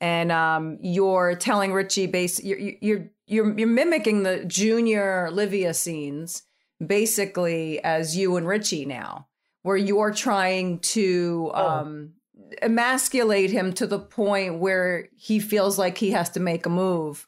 and 0.00 0.30
um, 0.32 0.78
you're 0.82 1.34
telling 1.36 1.72
Richie 1.72 2.06
base 2.06 2.42
you're 2.42 2.58
you're 2.58 3.08
you're 3.26 3.58
you're 3.58 3.66
mimicking 3.68 4.22
the 4.22 4.44
junior 4.44 5.30
Livia 5.32 5.72
scenes 5.74 6.42
basically 6.84 7.82
as 7.82 8.16
you 8.16 8.36
and 8.36 8.46
Richie 8.46 8.84
now, 8.84 9.28
where 9.62 9.76
you're 9.76 10.12
trying 10.12 10.80
to 10.80 11.50
Oh. 11.54 11.66
um, 11.68 12.12
emasculate 12.60 13.50
him 13.50 13.72
to 13.74 13.86
the 13.86 13.98
point 13.98 14.58
where 14.58 15.08
he 15.16 15.38
feels 15.38 15.78
like 15.78 15.98
he 15.98 16.10
has 16.10 16.28
to 16.30 16.40
make 16.40 16.66
a 16.66 16.70
move 16.70 17.26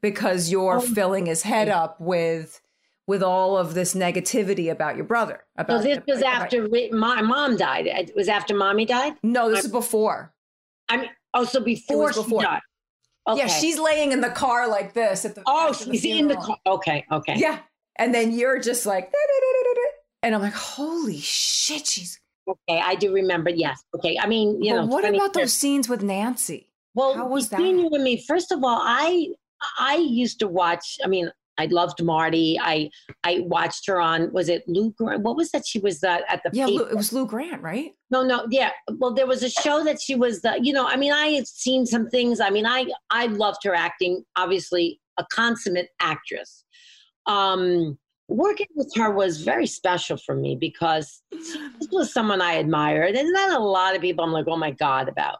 because 0.00 0.50
you're 0.50 0.76
Oh. 0.76 0.80
filling 0.80 1.26
his 1.26 1.42
head 1.42 1.68
up 1.68 2.00
with 2.00 2.60
with 3.06 3.22
all 3.22 3.56
of 3.56 3.74
this 3.74 3.94
negativity 3.94 4.70
about 4.70 4.96
your 4.96 5.04
brother. 5.04 5.44
So 5.56 5.62
About 5.62 5.82
this 5.84 5.98
was 6.06 6.18
about- 6.18 6.42
after 6.42 6.68
Ri- 6.68 6.90
my 6.90 7.22
mom 7.22 7.56
died. 7.56 7.86
It 7.86 8.14
was 8.16 8.28
after 8.28 8.54
mommy 8.54 8.84
died. 8.84 9.14
No, 9.22 9.48
this 9.50 9.64
is 9.64 9.70
before. 9.70 10.34
I 10.88 10.96
mean, 10.98 11.10
oh, 11.34 11.44
so 11.44 11.60
before, 11.60 12.08
before. 12.12 12.40
she 12.40 12.46
died. 12.46 12.60
Okay. 13.28 13.38
Yeah, 13.40 13.46
she's 13.48 13.78
laying 13.78 14.12
in 14.12 14.20
the 14.20 14.30
car 14.30 14.68
like 14.68 14.92
this 14.92 15.24
at 15.24 15.34
the. 15.34 15.42
Oh, 15.46 15.70
after 15.70 15.84
she's 15.92 16.04
in 16.04 16.28
the 16.28 16.36
car. 16.36 16.56
Okay, 16.66 17.04
okay. 17.10 17.34
Yeah, 17.36 17.58
and 17.96 18.14
then 18.14 18.30
you're 18.32 18.60
just 18.60 18.86
like, 18.86 19.12
and 20.22 20.34
I'm 20.34 20.40
like, 20.40 20.52
holy 20.54 21.18
shit, 21.18 21.86
she's. 21.86 22.20
Okay, 22.48 22.80
I 22.80 22.94
do 22.94 23.12
remember. 23.12 23.50
Yes. 23.50 23.82
Okay. 23.96 24.16
I 24.20 24.28
mean, 24.28 24.62
you 24.62 24.72
But 24.74 24.80
know. 24.82 24.86
what 24.86 25.04
about 25.04 25.32
those 25.32 25.52
scenes 25.52 25.88
with 25.88 26.02
Nancy? 26.04 26.70
Well, 26.94 27.14
How 27.14 27.26
was 27.26 27.48
between 27.48 27.76
that? 27.76 27.82
you 27.82 27.88
and 27.90 28.04
me, 28.04 28.24
first 28.28 28.52
of 28.52 28.62
all, 28.62 28.78
I 28.80 29.28
I 29.80 29.96
used 29.96 30.38
to 30.40 30.46
watch. 30.48 30.98
I 31.04 31.08
mean, 31.08 31.30
I 31.58 31.66
loved 31.66 32.02
Marty. 32.02 32.58
I 32.60 32.90
I 33.24 33.40
watched 33.40 33.86
her 33.86 34.00
on. 34.00 34.32
Was 34.32 34.48
it 34.48 34.64
Lou? 34.66 34.92
Grant? 34.92 35.22
What 35.22 35.36
was 35.36 35.50
that? 35.50 35.66
She 35.66 35.78
was 35.78 36.02
uh, 36.02 36.20
at 36.28 36.42
the. 36.42 36.50
Yeah, 36.52 36.66
Lou, 36.66 36.84
it 36.84 36.96
was 36.96 37.12
Lou 37.12 37.26
Grant, 37.26 37.62
right? 37.62 37.92
No, 38.10 38.22
no, 38.22 38.46
yeah. 38.50 38.70
Well, 38.98 39.12
there 39.12 39.26
was 39.26 39.42
a 39.42 39.50
show 39.50 39.84
that 39.84 40.00
she 40.00 40.14
was 40.14 40.42
the. 40.42 40.58
You 40.62 40.72
know, 40.72 40.86
I 40.86 40.96
mean, 40.96 41.12
I 41.12 41.28
had 41.28 41.46
seen 41.46 41.86
some 41.86 42.08
things. 42.08 42.40
I 42.40 42.50
mean, 42.50 42.66
I 42.66 42.86
I 43.10 43.26
loved 43.26 43.64
her 43.64 43.74
acting. 43.74 44.24
Obviously, 44.36 45.00
a 45.18 45.24
consummate 45.32 45.88
actress. 46.00 46.64
Um, 47.26 47.98
working 48.28 48.66
with 48.74 48.92
her 48.96 49.10
was 49.10 49.42
very 49.42 49.66
special 49.66 50.16
for 50.16 50.34
me 50.34 50.56
because 50.56 51.22
this 51.30 51.56
was 51.90 52.12
someone 52.12 52.40
I 52.40 52.54
admired, 52.54 53.14
and 53.14 53.32
not 53.32 53.58
a 53.58 53.62
lot 53.62 53.94
of 53.94 54.02
people 54.02 54.24
I'm 54.24 54.32
like, 54.32 54.46
oh 54.48 54.56
my 54.56 54.72
god, 54.72 55.08
about. 55.08 55.38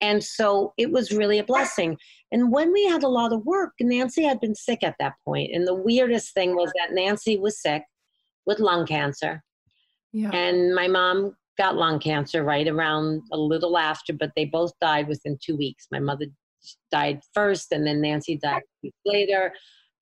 And 0.00 0.22
so 0.22 0.74
it 0.76 0.90
was 0.90 1.12
really 1.12 1.38
a 1.38 1.44
blessing. 1.44 1.96
And 2.34 2.50
when 2.50 2.72
we 2.72 2.84
had 2.84 3.04
a 3.04 3.08
lot 3.08 3.32
of 3.32 3.46
work, 3.46 3.74
Nancy 3.80 4.24
had 4.24 4.40
been 4.40 4.56
sick 4.56 4.82
at 4.82 4.96
that 4.98 5.14
point. 5.24 5.52
And 5.54 5.68
the 5.68 5.74
weirdest 5.74 6.34
thing 6.34 6.56
was 6.56 6.72
that 6.74 6.92
Nancy 6.92 7.38
was 7.38 7.62
sick 7.62 7.84
with 8.44 8.58
lung 8.58 8.86
cancer. 8.88 9.40
Yeah. 10.12 10.30
And 10.30 10.74
my 10.74 10.88
mom 10.88 11.36
got 11.56 11.76
lung 11.76 12.00
cancer 12.00 12.42
right 12.42 12.66
around 12.66 13.22
a 13.30 13.36
little 13.36 13.78
after, 13.78 14.12
but 14.12 14.32
they 14.34 14.46
both 14.46 14.72
died 14.80 15.06
within 15.06 15.38
two 15.40 15.56
weeks. 15.56 15.86
My 15.92 16.00
mother 16.00 16.26
died 16.90 17.20
first, 17.34 17.70
and 17.70 17.86
then 17.86 18.00
Nancy 18.00 18.36
died 18.36 18.62
later. 19.06 19.52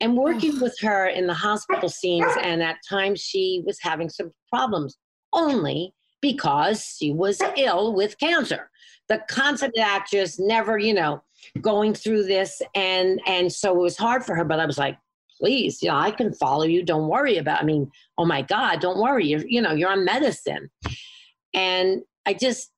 And 0.00 0.16
working 0.16 0.58
with 0.58 0.76
her 0.80 1.08
in 1.08 1.26
the 1.26 1.34
hospital 1.34 1.90
scenes, 1.90 2.32
and 2.40 2.62
at 2.62 2.78
times 2.88 3.20
she 3.20 3.62
was 3.66 3.78
having 3.82 4.08
some 4.08 4.32
problems 4.48 4.96
only 5.34 5.92
because 6.22 6.96
she 6.98 7.12
was 7.12 7.42
ill 7.58 7.92
with 7.94 8.18
cancer. 8.18 8.70
The 9.10 9.20
concept 9.28 9.76
actress 9.76 10.38
never, 10.38 10.78
you 10.78 10.94
know, 10.94 11.22
going 11.60 11.94
through 11.94 12.24
this, 12.24 12.62
and 12.74 13.20
and 13.26 13.52
so 13.52 13.72
it 13.72 13.80
was 13.80 13.96
hard 13.96 14.24
for 14.24 14.34
her. 14.34 14.44
But 14.44 14.60
I 14.60 14.66
was 14.66 14.78
like, 14.78 14.96
please, 15.42 15.82
you 15.82 15.88
know, 15.88 15.96
I 15.96 16.12
can 16.12 16.32
follow 16.32 16.62
you. 16.62 16.84
Don't 16.84 17.08
worry 17.08 17.36
about. 17.36 17.60
I 17.60 17.64
mean, 17.64 17.90
oh 18.16 18.24
my 18.24 18.42
God, 18.42 18.80
don't 18.80 19.00
worry. 19.00 19.26
You're, 19.26 19.44
you 19.44 19.60
know, 19.60 19.72
you're 19.72 19.90
on 19.90 20.04
medicine. 20.04 20.70
And 21.52 22.02
I 22.26 22.34
just, 22.34 22.70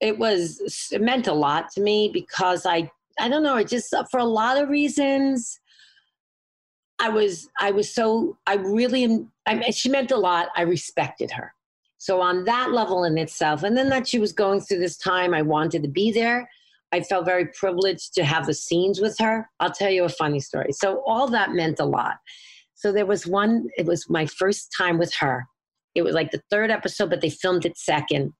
it 0.00 0.18
was, 0.18 0.88
it 0.90 1.02
meant 1.02 1.26
a 1.26 1.34
lot 1.34 1.70
to 1.72 1.82
me 1.82 2.10
because 2.10 2.64
I, 2.64 2.90
I 3.20 3.28
don't 3.28 3.42
know, 3.42 3.56
it 3.56 3.68
just, 3.68 3.92
uh, 3.92 4.04
for 4.10 4.20
a 4.20 4.24
lot 4.24 4.56
of 4.56 4.70
reasons, 4.70 5.60
I 6.98 7.10
was, 7.10 7.48
I 7.60 7.72
was 7.72 7.94
so, 7.94 8.38
I 8.46 8.54
really, 8.54 9.26
I 9.46 9.70
she 9.70 9.90
meant 9.90 10.10
a 10.10 10.16
lot. 10.16 10.48
I 10.56 10.62
respected 10.62 11.30
her. 11.32 11.52
So 11.98 12.22
on 12.22 12.44
that 12.44 12.72
level 12.72 13.04
in 13.04 13.18
itself, 13.18 13.64
and 13.64 13.76
then 13.76 13.90
that 13.90 14.08
she 14.08 14.18
was 14.18 14.32
going 14.32 14.60
through 14.60 14.78
this 14.78 14.96
time, 14.96 15.34
I 15.34 15.42
wanted 15.42 15.82
to 15.82 15.88
be 15.88 16.10
there. 16.10 16.48
I 16.92 17.02
felt 17.02 17.26
very 17.26 17.46
privileged 17.58 18.14
to 18.14 18.24
have 18.24 18.46
the 18.46 18.54
scenes 18.54 19.00
with 19.00 19.16
her. 19.18 19.48
I'll 19.60 19.72
tell 19.72 19.90
you 19.90 20.04
a 20.04 20.08
funny 20.08 20.40
story. 20.40 20.72
So 20.72 21.02
all 21.06 21.28
that 21.28 21.52
meant 21.52 21.80
a 21.80 21.84
lot. 21.84 22.16
So 22.74 22.92
there 22.92 23.06
was 23.06 23.26
one, 23.26 23.68
it 23.76 23.86
was 23.86 24.08
my 24.08 24.26
first 24.26 24.72
time 24.76 24.98
with 24.98 25.12
her. 25.14 25.46
It 25.94 26.02
was 26.02 26.14
like 26.14 26.30
the 26.30 26.42
third 26.50 26.70
episode, 26.70 27.10
but 27.10 27.20
they 27.20 27.30
filmed 27.30 27.66
it 27.66 27.76
second. 27.76 28.32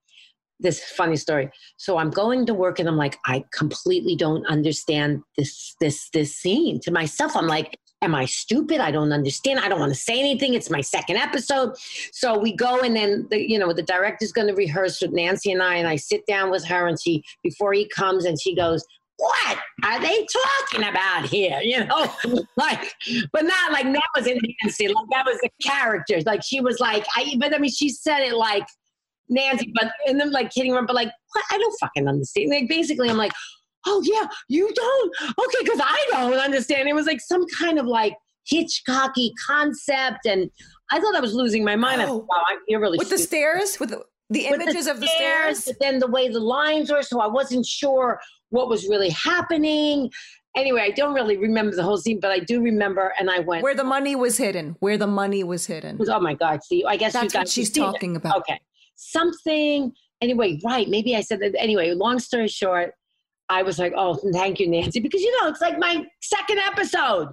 This 0.60 0.82
funny 0.82 1.16
story. 1.16 1.50
So 1.76 1.98
I'm 1.98 2.10
going 2.10 2.46
to 2.46 2.54
work 2.54 2.78
and 2.78 2.88
I'm 2.88 2.96
like, 2.96 3.16
I 3.26 3.44
completely 3.52 4.16
don't 4.16 4.44
understand 4.46 5.22
this 5.36 5.76
this 5.80 6.08
this 6.12 6.34
scene. 6.34 6.80
To 6.80 6.90
myself, 6.90 7.36
I'm 7.36 7.46
like, 7.46 7.78
am 8.02 8.14
I 8.14 8.24
stupid? 8.26 8.80
I 8.80 8.90
don't 8.90 9.12
understand. 9.12 9.60
I 9.60 9.68
don't 9.68 9.80
want 9.80 9.92
to 9.92 9.98
say 9.98 10.18
anything. 10.18 10.54
It's 10.54 10.70
my 10.70 10.80
second 10.80 11.16
episode. 11.16 11.76
So 12.12 12.38
we 12.38 12.54
go 12.54 12.80
and 12.80 12.94
then 12.94 13.26
the, 13.30 13.40
you 13.40 13.58
know 13.58 13.72
the 13.72 13.82
director's 13.82 14.32
going 14.32 14.48
to 14.48 14.54
rehearse 14.54 15.00
with 15.00 15.12
Nancy 15.12 15.52
and 15.52 15.62
I, 15.62 15.76
and 15.76 15.88
I 15.88 15.96
sit 15.96 16.26
down 16.26 16.50
with 16.50 16.64
her 16.66 16.86
and 16.86 17.00
she 17.00 17.22
before 17.42 17.72
he 17.72 17.88
comes 17.88 18.24
and 18.24 18.40
she 18.40 18.54
goes, 18.54 18.84
what 19.16 19.58
are 19.84 20.00
they 20.00 20.26
talking 20.26 20.88
about 20.88 21.26
here? 21.26 21.60
You 21.68 21.84
know, 21.84 22.10
like, 22.56 22.92
but 23.32 23.44
not 23.44 23.72
like 23.72 23.92
that 23.92 24.08
was 24.16 24.26
in 24.26 24.38
Nancy. 24.62 24.88
Like 24.88 25.06
that 25.10 25.26
was 25.26 25.38
the 25.42 25.50
character. 25.62 26.20
Like 26.24 26.42
she 26.42 26.60
was 26.60 26.80
like, 26.80 27.04
I. 27.14 27.34
But 27.38 27.54
I 27.54 27.58
mean, 27.58 27.70
she 27.70 27.90
said 27.90 28.20
it 28.20 28.34
like 28.34 28.66
Nancy, 29.28 29.72
but 29.74 29.92
and 30.06 30.18
then 30.18 30.32
like 30.32 30.50
kidding 30.50 30.72
around, 30.72 30.86
but 30.86 30.96
like, 30.96 31.10
what? 31.32 31.44
I 31.50 31.58
don't 31.58 31.76
fucking 31.78 32.08
understand. 32.08 32.50
Like 32.50 32.68
basically, 32.68 33.10
I'm 33.10 33.18
like, 33.18 33.32
oh 33.88 34.02
yeah, 34.04 34.26
you 34.48 34.70
don't. 34.74 35.12
Okay, 35.22 35.58
because 35.64 35.80
I 35.82 36.06
don't 36.12 36.34
understand. 36.34 36.88
It 36.88 36.94
was 36.94 37.06
like 37.06 37.20
some 37.20 37.44
kind 37.58 37.78
of 37.78 37.86
like 37.86 38.14
Hitchcocky 38.52 39.30
concept, 39.46 40.26
and 40.26 40.50
I 40.90 41.00
thought 41.00 41.14
I 41.14 41.20
was 41.20 41.34
losing 41.34 41.64
my 41.64 41.76
mind. 41.76 42.00
I 42.00 42.04
Oh. 42.04 42.18
thought, 42.20 42.26
wow, 42.28 42.42
I- 42.48 42.58
you're 42.68 42.80
really 42.80 42.98
With 42.98 43.10
the 43.10 43.18
stairs, 43.18 43.78
with 43.80 43.90
the, 43.90 44.02
the 44.30 44.46
images 44.46 44.86
of 44.86 45.00
the 45.00 45.06
stairs. 45.06 45.64
but 45.66 45.76
then 45.80 45.98
the 45.98 46.06
way 46.06 46.28
the 46.28 46.40
lines 46.40 46.90
were, 46.90 47.02
so 47.02 47.20
I 47.20 47.26
wasn't 47.26 47.66
sure 47.66 48.20
what 48.50 48.68
was 48.68 48.88
really 48.88 49.10
happening. 49.10 50.10
Anyway, 50.56 50.80
I 50.80 50.90
don't 50.90 51.12
really 51.14 51.36
remember 51.36 51.76
the 51.76 51.82
whole 51.82 51.98
scene, 51.98 52.20
but 52.20 52.30
I 52.30 52.38
do 52.40 52.60
remember, 52.62 53.12
and 53.20 53.30
I 53.30 53.40
went, 53.40 53.62
Where 53.62 53.74
the 53.74 53.84
money 53.84 54.16
was 54.16 54.38
hidden. 54.38 54.76
Where 54.80 54.96
the 54.96 55.06
money 55.06 55.44
was 55.44 55.66
hidden. 55.66 55.98
"Oh 56.08 56.20
my 56.20 56.34
God!" 56.34 56.64
See, 56.64 56.84
I 56.86 56.96
guess 56.96 57.12
you 57.14 57.20
That's 57.20 57.34
what 57.34 57.48
she's 57.48 57.68
have 57.68 57.74
seen 57.74 57.82
it. 57.84 57.86
talking 57.86 58.16
about. 58.16 58.38
Okay, 58.38 58.58
something. 58.96 59.92
Anyway, 60.20 60.58
right? 60.64 60.88
Maybe 60.88 61.14
I 61.14 61.20
said 61.20 61.40
that. 61.40 61.54
Anyway, 61.60 61.92
long 61.92 62.18
story 62.18 62.48
short, 62.48 62.94
I 63.50 63.62
was 63.62 63.78
like, 63.78 63.92
"Oh, 63.96 64.14
thank 64.32 64.60
you, 64.60 64.68
Nancy," 64.68 65.00
because 65.00 65.22
you 65.22 65.40
know 65.40 65.48
it's 65.48 65.60
like 65.60 65.78
my 65.78 66.06
second 66.22 66.58
episode 66.58 67.28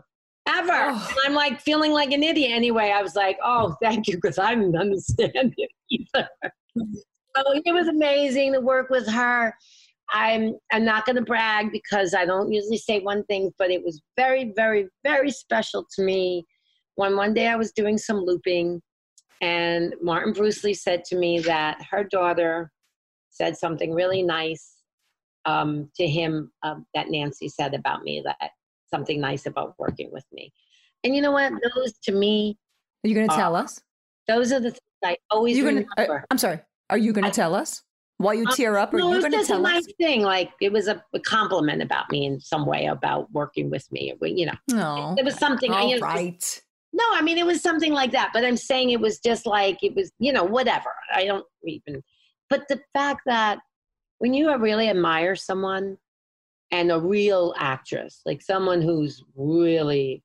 ever, 0.47 0.71
Oh. 0.71 1.07
and 1.09 1.17
I'm 1.25 1.33
like 1.33 1.59
feeling 1.61 1.91
like 1.91 2.11
an 2.11 2.23
idiot. 2.23 2.51
Anyway, 2.53 2.91
I 2.95 3.01
was 3.01 3.15
like, 3.15 3.37
"Oh, 3.43 3.75
thank 3.81 4.07
you," 4.07 4.15
because 4.15 4.39
I 4.39 4.55
didn't 4.55 4.77
understand 4.77 5.53
it 5.57 5.69
either. 5.89 6.29
So 6.77 7.43
it 7.65 7.73
was 7.73 7.87
amazing 7.89 8.53
to 8.53 8.61
work 8.61 8.89
with 8.89 9.07
her. 9.09 9.53
I'm 10.13 10.53
I'm 10.71 10.85
not 10.85 11.05
going 11.05 11.15
to 11.17 11.21
brag 11.21 11.71
because 11.71 12.13
I 12.13 12.25
don't 12.25 12.51
usually 12.51 12.77
say 12.77 12.99
one 12.99 13.23
thing, 13.25 13.51
but 13.57 13.71
it 13.71 13.83
was 13.83 14.01
very, 14.15 14.53
very, 14.55 14.87
very 15.03 15.31
special 15.31 15.85
to 15.95 16.03
me. 16.03 16.45
When 16.95 17.17
one 17.17 17.33
day 17.33 17.47
I 17.47 17.55
was 17.57 17.71
doing 17.73 17.97
some 17.97 18.17
looping, 18.23 18.81
and 19.41 19.93
Martin 20.01 20.33
Bruestle 20.33 20.75
said 20.77 21.03
to 21.05 21.17
me 21.17 21.39
that 21.39 21.81
her 21.91 22.03
daughter 22.05 22.71
said 23.31 23.57
something 23.57 23.93
really 23.93 24.23
nice 24.23 24.74
um, 25.45 25.89
to 25.95 26.07
him 26.07 26.51
um, 26.63 26.85
that 26.93 27.09
Nancy 27.09 27.49
said 27.49 27.73
about 27.73 28.03
me, 28.03 28.21
that 28.25 28.51
something 28.93 29.19
nice 29.19 29.45
about 29.45 29.75
working 29.77 30.11
with 30.11 30.25
me. 30.31 30.51
And 31.03 31.15
you 31.15 31.21
know 31.21 31.31
what? 31.31 31.51
Those 31.75 31.93
to 32.05 32.11
me, 32.11 32.57
Are 33.03 33.07
you 33.07 33.15
going 33.15 33.27
to 33.27 33.33
Uh, 33.33 33.37
tell 33.37 33.55
us? 33.55 33.81
those 34.27 34.51
are 34.51 34.59
the 34.59 34.71
things 34.71 34.79
I 35.03 35.17
always 35.29 35.55
You 35.57 35.63
gonna? 35.65 35.85
remember. 35.97 36.19
uh, 36.19 36.25
I'm 36.31 36.37
sorry. 36.37 36.59
Are 36.89 36.97
you 36.97 37.13
going 37.13 37.25
to 37.25 37.31
tell 37.31 37.53
us? 37.55 37.83
While 38.17 38.33
you 38.33 38.45
Uh, 38.47 38.55
tear 38.55 38.77
up, 38.77 38.93
are 38.93 38.97
no, 38.97 39.11
you 39.11 39.17
it 39.17 39.21
going 39.21 39.23
was 39.23 39.31
to 39.33 39.37
just 39.39 39.49
a 39.49 39.53
tell 39.53 39.61
nice 39.61 39.85
us? 39.87 39.93
thing. 39.99 40.21
Like 40.21 40.51
it 40.61 40.71
was 40.71 40.87
a, 40.87 41.03
a 41.13 41.19
compliment 41.19 41.81
about 41.83 42.09
me 42.11 42.25
in 42.25 42.39
some 42.39 42.65
way 42.65 42.85
about 42.85 43.29
working 43.33 43.69
with 43.69 43.85
me. 43.91 44.13
You 44.21 44.45
know, 44.47 44.53
No. 44.71 45.15
it 45.17 45.25
was 45.25 45.35
something. 45.37 45.71
All 45.71 45.89
you 45.89 45.99
know, 45.99 46.05
right. 46.05 46.61
No, 46.93 47.03
I 47.11 47.21
mean 47.21 47.37
it 47.37 47.45
was 47.45 47.61
something 47.61 47.91
like 47.91 48.11
that. 48.13 48.31
But 48.33 48.45
I'm 48.45 48.55
saying 48.55 48.91
it 48.91 49.01
was 49.01 49.19
just 49.19 49.45
like 49.45 49.83
it 49.83 49.93
was. 49.95 50.11
You 50.17 50.31
know, 50.31 50.45
whatever. 50.45 50.91
I 51.13 51.25
don't 51.25 51.45
even. 51.65 52.01
But 52.49 52.67
the 52.69 52.79
fact 52.93 53.21
that 53.25 53.59
when 54.19 54.33
you 54.33 54.55
really 54.57 54.89
admire 54.89 55.35
someone 55.35 55.97
and 56.71 56.91
a 56.91 56.99
real 56.99 57.53
actress, 57.57 58.21
like 58.25 58.41
someone 58.41 58.81
who's 58.81 59.23
really 59.35 60.23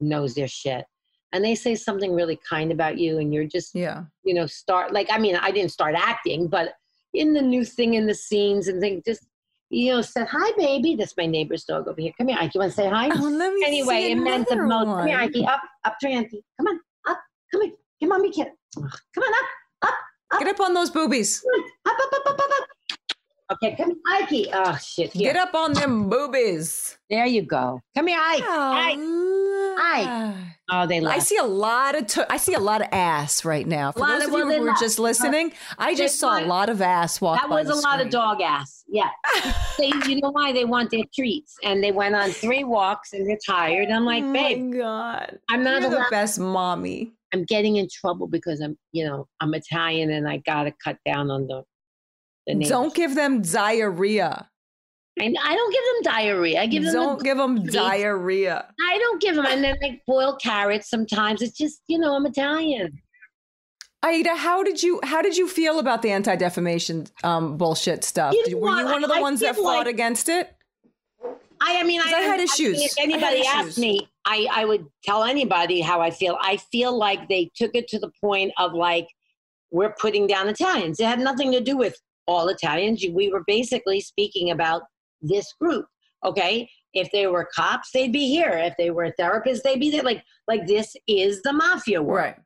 knows 0.00 0.34
their 0.34 0.48
shit, 0.48 0.84
and 1.32 1.44
they 1.44 1.54
say 1.54 1.74
something 1.74 2.12
really 2.14 2.38
kind 2.48 2.72
about 2.72 2.98
you, 2.98 3.18
and 3.18 3.32
you're 3.32 3.46
just 3.46 3.74
Yeah. 3.74 4.04
you 4.24 4.34
know, 4.34 4.46
start 4.46 4.92
like 4.92 5.08
I 5.10 5.18
mean, 5.18 5.36
I 5.36 5.50
didn't 5.50 5.72
start 5.72 5.94
acting, 5.94 6.48
but 6.48 6.74
in 7.14 7.32
the 7.34 7.42
new 7.42 7.64
thing 7.64 7.94
in 7.94 8.06
the 8.06 8.14
scenes 8.14 8.68
and 8.68 8.80
things, 8.80 9.02
just 9.06 9.26
you 9.70 9.90
know, 9.90 10.02
said 10.02 10.26
hi, 10.30 10.52
baby. 10.58 10.96
That's 10.96 11.16
my 11.16 11.24
neighbor's 11.24 11.64
dog 11.64 11.88
over 11.88 11.98
here. 11.98 12.12
Come 12.18 12.28
here, 12.28 12.36
Ike. 12.38 12.54
You 12.54 12.60
want 12.60 12.72
to 12.72 12.76
say 12.76 12.88
hi? 12.90 13.08
Oh, 13.10 13.28
let 13.28 13.54
me 13.54 13.64
anyway, 13.66 14.10
it 14.12 14.16
meant 14.16 14.46
the 14.48 14.56
most. 14.56 14.84
Come 14.84 15.06
here. 15.06 15.16
Ike. 15.18 15.36
Up, 15.48 15.62
up 15.84 15.98
to 16.00 16.08
Auntie. 16.08 16.44
Come 16.58 16.66
on, 16.66 16.80
up. 17.08 17.18
Come 17.50 17.62
here. 17.62 17.72
Come 18.02 18.12
on, 18.12 18.20
me 18.22 18.30
kid. 18.30 18.48
Come 18.74 18.84
on, 19.24 19.32
up, 19.82 19.94
Get 20.38 20.48
up 20.48 20.60
on 20.60 20.74
those 20.74 20.90
boobies. 20.90 21.42
up, 21.86 21.94
up, 21.94 22.12
up, 22.12 22.26
up, 22.26 22.38
up, 22.38 22.50
up. 22.50 22.66
Okay, 23.52 23.74
come 23.76 23.90
here, 23.90 23.98
Ike. 24.08 24.48
Oh 24.54 24.78
shit. 24.82 25.12
Here. 25.12 25.32
Get 25.32 25.40
up 25.40 25.54
on 25.54 25.72
them 25.72 26.08
boobies. 26.08 26.98
There 27.10 27.26
you 27.26 27.42
go. 27.42 27.80
Come 27.96 28.06
here, 28.08 28.18
Ike. 28.20 28.42
Oh, 28.46 28.72
Ike. 28.72 28.98
Hi. 29.78 30.34
Oh, 30.70 30.86
they 30.86 31.04
I 31.04 31.18
see 31.18 31.36
a 31.36 31.44
lot 31.44 31.94
of 31.94 32.06
to- 32.08 32.32
I 32.32 32.36
see 32.38 32.54
a 32.54 32.60
lot 32.60 32.80
of 32.80 32.88
ass 32.92 33.44
right 33.44 33.66
now. 33.66 33.92
For 33.92 34.00
Lot 34.00 34.20
those 34.20 34.28
of- 34.28 34.34
of 34.34 34.38
you 34.38 34.50
who 34.50 34.60
were 34.60 34.66
left. 34.68 34.80
just 34.80 34.98
listening, 34.98 35.52
I 35.78 35.94
just 35.94 36.18
saw 36.18 36.38
a 36.38 36.46
lot 36.46 36.68
of 36.70 36.80
ass 36.80 37.20
walk 37.20 37.40
That 37.40 37.50
was 37.50 37.68
a 37.68 37.74
lot 37.74 38.00
of 38.00 38.08
dog 38.10 38.40
ass. 38.40 38.84
Yeah. 38.88 39.10
they, 39.78 39.92
you 40.06 40.20
know 40.20 40.30
why? 40.30 40.52
They 40.52 40.64
want 40.64 40.90
their 40.90 41.04
treats. 41.14 41.56
And 41.62 41.82
they 41.82 41.92
went 41.92 42.14
on 42.14 42.30
three 42.30 42.64
walks 42.64 43.12
and 43.12 43.28
they're 43.28 43.38
tired. 43.44 43.88
I'm 43.90 44.04
like, 44.04 44.24
oh 44.24 44.32
babe, 44.32 44.62
my 44.62 44.78
god, 44.78 45.38
I'm 45.50 45.62
not 45.62 45.82
the 45.82 46.06
best 46.10 46.38
mommy. 46.38 47.12
I'm 47.34 47.44
getting 47.44 47.76
in 47.76 47.88
trouble 47.90 48.26
because 48.26 48.60
I'm, 48.60 48.76
you 48.92 49.04
know, 49.06 49.26
I'm 49.40 49.54
Italian 49.54 50.10
and 50.10 50.28
I 50.28 50.38
got 50.38 50.64
to 50.64 50.72
cut 50.84 50.96
down 51.04 51.30
on 51.30 51.46
the. 51.46 51.62
Don't 52.46 52.94
give 52.94 53.14
them 53.14 53.42
diarrhea. 53.42 54.48
And 55.20 55.36
I 55.42 55.54
don't 55.54 55.72
give 55.72 55.82
them 55.84 56.12
diarrhea. 56.12 56.60
I 56.60 56.66
give 56.66 56.84
them, 56.84 56.92
Don't 56.94 57.22
give 57.22 57.36
them 57.36 57.64
diarrhea. 57.66 58.66
I 58.80 58.98
don't 58.98 59.20
give 59.20 59.36
them. 59.36 59.44
And 59.46 59.62
then 59.62 59.76
they 59.80 60.02
boil 60.06 60.36
carrots 60.36 60.88
sometimes. 60.88 61.42
It's 61.42 61.56
just, 61.56 61.82
you 61.86 61.98
know, 61.98 62.14
I'm 62.14 62.24
Italian. 62.24 63.00
Aida, 64.02 64.34
how 64.34 64.64
did 64.64 64.82
you 64.82 64.98
how 65.04 65.22
did 65.22 65.36
you 65.36 65.46
feel 65.46 65.78
about 65.78 66.02
the 66.02 66.10
anti 66.10 66.34
defamation 66.34 67.06
um, 67.22 67.56
bullshit 67.56 68.02
stuff? 68.02 68.34
You 68.34 68.50
know 68.50 68.58
Were 68.58 68.80
you 68.80 68.84
one 68.86 69.04
of 69.04 69.10
the 69.10 69.16
I 69.16 69.20
ones 69.20 69.40
that 69.40 69.54
fought 69.54 69.62
like- 69.62 69.86
against 69.86 70.28
it? 70.28 70.54
I, 71.64 71.78
I 71.78 71.82
mean, 71.84 72.00
I, 72.00 72.12
I 72.12 72.20
had 72.22 72.40
issues. 72.40 72.82
if 72.82 72.94
anybody 72.98 73.40
issues. 73.40 73.46
asked 73.54 73.78
me, 73.78 74.08
I, 74.24 74.48
I 74.50 74.64
would 74.64 74.84
tell 75.04 75.22
anybody 75.22 75.80
how 75.80 76.00
I 76.00 76.10
feel. 76.10 76.36
I 76.40 76.56
feel 76.56 76.98
like 76.98 77.28
they 77.28 77.52
took 77.54 77.76
it 77.76 77.86
to 77.88 78.00
the 78.00 78.10
point 78.20 78.50
of 78.58 78.72
like, 78.72 79.06
we're 79.70 79.92
putting 79.92 80.26
down 80.26 80.48
Italians. 80.48 80.98
It 80.98 81.06
had 81.06 81.20
nothing 81.20 81.52
to 81.52 81.60
do 81.60 81.76
with 81.76 81.96
all 82.26 82.48
Italians. 82.48 83.04
We 83.12 83.32
were 83.32 83.44
basically 83.46 84.00
speaking 84.00 84.50
about 84.50 84.82
this 85.20 85.52
group. 85.60 85.86
Okay. 86.24 86.68
If 86.94 87.10
they 87.10 87.26
were 87.26 87.48
cops, 87.54 87.90
they'd 87.92 88.12
be 88.12 88.28
here. 88.28 88.50
If 88.52 88.74
they 88.76 88.90
were 88.90 89.12
therapists, 89.18 89.62
they'd 89.62 89.80
be 89.80 89.90
there. 89.90 90.02
Like, 90.02 90.22
like 90.46 90.66
this 90.66 90.94
is 91.08 91.42
the 91.42 91.52
mafia 91.52 92.02
world. 92.02 92.24
Right. 92.26 92.36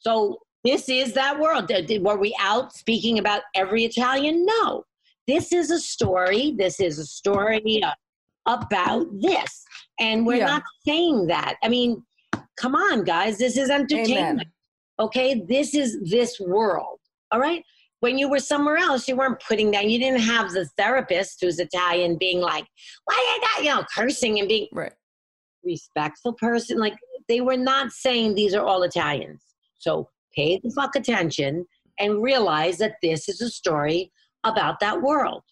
So 0.00 0.38
this 0.64 0.88
is 0.88 1.12
that 1.14 1.38
world. 1.38 1.70
Were 2.00 2.18
we 2.18 2.36
out 2.40 2.72
speaking 2.74 3.18
about 3.18 3.42
every 3.54 3.84
Italian? 3.84 4.44
No. 4.44 4.84
This 5.28 5.52
is 5.52 5.70
a 5.70 5.78
story. 5.78 6.54
This 6.58 6.80
is 6.80 6.98
a 6.98 7.06
story 7.06 7.80
uh, 7.82 7.92
about 8.46 9.06
this. 9.20 9.64
And 10.00 10.26
we're 10.26 10.38
Yeah. 10.38 10.46
not 10.46 10.62
saying 10.84 11.28
that. 11.28 11.56
I 11.62 11.68
mean, 11.68 12.02
come 12.56 12.74
on, 12.74 13.04
guys. 13.04 13.38
This 13.38 13.56
is 13.56 13.70
entertainment. 13.70 14.40
Amen. 14.40 14.52
Okay. 14.98 15.42
This 15.48 15.74
is 15.74 15.98
this 16.10 16.40
world. 16.40 16.98
All 17.30 17.38
right. 17.40 17.64
When 18.02 18.18
you 18.18 18.28
were 18.28 18.40
somewhere 18.40 18.78
else, 18.78 19.06
you 19.06 19.14
weren't 19.14 19.40
putting 19.46 19.70
down, 19.70 19.88
you 19.88 19.96
didn't 19.96 20.22
have 20.22 20.50
the 20.50 20.66
therapist 20.76 21.40
who's 21.40 21.60
Italian 21.60 22.18
being 22.18 22.40
like, 22.40 22.66
why 23.04 23.14
you 23.14 23.40
got, 23.46 23.64
you 23.64 23.70
know, 23.70 23.86
cursing 23.94 24.40
and 24.40 24.48
being 24.48 24.66
Right. 24.72 24.92
respectful 25.62 26.32
person. 26.32 26.78
Like 26.78 26.96
they 27.28 27.40
were 27.40 27.56
not 27.56 27.92
saying 27.92 28.34
these 28.34 28.54
are 28.56 28.66
all 28.66 28.82
Italians. 28.82 29.44
So 29.78 30.08
pay 30.34 30.58
the 30.58 30.72
fuck 30.74 30.96
attention 30.96 31.64
and 31.96 32.20
realize 32.20 32.78
that 32.78 32.96
this 33.02 33.28
is 33.28 33.40
a 33.40 33.48
story 33.48 34.10
about 34.42 34.80
that 34.80 35.00
world. 35.00 35.44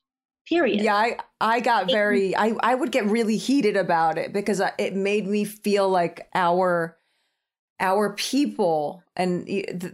Period. 0.49 0.81
Yeah, 0.81 0.97
I 0.97 1.19
I 1.41 1.61
got 1.61 1.89
very 1.89 2.35
I 2.35 2.55
I 2.65 2.75
would 2.75 2.91
get 2.91 3.05
really 3.05 3.37
heated 3.37 3.77
about 3.77 4.19
it 4.19 4.33
because 4.33 4.61
uh, 4.61 4.73
it 4.77 4.97
made 4.97 5.29
me 5.29 5.45
feel 5.45 5.89
like 5.89 6.29
our 6.35 6.99
our 7.79 8.15
people 8.15 9.05
and 9.15 9.49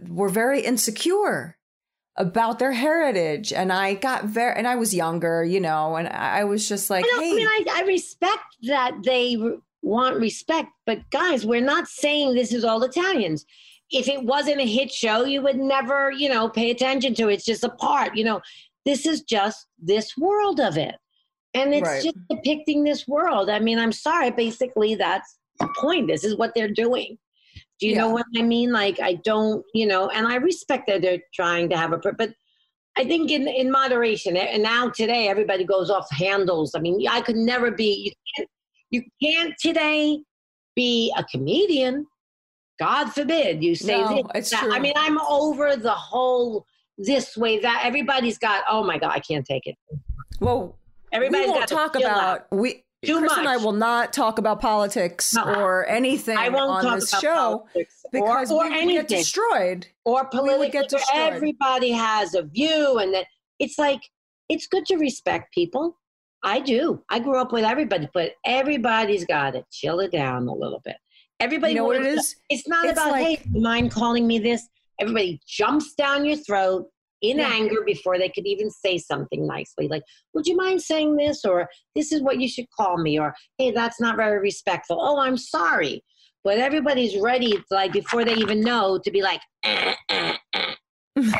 were 0.09 0.29
very 0.29 0.61
insecure 0.61 1.56
about 2.17 2.57
their 2.59 2.71
heritage 2.71 3.53
and 3.53 3.71
I 3.71 3.93
got 3.93 4.25
very 4.25 4.55
and 4.57 4.67
I 4.67 4.75
was 4.75 4.93
younger, 4.93 5.43
you 5.43 5.59
know, 5.59 5.95
and 5.95 6.07
I 6.07 6.43
was 6.43 6.67
just 6.67 6.89
like, 6.89 7.05
I, 7.05 7.19
hey, 7.21 7.31
I 7.31 7.35
mean, 7.35 7.47
I, 7.47 7.65
I 7.75 7.81
respect 7.85 8.43
that 8.63 8.97
they 9.03 9.37
want 9.83 10.17
respect, 10.17 10.69
but 10.85 11.09
guys, 11.11 11.45
we're 11.45 11.61
not 11.61 11.87
saying 11.87 12.33
this 12.33 12.51
is 12.51 12.63
all 12.63 12.83
Italians. 12.83 13.45
If 13.91 14.07
it 14.07 14.23
wasn't 14.23 14.59
a 14.59 14.65
hit 14.65 14.91
show, 14.91 15.23
you 15.23 15.41
would 15.43 15.57
never, 15.57 16.11
you 16.11 16.27
know, 16.27 16.49
pay 16.49 16.71
attention 16.71 17.13
to 17.15 17.29
it. 17.29 17.35
It's 17.35 17.45
just 17.45 17.63
a 17.63 17.69
part, 17.69 18.15
you 18.15 18.23
know. 18.23 18.41
This 18.85 19.05
is 19.05 19.21
just 19.21 19.67
this 19.79 20.17
world 20.17 20.59
of 20.59 20.77
it. 20.77 20.95
And 21.53 21.73
it's 21.73 21.87
Right. 21.87 22.03
just 22.03 22.17
depicting 22.29 22.83
this 22.83 23.07
world. 23.07 23.49
I 23.49 23.59
mean, 23.59 23.79
I'm 23.79 23.91
sorry, 23.91 24.31
basically 24.31 24.95
that's 24.95 25.37
the 25.59 25.67
point. 25.77 26.07
This 26.07 26.23
is 26.23 26.35
what 26.35 26.53
they're 26.53 26.69
doing. 26.69 27.17
Do 27.79 27.87
you 27.87 27.95
know 27.95 28.09
what 28.09 28.25
I 28.35 28.41
mean? 28.41 28.71
Like 28.71 28.99
I 28.99 29.15
don't, 29.15 29.63
you 29.73 29.85
know, 29.85 30.09
and 30.09 30.27
I 30.27 30.35
respect 30.35 30.87
that 30.87 31.01
they're 31.01 31.21
trying 31.33 31.69
to 31.69 31.77
have 31.77 31.93
a 31.93 31.97
but 31.97 32.33
I 32.97 33.03
think 33.03 33.29
in, 33.29 33.47
in 33.47 33.69
moderation, 33.71 34.35
eh, 34.35 34.47
and 34.51 34.63
now 34.63 34.89
today 34.89 35.27
everybody 35.27 35.63
goes 35.63 35.91
off 35.91 36.09
handles. 36.09 36.73
I 36.73 36.79
mean, 36.79 37.07
I 37.07 37.21
could 37.21 37.35
never 37.35 37.69
be. 37.69 37.93
You 38.05 38.11
can't, 38.35 38.49
you 38.89 39.03
can't 39.21 39.53
today 39.59 40.19
be 40.75 41.13
a 41.15 41.23
comedian. 41.23 42.07
God 42.79 43.09
forbid 43.09 43.63
you 43.63 43.75
say 43.75 44.01
No, 44.01 44.23
this. 44.33 44.49
that. 44.49 44.61
true. 44.61 44.73
I 44.73 44.79
mean, 44.79 44.93
I'm 44.95 45.19
over 45.21 45.75
the 45.75 45.93
whole 45.93 46.65
this 46.97 47.37
way 47.37 47.59
that 47.59 47.81
everybody's 47.83 48.39
got. 48.39 48.63
Oh 48.67 48.83
my 48.83 48.97
God, 48.97 49.11
I 49.11 49.19
can't 49.19 49.45
take 49.45 49.67
it. 49.67 49.75
well, 50.39 50.75
Everybody's 51.11 51.45
we 51.45 51.51
won't 51.51 51.61
got 51.61 51.67
to 51.69 51.75
talk 51.75 51.95
about 51.95 52.17
out. 52.19 52.47
we. 52.51 52.83
Too 53.07 53.19
Chris 53.19 53.37
and 53.37 53.47
I 53.47 53.57
will 53.57 53.71
not 53.71 54.13
talk 54.13 54.37
about 54.39 54.59
politics 54.61 55.33
No. 55.33 55.43
or 55.43 55.87
anything 55.87 56.37
I 56.37 56.49
won't 56.49 56.69
on 56.71 56.83
talk 56.83 56.99
this 56.99 57.09
about 57.11 57.21
show 57.21 57.57
politics 57.59 58.03
because 58.11 58.51
or, 58.51 58.65
or 58.65 58.69
we 58.69 58.85
would 58.85 59.07
get 59.07 59.07
destroyed. 59.07 59.87
or 60.05 60.21
would 60.23 60.31
politically. 60.31 60.69
get 60.69 60.89
destroyed. 60.89 61.33
Everybody 61.33 61.91
has 61.91 62.35
a 62.35 62.43
view, 62.43 62.99
and 62.99 63.13
that 63.13 63.25
it's 63.59 63.77
like 63.79 64.01
it's 64.49 64.67
good 64.67 64.85
to 64.87 64.97
respect 64.97 65.53
people. 65.53 65.97
I 66.43 66.59
do. 66.59 67.03
I 67.09 67.19
grew 67.19 67.37
up 67.39 67.51
with 67.51 67.63
everybody, 67.65 68.07
but 68.13 68.33
everybody's 68.45 69.25
got 69.25 69.51
to 69.51 69.65
chill 69.71 69.99
it 70.01 70.11
down 70.11 70.47
a 70.47 70.53
little 70.53 70.81
bit. 70.85 70.95
Everybody 71.39 71.73
You 71.73 71.79
know 71.79 71.85
what 71.85 71.97
it 71.97 72.15
to- 72.15 72.35
It's 72.49 72.67
not 72.67 72.85
It's 72.85 72.93
about 72.93 73.11
like- 73.11 73.39
hey, 73.43 73.59
mind 73.59 73.91
calling 73.91 74.25
me 74.27 74.39
this? 74.39 74.67
Everybody 74.99 75.39
jumps 75.47 75.93
down 75.95 76.25
your 76.25 76.37
throat 76.37 76.87
in 77.21 77.39
Yeah. 77.39 77.49
anger 77.51 77.81
before 77.85 78.17
they 78.17 78.29
could 78.29 78.45
even 78.45 78.69
say 78.69 78.97
something 78.97 79.45
nicely. 79.47 79.87
Like, 79.87 80.03
would 80.33 80.45
you 80.47 80.55
mind 80.55 80.81
saying 80.81 81.15
this? 81.15 81.43
Or 81.45 81.69
this 81.95 82.11
is 82.11 82.21
what 82.21 82.39
you 82.39 82.47
should 82.47 82.69
call 82.69 82.97
me, 82.97 83.19
or 83.19 83.33
hey, 83.57 83.71
that's 83.71 83.99
not 83.99 84.15
very 84.17 84.39
respectful. 84.39 84.97
Oh, 85.01 85.19
I'm 85.19 85.37
sorry. 85.37 86.03
But 86.43 86.59
everybody's 86.59 87.17
ready, 87.17 87.61
like 87.71 87.91
before 87.91 88.23
they 88.23 88.35
even 88.35 88.61
know, 88.61 88.99
to 89.03 89.11
be 89.11 89.21
like, 89.21 89.41
eh, 89.63 89.95
eh, 90.09 90.37
eh. 90.53 90.73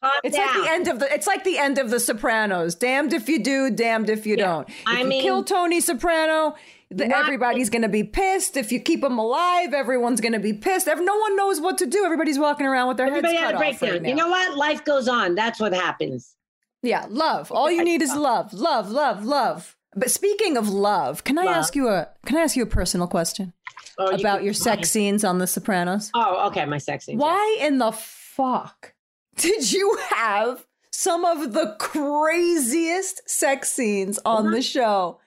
Calm 0.00 0.12
It's 0.22 0.36
down. 0.36 0.46
like 0.46 0.62
the 0.64 0.70
end 0.70 0.88
of 0.88 0.98
the. 1.00 1.12
It's 1.12 1.26
like 1.26 1.42
the 1.44 1.58
end 1.58 1.78
of 1.78 1.90
The 1.90 1.98
Sopranos. 1.98 2.76
Damned 2.76 3.12
if 3.12 3.28
you 3.28 3.42
do, 3.42 3.68
damned 3.68 4.08
if 4.08 4.26
you 4.26 4.36
Yeah. 4.36 4.46
don't. 4.46 4.68
If 4.68 4.74
I 4.86 5.00
you 5.00 5.06
mean- 5.08 5.22
kill 5.22 5.42
Tony 5.42 5.80
Soprano, 5.80 6.54
the, 6.90 7.06
Not- 7.06 7.20
everybody's 7.20 7.68
going 7.70 7.82
to 7.82 7.88
be 7.88 8.04
pissed. 8.04 8.56
If 8.56 8.72
you 8.72 8.80
keep 8.80 9.02
them 9.02 9.18
alive, 9.18 9.74
everyone's 9.74 10.20
going 10.20 10.32
to 10.32 10.38
be 10.38 10.52
pissed. 10.54 10.86
No 10.86 11.18
one 11.18 11.36
knows 11.36 11.60
what 11.60 11.78
to 11.78 11.86
do. 11.86 12.04
Everybody's 12.04 12.38
walking 12.38 12.66
around 12.66 12.88
with 12.88 12.96
their 12.96 13.06
Everybody 13.06 13.34
heads 13.34 13.46
had 13.46 13.54
cut 13.54 13.62
a 13.64 13.68
off 13.68 13.78
breakdown. 13.78 14.02
right 14.02 14.08
you 14.08 14.14
know 14.14 14.28
what? 14.28 14.56
Life 14.56 14.84
goes 14.84 15.06
on. 15.08 15.34
That's 15.34 15.60
what 15.60 15.74
happens. 15.74 16.34
Yeah, 16.82 17.06
love. 17.10 17.50
All 17.52 17.70
you 17.70 17.84
need 17.84 18.02
is 18.02 18.14
love, 18.14 18.52
love, 18.52 18.90
love, 18.90 19.24
love. 19.24 19.76
But 19.96 20.10
speaking 20.10 20.56
of 20.56 20.68
love, 20.68 21.24
can 21.24 21.38
I 21.38 21.44
Love. 21.44 21.56
ask 21.56 21.74
you 21.74 21.88
a 21.88 22.08
can 22.26 22.36
I 22.36 22.40
ask 22.40 22.56
you 22.56 22.62
a 22.62 22.66
personal 22.66 23.08
question 23.08 23.52
oh, 23.98 24.10
you 24.10 24.16
about 24.18 24.44
your 24.44 24.52
sex 24.52 24.90
scenes 24.90 25.24
on 25.24 25.38
The 25.38 25.46
Sopranos? 25.46 26.10
Oh, 26.14 26.46
okay. 26.48 26.64
My 26.66 26.78
sex 26.78 27.06
scenes. 27.06 27.20
Why 27.20 27.58
in 27.60 27.78
the 27.78 27.90
fuck 27.92 28.94
did 29.36 29.72
you 29.72 29.98
have 30.10 30.66
some 30.92 31.24
of 31.24 31.52
the 31.52 31.74
craziest 31.78 33.28
sex 33.28 33.72
scenes 33.72 34.18
on 34.24 34.50
the 34.52 34.62
show? 34.62 35.20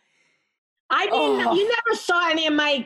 I 0.91 1.05
mean, 1.05 1.47
Oh. 1.47 1.53
you 1.55 1.63
never 1.67 1.95
saw 1.99 2.29
any 2.29 2.45
of 2.47 2.53
my 2.53 2.85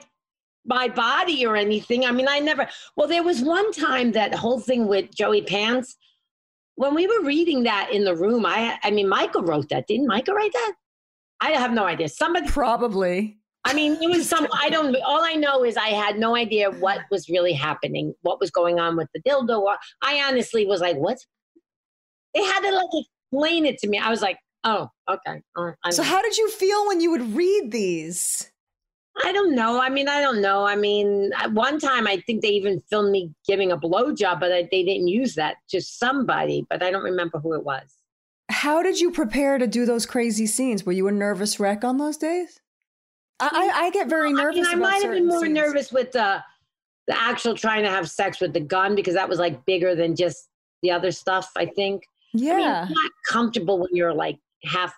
my 0.67 0.87
body 0.87 1.45
or 1.45 1.55
anything. 1.55 2.05
I 2.05 2.11
mean, 2.11 2.27
I 2.27 2.39
never. 2.39 2.67
Well, 2.95 3.07
there 3.07 3.23
was 3.23 3.41
one 3.41 3.71
time 3.71 4.13
that 4.13 4.33
whole 4.33 4.59
thing 4.59 4.87
with 4.87 5.13
Joey 5.13 5.41
Pants. 5.43 5.95
When 6.75 6.95
we 6.95 7.07
were 7.07 7.23
reading 7.23 7.63
that 7.63 7.91
in 7.91 8.03
the 8.03 8.15
room, 8.15 8.45
I 8.45 8.79
I 8.83 8.91
mean, 8.91 9.07
Michael 9.09 9.43
wrote 9.43 9.69
that. 9.69 9.87
Didn't 9.87 10.07
Michael 10.07 10.35
write 10.35 10.53
that? 10.53 10.73
I 11.41 11.51
have 11.51 11.71
no 11.73 11.83
idea. 11.85 12.09
Somebody. 12.09 12.47
Probably. 12.47 13.37
I 13.67 13.73
mean, 13.73 13.93
it 14.01 14.09
was 14.09 14.29
some. 14.29 14.47
I 14.53 14.69
don't. 14.69 14.95
All 15.05 15.23
I 15.23 15.33
know 15.33 15.63
is 15.63 15.75
I 15.77 15.89
had 15.89 16.17
no 16.19 16.35
idea 16.35 16.69
what 16.71 17.01
was 17.09 17.29
really 17.29 17.53
happening. 17.53 18.13
What 18.21 18.39
was 18.39 18.51
going 18.51 18.79
on 18.79 18.95
with 18.95 19.07
the 19.13 19.21
dildo? 19.21 19.75
I 20.03 20.21
honestly 20.27 20.65
was 20.67 20.81
like, 20.81 20.97
"What?" 20.97 21.17
They 22.35 22.43
had 22.43 22.59
to 22.61 22.71
like 22.71 22.89
explain 22.93 23.65
it 23.65 23.77
to 23.79 23.87
me. 23.87 23.97
I 23.97 24.09
was 24.09 24.21
like, 24.21 24.37
"Oh, 24.65 24.89
okay." 25.09 25.41
right, 25.55 25.75
So 25.91 26.03
how 26.03 26.21
did 26.21 26.37
you 26.37 26.49
feel 26.49 26.87
when 26.87 26.99
you 26.99 27.11
would 27.11 27.33
read 27.35 27.71
these? 27.71 28.51
I 29.23 29.31
don't 29.31 29.55
know. 29.55 29.79
I 29.79 29.87
mean, 29.89 30.09
I 30.09 30.19
don't 30.19 30.41
know. 30.41 30.65
I 30.65 30.75
mean, 30.75 31.31
at 31.37 31.53
one 31.53 31.79
time 31.79 32.05
I 32.05 32.17
think 32.27 32.41
they 32.41 32.49
even 32.49 32.81
filmed 32.89 33.11
me 33.11 33.31
giving 33.47 33.71
a 33.71 33.77
blowjob, 33.77 34.41
but 34.41 34.51
I, 34.51 34.67
they 34.69 34.83
didn't 34.83 35.07
use 35.07 35.35
that 35.35 35.55
to 35.69 35.79
somebody, 35.79 36.65
but 36.69 36.83
I 36.83 36.91
don't 36.91 37.03
remember 37.03 37.39
who 37.39 37.53
it 37.53 37.63
was. 37.63 37.83
How 38.49 38.83
did 38.83 38.99
you 38.99 39.11
prepare 39.11 39.57
to 39.57 39.67
do 39.67 39.85
those 39.85 40.05
crazy 40.05 40.45
scenes? 40.45 40.85
Were 40.85 40.91
you 40.91 41.07
a 41.07 41.11
nervous 41.13 41.59
wreck 41.61 41.85
on 41.85 41.97
those 41.97 42.17
days? 42.17 42.59
I, 43.39 43.49
I, 43.73 43.85
I 43.85 43.89
get 43.91 44.09
very 44.09 44.29
I 44.29 44.33
nervous. 44.33 44.55
mean, 44.55 44.65
I 44.65 44.75
might 44.75 45.01
have 45.01 45.11
been 45.13 45.27
more 45.27 45.41
scenes. 45.41 45.53
nervous 45.53 45.91
with 45.91 46.11
the 46.11 46.43
the 47.07 47.17
actual 47.17 47.55
trying 47.55 47.83
to 47.83 47.89
have 47.89 48.09
sex 48.09 48.41
with 48.41 48.51
the 48.53 48.59
gun 48.59 48.95
because 48.95 49.13
that 49.13 49.29
was 49.29 49.37
like 49.39 49.63
bigger 49.65 49.93
than 49.95 50.15
just 50.15 50.49
the 50.81 50.91
other 50.91 51.11
stuff. 51.11 51.51
I 51.55 51.65
think. 51.67 52.03
Yeah. 52.33 52.53
I 52.53 52.57
mean, 52.85 52.93
not 52.93 53.11
comfortable 53.29 53.79
when 53.79 53.89
you're 53.93 54.13
like 54.13 54.37
half. 54.65 54.93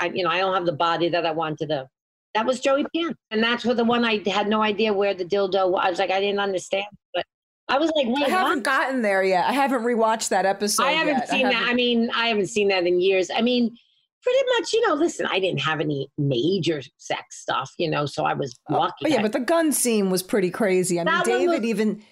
I, 0.00 0.06
you 0.06 0.24
know, 0.24 0.30
I 0.30 0.38
don't 0.38 0.54
have 0.54 0.66
the 0.66 0.72
body 0.72 1.08
that 1.08 1.24
I 1.24 1.30
wanted 1.30 1.68
to. 1.68 1.88
That 2.34 2.46
was 2.46 2.58
Joey 2.60 2.84
Pan, 2.94 3.14
and 3.30 3.42
that's 3.42 3.64
where 3.64 3.76
the 3.76 3.84
one 3.84 4.04
I 4.04 4.20
had 4.26 4.48
no 4.48 4.60
idea 4.60 4.92
where 4.92 5.14
the 5.14 5.24
dildo. 5.24 5.70
was. 5.70 5.80
I 5.84 5.90
was 5.90 5.98
like, 6.00 6.10
I 6.10 6.20
didn't 6.20 6.40
understand, 6.40 6.86
but 7.14 7.24
I 7.68 7.78
was 7.78 7.90
like, 7.96 8.06
I 8.06 8.28
haven't 8.28 8.58
what? 8.58 8.62
gotten 8.64 9.02
there 9.02 9.22
yet. 9.22 9.46
I 9.48 9.52
haven't 9.52 9.82
rewatched 9.82 10.28
that 10.28 10.44
episode. 10.44 10.84
I 10.84 10.92
haven't 10.92 11.18
yet. 11.18 11.28
seen 11.28 11.42
that. 11.44 11.54
haven't- 11.54 11.70
I 11.70 11.74
mean, 11.74 12.10
I 12.14 12.26
haven't 12.28 12.48
seen 12.48 12.68
that 12.68 12.86
in 12.86 13.00
years. 13.00 13.30
I 13.34 13.40
mean, 13.40 13.76
pretty 14.22 14.38
much, 14.58 14.72
you 14.72 14.86
know, 14.86 14.94
listen, 14.94 15.26
I 15.26 15.38
didn't 15.38 15.60
have 15.60 15.80
any 15.80 16.10
major 16.18 16.82
sex 16.98 17.40
stuff, 17.40 17.72
you 17.78 17.88
know, 17.88 18.04
so 18.04 18.24
I 18.24 18.34
was 18.34 18.58
oh, 18.68 18.74
lucky. 18.78 19.06
Oh, 19.06 19.08
yeah, 19.08 19.22
but 19.22 19.32
the 19.32 19.40
gun 19.40 19.72
scene 19.72 20.10
was 20.10 20.22
pretty 20.22 20.50
crazy. 20.50 21.00
I 21.00 21.04
mean, 21.04 21.14
That 21.14 21.24
David 21.24 21.60
was- 21.60 21.70
even, 21.70 22.02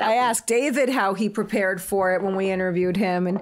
I 0.00 0.14
asked 0.14 0.46
David 0.46 0.90
how 0.90 1.14
he 1.14 1.28
prepared 1.28 1.80
for 1.80 2.14
it 2.14 2.22
when 2.22 2.36
we 2.36 2.50
interviewed 2.50 2.96
him, 2.96 3.26
and 3.26 3.40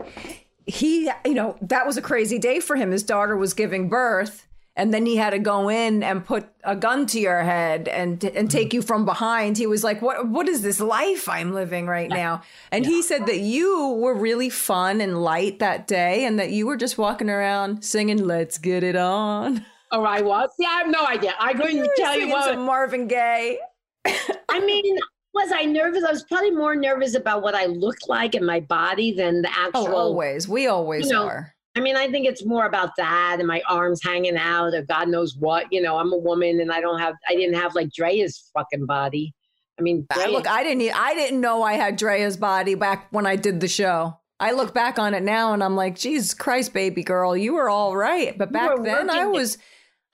he, 0.68 1.10
you 1.24 1.34
know, 1.34 1.56
that 1.62 1.86
was 1.86 1.96
a 1.96 2.02
crazy 2.02 2.38
day 2.38 2.60
for 2.60 2.76
him. 2.76 2.90
His 2.90 3.02
daughter 3.02 3.36
was 3.36 3.54
giving 3.54 3.88
birth, 3.88 4.46
and 4.76 4.92
then 4.92 5.06
he 5.06 5.16
had 5.16 5.30
to 5.30 5.38
go 5.38 5.68
in 5.68 6.02
and 6.02 6.24
put 6.24 6.46
a 6.62 6.76
gun 6.76 7.06
to 7.06 7.18
your 7.18 7.42
head 7.42 7.88
and 7.88 8.22
and 8.22 8.34
mm-hmm. 8.34 8.46
take 8.46 8.74
you 8.74 8.82
from 8.82 9.04
behind. 9.04 9.56
He 9.56 9.66
was 9.66 9.82
like, 9.82 10.02
"What? 10.02 10.28
What 10.28 10.46
is 10.46 10.62
this 10.62 10.78
life 10.78 11.28
I'm 11.28 11.52
living 11.52 11.86
right 11.86 12.10
now?" 12.10 12.42
And 12.70 12.84
he 12.84 13.02
said 13.02 13.26
that 13.26 13.40
you 13.40 13.94
were 13.94 14.14
really 14.14 14.50
fun 14.50 15.00
and 15.00 15.22
light 15.22 15.58
that 15.60 15.86
day, 15.86 16.24
and 16.26 16.38
that 16.38 16.50
you 16.50 16.66
were 16.66 16.76
just 16.76 16.98
walking 16.98 17.30
around 17.30 17.82
singing 17.82 18.24
"Let's 18.24 18.58
Get 18.58 18.84
It 18.84 18.96
On." 18.96 19.64
oh, 19.90 20.04
I 20.04 20.20
was? 20.20 20.50
Yeah, 20.58 20.68
I 20.68 20.78
have 20.80 20.90
no 20.90 21.06
idea. 21.06 21.34
I 21.40 21.54
couldn't 21.54 21.88
tell 21.96 22.18
you 22.18 22.28
what. 22.28 22.58
Marvin 22.58 23.08
Gaye. 23.08 23.58
I 24.04 24.60
mean, 24.60 24.98
was 25.34 25.52
I 25.52 25.64
nervous? 25.64 26.04
I 26.04 26.10
was 26.10 26.24
probably 26.24 26.50
more 26.50 26.74
nervous 26.74 27.14
about 27.14 27.42
what 27.42 27.54
I 27.54 27.66
looked 27.66 28.08
like 28.08 28.34
in 28.34 28.44
my 28.44 28.60
body 28.60 29.12
than 29.12 29.42
the 29.42 29.50
actual. 29.50 29.70
Oh, 29.74 29.84
actual. 29.84 29.98
always. 29.98 30.48
We 30.48 30.66
always 30.66 31.06
you 31.06 31.12
know, 31.12 31.26
are. 31.26 31.54
I 31.76 31.80
mean, 31.80 31.96
I 31.96 32.10
think 32.10 32.26
it's 32.26 32.44
more 32.44 32.66
about 32.66 32.96
that 32.96 33.36
and 33.38 33.46
my 33.46 33.62
arms 33.68 34.00
hanging 34.02 34.36
out 34.36 34.74
or 34.74 34.82
God 34.82 35.08
knows 35.08 35.36
what. 35.36 35.66
You 35.70 35.80
know, 35.80 35.96
I'm 35.96 36.12
a 36.12 36.18
woman 36.18 36.60
and 36.60 36.72
I 36.72 36.80
don't 36.80 36.98
have, 36.98 37.14
I 37.28 37.34
didn't 37.34 37.54
have 37.54 37.74
like 37.74 37.92
Drea's 37.92 38.50
fucking 38.52 38.86
body. 38.86 39.34
I 39.78 39.82
mean, 39.82 40.06
I, 40.10 40.14
Drea- 40.24 40.32
look, 40.32 40.48
I 40.48 40.64
didn't. 40.64 40.82
I 40.92 41.14
didn't 41.14 41.40
know 41.40 41.62
I 41.62 41.74
had 41.74 41.96
Drea's 41.96 42.36
body 42.36 42.74
back 42.74 43.06
when 43.10 43.26
I 43.26 43.36
did 43.36 43.60
the 43.60 43.68
show. 43.68 44.18
I 44.40 44.52
look 44.52 44.72
back 44.74 44.98
on 44.98 45.14
it 45.14 45.22
now 45.22 45.52
and 45.52 45.62
I'm 45.62 45.76
like, 45.76 45.96
Jesus 45.96 46.34
Christ, 46.34 46.72
baby 46.72 47.02
girl, 47.02 47.36
you 47.36 47.54
were 47.54 47.68
all 47.68 47.96
right. 47.96 48.36
But 48.36 48.52
back 48.52 48.70
then, 48.82 49.10
I 49.10 49.24
working 49.24 49.34
it. 49.34 49.38
was, 49.38 49.58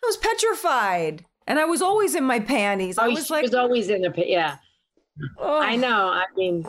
I 0.03 0.07
was 0.07 0.17
petrified, 0.17 1.25
and 1.47 1.59
I 1.59 1.65
was 1.65 1.83
always 1.83 2.15
in 2.15 2.25
my 2.25 2.41
panties. 2.41 2.99
Oh, 2.99 3.03
I 3.03 3.07
oh, 3.07 3.11
was 3.11 3.27
she 3.27 3.35
like, 3.35 3.43
was 3.43 3.55
always 3.55 3.89
in 3.89 4.03
the, 4.03 4.13
yeah. 4.17 4.57
Oh. 5.39 5.61
I 5.61 5.77
know. 5.77 6.09
I 6.09 6.25
mean, 6.37 6.67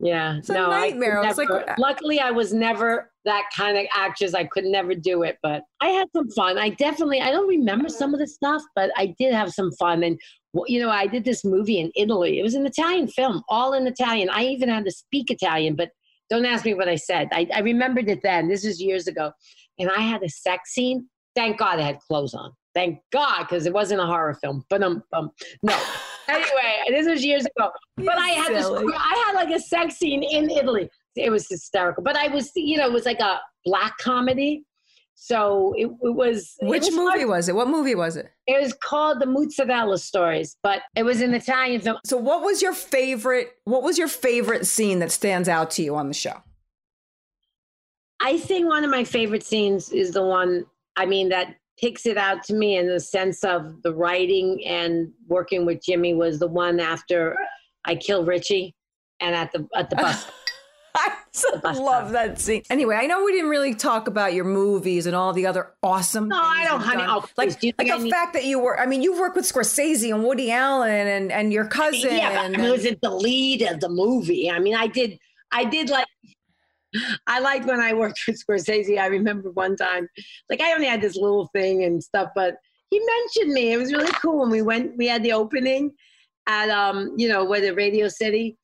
yeah. 0.00 0.36
It's 0.36 0.48
no, 0.48 0.70
nightmare. 0.70 1.22
I 1.22 1.28
was 1.28 1.38
like, 1.38 1.48
never- 1.48 1.74
luckily, 1.78 2.20
I 2.20 2.30
was 2.30 2.52
never 2.52 3.10
that 3.24 3.44
kind 3.54 3.76
of 3.76 3.86
actress. 3.94 4.34
I 4.34 4.44
could 4.44 4.64
never 4.64 4.94
do 4.94 5.22
it, 5.22 5.38
but 5.42 5.62
I 5.80 5.88
had 5.88 6.08
some 6.14 6.30
fun. 6.30 6.58
I 6.58 6.70
definitely, 6.70 7.20
I 7.20 7.30
don't 7.30 7.48
remember 7.48 7.88
some 7.88 8.14
of 8.14 8.20
the 8.20 8.26
stuff, 8.26 8.62
but 8.74 8.90
I 8.96 9.14
did 9.18 9.34
have 9.34 9.52
some 9.52 9.72
fun. 9.72 10.02
And, 10.02 10.18
you 10.66 10.80
know, 10.80 10.90
I 10.90 11.06
did 11.06 11.24
this 11.24 11.44
movie 11.44 11.80
in 11.80 11.90
Italy. 11.96 12.38
It 12.38 12.42
was 12.42 12.54
an 12.54 12.64
Italian 12.64 13.08
film, 13.08 13.42
all 13.48 13.74
in 13.74 13.86
Italian. 13.86 14.30
I 14.30 14.44
even 14.44 14.68
had 14.68 14.84
to 14.84 14.92
speak 14.92 15.30
Italian, 15.30 15.74
but 15.76 15.90
don't 16.30 16.46
ask 16.46 16.64
me 16.64 16.74
what 16.74 16.88
I 16.88 16.96
said. 16.96 17.28
I, 17.32 17.48
I 17.54 17.60
remembered 17.60 18.08
it 18.08 18.20
then. 18.22 18.48
This 18.48 18.64
was 18.64 18.80
years 18.80 19.08
ago. 19.08 19.32
And 19.78 19.90
I 19.90 20.00
had 20.00 20.22
a 20.22 20.28
sex 20.28 20.72
scene. 20.72 21.08
Thank 21.34 21.58
God 21.58 21.78
I 21.78 21.82
had 21.82 22.00
clothes 22.00 22.34
on. 22.34 22.52
Thank 22.74 23.00
God, 23.12 23.44
because 23.44 23.66
it 23.66 23.72
wasn't 23.72 24.00
a 24.00 24.06
horror 24.06 24.34
film. 24.34 24.64
But 24.70 24.82
um, 24.82 25.02
um 25.12 25.30
no. 25.62 25.78
anyway, 26.28 26.76
this 26.88 27.06
was 27.06 27.24
years 27.24 27.46
ago. 27.46 27.70
But 27.96 28.18
I 28.18 28.28
had 28.28 28.54
this. 28.54 28.66
I 28.66 29.24
had 29.26 29.34
like 29.34 29.50
a 29.54 29.60
sex 29.60 29.96
scene 29.96 30.22
in 30.22 30.50
Italy. 30.50 30.88
It 31.16 31.30
was 31.30 31.48
hysterical. 31.48 32.02
But 32.02 32.16
I 32.16 32.28
was, 32.28 32.50
you 32.54 32.76
know, 32.76 32.86
it 32.86 32.92
was 32.92 33.04
like 33.04 33.20
a 33.20 33.40
black 33.64 33.96
comedy. 33.98 34.64
So 35.14 35.74
it, 35.76 35.86
it 35.86 36.14
was. 36.14 36.54
it 36.60 36.68
Which 36.68 36.86
was 36.86 36.94
movie 36.94 37.24
was 37.24 37.48
it? 37.48 37.54
What 37.56 37.68
movie 37.68 37.96
was 37.96 38.16
it? 38.16 38.30
It 38.46 38.60
was 38.62 38.72
called 38.72 39.20
the 39.20 39.26
Mozzarella 39.26 39.98
Stories, 39.98 40.56
but 40.62 40.82
it 40.94 41.02
was 41.02 41.20
an 41.20 41.34
Italian 41.34 41.80
film. 41.80 41.98
So, 42.04 42.16
what 42.16 42.42
was 42.42 42.62
your 42.62 42.72
favorite? 42.72 43.50
What 43.64 43.82
was 43.82 43.98
your 43.98 44.06
favorite 44.06 44.66
scene 44.66 45.00
that 45.00 45.10
stands 45.10 45.48
out 45.48 45.72
to 45.72 45.82
you 45.82 45.96
on 45.96 46.06
the 46.06 46.14
show? 46.14 46.42
I 48.20 48.38
think 48.38 48.68
one 48.68 48.84
of 48.84 48.90
my 48.90 49.04
favorite 49.04 49.44
scenes 49.44 49.90
is 49.90 50.12
the 50.12 50.24
one, 50.24 50.66
I 50.96 51.06
mean, 51.06 51.28
that 51.28 51.54
picks 51.80 52.06
it 52.06 52.16
out 52.16 52.42
to 52.44 52.54
me 52.54 52.76
in 52.76 52.88
the 52.88 53.00
sense 53.00 53.44
of 53.44 53.82
the 53.82 53.94
writing 53.94 54.64
and 54.66 55.12
working 55.28 55.64
with 55.64 55.82
Jimmy 55.82 56.14
was 56.14 56.38
the 56.38 56.48
one 56.48 56.80
after 56.80 57.36
I 57.84 57.94
kill 57.94 58.24
Richie 58.24 58.74
and 59.20 59.34
at 59.34 59.52
the 59.52 59.66
at 59.74 59.90
the 59.90 59.96
bus. 59.96 60.26
I 60.94 61.12
so 61.32 61.58
bus 61.60 61.78
love 61.78 62.08
stop. 62.08 62.12
that 62.12 62.40
scene. 62.40 62.62
Anyway, 62.70 62.96
I 62.96 63.06
know 63.06 63.22
we 63.22 63.32
didn't 63.32 63.50
really 63.50 63.74
talk 63.74 64.08
about 64.08 64.34
your 64.34 64.44
movies 64.46 65.06
and 65.06 65.14
all 65.14 65.32
the 65.32 65.46
other 65.46 65.72
awesome. 65.82 66.28
No, 66.28 66.40
I 66.40 66.64
don't, 66.64 66.80
honey. 66.80 67.04
Oh, 67.06 67.24
like, 67.36 67.60
do 67.60 67.70
like 67.78 67.90
I 67.90 67.98
the 67.98 68.04
need- 68.04 68.10
fact 68.10 68.32
that 68.32 68.44
you 68.44 68.58
were. 68.58 68.80
I 68.80 68.86
mean, 68.86 69.02
you've 69.02 69.18
worked 69.18 69.36
with 69.36 69.44
Scorsese 69.44 70.12
and 70.12 70.24
Woody 70.24 70.50
Allen 70.50 71.06
and 71.06 71.30
and 71.30 71.52
your 71.52 71.66
cousin. 71.66 72.16
yeah, 72.16 72.30
but 72.30 72.38
I 72.38 72.48
mean, 72.48 72.70
wasn't 72.70 73.00
the 73.02 73.10
lead 73.10 73.62
of 73.62 73.78
the 73.80 73.88
movie. 73.88 74.50
I 74.50 74.58
mean, 74.58 74.74
I 74.74 74.88
did, 74.88 75.18
I 75.52 75.64
did 75.66 75.88
like, 75.90 76.06
I 77.26 77.40
liked 77.40 77.66
when 77.66 77.80
I 77.80 77.92
worked 77.92 78.20
with 78.26 78.42
Scorsese. 78.44 78.98
I 78.98 79.06
remember 79.06 79.50
one 79.50 79.76
time, 79.76 80.08
like 80.50 80.60
I 80.60 80.72
only 80.72 80.86
had 80.86 81.00
this 81.00 81.16
little 81.16 81.48
thing 81.54 81.84
and 81.84 82.02
stuff, 82.02 82.30
but 82.34 82.56
he 82.90 83.00
mentioned 83.00 83.52
me. 83.52 83.72
It 83.72 83.76
was 83.78 83.92
really 83.92 84.12
cool. 84.12 84.42
And 84.42 84.52
we 84.52 84.62
went, 84.62 84.96
we 84.96 85.06
had 85.06 85.22
the 85.22 85.32
opening 85.32 85.92
at, 86.46 86.70
um, 86.70 87.12
you 87.16 87.28
know, 87.28 87.44
where 87.44 87.60
the 87.60 87.74
Radio 87.74 88.08
City. 88.08 88.56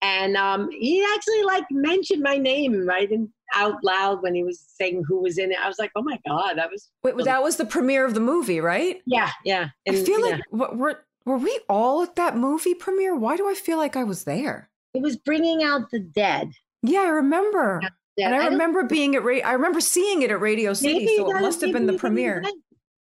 And 0.00 0.36
um, 0.36 0.68
he 0.70 1.04
actually 1.14 1.42
like 1.44 1.64
mentioned 1.70 2.22
my 2.22 2.36
name 2.36 2.86
right 2.86 3.10
in, 3.10 3.32
out 3.54 3.76
loud 3.84 4.22
when 4.22 4.34
he 4.34 4.42
was 4.42 4.60
saying 4.60 5.04
who 5.06 5.20
was 5.22 5.38
in 5.38 5.52
it. 5.52 5.58
I 5.62 5.68
was 5.68 5.78
like, 5.78 5.90
oh 5.96 6.02
my 6.02 6.18
God, 6.26 6.54
that 6.54 6.70
was. 6.70 6.90
Wait, 7.02 7.16
that 7.24 7.42
was 7.42 7.56
the 7.56 7.64
premiere 7.66 8.04
of 8.04 8.14
the 8.14 8.20
movie, 8.20 8.60
right? 8.60 9.00
Yeah, 9.06 9.30
yeah. 9.44 9.68
I 9.88 9.92
And, 9.92 10.06
feel 10.06 10.20
yeah. 10.20 10.36
like 10.36 10.42
what, 10.50 10.76
were 10.76 11.04
were 11.24 11.38
we 11.38 11.60
all 11.68 12.02
at 12.02 12.16
that 12.16 12.36
movie 12.36 12.74
premiere? 12.74 13.14
Why 13.14 13.36
do 13.36 13.48
I 13.48 13.54
feel 13.54 13.78
like 13.78 13.96
I 13.96 14.04
was 14.04 14.24
there? 14.24 14.70
it 14.94 15.00
was 15.02 15.16
bringing 15.16 15.62
out 15.62 15.90
the 15.90 15.98
dead. 16.00 16.52
Yeah, 16.82 17.00
I 17.00 17.08
remember. 17.08 17.80
Yeah, 18.16 18.26
and 18.26 18.34
I, 18.34 18.38
don't- 18.42 18.52
remember 18.52 18.84
being 18.84 19.14
at 19.14 19.22
ra- 19.24 19.38
I 19.44 19.52
remember 19.52 19.80
seeing 19.80 20.22
it 20.22 20.30
at 20.30 20.40
Radio 20.40 20.74
City, 20.74 21.16
so 21.16 21.30
it 21.36 21.40
must 21.40 21.60
have 21.62 21.72
been 21.72 21.86
the 21.86 21.94
premiere. 21.98 22.38
invited. 22.38 22.58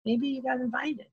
Maybe 0.05 0.27
you 0.29 0.41
got 0.41 0.59
invited. 0.59 1.05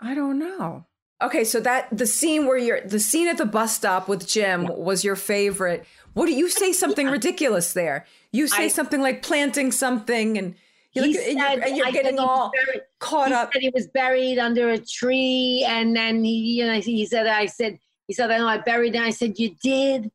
I 0.00 0.14
don't 0.14 0.38
know. 0.38 0.86
Okay, 1.22 1.44
so 1.44 1.60
that 1.60 1.86
the 1.96 2.06
scene 2.06 2.46
where 2.46 2.58
you're 2.58 2.80
the 2.80 2.98
scene 2.98 3.28
at 3.28 3.38
the 3.38 3.46
bus 3.46 3.74
stop 3.76 4.08
with 4.08 4.26
Jim 4.26 4.66
was 4.66 5.04
your 5.04 5.14
favorite. 5.16 5.84
What 6.14 6.26
do 6.26 6.32
you 6.32 6.48
say 6.50 6.72
something 6.82 7.06
ridiculous 7.06 7.72
there? 7.72 8.06
You 8.32 8.48
say 8.48 8.64
I- 8.64 8.68
something 8.68 9.00
like 9.00 9.22
planting 9.22 9.70
something 9.72 10.36
and 10.36 10.54
you're, 10.94 11.04
He 11.06 11.14
like, 11.16 11.26
and 11.28 11.38
you're, 11.38 11.48
said- 11.48 11.58
and 11.60 11.76
you're 11.76 11.86
I 11.86 11.92
said 11.92 12.02
getting 12.02 12.18
all 12.18 12.50
buried- 12.50 12.82
caught 12.98 13.28
he 13.28 13.34
up. 13.34 13.52
said 13.52 13.62
he 13.62 13.70
was 13.70 13.86
buried 13.86 14.38
under 14.38 14.70
a 14.70 14.78
tree, 14.78 15.64
and 15.66 15.94
then 15.96 16.22
he, 16.24 16.58
you 16.58 16.66
know, 16.66 16.80
he 16.80 17.06
said, 17.06 17.26
I 17.26 17.46
said, 17.46 17.78
he 18.08 18.14
said, 18.14 18.30
I 18.30 18.38
know 18.38 18.48
I 18.48 18.58
buried 18.58 18.94
him. 18.94 19.02
I 19.04 19.10
said, 19.10 19.38
you 19.38 19.54
did, 19.62 20.10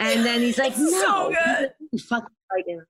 and 0.00 0.24
then 0.26 0.40
he's 0.40 0.58
like, 0.58 0.74
So 0.74 0.82
no, 0.84 1.30
good. 1.30 1.72
You 1.92 1.98
fucking. 1.98 2.82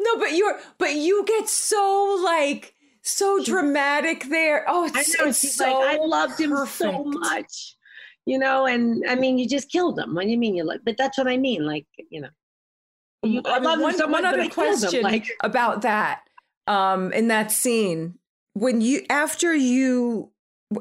No, 0.00 0.16
but 0.18 0.32
you're 0.34 0.58
but 0.78 0.94
you 0.94 1.24
get 1.24 1.48
so 1.48 2.20
like 2.24 2.74
so 3.02 3.42
dramatic 3.42 4.24
there. 4.28 4.64
Oh, 4.68 4.84
I 4.94 5.00
it's, 5.00 5.18
know. 5.18 5.26
it's 5.26 5.54
so 5.56 5.80
like, 5.80 6.00
I 6.00 6.04
loved 6.04 6.40
him 6.40 6.54
so 6.66 7.04
much, 7.04 7.76
you 8.26 8.38
know. 8.38 8.66
And 8.66 9.04
I 9.08 9.14
mean, 9.14 9.38
you 9.38 9.48
just 9.48 9.70
killed 9.70 9.98
him. 9.98 10.14
What 10.14 10.24
do 10.24 10.30
you 10.30 10.38
mean 10.38 10.54
you 10.54 10.64
like? 10.64 10.80
But 10.84 10.96
that's 10.96 11.18
what 11.18 11.28
I 11.28 11.36
mean. 11.36 11.66
Like, 11.66 11.86
you 12.10 12.20
know, 12.20 12.28
you, 13.22 13.42
I, 13.44 13.56
I 13.56 13.60
mean, 13.60 13.64
love 13.64 13.78
him 13.78 13.82
one, 13.82 13.96
so 13.96 14.06
much. 14.06 14.22
one 14.22 14.24
other 14.24 14.40
I 14.40 14.44
him. 14.44 14.50
question 14.50 15.02
Like, 15.02 15.26
about 15.42 15.82
that 15.82 16.22
um 16.66 17.12
in 17.12 17.28
that 17.28 17.50
scene 17.50 18.18
when 18.52 18.80
you 18.80 19.02
after 19.10 19.54
you 19.54 20.30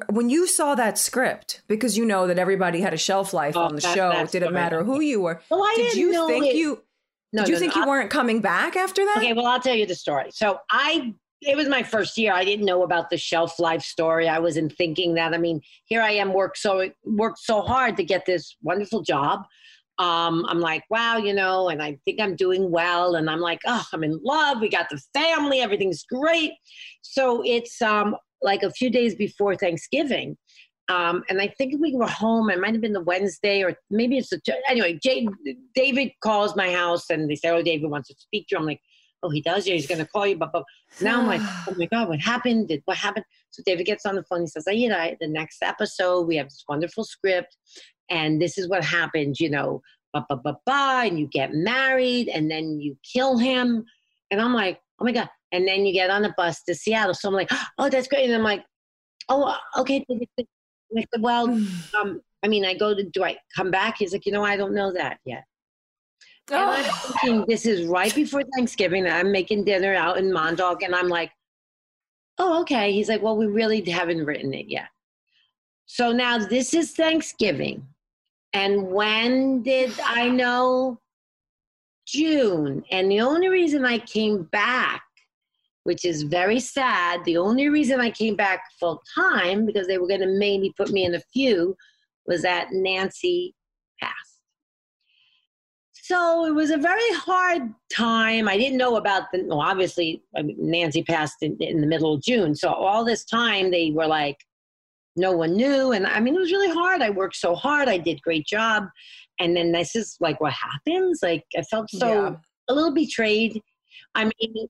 when 0.10 0.30
you 0.30 0.48
saw 0.48 0.76
that 0.76 0.98
script 0.98 1.62
because 1.68 1.98
you 1.98 2.06
know 2.06 2.28
that 2.28 2.38
everybody 2.38 2.82
had 2.82 2.94
a 2.94 2.98
shelf 2.98 3.34
life 3.34 3.56
Oh, 3.56 3.62
on 3.62 3.76
the 3.76 3.82
that- 3.82 3.96
show 3.96 4.10
that's 4.10 4.32
didn't 4.32 4.54
matter 4.54 4.84
who 4.84 5.00
you 5.02 5.22
were 5.22 5.42
well, 5.50 5.64
I 5.64 5.74
did 5.76 5.84
didn't 5.92 6.00
you 6.00 6.12
know 6.12 6.28
think 6.28 6.46
it- 6.48 6.56
you 6.56 6.84
No, 7.32 7.44
did 7.44 7.50
you 7.50 7.56
no, 7.56 7.60
think 7.60 7.76
no, 7.76 7.82
you 7.84 7.88
weren't 7.88 8.10
coming 8.10 8.42
back 8.42 8.76
after 8.76 9.06
that 9.06 9.18
Okay, 9.18 9.34
well, 9.34 9.46
I'll 9.46 9.60
tell 9.62 9.76
you 9.76 9.86
the 9.86 9.96
story. 9.96 10.30
So 10.32 10.60
I, 10.70 11.14
it 11.42 11.56
was 11.56 11.68
my 11.70 11.84
first 11.84 12.18
year. 12.18 12.34
I 12.34 12.44
didn't 12.44 12.66
know 12.66 12.84
about 12.84 13.10
the 13.10 13.18
shelf 13.18 13.60
life 13.60 13.82
story. 13.82 14.28
I 14.28 14.40
wasn't 14.40 14.76
thinking 14.76 15.14
that. 15.16 15.34
I 15.34 15.38
mean, 15.38 15.62
here 15.86 16.02
I 16.02 16.12
am, 16.12 16.34
worked 16.34 16.58
so 16.58 16.90
worked 17.06 17.40
so 17.40 17.62
hard 17.62 17.96
to 17.98 18.04
get 18.04 18.26
this 18.26 18.56
wonderful 18.62 19.02
job. 19.04 19.42
Um, 20.00 20.46
I'm 20.48 20.60
like, 20.60 20.84
wow, 20.90 21.18
you 21.18 21.34
know, 21.34 21.70
and 21.70 21.82
I 21.82 21.98
think 22.06 22.20
I'm 22.22 22.36
doing 22.36 22.70
well. 22.72 23.16
And 23.16 23.30
I'm 23.30 23.40
like, 23.40 23.60
oh, 23.66 23.84
I'm 23.94 24.04
in 24.04 24.20
love. 24.24 24.60
We 24.62 24.70
got 24.70 24.90
the 24.90 25.02
family. 25.14 25.60
Everything's 25.60 26.04
great. 26.04 26.52
So 27.02 27.42
it's 27.46 27.82
um, 27.82 28.16
like 28.42 28.64
a 28.64 28.72
few 28.72 28.90
days 28.90 29.16
before 29.16 29.56
Thanksgiving. 29.56 30.38
Um, 30.90 31.24
and 31.30 31.42
I 31.42 31.48
think 31.58 31.76
we 31.82 31.96
were 31.96 32.08
home. 32.08 32.50
It 32.50 32.60
might 32.60 32.72
have 32.72 32.82
been 32.82 32.94
the 32.94 33.02
Wednesday, 33.02 33.62
or 33.62 33.76
maybe 33.90 34.18
it's 34.18 34.30
the 34.30 34.42
anyway. 34.70 34.98
Jay, 35.04 35.28
David 35.76 36.12
calls 36.24 36.56
my 36.56 36.72
house, 36.72 37.10
and 37.10 37.30
they 37.30 37.36
say, 37.36 37.50
"Oh, 37.50 37.62
David 37.62 37.90
wants 37.90 38.08
to 38.08 38.16
speak 38.18 38.48
to 38.48 38.56
you." 38.56 38.60
I'm 38.60 38.66
like, 38.66 38.80
"Oh, 39.22 39.30
he 39.30 39.42
does. 39.42 39.68
Yeah, 39.68 39.74
he's 39.74 39.88
going 39.88 40.00
to 40.00 40.08
call 40.08 40.26
you." 40.26 40.38
But, 40.38 40.52
but 40.54 40.64
now 41.02 41.20
I'm 41.20 41.28
like, 41.28 41.42
"Oh 41.68 41.76
my 41.78 41.88
God, 41.88 42.08
what 42.08 42.22
happened? 42.22 42.70
Did 42.70 42.84
what 42.86 42.98
happened?" 42.98 43.26
So 43.50 43.64
David 43.66 43.86
gets 43.86 44.06
on 44.06 44.16
the 44.16 44.24
phone. 44.24 44.42
He 44.42 44.48
says, 44.48 44.66
"Aida, 44.68 45.18
the 45.20 45.28
next 45.28 45.62
episode, 45.62 46.26
we 46.26 46.38
have 46.38 46.48
this 46.48 46.64
wonderful 46.70 47.04
script, 47.04 47.58
and 48.10 48.42
this 48.42 48.58
is 48.58 48.70
what 48.70 48.86
happened. 48.86 49.42
You 49.42 49.50
know, 49.50 49.82
ba 50.14 50.26
ba 50.30 50.38
ba 50.38 50.58
ba, 50.66 51.02
and 51.04 51.20
you 51.20 51.28
get 51.28 51.54
married, 51.54 52.30
and 52.30 52.50
then 52.50 52.80
you 52.80 52.98
kill 53.04 53.38
him." 53.38 53.84
And 54.32 54.42
I'm 54.42 54.54
like, 54.54 54.80
"Oh 55.00 55.06
my 55.06 55.12
God!" 55.12 55.30
And 55.52 55.68
then 55.68 55.86
you 55.86 55.94
get 55.94 56.10
on 56.10 56.22
the 56.22 56.34
bus 56.38 56.64
to 56.64 56.76
Seattle. 56.76 57.14
So 57.14 57.30
I'm 57.30 57.36
like, 57.36 57.50
"Oh, 57.78 57.90
that's 57.90 58.08
great." 58.08 58.26
And 58.26 58.36
I'm 58.36 58.44
like, 58.44 58.64
"Oh, 59.30 59.56
okay." 59.78 60.06
David." 60.08 60.28
I 60.96 61.06
said, 61.14 61.22
well, 61.22 61.50
um, 62.00 62.22
I 62.44 62.48
mean, 62.48 62.66
I 62.66 62.74
go 62.74 62.94
to, 62.94 63.04
do 63.04 63.24
I 63.24 63.38
come 63.56 63.72
back? 63.72 63.98
He's 64.00 64.14
like, 64.14 64.26
you 64.26 64.32
know, 64.32 64.44
I 64.44 64.56
don't 64.56 64.74
know 64.74 64.94
that 64.94 65.20
yet. 65.26 65.44
And 66.50 66.62
I'm 66.62 66.84
thinking, 66.84 67.46
this 67.46 67.66
is 67.66 67.88
right 67.88 68.14
before 68.16 68.42
Thanksgiving. 68.56 69.06
and 69.06 69.14
I'm 69.14 69.34
making 69.34 69.66
dinner 69.66 69.94
out 69.94 70.18
in 70.18 70.32
Montauk, 70.32 70.82
and 70.82 70.96
I'm 70.96 71.10
like, 71.10 71.32
oh, 72.38 72.62
okay. 72.62 72.94
He's 72.94 73.10
like, 73.10 73.22
well, 73.22 73.36
we 73.36 73.48
really 73.48 73.82
haven't 73.82 74.26
written 74.26 74.54
it 74.54 74.68
yet. 74.70 74.88
So 75.88 76.14
now 76.14 76.38
this 76.38 76.74
is 76.74 76.94
Thanksgiving. 76.94 77.86
And 78.54 78.88
when 78.88 79.62
did 79.62 79.92
I 80.02 80.30
know? 80.30 81.02
June. 82.08 82.84
And 82.90 83.12
the 83.12 83.22
only 83.22 83.50
reason 83.50 83.86
I 83.86 84.00
came 84.00 84.44
back, 84.44 85.04
which 85.84 86.06
is 86.06 86.24
very 86.24 86.60
sad, 86.60 87.24
the 87.26 87.38
only 87.38 87.70
reason 87.70 88.00
I 88.00 88.10
came 88.10 88.36
back 88.36 88.62
full 88.80 89.02
time, 89.14 89.66
because 89.66 89.88
they 89.88 89.98
were 89.98 90.08
going 90.08 90.22
to 90.22 90.28
maybe 90.28 90.74
put 90.78 90.92
me 90.92 91.06
in 91.06 91.16
a 91.16 91.22
few, 91.34 91.76
was 92.26 92.42
that 92.42 92.70
Nancy 92.72 93.54
passed. 94.02 94.40
So 95.94 96.46
it 96.46 96.56
was 96.56 96.72
a 96.72 96.78
very 96.78 97.14
hard 97.14 97.74
time. 97.94 98.48
I 98.48 98.58
didn't 98.58 98.78
know 98.78 98.96
about 98.96 99.24
the, 99.34 99.44
well, 99.44 99.60
obviously, 99.60 100.24
Nancy 100.36 101.04
passed 101.04 101.38
in, 101.42 101.58
in 101.60 101.82
the 101.82 101.88
middle 101.88 102.14
of 102.14 102.22
June. 102.22 102.56
So 102.56 102.70
all 102.70 103.04
this 103.04 103.26
time 103.26 103.72
they 103.72 103.92
were 103.92 104.08
like, 104.08 104.38
no 105.18 105.34
one 105.34 105.58
knew. 105.58 105.92
And 105.92 106.08
I 106.08 106.22
mean, 106.22 106.36
it 106.36 106.40
was 106.40 106.52
really 106.52 106.74
hard. 106.74 107.02
I 107.02 107.10
worked 107.10 107.36
so 107.36 107.56
hard. 107.56 107.90
I 107.90 107.98
did 107.98 108.22
great 108.22 108.46
job. 108.46 108.88
And 109.40 109.56
then 109.56 109.72
this 109.72 109.96
is 109.96 110.18
like 110.20 110.40
what 110.42 110.54
happens. 110.54 111.20
Like 111.22 111.44
I 111.58 111.62
felt 111.64 111.90
so 111.90 112.10
Yeah. 112.10 112.36
a 112.70 112.74
little 112.74 112.94
betrayed. 112.94 113.62
I 114.16 114.26
mean, 114.26 114.68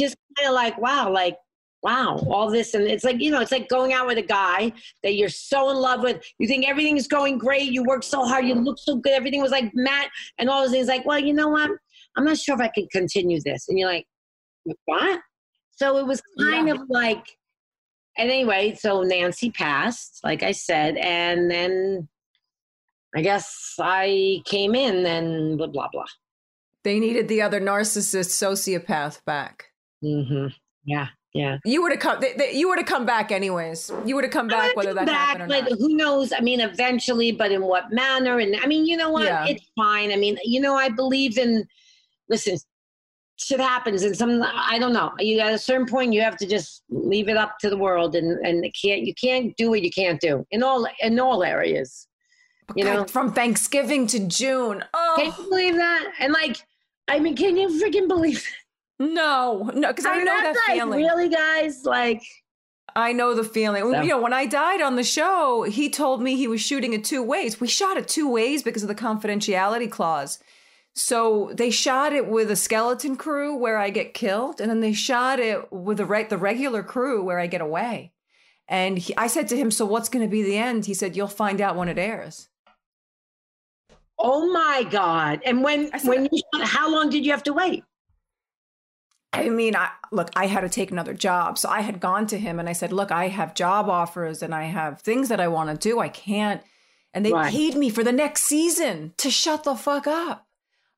just 0.00 0.16
kind 0.36 0.48
of 0.48 0.54
like, 0.54 0.78
wow, 0.78 1.10
like, 1.10 1.36
wow, 1.82 2.16
all 2.30 2.50
this. 2.50 2.74
And 2.74 2.84
it's 2.84 3.04
like, 3.04 3.20
you 3.20 3.30
know, 3.30 3.40
it's 3.40 3.52
like 3.52 3.68
going 3.68 3.92
out 3.92 4.06
with 4.06 4.16
a 4.18 4.22
guy 4.22 4.72
that 5.02 5.14
you're 5.14 5.28
so 5.28 5.70
in 5.70 5.76
love 5.76 6.02
with. 6.02 6.24
You 6.38 6.48
think 6.48 6.66
everything's 6.66 7.06
going 7.06 7.38
great. 7.38 7.70
You 7.70 7.84
work 7.84 8.02
so 8.02 8.24
hard. 8.24 8.46
You 8.46 8.54
look 8.54 8.78
so 8.78 8.96
good. 8.96 9.12
Everything 9.12 9.42
was 9.42 9.52
like 9.52 9.70
Matt 9.74 10.08
and 10.38 10.48
all 10.48 10.62
those 10.62 10.70
things. 10.72 10.88
Like, 10.88 11.04
well, 11.04 11.18
you 11.18 11.34
know 11.34 11.48
what? 11.48 11.70
I'm 12.16 12.24
not 12.24 12.38
sure 12.38 12.54
if 12.54 12.60
I 12.60 12.70
can 12.74 12.86
continue 12.90 13.38
this. 13.44 13.68
And 13.68 13.78
you're 13.78 13.88
like, 13.88 14.06
what? 14.86 15.20
So 15.72 15.98
it 15.98 16.06
was 16.06 16.22
kind 16.40 16.68
Yeah. 16.68 16.74
of 16.74 16.80
like, 16.88 17.26
and 18.16 18.30
anyway, 18.30 18.74
so 18.78 19.02
Nancy 19.02 19.50
passed, 19.50 20.20
like 20.22 20.42
I 20.42 20.52
said, 20.52 20.96
and 20.96 21.50
then 21.50 22.08
I 23.16 23.22
guess 23.22 23.74
I 23.78 24.42
came 24.44 24.74
in 24.74 25.06
and 25.06 25.58
blah 25.58 25.68
blah 25.68 25.88
blah. 25.92 26.04
they 26.82 26.98
needed 27.00 27.28
the 27.28 27.42
other 27.42 27.60
narcissist 27.60 28.30
sociopath 28.42 29.24
back 29.24 29.66
hmm 30.02 30.46
Yeah, 30.84 31.08
yeah. 31.32 31.58
you 31.64 31.82
would 31.82 31.92
have 31.92 32.00
come 32.00 32.20
they, 32.20 32.34
they, 32.34 32.52
you 32.52 32.68
would 32.68 32.78
have 32.78 32.86
come 32.86 33.06
back 33.06 33.32
anyways 33.32 33.90
you 34.04 34.14
would 34.14 34.24
have 34.24 34.32
come 34.32 34.48
back 34.48 34.76
whether 34.76 34.92
that 34.94 35.06
come 35.06 35.14
happened 35.14 35.44
or 35.44 35.48
back, 35.48 35.62
not 35.62 35.70
but 35.70 35.78
who 35.78 35.96
knows? 35.96 36.32
I 36.32 36.40
mean, 36.40 36.60
eventually, 36.60 37.32
but 37.32 37.50
in 37.52 37.62
what 37.62 37.90
manner? 37.90 38.38
And 38.38 38.56
I 38.62 38.66
mean, 38.66 38.86
you 38.86 38.96
know 38.96 39.10
what? 39.10 39.24
Yeah. 39.24 39.46
It's 39.46 39.64
fine. 39.76 40.12
I 40.12 40.16
mean, 40.16 40.36
you 40.44 40.60
know, 40.60 40.74
I 40.76 40.88
believe 40.88 41.38
in. 41.38 41.64
Listen, 42.28 42.56
shit 43.36 43.60
happens, 43.60 44.02
and 44.02 44.16
some 44.16 44.42
I 44.42 44.78
don't 44.78 44.92
know. 44.92 45.12
You 45.18 45.40
at 45.40 45.52
a 45.54 45.58
certain 45.58 45.86
point, 45.86 46.12
you 46.12 46.20
have 46.22 46.36
to 46.38 46.46
just 46.46 46.82
leave 46.88 47.28
it 47.28 47.36
up 47.36 47.58
to 47.60 47.70
the 47.70 47.76
world, 47.76 48.14
and 48.14 48.44
and 48.46 48.64
it 48.64 48.74
can't 48.80 49.02
you 49.02 49.14
can't 49.14 49.56
do 49.56 49.70
what 49.70 49.82
you 49.82 49.90
can't 49.90 50.20
do 50.20 50.46
in 50.50 50.62
all 50.62 50.86
in 51.00 51.18
all 51.18 51.42
areas. 51.42 52.06
You 52.74 52.84
God, 52.84 52.94
know, 52.94 53.04
from 53.04 53.32
thanksgiving 53.32 54.06
to 54.08 54.26
june 54.26 54.82
oh 54.94 55.14
can 55.16 55.26
you 55.26 55.48
believe 55.50 55.76
that? 55.76 56.12
And 56.18 56.32
like, 56.32 56.56
I 57.08 57.18
mean, 57.18 57.36
can 57.36 57.56
you 57.56 57.68
freaking 57.68 58.08
believe? 58.08 58.46
no 58.98 59.70
no 59.74 59.88
because 59.88 60.06
i 60.06 60.18
know 60.18 60.24
that 60.24 60.54
like, 60.68 60.76
feeling 60.76 61.00
Really, 61.00 61.28
guys? 61.28 61.84
Like, 61.84 62.22
I 62.96 63.12
know 63.12 63.34
the 63.34 63.44
feeling. 63.44 63.82
So- 63.92 64.02
You 64.02 64.08
know, 64.10 64.20
when 64.20 64.32
I 64.32 64.46
died 64.46 64.80
on 64.80 64.96
the 64.96 65.02
show, 65.02 65.64
he 65.64 65.90
told 65.90 66.22
me 66.22 66.36
he 66.36 66.46
was 66.46 66.60
shooting 66.60 66.92
it 66.92 67.04
two 67.04 67.22
ways. 67.22 67.60
We 67.60 67.66
shot 67.66 67.96
it 67.96 68.06
two 68.06 68.28
ways 68.30 68.62
because 68.62 68.82
of 68.82 68.88
the 68.88 68.94
confidentiality 68.94 69.90
clause. 69.90 70.38
So 70.94 71.50
they 71.54 71.70
shot 71.70 72.12
it 72.12 72.28
with 72.28 72.52
a 72.52 72.56
skeleton 72.56 73.16
crew 73.16 73.56
where 73.56 73.78
I 73.78 73.90
get 73.90 74.14
killed, 74.14 74.60
and 74.60 74.70
then 74.70 74.78
they 74.78 74.92
shot 74.92 75.40
it 75.40 75.72
with 75.72 75.96
the 75.96 76.06
re- 76.06 76.22
the 76.22 76.38
regular 76.38 76.84
crew 76.84 77.24
where 77.24 77.40
I 77.40 77.48
get 77.48 77.60
away. 77.60 78.12
And 78.68 78.96
he, 78.98 79.14
I 79.16 79.26
said 79.26 79.48
to 79.48 79.56
him, 79.56 79.72
"So 79.72 79.84
what's 79.84 80.08
going 80.08 80.24
to 80.24 80.30
be 80.30 80.42
the 80.44 80.56
end?" 80.56 80.86
He 80.86 80.94
said, 80.94 81.16
"You'll 81.16 81.26
find 81.26 81.60
out 81.60 81.74
when 81.76 81.88
it 81.88 81.98
airs." 81.98 82.48
Oh 84.18 84.52
my 84.52 84.84
god! 84.90 85.40
And 85.44 85.62
when 85.62 85.90
said- 85.98 86.08
when 86.08 86.28
you, 86.32 86.42
how 86.62 86.90
long 86.90 87.10
did 87.10 87.24
you 87.24 87.32
have 87.32 87.42
to 87.44 87.52
wait? 87.52 87.84
I 89.32 89.48
mean, 89.48 89.74
I, 89.74 89.88
look, 90.12 90.30
I 90.36 90.46
had 90.46 90.60
to 90.60 90.68
take 90.68 90.92
another 90.92 91.12
job. 91.12 91.58
So 91.58 91.68
I 91.68 91.80
had 91.80 91.98
gone 91.98 92.28
to 92.28 92.38
him 92.38 92.60
and 92.60 92.68
I 92.68 92.72
said, 92.72 92.92
Look, 92.92 93.10
I 93.10 93.26
have 93.28 93.54
job 93.54 93.88
offers 93.88 94.42
and 94.42 94.54
I 94.54 94.64
have 94.64 95.00
things 95.00 95.28
that 95.28 95.40
I 95.40 95.48
want 95.48 95.70
to 95.70 95.88
do. 95.88 95.98
I 95.98 96.08
can't. 96.08 96.62
And 97.12 97.26
they 97.26 97.32
Right. 97.32 97.50
paid 97.52 97.74
me 97.74 97.90
for 97.90 98.04
the 98.04 98.12
next 98.12 98.44
season 98.44 99.12
to 99.16 99.30
shut 99.30 99.64
the 99.64 99.74
fuck 99.74 100.06
up. 100.06 100.46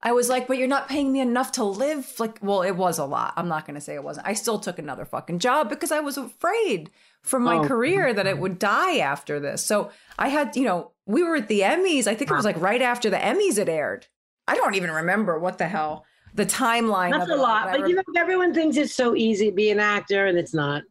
I 0.02 0.12
was 0.12 0.28
like, 0.28 0.46
but 0.46 0.58
you're 0.58 0.68
not 0.68 0.86
paying 0.88 1.10
me 1.12 1.20
enough 1.20 1.52
to 1.52 1.64
live. 1.64 2.12
Like, 2.20 2.38
well, 2.42 2.60
it 2.62 2.76
was 2.76 2.98
a 2.98 3.06
lot. 3.06 3.32
I'm 3.38 3.48
not 3.48 3.66
going 3.66 3.74
to 3.76 3.80
say 3.80 3.94
it 3.94 4.04
wasn't. 4.04 4.26
I 4.26 4.34
still 4.34 4.58
took 4.58 4.78
another 4.78 5.06
fucking 5.06 5.38
job 5.38 5.70
because 5.70 5.90
I 5.90 6.00
was 6.00 6.18
afraid 6.18 6.90
for 7.22 7.40
my 7.40 7.56
Oh. 7.56 7.64
career 7.64 8.12
that 8.12 8.26
it 8.26 8.38
would 8.38 8.58
die 8.58 8.98
after 8.98 9.40
this. 9.40 9.64
So 9.64 9.90
I 10.18 10.28
had, 10.28 10.54
you 10.56 10.64
know, 10.64 10.92
we 11.06 11.22
were 11.22 11.36
at 11.36 11.48
the 11.48 11.60
Emmys. 11.60 12.06
I 12.06 12.14
think 12.14 12.30
it 12.30 12.34
was 12.34 12.44
like 12.44 12.60
right 12.60 12.82
after 12.82 13.08
the 13.08 13.16
Emmys 13.16 13.58
it 13.58 13.68
aired. 13.68 14.06
I 14.48 14.54
don't 14.54 14.74
even 14.74 14.90
remember 14.90 15.38
what 15.38 15.58
the 15.58 15.68
hell 15.68 16.04
the 16.36 16.46
timeline 16.46 17.10
That's 17.12 17.30
a 17.30 17.36
lot, 17.36 17.70
but 17.72 17.88
you 17.88 17.94
know, 17.94 18.02
everyone 18.16 18.52
thinks 18.52 18.76
it's 18.76 18.94
so 18.94 19.16
easy 19.16 19.46
to 19.46 19.52
be 19.56 19.70
an 19.70 19.80
actor, 19.80 20.26
and 20.26 20.38
it's 20.38 20.52
not. 20.54 20.82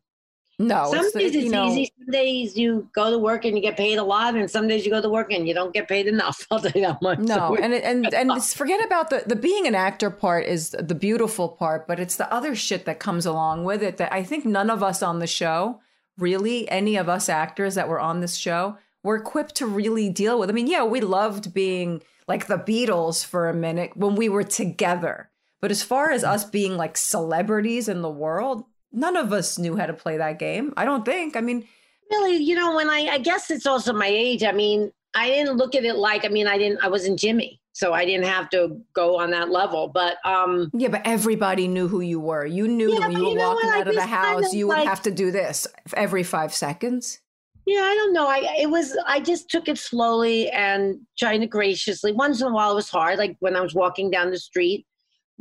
No, 0.58 0.90
some 0.90 1.06
it's 1.06 1.14
the- 1.14 1.20
days 1.20 1.36
it's 1.36 1.44
you 1.46 1.52
know, 1.52 1.68
easy. 1.68 1.92
Some 2.00 2.12
days 2.12 2.58
you 2.58 2.90
go 2.96 3.12
to 3.12 3.18
work 3.18 3.44
and 3.46 3.56
you 3.56 3.62
get 3.62 3.78
paid 3.78 3.98
a 3.98 4.04
lot, 4.04 4.36
and 4.36 4.50
some 4.50 4.68
days 4.68 4.86
you 4.86 4.92
go 4.92 5.02
to 5.02 5.10
work 5.10 5.32
and 5.32 5.48
you 5.48 5.54
don't 5.54 5.74
get 5.74 5.88
paid 5.88 6.08
enough. 6.08 6.48
I'll 6.52 6.60
tell 6.60 6.72
you 6.74 6.82
that 6.82 7.02
much. 7.02 7.20
No, 7.20 7.36
So 7.36 7.56
and 7.58 7.74
and 7.74 8.14
and 8.14 8.44
forget 8.44 8.84
about 8.84 9.10
the 9.10 9.24
the 9.26 9.36
being 9.36 9.68
an 9.68 9.76
actor 9.76 10.10
part 10.10 10.46
is 10.46 10.70
the 10.72 10.96
beautiful 10.96 11.50
part, 11.50 11.88
but 11.88 12.00
it's 12.00 12.16
the 12.16 12.32
other 12.34 12.56
shit 12.56 12.86
that 12.86 13.00
comes 13.00 13.26
along 13.26 13.66
with 13.66 13.84
it 13.84 13.98
that 13.98 14.12
I 14.14 14.24
think 14.24 14.46
none 14.46 14.70
of 14.70 14.82
us 14.82 15.04
on 15.04 15.20
the 15.20 15.28
show, 15.28 15.82
really, 16.18 16.70
any 16.70 16.96
of 16.96 17.10
us 17.10 17.30
actors 17.30 17.76
that 17.76 17.90
were 17.90 18.00
on 18.00 18.22
this 18.22 18.36
show, 18.36 18.78
were 19.06 19.16
equipped 19.16 19.56
to 19.56 19.68
really 19.68 20.10
deal 20.10 20.40
with. 20.40 20.50
I 20.50 20.54
mean, 20.54 20.68
yeah, 20.68 20.84
we 20.84 21.00
loved 21.00 21.54
being 21.54 22.02
like 22.28 22.48
the 22.48 22.58
Beatles 22.58 23.24
for 23.24 23.48
a 23.48 23.54
minute 23.54 23.96
when 23.96 24.16
we 24.16 24.28
were 24.30 24.44
together, 24.44 25.30
but 25.62 25.70
as 25.72 25.84
far 25.84 26.12
as 26.12 26.24
us 26.24 26.44
being 26.44 26.76
like 26.76 26.98
celebrities 26.98 27.88
in 27.88 28.02
the 28.02 28.10
world, 28.10 28.64
none 28.92 29.16
of 29.16 29.32
us 29.32 29.60
knew 29.60 29.78
how 29.78 29.86
to 29.86 29.94
play 29.94 30.18
that 30.18 30.40
game. 30.40 30.74
I 30.76 30.86
don't 30.86 31.06
think. 31.06 31.36
I 31.36 31.42
mean, 31.42 31.68
really, 32.10 32.38
you 32.38 32.56
know, 32.56 32.76
when 32.76 32.90
I, 32.90 33.08
I 33.12 33.18
guess 33.20 33.52
it's 33.52 33.68
also 33.68 33.94
my 33.94 34.08
age. 34.08 34.44
I 34.44 34.52
mean, 34.52 34.92
I 35.16 35.28
didn't 35.30 35.58
look 35.58 35.76
at 35.76 35.86
it 35.86 35.96
like, 35.96 36.26
I 36.26 36.30
mean, 36.30 36.48
I 36.48 36.58
didn't, 36.58 36.84
I 36.84 36.88
wasn't 36.88 37.20
Jimmy, 37.20 37.62
so 37.74 37.94
I 37.94 38.06
didn't 38.06 38.26
have 38.26 38.50
to 38.50 38.82
go 38.94 39.20
on 39.20 39.30
that 39.32 39.50
level. 39.52 39.88
But 39.88 40.18
um, 40.26 40.72
Yeah, 40.74 40.88
but 40.90 41.02
everybody 41.06 41.68
knew 41.68 41.88
who 41.88 42.02
you 42.02 42.20
were. 42.20 42.46
You 42.46 42.68
knew 42.68 42.92
Yeah, 42.92 43.08
when 43.08 43.12
you 43.12 43.24
were 43.24 43.30
you 43.34 43.38
walking 43.38 43.70
out 43.70 43.82
of 43.82 43.86
the 43.88 43.94
just 43.94 44.08
kind 44.08 44.36
house, 44.42 44.48
of 44.48 44.54
you 44.56 44.68
would 44.68 44.78
like- 44.78 44.88
have 44.88 45.04
to 45.04 45.12
do 45.12 45.30
this 45.32 45.68
every 45.94 46.24
five 46.24 46.54
seconds. 46.56 47.20
Yeah, 47.66 47.82
I 47.82 47.96
don't 47.96 48.14
know. 48.14 48.28
I 48.28 48.56
it 48.60 48.70
was, 48.70 48.98
I 49.08 49.20
just 49.20 49.50
took 49.50 49.68
it 49.68 49.78
slowly 49.78 50.50
and 50.52 51.00
trying 51.18 51.42
to 51.42 51.48
graciously. 51.48 52.12
Once 52.12 52.42
in 52.42 52.48
a 52.48 52.52
while, 52.52 52.72
it 52.72 52.76
was 52.76 52.90
hard. 52.90 53.18
Like 53.18 53.36
when 53.40 53.56
I 53.56 53.62
was 53.62 53.74
walking 53.74 54.10
down 54.12 54.32
the 54.32 54.38
street, 54.40 54.86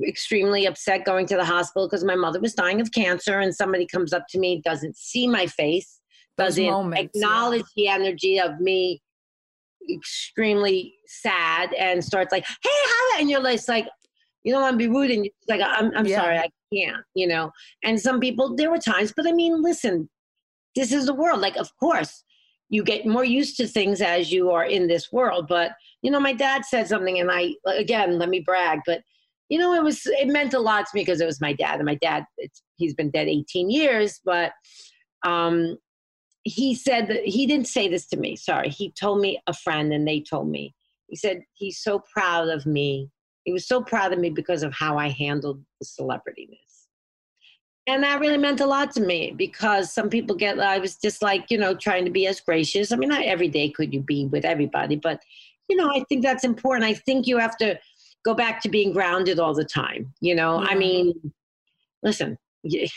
extremely 0.07 0.67
upset 0.67 1.05
going 1.05 1.27
to 1.27 1.37
the 1.37 1.45
hospital 1.45 1.87
because 1.87 2.03
my 2.03 2.17
mother 2.17 2.41
was 2.41 2.55
dying 2.55 2.81
of 2.81 2.93
cancer, 2.93 3.39
and 3.41 3.55
somebody 3.55 3.87
comes 3.87 4.13
up 4.13 4.25
to 4.31 4.39
me, 4.39 4.61
doesn't 4.65 4.97
see 4.97 5.29
my 5.29 5.47
face, 5.47 6.01
Those 6.37 6.57
doesn't 6.57 6.65
moments, 6.65 7.13
yeah. 7.15 7.27
acknowledge 7.27 7.67
the 7.77 7.89
energy 7.89 8.41
of 8.41 8.59
me 8.61 9.01
extremely 9.93 10.95
sad 11.07 11.73
and 11.75 12.03
starts 12.03 12.33
like, 12.33 12.45
hey, 12.47 12.71
how 12.87 13.21
and 13.21 13.31
you're 13.31 13.43
just 13.43 13.69
like, 13.69 13.87
you 14.43 14.53
don't 14.53 14.63
want 14.63 14.75
to 14.75 14.79
be 14.79 14.89
rude 14.89 15.11
and 15.11 15.25
you're 15.27 15.59
like, 15.59 15.61
I'm 15.63 15.95
I'm 15.97 16.07
Yeah. 16.07 16.23
sorry, 16.23 16.39
I 16.39 16.49
can't, 16.73 17.03
you 17.15 17.27
know. 17.27 17.51
And 17.83 18.01
some 18.01 18.19
people 18.19 18.57
there 18.57 18.71
were 18.71 18.79
times, 18.79 19.13
but 19.17 19.27
I 19.27 19.33
mean, 19.33 19.63
listen, 19.63 20.09
this 20.75 20.93
is 20.93 21.07
the 21.07 21.15
world. 21.15 21.41
Like, 21.41 21.57
of 21.57 21.71
course, 21.79 22.25
you 22.69 22.83
get 22.83 23.07
more 23.07 23.25
used 23.25 23.57
to 23.59 23.67
things 23.67 24.01
as 24.01 24.33
you 24.33 24.51
are 24.51 24.65
in 24.65 24.89
this 24.89 25.13
world. 25.13 25.47
But 25.49 25.73
you 26.03 26.11
know, 26.11 26.21
my 26.21 26.33
dad 26.33 26.65
said 26.65 26.89
something, 26.89 27.21
and 27.21 27.31
I 27.31 27.55
again, 27.67 28.19
let 28.19 28.29
me 28.29 28.41
brag, 28.41 28.81
but 28.87 29.03
you 29.49 29.59
know, 29.59 29.75
it 29.75 29.83
was 29.83 30.03
it 30.07 30.29
meant 30.29 30.55
a 30.55 30.59
lot 30.59 30.87
to 30.87 30.91
me 30.95 31.03
because 31.03 31.21
it 31.21 31.27
was 31.27 31.41
my 31.41 31.53
dad, 31.53 31.77
and 31.77 31.87
my 31.87 31.97
dad, 31.97 32.25
he's 32.77 32.95
been 32.95 33.11
dead 33.11 33.29
18 33.29 33.71
years, 33.71 34.21
but 34.25 34.53
um, 35.25 35.77
he 36.45 36.75
said 36.75 37.09
that 37.09 37.25
he 37.25 37.47
didn't 37.47 37.69
say 37.69 37.89
this 37.89 38.07
to 38.09 38.17
me. 38.17 38.37
Sorry, 38.37 38.69
he 38.69 38.93
told 38.93 39.21
me 39.21 39.41
a 39.47 39.53
friend, 39.53 39.93
and 39.93 40.07
they 40.07 40.21
told 40.21 40.49
me. 40.49 40.75
He 41.09 41.17
said 41.17 41.43
he's 41.53 41.81
so 41.81 42.03
proud 42.13 42.49
of 42.49 42.67
me. 42.67 43.11
He 43.45 43.53
was 43.53 43.69
so 43.69 43.83
proud 43.83 44.13
of 44.13 44.19
me 44.19 44.31
because 44.31 44.63
of 44.63 44.73
how 44.73 44.97
I 44.99 45.11
handled 45.11 45.63
the 45.81 45.87
celebrityness. 45.87 46.74
And 47.87 48.03
that 48.03 48.19
really 48.21 48.39
meant 48.39 48.61
a 48.61 48.67
lot 48.67 48.93
to 48.93 49.01
me 49.01 49.35
because 49.37 49.93
some 49.93 50.09
people 50.09 50.35
get, 50.35 50.59
I 50.59 50.79
was 50.79 50.97
just 50.97 51.21
like, 51.21 51.51
you 51.51 51.59
know, 51.59 51.75
trying 51.75 52.07
to 52.07 52.11
be 52.11 52.27
as 52.27 52.41
gracious. 52.41 52.93
I 52.93 52.97
mean, 52.97 53.11
not 53.11 53.25
every 53.25 53.49
day 53.49 53.69
could 53.69 53.93
you 53.93 54.01
be 54.01 54.27
with 54.27 54.47
everybody, 54.47 54.97
but, 54.97 55.21
you 55.69 55.77
know, 55.77 55.91
I 55.91 56.03
think 56.09 56.23
that's 56.23 56.45
important. 56.45 56.85
I 56.85 56.95
think 56.95 57.27
you 57.27 57.37
have 57.37 57.59
to 57.59 57.79
go 58.25 58.33
back 58.33 58.63
to 58.63 58.71
being 58.71 58.95
grounded 58.95 59.39
all 59.39 59.53
the 59.53 59.67
time. 59.67 60.15
You 60.21 60.35
know, 60.35 60.61
I 60.61 60.75
mean, 60.75 61.33
listen, 62.03 62.39
you, 62.63 62.89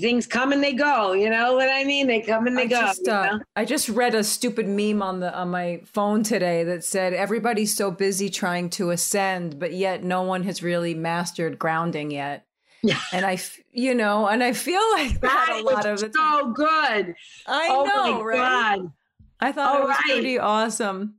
things 0.00 0.26
come 0.26 0.52
and 0.52 0.64
they 0.64 0.72
go. 0.72 1.12
You 1.12 1.30
know 1.30 1.54
what 1.54 1.68
I 1.70 1.84
mean? 1.84 2.08
They 2.08 2.22
come 2.22 2.46
and 2.48 2.58
they 2.58 2.62
I 2.62 2.66
go. 2.66 2.80
just, 2.80 3.02
you 3.06 3.12
uh, 3.12 3.24
know? 3.24 3.40
I 3.54 3.64
just 3.64 3.88
read 3.88 4.16
a 4.16 4.24
stupid 4.24 4.66
meme 4.66 5.02
on 5.02 5.20
the 5.20 5.32
on 5.32 5.50
my 5.50 5.82
phone 5.84 6.24
today 6.24 6.64
that 6.64 6.82
said 6.82 7.12
everybody's 7.12 7.76
so 7.76 7.90
busy 7.90 8.30
trying 8.30 8.70
to 8.70 8.90
ascend, 8.90 9.60
but 9.60 9.72
yet 9.72 10.02
no 10.02 10.22
one 10.22 10.42
has 10.42 10.62
really 10.62 10.94
mastered 10.94 11.58
grounding 11.58 12.10
yet. 12.10 12.46
Yeah. 12.82 13.00
And 13.12 13.24
I, 13.24 13.38
you 13.72 13.94
know, 13.94 14.26
and 14.26 14.42
I 14.42 14.52
feel 14.52 14.80
like 14.92 15.20
that 15.20 15.46
That 15.48 15.60
a 15.60 15.62
lot 15.62 15.86
of 15.86 16.00
time. 16.00 16.12
so 16.12 16.52
good. 16.52 17.14
I 17.46 17.68
oh 17.70 17.84
know, 17.84 18.22
right? 18.22 18.78
God. 18.78 18.92
I 19.40 19.52
thought 19.52 19.76
it 19.76 19.80
was 19.80 19.88
right. 19.90 20.00
pretty 20.04 20.38
awesome. 20.38 21.14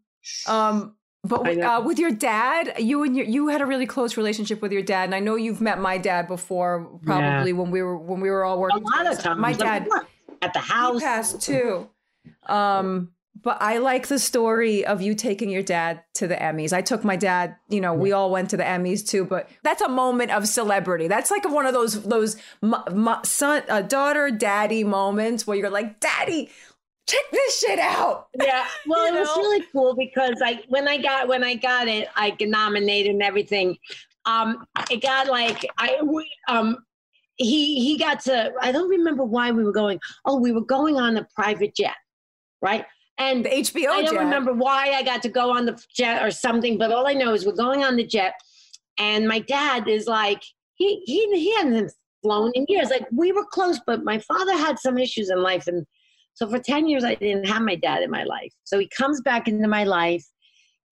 Um, 0.48 0.95
but 1.26 1.57
uh, 1.57 1.81
with 1.85 1.99
your 1.99 2.11
dad, 2.11 2.73
you 2.80 3.03
and 3.03 3.15
your 3.15 3.26
you 3.26 3.48
had 3.48 3.61
a 3.61 3.65
really 3.65 3.85
close 3.85 4.18
relationship 4.18 4.61
with 4.61 4.73
your 4.73 4.81
dad, 4.81 5.06
and 5.06 5.15
I 5.15 5.19
know 5.19 5.35
you've 5.35 5.61
met 5.61 5.80
my 5.80 5.98
dad 5.98 6.27
before, 6.27 6.99
probably 7.03 7.53
when 7.53 7.72
we 7.72 7.81
were 7.81 7.98
when 7.98 8.19
we 8.19 8.30
were 8.30 8.44
all 8.44 8.60
working. 8.60 8.84
A 8.84 8.98
lot 8.98 9.07
of 9.07 9.19
times. 9.19 9.40
My 9.40 9.53
dad 9.53 9.88
at 10.41 10.52
the 10.52 10.60
he 10.60 10.68
house. 10.68 11.02
passed 11.02 11.41
too. 11.41 11.90
Um, 12.48 13.12
but 13.44 13.61
I 13.61 13.78
like 13.78 14.07
the 14.07 14.20
story 14.20 14.86
of 14.86 15.02
you 15.02 15.14
taking 15.14 15.49
your 15.49 15.61
dad 15.61 16.02
to 16.15 16.28
the 16.28 16.36
Emmys. 16.36 16.74
I 16.74 16.82
took 16.82 17.03
my 17.03 17.15
dad. 17.15 17.56
You 17.70 17.82
know, 17.82 17.94
we 17.94 18.11
all 18.14 18.32
went 18.32 18.49
to 18.52 18.57
the 18.57 18.64
Emmys 18.64 19.06
too. 19.06 19.26
But 19.26 19.49
that's 19.64 19.82
a 19.82 19.90
moment 19.90 20.32
of 20.32 20.48
celebrity. 20.48 21.07
That's 21.07 21.30
like 21.30 21.49
one 21.49 21.65
of 21.65 21.74
those 21.74 22.03
those 22.03 22.38
mu- 22.61 22.78
mu- 22.91 23.24
son, 23.24 23.64
uh, 23.70 23.82
daughter, 23.82 24.32
daddy 24.32 24.84
moments 24.84 25.45
where 25.45 25.57
you're 25.57 25.70
like, 25.70 25.99
Daddy, 25.99 26.49
check 27.07 27.24
this 27.32 27.60
shit 27.60 27.80
out. 27.80 28.28
Yeah, 28.41 28.65
well, 28.88 29.07
You 29.07 29.18
it 29.18 29.20
was 29.20 29.38
really 29.38 29.65
cool 29.72 29.95
because 29.95 30.41
I 30.44 30.61
when 30.70 30.88
I 30.88 30.98
got 30.98 31.28
when 31.28 31.44
I 31.44 31.56
got 31.56 31.88
it, 31.88 32.07
I 32.15 32.32
get 32.32 32.49
nominated 32.49 33.11
and 33.11 33.22
everything. 33.22 33.78
Um, 34.26 34.65
it 34.90 35.02
got 35.02 35.28
like 35.28 35.70
I 35.78 35.99
we, 36.02 36.30
um 36.48 36.78
he 37.36 37.84
he 37.84 37.98
got 37.98 38.22
to 38.22 38.53
I 38.61 38.72
don't 38.72 38.90
remember 38.90 39.24
why 39.24 39.52
we 39.52 39.64
were 39.64 39.74
going. 39.74 39.99
Oh, 40.26 40.40
we 40.40 40.52
were 40.52 40.64
going 40.65 40.98
on 40.98 41.18
a 41.18 41.28
private 41.36 41.76
jet, 41.76 41.95
right? 42.61 42.86
And 43.18 43.45
The 43.45 43.49
HBO 43.49 43.90
I 43.90 44.02
don't 44.02 44.15
jet. 44.15 44.19
remember 44.19 44.53
why 44.53 44.94
I 44.94 45.03
got 45.03 45.22
to 45.23 45.30
go 45.30 45.52
on 45.56 45.65
the 45.65 45.81
jet 45.95 46.23
or 46.23 46.31
something, 46.31 46.77
but 46.77 46.91
all 46.91 47.07
I 47.07 47.14
know 47.14 47.34
is 47.34 47.45
we're 47.45 47.53
going 47.53 47.84
on 47.84 47.95
the 47.95 48.06
jet, 48.06 48.34
and 48.98 49.27
my 49.27 49.40
dad 49.40 49.88
is 49.88 50.07
like 50.07 50.41
he 50.76 51.02
he 51.06 51.27
he 51.38 51.56
hadn't 51.56 51.91
flown 52.23 52.52
in 52.56 52.65
years. 52.68 52.90
Like 52.90 53.06
we 53.11 53.31
were 53.31 53.45
close, 53.45 53.80
but 53.85 54.03
my 54.03 54.18
father 54.19 54.57
had 54.57 54.80
some 54.80 54.98
issues 54.98 55.30
in 55.30 55.44
life, 55.44 55.68
and 55.68 55.85
so 56.34 56.49
for 56.49 56.57
ten 56.57 56.88
years 56.88 57.03
I 57.03 57.15
didn't 57.15 57.45
have 57.48 57.61
my 57.61 57.76
dad 57.76 58.02
in 58.02 58.10
my 58.10 58.23
life. 58.23 58.53
So 58.64 58.80
he 58.80 58.90
comes 58.98 59.22
back 59.22 59.48
into 59.48 59.68
my 59.68 59.84
life, 59.84 60.26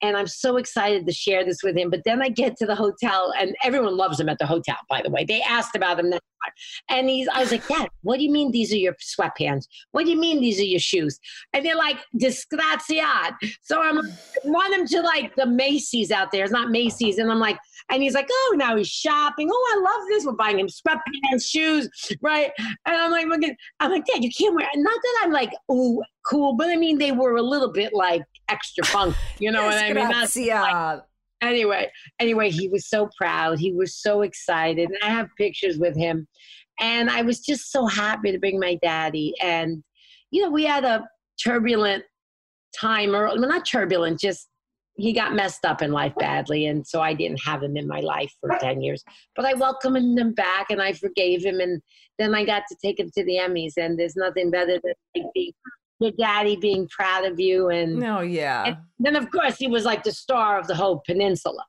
and 0.02 0.18
I'm 0.18 0.28
so 0.28 0.58
excited 0.58 1.06
to 1.06 1.14
share 1.14 1.46
this 1.46 1.64
with 1.64 1.78
him. 1.78 1.90
But 1.90 2.02
then 2.06 2.22
I 2.22 2.30
get 2.30 2.58
to 2.58 2.66
the 2.66 2.76
hotel, 2.76 3.34
and 3.40 3.56
everyone 3.64 3.98
loves 3.98 4.20
him 4.20 4.30
at 4.30 4.40
the 4.40 4.46
hotel. 4.46 4.78
By 4.90 5.02
the 5.02 5.10
way, 5.10 5.26
they 5.26 5.42
asked 5.42 5.76
about 5.76 6.00
him 6.00 6.10
that 6.10 6.22
time, 6.44 6.54
and 6.90 7.10
he's 7.10 7.28
I 7.34 7.40
was 7.40 7.52
like, 7.52 7.68
Dad, 7.68 7.90
what 8.02 8.18
do 8.18 8.24
you 8.24 8.32
mean 8.32 8.52
these 8.52 8.74
are 8.74 8.78
your 8.78 8.96
sweatpants? 8.96 9.66
What 9.92 10.06
do 10.06 10.12
you 10.12 10.20
mean 10.20 10.42
these 10.42 10.60
are 10.60 10.64
your 10.64 10.80
shoes? 10.80 11.20
And 11.54 11.66
they're 11.66 11.76
like, 11.76 11.98
disgraziat. 12.20 13.36
So 13.62 13.82
I'm 13.82 14.00
I 14.00 14.04
want 14.46 14.74
him 14.74 14.88
to 14.88 15.02
like 15.02 15.36
the 15.36 15.46
Macy's 15.46 16.12
out 16.12 16.32
there. 16.32 16.44
It's 16.44 16.54
not 16.54 16.72
Macy's. 16.72 17.18
And 17.18 17.32
I'm 17.32 17.40
like, 17.40 17.58
and 17.90 18.02
he's 18.02 18.14
like, 18.14 18.28
oh, 18.32 18.56
now 18.58 18.76
he's 18.76 18.88
shopping. 18.88 19.50
Oh, 19.52 19.74
I 19.76 19.80
love 19.80 20.08
this. 20.10 20.26
We're 20.26 20.34
buying 20.34 20.60
him 20.60 20.68
sweatpants, 20.68 21.46
shoes, 21.46 21.90
right? 22.22 22.52
And 22.58 22.96
I'm 22.96 23.12
like, 23.12 23.58
I'm 23.80 23.92
like, 23.92 24.06
Dad, 24.06 24.24
you 24.24 24.32
can't 24.36 24.56
wear. 24.56 24.68
Not 24.76 25.00
that 25.02 25.22
I'm 25.24 25.32
like, 25.32 25.52
oh, 25.70 26.04
cool, 26.26 26.56
but 26.56 26.70
I 26.70 26.76
mean, 26.76 26.98
they 26.98 27.12
were 27.12 27.36
a 27.36 27.42
little 27.42 27.72
bit 27.72 27.94
like 27.94 28.24
extra 28.52 28.86
funk. 28.86 29.16
You 29.40 29.52
know 29.52 29.64
what 29.64 29.78
I 29.78 29.94
mean? 29.94 29.96
That's 29.96 30.34
Grazia. 30.34 31.04
anyway, 31.42 31.92
anyway, 32.20 32.50
he 32.50 32.68
was 32.68 32.88
so 32.88 33.10
proud. 33.18 33.60
He 33.60 33.72
was 33.72 33.96
so 33.96 34.22
excited. 34.22 34.90
And 34.90 34.98
I 35.04 35.10
have 35.10 35.30
pictures 35.38 35.78
with 35.78 35.96
him. 35.96 36.28
And 36.80 37.10
I 37.10 37.22
was 37.22 37.40
just 37.40 37.72
so 37.72 37.86
happy 37.86 38.32
to 38.32 38.40
bring 38.40 38.60
my 38.60 38.76
daddy. 38.82 39.34
And, 39.42 39.84
you 40.32 40.44
know, 40.44 40.50
we 40.50 40.66
had 40.66 40.84
a 40.84 41.08
turbulent 41.44 42.04
time, 42.80 43.16
or 43.16 43.26
well, 43.26 43.38
not 43.38 43.68
turbulent, 43.68 44.20
just 44.20 44.48
he 44.96 45.14
got 45.14 45.34
messed 45.34 45.66
up 45.66 45.82
in 45.82 45.92
life 45.92 46.14
badly. 46.18 46.66
And 46.68 46.86
so 46.86 47.02
I 47.02 47.14
didn't 47.14 47.42
have 47.44 47.64
him 47.64 47.78
in 47.78 47.88
my 47.88 48.02
life 48.02 48.32
for 48.40 48.58
10 48.60 48.82
years. 48.82 49.04
But 49.36 49.46
I 49.46 49.54
welcomed 49.54 50.20
him 50.20 50.34
back 50.34 50.68
and 50.70 50.82
I 50.82 50.94
forgave 50.94 51.44
him. 51.44 51.60
And 51.60 51.82
then 52.20 52.36
I 52.36 52.46
got 52.46 52.64
to 52.70 52.78
take 52.84 53.00
him 53.00 53.10
to 53.16 53.24
the 53.24 53.38
Emmys. 53.38 53.74
And 53.78 53.98
there's 53.98 54.16
nothing 54.16 54.52
better 54.52 54.80
than 54.84 54.94
being, 55.34 55.54
your 56.02 56.12
daddy 56.12 56.56
being 56.56 56.88
proud 56.90 57.24
of 57.26 57.40
you 57.40 57.70
and 57.70 57.96
No, 57.98 58.20
yeah. 58.22 58.66
and 58.66 58.78
then, 59.00 59.16
of 59.16 59.30
course, 59.32 59.56
he 59.58 59.68
was 59.68 59.86
like 59.86 60.04
the 60.04 60.12
star 60.12 60.60
of 60.60 60.68
the 60.68 60.76
whole 60.76 61.02
peninsula. 61.06 61.64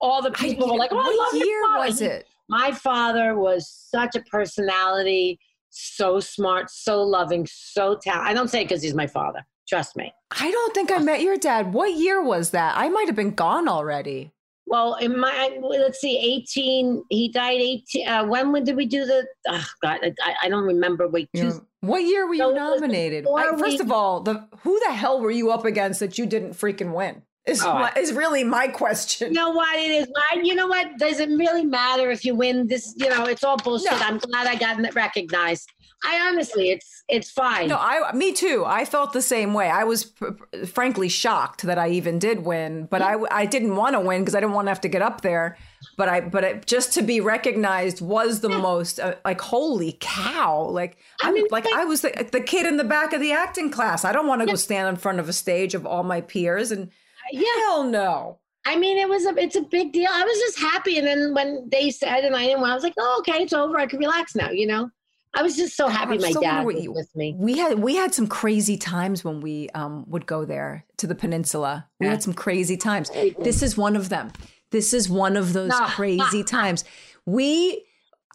All 0.00 0.22
the 0.22 0.30
people 0.30 0.68
were 0.70 0.76
like, 0.78 0.92
"Oh, 0.92 0.98
I 0.98 1.02
what 1.02 1.34
love 1.34 1.42
year 1.46 1.62
father." 1.64 1.86
was 1.86 2.00
it? 2.00 2.26
My 2.48 2.72
father 2.72 3.36
was 3.38 3.68
such 3.68 4.16
a 4.16 4.20
personality, 4.22 5.38
so 5.70 6.20
smart, 6.20 6.70
so 6.70 7.02
loving, 7.02 7.46
so 7.50 7.96
talented. 8.02 8.30
I 8.30 8.34
don't 8.34 8.48
say 8.48 8.62
it 8.62 8.64
because 8.64 8.82
he's 8.82 8.94
my 8.94 9.06
father. 9.06 9.44
Trust 9.68 9.96
me. 9.96 10.12
I 10.32 10.50
don't 10.50 10.74
think 10.74 10.90
I 10.90 10.98
met 10.98 11.20
your 11.22 11.36
dad. 11.36 11.72
What 11.72 11.94
year 11.94 12.22
was 12.22 12.50
that? 12.50 12.76
I 12.76 12.88
might 12.88 13.06
have 13.06 13.14
been 13.16 13.34
gone 13.34 13.68
already. 13.68 14.32
Well, 14.70 14.94
in 14.94 15.18
my 15.18 15.58
let's 15.60 16.00
see, 16.00 16.16
eighteen. 16.16 17.02
He 17.10 17.28
died 17.28 17.60
eighteen. 17.60 18.06
Uh, 18.08 18.24
when 18.24 18.52
when 18.52 18.62
did 18.64 18.76
we 18.76 18.86
do 18.86 19.04
the? 19.04 19.26
Oh 19.48 19.66
God, 19.82 19.98
I, 20.22 20.34
I 20.44 20.48
don't 20.48 20.64
remember. 20.64 21.08
Wait, 21.08 21.28
two, 21.34 21.42
know, 21.42 21.60
what 21.80 21.98
year 22.04 22.26
were 22.26 22.34
you 22.34 22.40
So 22.40 22.54
nominated? 22.54 23.26
I- 23.26 23.56
first 23.58 23.78
we- 23.78 23.84
of 23.84 23.90
all, 23.90 24.20
the 24.20 24.46
who 24.62 24.78
the 24.86 24.92
hell 24.92 25.20
were 25.20 25.32
you 25.32 25.50
up 25.50 25.64
against 25.64 25.98
that 26.00 26.18
you 26.18 26.24
didn't 26.24 26.52
freaking 26.52 26.92
win? 26.92 27.22
Is 27.46 27.64
Oh, 27.64 27.72
my, 27.72 27.92
is 27.96 28.12
really 28.12 28.44
my 28.44 28.68
question. 28.68 29.28
You 29.28 29.34
know 29.34 29.50
what 29.50 29.76
it 29.76 29.90
is? 29.90 30.08
You 30.44 30.54
know 30.54 30.68
what? 30.68 30.98
Doesn't 30.98 31.36
really 31.36 31.64
matter 31.64 32.10
if 32.10 32.24
you 32.24 32.34
win 32.34 32.68
this. 32.68 32.94
You 32.96 33.08
know, 33.08 33.24
it's 33.24 33.42
all 33.42 33.56
bullshit. 33.56 33.90
No. 33.90 33.98
I'm 33.98 34.18
glad 34.18 34.46
I 34.46 34.54
got 34.56 34.78
it 34.78 34.94
recognized. 34.94 35.68
I 36.04 36.28
honestly, 36.28 36.70
it's 36.70 37.02
it's 37.08 37.30
fine. 37.30 37.68
No, 37.68 37.76
I 37.78 38.12
me 38.14 38.32
too. 38.32 38.64
I 38.66 38.84
felt 38.84 39.12
the 39.12 39.20
same 39.22 39.52
way. 39.52 39.68
I 39.68 39.84
was 39.84 40.04
pr- 40.04 40.32
frankly 40.66 41.08
shocked 41.08 41.62
that 41.62 41.78
I 41.78 41.90
even 41.90 42.18
did 42.18 42.44
win, 42.44 42.86
but 42.86 43.02
I 43.02 43.16
I 43.30 43.46
didn't 43.46 43.76
want 43.76 43.94
to 43.94 44.00
win 44.00 44.22
because 44.22 44.34
I 44.34 44.40
didn't 44.40 44.54
want 44.54 44.66
to 44.66 44.70
have 44.70 44.80
to 44.82 44.88
get 44.88 45.02
up 45.02 45.20
there. 45.20 45.58
But 45.96 46.08
I 46.08 46.20
but 46.20 46.44
it, 46.44 46.66
just 46.66 46.94
to 46.94 47.02
be 47.02 47.20
recognized 47.20 48.00
was 48.00 48.40
the 48.40 48.48
most 48.48 48.98
uh, 49.00 49.16
like 49.24 49.40
holy 49.40 49.98
cow! 50.00 50.62
Like 50.62 50.96
I 51.22 51.28
I'm 51.28 51.34
mean, 51.34 51.46
like 51.50 51.64
like- 51.66 51.74
I 51.74 51.84
was 51.84 52.00
the, 52.02 52.28
the 52.32 52.40
kid 52.40 52.66
in 52.66 52.76
the 52.76 52.84
back 52.84 53.12
of 53.12 53.20
the 53.20 53.32
acting 53.32 53.70
class. 53.70 54.04
I 54.04 54.12
don't 54.12 54.26
want 54.26 54.40
to 54.40 54.46
go 54.46 54.54
stand 54.54 54.88
in 54.88 54.96
front 54.96 55.20
of 55.20 55.28
a 55.28 55.32
stage 55.34 55.74
of 55.74 55.86
all 55.86 56.02
my 56.02 56.20
peers 56.20 56.70
and 56.70 56.90
yeah, 57.32 57.44
hell 57.66 57.84
no. 57.84 58.38
I 58.66 58.76
mean, 58.76 58.98
it 58.98 59.08
was 59.08 59.24
a 59.26 59.34
it's 59.36 59.56
a 59.56 59.62
big 59.62 59.92
deal. 59.92 60.08
I 60.10 60.22
was 60.24 60.38
just 60.38 60.58
happy, 60.58 60.98
and 60.98 61.06
then 61.06 61.34
when 61.34 61.68
they 61.70 61.90
said 61.90 62.24
and 62.24 62.36
I 62.36 62.44
didn't, 62.46 62.60
want, 62.60 62.72
I 62.72 62.74
was 62.74 62.84
like, 62.84 62.94
oh, 62.98 63.16
okay, 63.20 63.42
it's 63.42 63.52
over. 63.52 63.78
I 63.78 63.86
can 63.86 63.98
relax 63.98 64.34
now. 64.34 64.50
You 64.50 64.66
know, 64.66 64.90
I 65.34 65.42
was 65.42 65.56
just 65.56 65.76
so 65.76 65.88
happy 65.88 66.14
I 66.14 66.18
my 66.18 66.30
still 66.30 66.42
dad 66.42 66.66
was 66.66 66.82
you- 66.82 66.92
with 66.92 67.14
me. 67.14 67.34
We 67.38 67.56
had 67.58 67.78
we 67.78 67.94
had 67.96 68.12
some 68.14 68.26
crazy 68.26 68.76
times 68.76 69.24
when 69.24 69.40
we 69.40 69.68
um, 69.70 70.04
would 70.08 70.26
go 70.26 70.44
there 70.44 70.84
to 70.98 71.06
the 71.06 71.14
peninsula. 71.14 71.86
We 72.00 72.06
Yeah. 72.06 72.12
had 72.12 72.22
some 72.22 72.34
crazy 72.34 72.76
times. 72.76 73.10
This 73.38 73.62
is 73.62 73.76
one 73.76 73.96
of 73.96 74.08
them. 74.08 74.32
This 74.70 74.92
is 74.92 75.08
one 75.08 75.36
of 75.36 75.52
those 75.52 75.72
crazy 75.90 76.42
times. 76.56 76.84
We 77.26 77.84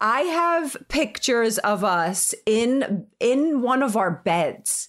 I 0.00 0.20
have 0.22 0.76
pictures 0.88 1.58
of 1.58 1.84
us 1.84 2.34
in 2.46 3.06
in 3.20 3.60
one 3.62 3.82
of 3.82 3.96
our 3.96 4.10
beds. 4.10 4.88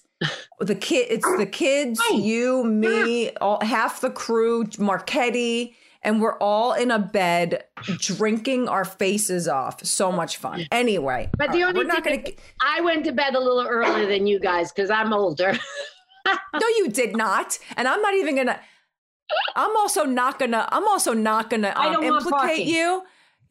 The 0.60 0.74
kid 0.74 1.06
it's 1.10 1.36
the 1.36 1.46
kids, 1.46 2.00
you, 2.12 2.64
me, 2.64 3.30
all 3.40 3.60
half 3.62 4.00
the 4.00 4.10
crew, 4.10 4.64
Marchetti, 4.78 5.76
and 6.02 6.20
we're 6.20 6.38
all 6.38 6.72
in 6.72 6.90
a 6.90 6.98
bed 6.98 7.64
drinking 7.98 8.68
our 8.68 8.84
faces 8.84 9.48
off. 9.48 9.84
So 9.84 10.12
much 10.12 10.36
fun. 10.36 10.66
Anyway, 10.70 11.28
But 11.36 11.52
the 11.52 11.64
only 11.64 11.84
not 11.84 12.04
thing 12.04 12.20
gonna 12.22 12.36
I 12.62 12.80
went 12.80 13.04
to 13.06 13.12
bed 13.12 13.34
a 13.34 13.40
little 13.40 13.66
earlier 13.66 14.06
than 14.06 14.26
you 14.26 14.38
guys 14.40 14.70
because 14.72 14.90
I'm 14.90 15.12
older. 15.12 15.58
No, 16.26 16.66
you 16.76 16.88
did 16.90 17.16
not. 17.16 17.58
And 17.76 17.88
I'm 17.88 18.02
not 18.02 18.12
even 18.12 18.36
gonna. 18.36 18.60
I'm 19.56 19.74
also 19.78 20.04
not 20.04 20.38
gonna. 20.38 20.68
I'm 20.70 20.86
also 20.86 21.14
not 21.14 21.48
gonna 21.48 21.72
I 21.74 21.94
um, 21.94 22.02
implicate 22.02 22.66
you. 22.66 23.02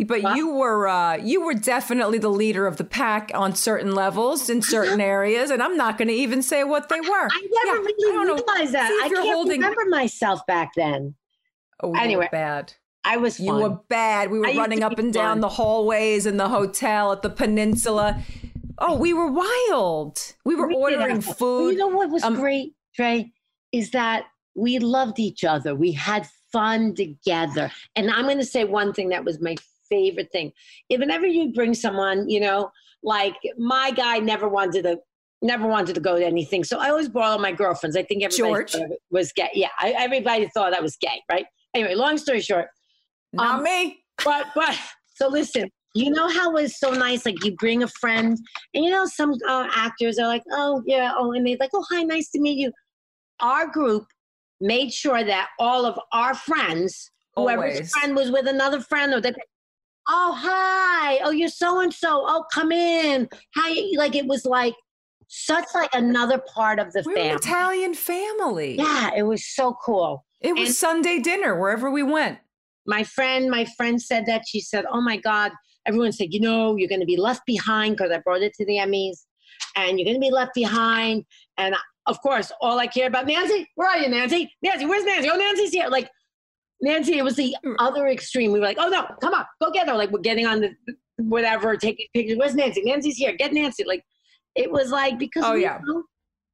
But 0.06 0.22
What? 0.22 0.38
you 0.38 0.54
were 0.54 0.88
uh, 0.88 1.16
you 1.18 1.44
were 1.44 1.56
definitely 1.56 2.20
the 2.20 2.30
leader 2.30 2.68
of 2.68 2.78
the 2.78 2.84
pack 2.84 3.32
on 3.34 3.56
certain 3.56 3.96
levels 3.96 4.48
in 4.48 4.62
certain 4.62 5.02
areas, 5.02 5.50
and 5.50 5.64
I'm 5.64 5.76
not 5.76 5.98
going 5.98 6.10
to 6.10 6.14
even 6.14 6.44
say 6.44 6.64
what 6.64 6.88
they 6.90 7.00
were. 7.00 7.08
I 7.32 7.48
never 7.66 7.78
Yeah, 7.80 7.84
really 7.84 8.12
I 8.12 8.14
don't 8.14 8.28
know. 8.28 8.44
realized 8.48 8.74
that. 8.76 8.92
I 9.04 9.10
can't 9.10 9.26
holding- 9.28 9.62
remember 9.62 9.86
myself 9.90 10.46
back 10.46 10.74
then. 10.76 11.16
Oh, 11.82 11.94
you 11.94 12.00
Anyway, 12.00 12.30
bad. 12.32 12.74
I 13.04 13.18
was 13.18 13.40
You 13.40 13.52
fun. 13.52 13.62
were 13.62 13.80
bad. 13.90 14.32
We 14.32 14.40
were 14.40 14.48
I 14.48 14.56
running 14.56 14.84
up 14.84 14.98
and 15.00 15.14
down 15.14 15.36
fun. 15.36 15.42
the 15.42 15.50
hallways 15.50 16.26
in 16.26 16.38
the 16.38 16.50
hotel 16.50 17.12
at 17.12 17.22
the 17.22 17.30
peninsula. 17.30 18.22
Oh, 18.80 18.98
we 18.98 19.14
were 19.14 19.32
wild. 19.32 20.20
We 20.46 20.56
were 20.56 20.68
We 20.68 20.76
ordering. 20.76 21.22
Food. 21.22 21.72
You 21.72 21.78
know 21.78 21.88
what 21.88 22.10
was 22.10 22.24
Um, 22.24 22.36
great, 22.36 22.74
Drea, 22.96 23.26
is 23.72 23.92
that 23.92 24.26
we 24.56 24.80
loved 24.80 25.20
each 25.20 25.44
other. 25.44 25.74
We 25.76 25.92
had 25.92 26.28
fun 26.52 26.96
together. 26.96 27.72
And 27.96 28.10
I'm 28.12 28.24
going 28.26 28.38
to 28.40 28.46
say 28.46 28.64
one 28.66 28.94
thing 28.94 29.10
that 29.10 29.24
was 29.24 29.40
my 29.42 29.56
favorite 29.90 30.32
thing. 30.32 30.52
If 30.90 31.00
whenever 31.00 31.26
you 31.26 31.54
bring 31.54 31.74
someone, 31.74 32.30
you 32.30 32.40
know, 32.40 32.72
like 33.04 33.36
my 33.58 33.92
guy 33.92 34.20
never 34.20 34.48
wanted 34.50 34.84
to. 34.84 35.00
Never 35.44 35.68
wanted 35.68 35.94
to 35.94 36.02
go 36.02 36.18
to 36.18 36.26
anything, 36.26 36.64
so 36.64 36.80
I 36.80 36.90
always 36.90 37.08
brought 37.10 37.34
all 37.34 37.38
my 37.38 37.52
girlfriends. 37.52 37.96
I 37.96 38.02
think 38.02 38.24
everybody 38.24 38.50
George? 38.52 38.72
thought 38.72 38.90
it 38.90 39.00
was 39.12 39.32
gay. 39.32 39.52
Yeah, 39.54 39.70
I, 39.80 39.92
everybody 39.92 40.48
thought 40.52 40.74
I 40.74 40.80
was 40.80 40.96
gay, 40.96 41.22
right? 41.32 41.46
Anyway, 41.74 41.96
long 41.96 42.18
story 42.18 42.42
short, 42.42 42.68
not 43.34 43.56
um, 43.56 43.64
me. 43.64 44.04
but 44.26 44.48
but 44.56 44.78
so 45.16 45.28
listen 45.28 45.70
you 45.98 46.12
know 46.12 46.28
how 46.30 46.56
it's 46.56 46.80
so 46.80 46.92
nice 46.92 47.26
like 47.26 47.44
you 47.44 47.56
bring 47.56 47.84
a 47.84 47.88
friend 47.88 48.38
and 48.74 48.86
you 48.86 48.92
know 48.92 49.06
some 49.06 49.34
uh, 49.48 49.68
actors 49.74 50.20
are 50.20 50.28
like 50.28 50.44
oh 50.52 50.82
yeah 50.86 51.12
oh 51.18 51.32
and 51.32 51.46
they're 51.46 51.58
like 51.60 51.72
oh 51.74 51.84
hi 51.90 52.04
nice 52.04 52.30
to 52.30 52.40
meet 52.40 52.58
you 52.58 52.72
our 53.40 53.68
group 53.68 54.06
made 54.62 54.92
sure 54.92 55.24
that 55.24 55.50
all 55.60 55.86
of 55.86 56.00
our 56.14 56.34
friends 56.34 57.10
whoever's 57.36 57.76
Always. 57.76 57.92
friend 57.92 58.16
was 58.16 58.32
with 58.32 58.48
another 58.48 58.80
friend 58.80 59.14
or 59.14 59.22
they 59.22 59.34
oh 60.08 60.36
hi 60.38 61.20
oh 61.24 61.32
you're 61.32 61.50
so 61.50 61.80
and 61.80 61.94
so 61.94 62.24
oh 62.28 62.46
come 62.54 62.72
in 62.72 63.28
hi 63.56 63.84
like 63.98 64.16
it 64.16 64.26
was 64.28 64.46
like 64.46 64.76
such 65.28 65.66
like 65.74 65.94
another 65.94 66.42
part 66.54 66.80
of 66.80 66.94
the 66.94 67.04
We're 67.06 67.16
family 67.16 67.36
Italian 67.36 67.94
family. 67.94 68.76
yeah 68.78 69.12
it 69.16 69.24
was 69.24 69.46
so 69.46 69.76
cool 69.84 70.26
It 70.42 70.54
was 70.56 70.70
And- 70.70 70.76
Sunday 70.76 71.20
dinner 71.20 71.60
wherever 71.60 71.90
we 71.92 72.04
went. 72.04 72.40
my 72.86 73.04
friend 73.04 73.50
my 73.50 73.66
friend 73.78 74.02
said 74.02 74.26
that 74.28 74.44
she 74.48 74.60
said 74.62 74.86
oh 74.92 75.02
my 75.02 75.18
god 75.18 75.52
everyone 75.86 76.12
said 76.14 76.34
you 76.34 76.40
know 76.40 76.76
you're 76.78 76.88
going 76.88 77.02
to 77.02 77.06
be 77.16 77.18
left 77.18 77.42
behind 77.46 77.98
because 77.98 78.12
i 78.14 78.18
brought 78.20 78.42
it 78.42 78.54
to 78.54 78.66
the 78.66 78.78
emmys 78.78 79.18
and 79.76 80.00
you're 80.00 80.06
going 80.06 80.16
to 80.22 80.28
be 80.30 80.32
left 80.32 80.54
behind 80.54 81.26
and 81.58 81.76
of 82.06 82.22
course 82.22 82.50
all 82.62 82.80
i 82.80 82.88
care 82.88 83.08
about 83.08 83.26
nancy 83.28 83.68
where 83.76 83.90
are 83.90 83.98
you 83.98 84.08
nancy? 84.08 84.50
Nancy 84.62 84.86
where's 84.86 85.04
nancy? 85.04 85.30
Oh 85.30 85.36
nancy's 85.36 85.72
here. 85.72 85.90
Like 85.90 86.10
nancy 86.82 87.18
it 87.18 87.24
was 87.24 87.36
the 87.36 87.56
mm. 87.66 87.76
other 87.80 88.08
extreme. 88.08 88.52
We 88.54 88.60
were 88.60 88.66
like 88.66 88.78
oh 88.80 88.88
no 88.90 89.06
come 89.22 89.34
on 89.34 89.46
go 89.62 89.70
get 89.72 89.90
her. 89.90 89.96
Like 89.96 90.12
we're 90.12 90.20
getting 90.30 90.46
on 90.46 90.62
the 90.62 90.70
whatever 91.18 91.76
taking 91.76 92.06
pictures. 92.14 92.38
Where's 92.38 92.56
nancy? 92.56 92.82
Nancy's 92.86 93.18
here 93.18 93.34
get 93.36 93.52
nancy. 93.52 93.84
Like 93.84 94.04
it 94.56 94.72
was 94.72 94.92
like 94.92 95.20
because 95.20 95.44
Oh, 95.46 95.56
yeah. 95.56 95.80
know, 95.86 96.04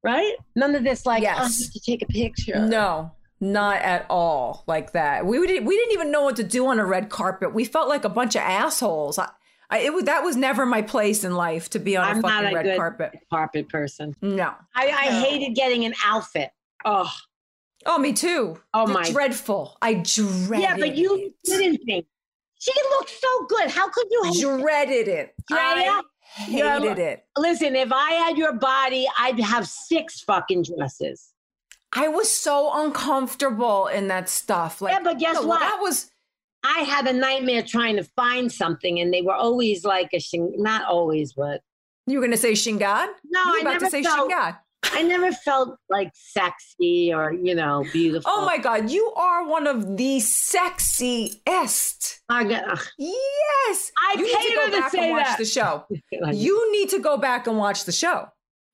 right? 0.02 0.34
None 0.56 0.74
of 0.74 0.82
this 0.84 1.06
like 1.06 1.20
oh, 1.20 1.30
Yes. 1.30 1.62
oh, 1.62 1.70
to 1.72 1.80
take 1.80 2.02
a 2.02 2.06
picture. 2.06 2.58
No, 2.66 3.12
not 3.44 3.76
at 3.82 4.06
all 4.10 4.64
like 4.66 4.92
that. 4.92 5.26
We 5.26 5.44
didn't. 5.46 5.64
We 5.66 5.76
didn't 5.76 5.92
even 5.92 6.10
know 6.10 6.22
what 6.22 6.36
to 6.36 6.42
do 6.44 6.66
on 6.66 6.78
a 6.78 6.84
red 6.86 7.10
carpet. 7.10 7.52
We 7.54 7.64
felt 7.64 7.88
like 7.88 8.04
a 8.04 8.08
bunch 8.08 8.34
of 8.34 8.42
assholes. 8.42 9.18
I, 9.18 9.28
I, 9.70 9.78
it 9.80 10.04
that 10.06 10.22
was 10.24 10.36
never 10.36 10.66
my 10.66 10.82
place 10.82 11.24
in 11.24 11.34
life 11.34 11.70
to 11.70 11.78
be 11.78 11.96
on 11.96 12.04
I'm 12.04 12.18
a 12.18 12.22
fucking 12.22 12.48
a 12.50 12.54
red 12.54 12.76
carpet. 12.76 13.12
carpet 13.30 13.68
person 13.68 14.14
No. 14.22 14.52
I, 14.74 14.88
I 14.88 15.10
No. 15.10 15.20
hated 15.24 15.54
getting 15.54 15.84
an 15.84 15.94
outfit. 16.04 16.50
Oh, 16.84 17.10
Oh, 17.86 17.98
me 17.98 18.14
too. 18.14 18.58
Oh, 18.72 18.86
my- 18.86 19.02
dreadful. 19.10 19.76
I 19.82 19.94
dreaded. 19.94 20.60
yeah, 20.62 20.76
but 20.78 20.96
you 20.96 21.16
it. 21.16 21.32
didn't 21.44 21.82
think. 21.84 22.06
She 22.58 22.72
looked 22.92 23.10
so 23.10 23.46
good. 23.46 23.68
How 23.70 23.90
could 23.90 24.06
you 24.10 24.58
dreaded 24.58 25.06
it. 25.06 25.34
Drea, 25.48 25.58
I 25.60 26.02
hated 26.24 26.98
it. 26.98 27.26
Listen, 27.36 27.76
if 27.76 27.92
I 27.92 28.12
had 28.12 28.38
your 28.38 28.54
body, 28.54 29.06
I'd 29.18 29.38
have 29.40 29.68
six 29.68 30.20
fucking 30.22 30.62
dresses. 30.62 31.33
I 31.94 32.08
was 32.08 32.30
so 32.30 32.70
uncomfortable 32.84 33.86
in 33.86 34.08
that 34.08 34.28
stuff. 34.28 34.82
Like, 34.82 34.92
Yeah, 34.94 35.00
but 35.02 35.18
guess 35.18 35.36
no, 35.36 35.46
what? 35.46 35.60
That 35.60 35.78
was 35.80 36.10
I 36.64 36.80
had 36.80 37.06
a 37.06 37.12
nightmare 37.12 37.62
trying 37.62 37.96
to 37.96 38.04
find 38.16 38.50
something, 38.50 38.98
and 38.98 39.12
they 39.12 39.20
were 39.22 39.34
always 39.34 39.84
like 39.84 40.08
a 40.14 40.18
shing. 40.18 40.54
Not 40.56 40.84
always, 40.86 41.34
but 41.34 41.60
you 42.06 42.18
were 42.18 42.22
going 42.24 42.32
to 42.32 42.38
say 42.38 42.52
Shingad. 42.52 43.08
no, 43.24 43.40
I 43.44 43.58
about 43.60 43.72
never 43.74 43.84
to 43.86 43.90
say 43.90 44.02
felt. 44.02 44.30
Shingad. 44.30 44.58
I 44.92 45.02
never 45.02 45.32
felt 45.32 45.76
like 45.88 46.10
sexy 46.14 47.12
or 47.12 47.32
you 47.32 47.54
know 47.54 47.84
beautiful. 47.92 48.30
Oh 48.34 48.44
my 48.44 48.58
God, 48.58 48.90
you 48.90 49.12
are 49.16 49.46
one 49.46 49.66
of 49.66 49.96
the 49.96 50.18
sexiest. 50.18 52.18
I 52.28 52.44
got. 52.44 52.78
Yes. 52.98 53.92
I 53.98 54.16
you 54.18 54.26
paid 54.26 54.38
need 54.38 54.50
to 54.50 54.54
go 54.56 54.60
her 54.62 54.70
to 54.70 54.76
back 54.78 54.90
say 54.90 54.98
and 55.08 55.12
watch 55.12 55.26
that. 55.26 55.38
the 55.38 55.44
show. 55.44 55.84
You 56.32 56.72
need 56.72 56.88
to 56.90 56.98
go 56.98 57.16
back 57.16 57.46
and 57.46 57.58
watch 57.58 57.84
the 57.84 57.92
show. 57.92 58.28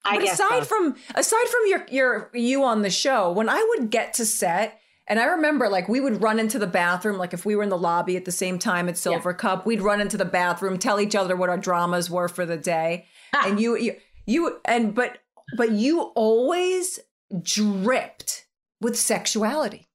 I 0.05 0.17
but 0.17 0.25
aside 0.25 0.61
so. 0.61 0.65
from 0.65 0.97
aside 1.15 1.47
from 1.49 1.61
your 1.67 1.87
your 1.91 2.31
you 2.33 2.65
on 2.65 2.83
the 2.83 2.91
show, 2.91 3.31
when 3.33 3.49
I 3.49 3.65
would 3.71 3.91
get 3.91 4.15
to 4.15 4.25
set, 4.25 4.81
and 5.07 5.21
I 5.21 5.25
remember 5.25 5.69
like 5.69 5.89
we 5.89 6.01
would 6.01 6.23
run 6.23 6.39
into 6.39 6.59
the 6.59 6.67
bathroom, 6.67 7.19
like 7.19 7.35
if 7.35 7.45
we 7.45 7.55
were 7.55 7.63
in 7.63 7.69
the 7.69 7.79
lobby 7.79 8.17
at 8.17 8.25
the 8.25 8.33
same 8.33 8.59
time 8.59 8.89
at 8.89 8.95
Silvercup, 8.95 9.67
we'd 9.67 9.83
run 9.83 10.01
into 10.01 10.17
the 10.17 10.25
bathroom, 10.25 10.79
tell 10.79 11.01
each 11.01 11.15
other 11.15 11.37
what 11.37 11.51
our 11.51 11.59
dramas 11.59 12.09
were 12.09 12.29
for 12.29 12.47
the 12.47 12.57
day, 12.57 13.07
ah. 13.35 13.45
and 13.47 13.61
you 13.61 13.77
you 13.77 13.97
you 14.27 14.61
and 14.65 14.95
but 14.95 15.19
but 15.57 15.73
you 15.73 16.01
always 16.15 16.99
dripped 17.43 18.47
with 18.81 18.99
sexuality, 18.99 19.89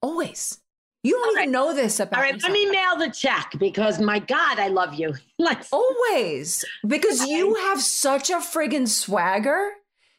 always. 0.00 0.61
You 1.04 1.12
don't 1.14 1.24
All 1.24 1.30
even 1.32 1.36
right. 1.40 1.48
know 1.50 1.74
this 1.74 1.98
about. 2.00 2.16
All 2.18 2.22
right, 2.22 2.34
yourself. 2.34 2.52
let 2.52 2.58
me 2.58 2.70
mail 2.70 2.96
the 2.96 3.10
check 3.10 3.54
because 3.58 4.00
my 4.00 4.18
God, 4.20 4.58
I 4.58 4.68
love 4.68 4.94
you. 4.94 5.14
Like, 5.38 5.62
Always. 5.72 6.64
Because 6.86 7.26
you 7.26 7.54
have 7.56 7.80
such 7.82 8.30
a 8.30 8.34
friggin' 8.36 8.86
swagger. 8.88 9.70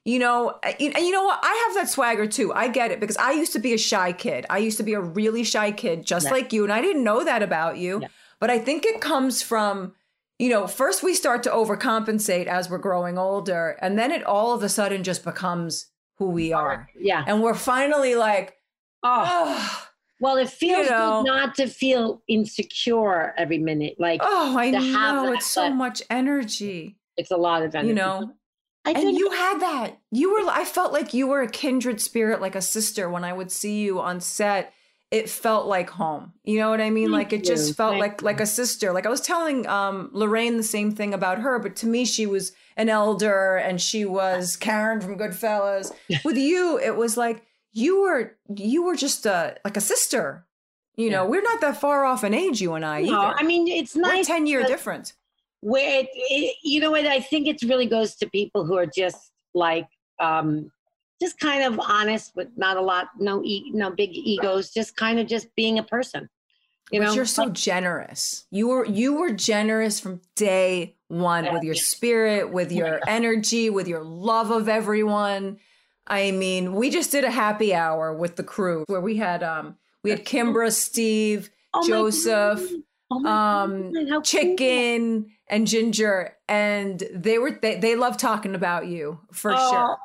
You 0.06 0.20
know, 0.20 0.50
uh, 0.66 0.74
and 0.82 0.94
and 0.98 1.06
you 1.06 1.12
know 1.12 1.24
what? 1.24 1.40
I 1.42 1.66
have 1.68 1.76
that 1.76 1.90
swagger 1.90 2.28
too. 2.28 2.52
I 2.54 2.68
get 2.68 2.92
it 2.92 3.00
because 3.00 3.16
I 3.16 3.32
used 3.32 3.54
to 3.54 3.60
be 3.60 3.74
a 3.74 3.78
shy 3.78 4.12
kid. 4.12 4.46
I 4.50 4.58
used 4.58 4.76
to 4.78 4.84
be 4.84 4.94
a 4.96 5.00
really 5.00 5.46
shy 5.46 5.72
kid, 5.72 6.06
just 6.06 6.26
Yeah. 6.26 6.32
like 6.34 6.52
you. 6.52 6.66
And 6.66 6.74
I 6.74 6.82
didn't 6.82 7.06
know 7.06 7.24
that 7.24 7.42
about 7.42 7.78
you. 7.78 8.02
Yeah. 8.02 8.08
But 8.42 8.50
I 8.50 8.60
think 8.60 8.84
it 8.86 9.00
comes 9.00 9.42
from, 9.42 9.94
you 10.40 10.50
know, 10.50 10.68
first 10.68 11.04
we 11.04 11.14
start 11.14 11.42
to 11.44 11.50
overcompensate 11.52 12.48
as 12.48 12.70
we're 12.70 12.80
growing 12.80 13.18
older. 13.18 13.78
And 13.82 13.98
then 13.98 14.12
it 14.12 14.26
all 14.26 14.54
of 14.54 14.62
a 14.62 14.68
sudden 14.68 15.04
just 15.06 15.24
becomes 15.24 15.86
who 16.18 16.30
we 16.32 16.52
are. 16.52 16.90
yeah. 17.00 17.24
And 17.26 17.42
we're 17.42 17.54
finally 17.54 18.16
like, 18.16 18.58
Oh, 19.04 19.24
oh, 19.26 19.88
Well, 20.24 20.38
it 20.38 20.50
feels 20.50 20.90
know. 20.90 21.22
good 21.22 21.28
not 21.28 21.56
to 21.56 21.68
feel 21.68 22.24
insecure 22.30 23.34
every 23.38 23.58
minute. 23.58 23.96
Like 24.00 24.22
Oh, 24.24 24.58
I 24.58 24.72
know. 24.72 24.80
that, 25.26 25.34
It's 25.36 25.46
so 25.48 25.70
much 25.70 26.02
energy. 26.10 26.98
it's 27.18 27.32
a 27.32 27.38
lot 27.38 27.62
of 27.62 27.76
energy. 27.76 27.90
You 27.90 27.96
know, 27.96 28.32
I 28.86 28.92
and 28.92 28.98
think 29.00 29.20
you 29.20 29.30
had 29.32 29.60
that. 29.60 29.98
You 30.12 30.34
were. 30.34 30.50
I 30.50 30.66
felt 30.66 30.94
like 30.94 31.14
you 31.14 31.28
were 31.28 31.42
a 31.42 31.50
kindred 31.50 32.02
spirit, 32.02 32.42
like 32.42 32.56
a 32.56 32.62
sister. 32.62 33.10
When 33.10 33.24
I 33.24 33.34
would 33.34 33.52
see 33.52 33.82
you 33.82 34.00
on 34.00 34.20
set, 34.22 34.74
it 35.12 35.30
felt 35.30 35.68
like 35.68 35.90
home. 35.90 36.34
You 36.44 36.60
know 36.60 36.70
what 36.70 36.82
I 36.82 36.90
mean? 36.90 37.06
Thank 37.12 37.32
like 37.32 37.34
it 37.34 37.44
just 37.44 37.76
felt 37.76 37.92
Thank 37.94 38.02
like 38.02 38.22
like 38.22 38.40
a 38.40 38.46
sister. 38.46 38.92
Like 38.94 39.06
I 39.06 39.10
was 39.10 39.22
telling 39.22 39.68
um, 39.68 40.10
Lorraine 40.14 40.58
the 40.58 40.64
same 40.64 40.92
thing 40.92 41.14
about 41.14 41.40
her, 41.40 41.60
but 41.60 41.76
to 41.78 41.86
me, 41.88 42.06
she 42.06 42.26
was 42.26 42.54
an 42.76 42.90
elder, 42.90 43.58
and 43.58 43.80
she 43.82 44.06
was 44.06 44.56
Karen 44.66 45.00
from 45.02 45.18
Goodfellas. 45.18 45.92
With 46.26 46.38
you, 46.38 46.80
it 46.80 46.96
was 46.96 47.16
like 47.18 47.44
you 47.74 48.02
were 48.02 48.38
you 48.56 48.84
were 48.84 48.96
just 48.96 49.26
a 49.26 49.58
like 49.66 49.78
a 49.78 49.82
sister. 49.82 50.46
You 50.96 51.10
know, 51.10 51.26
we're 51.26 51.42
not 51.42 51.60
that 51.62 51.82
far 51.82 52.06
off 52.06 52.24
in 52.24 52.36
age, 52.36 52.62
you 52.62 52.74
and 52.74 52.86
I. 52.86 53.02
no, 53.02 53.20
either. 53.20 53.36
I 53.40 53.44
mean 53.44 53.68
it's 53.68 53.96
we're 53.96 54.04
nice. 54.04 54.28
ten 54.28 54.46
year 54.46 54.64
difference. 54.64 55.14
where 55.62 56.02
it, 56.02 56.10
it 56.14 56.56
you 56.62 56.80
know 56.80 56.92
what 56.92 57.06
i 57.06 57.20
think 57.22 57.48
it 57.48 57.62
really 57.64 57.86
goes 57.86 58.16
to 58.16 58.30
people 58.30 58.66
who 58.66 58.76
are 58.78 58.86
just 58.86 59.32
like 59.54 59.88
um 60.20 60.70
just 61.22 61.40
kind 61.40 61.64
of 61.64 61.80
honest 61.80 62.36
with 62.36 62.50
not 62.58 62.76
a 62.76 62.82
lot 62.82 63.08
no 63.18 63.42
e- 63.44 63.72
no 63.74 63.90
big 63.90 64.10
egos 64.14 64.72
just 64.72 64.98
kind 64.98 65.20
of 65.20 65.26
just 65.26 65.48
being 65.56 65.80
a 65.80 65.84
person 65.84 66.30
you 66.92 67.00
but 67.00 67.08
know 67.08 67.14
you're 67.14 67.26
so 67.26 67.50
generous. 67.50 68.46
You 68.52 68.68
were 68.68 68.86
you 68.86 69.14
were 69.16 69.32
generous 69.32 70.00
from 70.00 70.22
day 70.36 70.96
one 71.08 71.52
with 71.54 71.64
your 71.64 71.76
spirit, 71.76 72.52
with 72.52 72.72
your 72.72 73.00
energy, 73.08 73.70
with 73.70 73.88
your 73.88 74.04
love 74.04 74.52
of 74.52 74.68
everyone. 74.68 75.58
I 76.08 76.32
mean, 76.32 76.74
we 76.74 76.90
just 76.90 77.12
did 77.12 77.24
a 77.24 77.32
happy 77.32 77.74
hour 77.74 78.14
with 78.14 78.36
the 78.36 78.44
crew 78.44 78.84
where 78.88 79.02
we 79.02 79.18
had 79.18 79.44
um 79.44 79.78
we 80.04 80.10
had 80.10 80.26
Kimbra, 80.26 80.72
Steve, 80.72 81.50
Oh 81.74 81.88
Joseph, 81.88 82.70
Oh 83.10 83.26
um, 83.26 83.92
cool. 83.92 84.22
Chicken, 84.24 85.32
and 85.48 85.68
Ginger, 85.68 86.36
and 86.48 87.02
they 87.14 87.38
were 87.38 87.52
they 87.52 87.76
they 87.76 87.96
love 87.96 88.18
talking 88.18 88.56
about 88.56 88.88
you 88.88 89.20
for 89.32 89.54
Oh, 89.56 89.70
sure. 89.72 89.98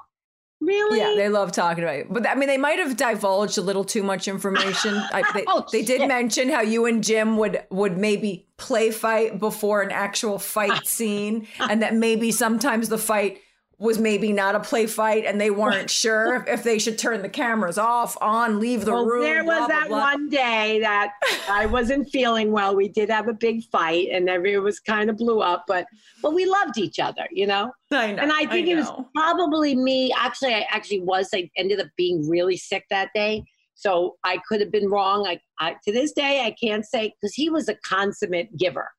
really 0.61 0.99
Yeah, 0.99 1.15
they 1.17 1.29
love 1.29 1.53
talking 1.53 1.83
about 1.83 1.97
you. 1.97 2.07
But 2.09 2.29
I 2.29 2.35
mean, 2.35 2.49
they 2.49 2.59
might 2.59 2.79
have 2.79 2.97
divulged 2.97 3.59
a 3.59 3.63
little 3.63 3.85
too 3.85 4.03
much 4.03 4.29
information. 4.29 5.03
I, 5.13 5.23
they, 5.35 5.45
Oh, 5.47 5.67
they 5.73 5.83
did 5.83 6.01
shit. 6.01 6.09
mention 6.09 6.49
how 6.49 6.61
you 6.61 6.87
and 6.87 7.03
Jim 7.03 7.37
would 7.39 7.65
would 7.71 7.97
maybe 7.99 8.47
play 8.57 8.91
fight 8.91 9.39
before 9.39 9.83
an 9.83 9.91
actual 9.91 10.39
fight 10.39 10.87
scene, 10.87 11.47
and 11.59 11.83
that 11.83 11.95
maybe 11.95 12.31
sometimes 12.31 12.89
the 12.89 12.99
fight 12.99 13.41
was 13.81 13.99
maybe 13.99 14.33
not 14.33 14.57
a 14.57 14.61
play 14.61 14.87
fight, 14.87 15.25
and 15.25 15.41
they 15.41 15.51
weren't 15.51 15.89
sure 15.89 16.45
if, 16.49 16.65
they 16.65 16.81
should 16.81 16.99
turn 16.99 17.23
the 17.23 17.29
cameras 17.29 17.79
off, 17.79 18.17
on, 18.21 18.59
leave 18.59 18.85
the 18.85 18.93
well, 18.93 19.07
room. 19.07 19.23
there 19.23 19.45
was 19.45 19.57
blah, 19.57 19.67
blah, 19.67 19.69
that 19.69 19.89
blah. 19.89 19.99
one 19.99 20.29
day 20.29 20.81
that 20.81 21.13
I 21.49 21.67
wasn't 21.67 22.11
feeling 22.11 22.51
well. 22.51 22.75
We 22.75 22.89
did 22.89 23.09
have 23.09 23.29
a 23.29 23.33
big 23.33 23.63
fight, 23.71 24.09
and 24.13 24.29
every 24.29 24.55
it 24.55 24.59
was 24.59 24.81
kind 24.81 25.09
of 25.09 25.17
blew 25.17 25.41
up. 25.41 25.65
But 25.69 25.87
but 26.23 26.35
we 26.35 26.45
loved 26.45 26.77
each 26.77 26.99
other, 26.99 27.27
you 27.31 27.47
know. 27.47 27.71
I 27.93 28.13
know, 28.13 28.23
and 28.23 28.33
I 28.33 28.47
think 28.47 28.67
it 28.67 28.75
was 28.75 28.91
probably 29.15 29.77
me. 29.77 30.13
Actually, 30.19 30.55
I 30.55 30.67
actually 30.71 31.01
was. 31.01 31.29
I 31.33 31.49
ended 31.57 31.81
up 31.81 31.89
being 31.97 32.29
really 32.29 32.57
sick 32.57 32.85
that 32.91 33.11
day, 33.15 33.45
so 33.75 34.17
I 34.25 34.39
could 34.49 34.61
have 34.61 34.73
been 34.73 34.91
wrong. 34.91 35.25
I, 35.27 35.41
I 35.61 35.77
to 35.85 35.93
this 35.93 36.11
day 36.13 36.45
I 36.45 36.51
can't 36.61 36.85
say 36.85 37.15
because 37.21 37.35
he 37.35 37.49
was 37.49 37.69
a 37.69 37.77
consummate 37.77 38.57
giver 38.57 38.91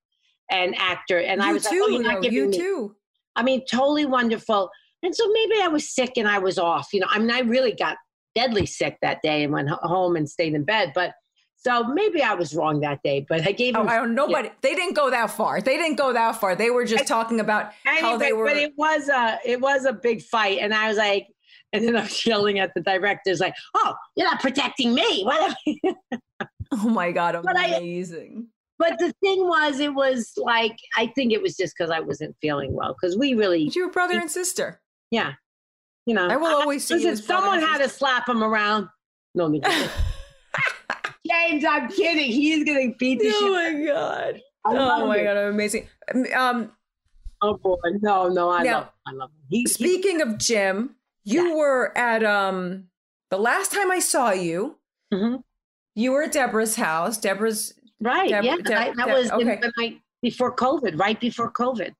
and 0.49 0.73
actor, 0.80 1.19
and 1.19 1.41
I 1.43 1.51
was 1.51 1.65
too, 1.65 1.81
like, 1.81 1.84
oh, 1.84 1.88
you're 1.89 2.03
not 2.03 2.22
giving 2.22 2.38
you 2.38 2.47
me. 2.47 2.57
too. 2.57 2.95
I 3.40 3.44
mean, 3.44 3.64
totally 3.66 4.06
wonderful. 4.06 4.70
And 5.02 5.16
so 5.16 5.30
maybe 5.32 5.53
I 5.61 5.70
was 5.70 5.88
sick 5.88 6.14
and 6.18 6.28
I 6.28 6.40
was 6.40 6.57
off. 6.60 6.90
You 6.91 6.99
know, 6.99 7.07
I 7.10 7.20
mean, 7.20 7.32
I 7.32 7.40
really 7.40 7.72
got 7.72 7.95
deadly 8.36 8.66
sick 8.66 8.98
that 9.02 9.22
day 9.24 9.44
and 9.44 9.53
went 9.53 9.70
home 9.70 10.18
and 10.18 10.30
stayed 10.30 10.53
in 10.53 10.66
bed. 10.66 10.91
But 10.94 11.14
so 11.56 11.86
maybe 11.86 12.22
I 12.22 12.34
was 12.34 12.53
wrong 12.53 12.82
that 12.82 12.99
day. 13.02 13.26
But 13.28 13.48
I 13.48 13.53
gave 13.53 13.78
Oh, 13.78 13.82
him 13.82 13.88
I 13.90 13.95
don't. 13.95 14.14
Nobody. 14.14 14.49
They 14.61 14.76
didn't 14.76 14.95
go 14.95 15.10
that 15.10 15.32
far. 15.32 15.61
They 15.61 15.78
didn't 15.78 15.95
go 15.95 16.11
that 16.11 16.36
far. 16.36 16.56
They 16.56 16.70
were 16.70 16.84
just 16.86 17.07
talking 17.07 17.40
about 17.40 17.72
how 17.86 18.18
they 18.18 18.34
were. 18.34 18.45
But 18.45 18.57
it 18.57 18.74
was 18.78 19.07
a 19.07 19.40
it 19.45 19.61
was 19.61 19.86
a 19.86 19.94
big 19.94 20.22
fight, 20.22 20.60
and 20.60 20.74
I 20.74 20.90
was 20.90 20.98
like, 20.98 21.28
and 21.72 21.86
then 21.86 21.95
I 21.95 22.02
was 22.03 22.26
yelling 22.26 22.60
at 22.60 22.74
the 22.76 22.82
directors 22.82 23.40
like, 23.40 23.56
"Oh, 23.76 23.95
you're 24.18 24.30
not 24.30 24.41
protecting 24.41 24.94
me!" 24.94 25.24
What? 25.24 25.56
oh 26.74 26.90
my 26.90 27.11
god, 27.11 27.40
But 27.44 27.57
I- 27.57 27.76
amazing. 27.78 28.48
But 28.80 28.97
the 28.97 29.14
thing 29.22 29.47
was, 29.47 29.80
it 29.80 29.93
was 29.93 30.34
like 30.38 30.77
I 30.97 31.07
think 31.07 31.31
it 31.34 31.41
was 31.41 31.56
just 31.56 31.76
because 31.77 31.91
I 31.91 31.99
wasn't 31.99 32.35
feeling 32.41 32.73
well 32.73 32.95
because 32.99 33.18
we 33.18 33.34
really, 33.35 33.65
But 33.65 33.76
you 33.76 33.85
were 33.85 33.91
brother 33.91 34.18
and 34.19 34.31
sister. 34.31 34.81
yeah, 35.11 35.34
you 36.07 36.15
know. 36.15 36.27
I 36.27 36.38
will 36.38 36.47
always 36.56 36.85
see 36.85 36.95
Listen, 36.95 37.18
someone 37.18 37.60
had 37.60 37.80
to 37.80 37.89
slap 37.89 38.27
him 38.27 38.43
around. 38.43 38.88
No, 39.35 39.47
no. 39.47 39.60
James, 41.30 41.64
I'm 41.65 41.89
kidding. 41.89 42.31
He's 42.31 42.64
gonna 42.64 42.93
beat 42.97 43.19
the 43.19 43.31
oh 43.34 43.39
shit. 43.39 43.80
my 43.80 43.85
god. 43.85 44.41
Oh 44.65 45.07
my 45.07 45.18
it. 45.18 45.23
god, 45.26 45.38
amazing. 45.38 45.88
Um, 46.35 46.72
Oh 47.41 47.56
boy, 47.56 47.77
no, 48.01 48.27
no, 48.27 48.49
I 48.49 48.64
Now, 48.64 48.73
love. 48.80 48.89
I 49.07 49.11
love. 49.14 49.30
Him. 49.30 49.38
He, 49.49 49.60
he- 49.60 49.65
speaking 49.68 50.22
of 50.22 50.38
Jim, 50.38 50.95
you 51.23 51.56
were 51.57 51.97
at 51.97 52.23
um 52.23 52.85
the 53.30 53.38
last 53.38 53.72
time 53.72 53.91
I 53.91 53.99
saw 53.99 54.31
you. 54.31 54.77
Mhm. 55.14 55.43
You 55.95 56.11
were 56.11 56.23
at 56.23 56.31
Deborah's 56.34 56.76
house. 56.76 57.18
Deborah's 57.18 57.73
right, 58.01 58.30
Deb- 58.30 58.43
yeah, 58.43 58.55
Deb- 58.57 58.65
that, 58.65 58.95
that 58.95 59.05
Deb- 59.07 59.15
was 59.15 59.31
okay. 59.31 59.59
the 59.61 59.71
night 59.77 60.01
before 60.21 60.55
COVID, 60.55 60.99
right 60.99 61.19
before 61.19 61.51
COVID. 61.51 61.93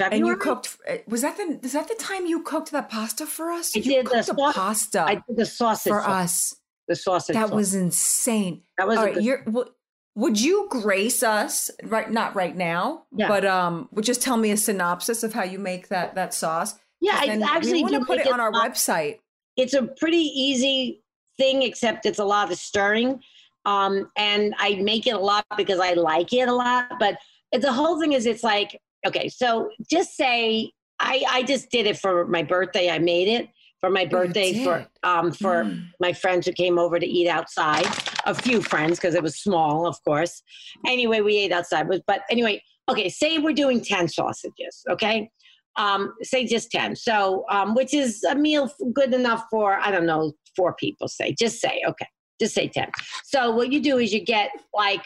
and 0.00 0.26
you 0.26 0.36
cooked. 0.36 0.76
uh, 0.88 0.96
Was 1.08 1.22
that 1.22 1.36
the? 1.36 1.60
Is 1.62 1.72
that 1.72 1.88
the 1.88 1.94
time 1.94 2.26
you 2.26 2.42
cooked 2.42 2.70
that 2.72 2.88
pasta 2.90 3.26
for 3.26 3.50
us? 3.50 3.74
I 3.76 3.80
you 3.80 3.84
did 3.84 4.06
the 4.06 4.10
cooked 4.10 4.26
the 4.26 4.34
sauce- 4.34 4.54
pasta 4.54 5.02
I 5.02 5.14
did 5.14 5.36
the 5.36 5.46
sausage 5.46 5.90
for 5.92 6.00
sauce, 6.00 6.08
us. 6.52 6.56
The 6.88 6.96
sausage. 6.96 7.34
That 7.34 7.48
sauce. 7.48 7.56
was 7.56 7.74
insane. 7.74 8.62
that 8.78 8.86
was 8.88 8.98
All 8.98 9.04
right, 9.04 9.14
good- 9.14 9.24
you're. 9.24 9.44
w- 9.44 9.70
Would 10.14 10.40
you 10.40 10.66
grace 10.70 11.22
us 11.22 11.70
right? 11.84 12.10
Not 12.10 12.34
right 12.34 12.54
now, 12.56 13.04
Yeah. 13.16 13.28
but 13.28 13.44
um, 13.46 13.88
would 13.92 14.04
just 14.04 14.20
tell 14.20 14.36
me 14.36 14.50
a 14.50 14.56
synopsis 14.56 15.22
of 15.22 15.32
how 15.32 15.42
you 15.44 15.58
make 15.58 15.88
that 15.88 16.14
that 16.16 16.34
sauce. 16.34 16.74
Yeah, 17.00 17.16
I 17.18 17.26
actually 17.42 17.74
we 17.74 17.82
want 17.82 17.94
do 17.94 17.98
to 18.00 18.04
put 18.06 18.18
it 18.18 18.30
on 18.30 18.38
our 18.40 18.52
website. 18.52 19.18
It's 19.56 19.74
a 19.74 19.82
pretty 19.82 20.18
easy 20.48 21.02
thing, 21.38 21.62
except 21.62 22.04
it's 22.06 22.18
a 22.18 22.24
lot 22.24 22.50
of 22.52 22.58
stirring. 22.58 23.22
Um, 23.64 24.10
and 24.16 24.54
I 24.58 24.74
make 24.76 25.06
it 25.06 25.14
a 25.14 25.18
lot 25.18 25.44
because 25.56 25.78
I 25.80 25.92
like 25.94 26.32
it 26.32 26.48
a 26.48 26.52
lot. 26.54 26.86
But 26.98 27.18
the 27.52 27.72
whole 27.72 28.00
thing 28.00 28.12
is, 28.12 28.26
it's 28.26 28.42
like 28.44 28.80
okay. 29.06 29.28
So 29.28 29.70
just 29.90 30.16
say 30.16 30.72
I 31.00 31.24
I 31.28 31.42
just 31.42 31.70
did 31.70 31.86
it 31.86 31.98
for 31.98 32.26
my 32.26 32.42
birthday. 32.42 32.90
I 32.90 32.98
made 32.98 33.28
it 33.28 33.48
for 33.80 33.90
my 33.90 34.04
birthday 34.06 34.62
for 34.64 34.86
um 35.02 35.32
for 35.32 35.64
Mm. 35.64 35.88
my 36.00 36.12
friends 36.12 36.46
who 36.46 36.52
came 36.52 36.78
over 36.78 36.98
to 36.98 37.06
eat 37.06 37.28
outside. 37.28 37.86
A 38.26 38.34
few 38.34 38.62
friends 38.62 38.98
because 38.98 39.14
it 39.16 39.22
was 39.22 39.40
small, 39.40 39.86
of 39.86 39.96
course. 40.04 40.42
Anyway, 40.86 41.20
we 41.20 41.36
ate 41.38 41.50
outside. 41.52 41.88
But, 41.88 42.02
but 42.06 42.20
anyway, 42.30 42.62
okay. 42.88 43.08
Say 43.08 43.38
we're 43.38 43.52
doing 43.52 43.80
ten 43.80 44.06
sausages. 44.08 44.84
Okay, 44.88 45.28
um, 45.76 46.14
say 46.22 46.46
just 46.46 46.70
ten. 46.70 46.94
So, 46.94 47.44
um, 47.50 47.74
which 47.74 47.92
is 47.94 48.22
a 48.24 48.34
meal 48.36 48.70
good 48.94 49.12
enough 49.12 49.44
for 49.50 49.78
I 49.80 49.90
don't 49.90 50.06
know 50.06 50.32
four 50.56 50.74
people. 50.74 51.08
Say 51.08 51.34
just 51.36 51.60
say 51.60 51.82
okay, 51.88 52.06
just 52.42 52.54
say 52.54 52.68
ten. 52.68 52.90
So 53.24 53.50
what 53.52 53.72
you 53.72 53.80
do 53.80 53.98
is 53.98 54.12
you 54.12 54.20
get 54.24 54.50
like 54.74 55.04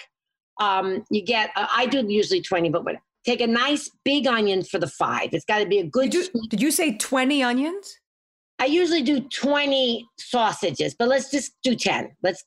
um, 0.60 1.04
you 1.10 1.22
get 1.22 1.50
uh, 1.56 1.66
I 1.70 1.86
do 1.86 2.04
usually 2.08 2.40
twenty, 2.40 2.70
but 2.70 2.84
what? 2.84 2.96
Take 3.24 3.40
a 3.40 3.46
nice 3.46 3.90
big 4.04 4.26
onion 4.26 4.62
for 4.62 4.78
the 4.78 4.86
five. 4.86 5.30
It's 5.32 5.44
got 5.44 5.58
to 5.58 5.66
be 5.66 5.78
a 5.78 5.84
good. 5.84 6.10
Did 6.10 6.28
you, 6.34 6.48
did 6.48 6.62
you 6.62 6.70
say 6.70 6.96
twenty 6.96 7.42
onions? 7.42 7.98
I 8.58 8.66
usually 8.66 9.02
do 9.02 9.20
20 9.20 10.08
sausages, 10.18 10.94
but 10.98 11.08
let's 11.08 11.30
just 11.30 11.52
do 11.62 11.74
10. 11.74 12.10
Let's 12.22 12.42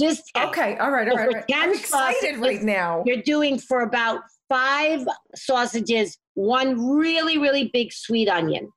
just 0.00 0.22
10. 0.36 0.48
Okay, 0.48 0.76
all 0.76 0.92
right, 0.92 1.08
all 1.08 1.16
So 1.16 1.20
right. 1.20 1.28
all 1.28 1.34
right. 1.34 1.44
I'm 1.52 1.72
excited 1.74 2.38
right 2.38 2.62
now. 2.62 3.02
You're 3.04 3.22
doing 3.22 3.58
for 3.58 3.80
about 3.80 4.20
five 4.48 5.06
sausages, 5.34 6.16
one 6.34 6.96
really, 6.96 7.38
really 7.38 7.70
big 7.72 7.92
sweet 7.92 8.28
onion. 8.28 8.70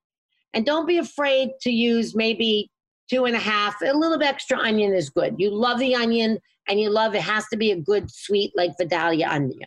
And 0.54 0.66
don't 0.66 0.88
be 0.88 0.98
afraid 0.98 1.50
to 1.62 1.72
use 1.72 2.16
maybe 2.16 2.72
two 3.12 3.26
and 3.26 3.36
a 3.36 3.40
half. 3.40 3.76
A 3.82 3.94
little 3.94 4.18
bit 4.18 4.28
extra 4.28 4.58
onion 4.58 4.94
is 4.94 5.10
good. 5.10 5.36
You 5.38 5.52
love 5.52 5.80
the 5.80 5.96
onion 5.96 6.40
and 6.68 6.80
you 6.80 6.90
love 6.90 7.14
it 7.14 7.22
has 7.22 7.46
to 7.50 7.58
be 7.58 7.72
a 7.72 7.76
good 7.76 8.10
sweet 8.10 8.54
like 8.56 8.72
Vidalia 8.80 9.28
onion. 9.28 9.60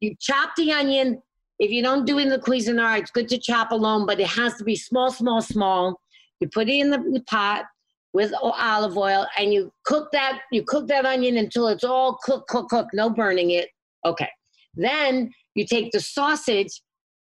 You 0.00 0.14
chop 0.20 0.50
the 0.56 0.72
onion. 0.72 1.20
If 1.58 1.72
you 1.72 1.82
don't 1.82 2.06
do 2.06 2.18
it 2.18 2.22
in 2.22 2.28
the 2.28 2.38
Cuisinart, 2.38 3.00
it's 3.00 3.10
good 3.10 3.28
to 3.30 3.38
chop 3.38 3.72
alone, 3.72 4.06
but 4.06 4.20
it 4.20 4.28
has 4.28 4.54
to 4.56 4.64
be 4.64 4.76
small, 4.76 5.10
small, 5.10 5.42
small. 5.42 6.00
You 6.40 6.48
put 6.48 6.68
it 6.68 6.74
in 6.74 6.90
the, 6.90 7.22
pot 7.26 7.64
with 8.12 8.32
olive 8.42 8.96
oil 8.96 9.26
and 9.36 9.52
you 9.52 9.72
cook 9.84 10.10
that 10.12 10.40
you 10.52 10.62
cook 10.62 10.86
that 10.88 11.04
onion 11.04 11.36
until 11.36 11.68
it's 11.68 11.84
all 11.84 12.18
cooked, 12.22 12.48
cook, 12.48 12.68
cook, 12.68 12.86
no 12.92 13.10
burning 13.10 13.50
it. 13.50 13.68
Okay. 14.04 14.30
Then 14.74 15.32
you 15.56 15.66
take 15.66 15.90
the 15.90 16.00
sausage 16.00 16.80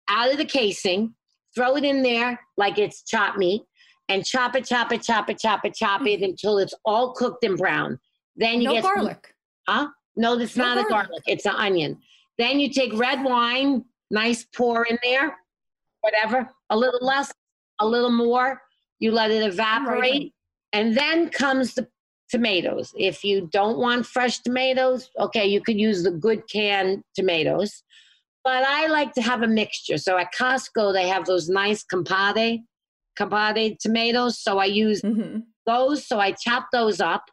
out 0.09 0.31
of 0.31 0.37
the 0.37 0.45
casing, 0.45 1.13
throw 1.55 1.77
it 1.77 1.83
in 1.83 2.01
there 2.01 2.39
like 2.57 2.79
it's 2.79 3.03
chopped 3.03 3.37
meat, 3.37 3.61
and 4.09 4.25
chop 4.25 4.55
it, 4.55 4.65
chop 4.65 4.91
it, 4.91 5.01
chop 5.01 5.29
it, 5.29 5.39
chop 5.39 5.65
it, 5.65 5.75
chop 5.75 6.01
it 6.01 6.19
mm-hmm. 6.19 6.31
until 6.31 6.57
it's 6.57 6.73
all 6.85 7.13
cooked 7.13 7.43
and 7.43 7.57
brown. 7.57 7.99
Then 8.35 8.61
you 8.61 8.67
No 8.67 8.73
get 8.73 8.83
some- 8.83 8.95
garlic. 8.95 9.33
Huh? 9.67 9.87
No, 10.15 10.35
that's 10.35 10.55
No 10.55 10.65
not 10.65 10.77
a 10.77 10.89
garlic. 10.89 11.07
garlic. 11.07 11.23
It's 11.27 11.45
an 11.45 11.55
onion. 11.55 11.97
Then 12.37 12.59
you 12.59 12.71
take 12.71 12.93
red 12.97 13.23
wine, 13.23 13.85
nice 14.11 14.45
pour 14.55 14.85
in 14.85 14.97
there, 15.03 15.37
whatever, 16.01 16.49
a 16.69 16.77
little 16.77 16.99
less, 17.05 17.31
a 17.79 17.85
little 17.85 18.11
more. 18.11 18.61
You 18.99 19.11
let 19.11 19.31
it 19.31 19.43
evaporate. 19.43 20.33
And 20.73 20.97
then 20.97 21.29
comes 21.29 21.75
the 21.75 21.87
tomatoes. 22.29 22.93
If 22.97 23.23
you 23.23 23.47
don't 23.51 23.77
want 23.77 24.05
fresh 24.05 24.39
tomatoes, 24.39 25.09
okay, 25.19 25.45
you 25.45 25.61
could 25.61 25.79
use 25.79 26.03
the 26.03 26.11
good 26.11 26.41
canned 26.49 27.03
tomatoes. 27.15 27.83
But 28.43 28.63
I 28.63 28.87
like 28.87 29.13
to 29.13 29.21
have 29.21 29.43
a 29.43 29.47
mixture. 29.47 29.97
So 29.97 30.17
at 30.17 30.33
Costco, 30.33 30.93
they 30.93 31.07
have 31.07 31.25
those 31.25 31.47
nice 31.47 31.83
Campari, 31.83 32.63
Campari 33.17 33.77
tomatoes. 33.79 34.39
So 34.39 34.59
I 34.59 34.65
use 34.65 35.01
hmm 35.01 35.39
those. 35.65 36.05
So 36.05 36.19
I 36.19 36.31
chop 36.33 36.67
those 36.71 36.99
up. 36.99 37.23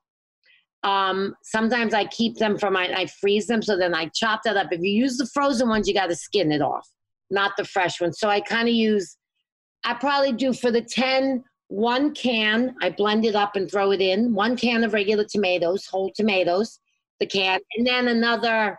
Um, 0.82 1.34
sometimes 1.42 1.92
I 1.92 2.06
keep 2.06 2.36
them 2.36 2.56
for 2.58 2.70
my, 2.70 2.88
I 2.94 3.06
freeze 3.06 3.46
them. 3.46 3.62
So 3.62 3.76
then 3.76 3.94
I 3.94 4.06
chop 4.14 4.42
that 4.44 4.56
up. 4.56 4.68
If 4.70 4.80
you 4.80 4.92
use 4.92 5.16
the 5.16 5.26
frozen 5.26 5.68
ones, 5.68 5.86
you 5.86 5.94
got 5.94 6.06
to 6.06 6.16
skin 6.16 6.52
it 6.52 6.62
off, 6.62 6.88
not 7.30 7.52
the 7.56 7.64
fresh 7.64 8.00
ones. 8.00 8.18
So 8.18 8.28
I 8.28 8.40
kind 8.40 8.68
of 8.68 8.74
use, 8.74 9.16
I 9.84 9.94
probably 9.94 10.32
do 10.32 10.52
for 10.52 10.70
the 10.70 10.80
10, 10.80 11.44
one 11.68 12.14
can, 12.14 12.74
I 12.82 12.90
blend 12.90 13.24
it 13.24 13.36
up 13.36 13.56
and 13.56 13.70
throw 13.70 13.92
it 13.92 14.00
in, 14.00 14.34
one 14.34 14.56
can 14.56 14.82
of 14.82 14.92
regular 14.92 15.24
tomatoes, 15.24 15.86
whole 15.86 16.10
tomatoes, 16.14 16.80
the 17.20 17.26
can, 17.26 17.60
and 17.76 17.86
then 17.86 18.08
another, 18.08 18.78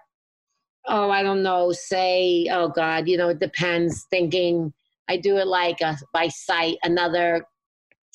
oh, 0.87 1.09
I 1.09 1.23
don't 1.23 1.43
know, 1.43 1.71
say, 1.71 2.47
oh 2.51 2.67
God, 2.67 3.07
you 3.07 3.17
know, 3.17 3.29
it 3.29 3.39
depends, 3.39 4.07
thinking 4.09 4.73
I 5.11 5.17
do 5.17 5.37
it 5.37 5.47
like 5.47 5.81
a, 5.81 5.97
by 6.13 6.29
sight, 6.29 6.77
another 6.83 7.45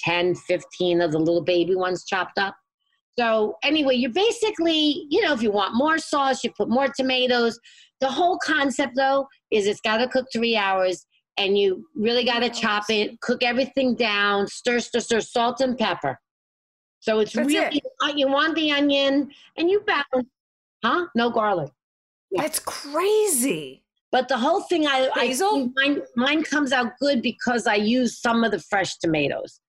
10, 0.00 0.34
15 0.34 1.02
of 1.02 1.12
the 1.12 1.18
little 1.18 1.44
baby 1.44 1.74
ones 1.74 2.06
chopped 2.06 2.38
up. 2.38 2.56
So 3.18 3.56
anyway, 3.62 3.96
you're 3.96 4.12
basically, 4.12 5.06
you 5.10 5.20
know, 5.22 5.34
if 5.34 5.42
you 5.42 5.50
want 5.50 5.74
more 5.74 5.98
sauce, 5.98 6.42
you 6.42 6.50
put 6.56 6.70
more 6.70 6.88
tomatoes. 6.88 7.58
The 8.00 8.08
whole 8.08 8.38
concept 8.38 8.94
though 8.96 9.26
is 9.50 9.66
it's 9.66 9.80
got 9.82 9.98
to 9.98 10.08
cook 10.08 10.26
three 10.32 10.56
hours 10.56 11.06
and 11.36 11.58
you 11.58 11.86
really 11.94 12.24
got 12.24 12.40
to 12.40 12.48
chop 12.48 12.84
it, 12.88 13.20
cook 13.20 13.42
everything 13.42 13.94
down, 13.94 14.46
stir, 14.46 14.80
stir, 14.80 15.00
stir, 15.00 15.20
salt 15.20 15.60
and 15.60 15.76
pepper. 15.76 16.18
So 17.00 17.20
it's 17.20 17.34
That's 17.34 17.46
really, 17.46 17.82
uh, 18.02 18.12
you 18.16 18.28
want 18.28 18.54
the 18.54 18.72
onion 18.72 19.30
and 19.58 19.70
you 19.70 19.80
balance, 19.80 20.28
huh? 20.82 21.06
No 21.14 21.28
garlic. 21.30 21.70
That's 22.32 22.58
crazy. 22.58 23.82
But 24.16 24.28
the 24.28 24.38
whole 24.38 24.62
thing, 24.62 24.86
I, 24.86 25.10
I 25.14 25.28
Basil? 25.28 25.70
mine, 25.76 26.00
mine 26.16 26.42
comes 26.42 26.72
out 26.72 26.98
good 26.98 27.20
because 27.20 27.66
I 27.66 27.74
use 27.74 28.18
some 28.18 28.44
of 28.44 28.50
the 28.50 28.58
fresh 28.58 28.96
tomatoes. 28.96 29.60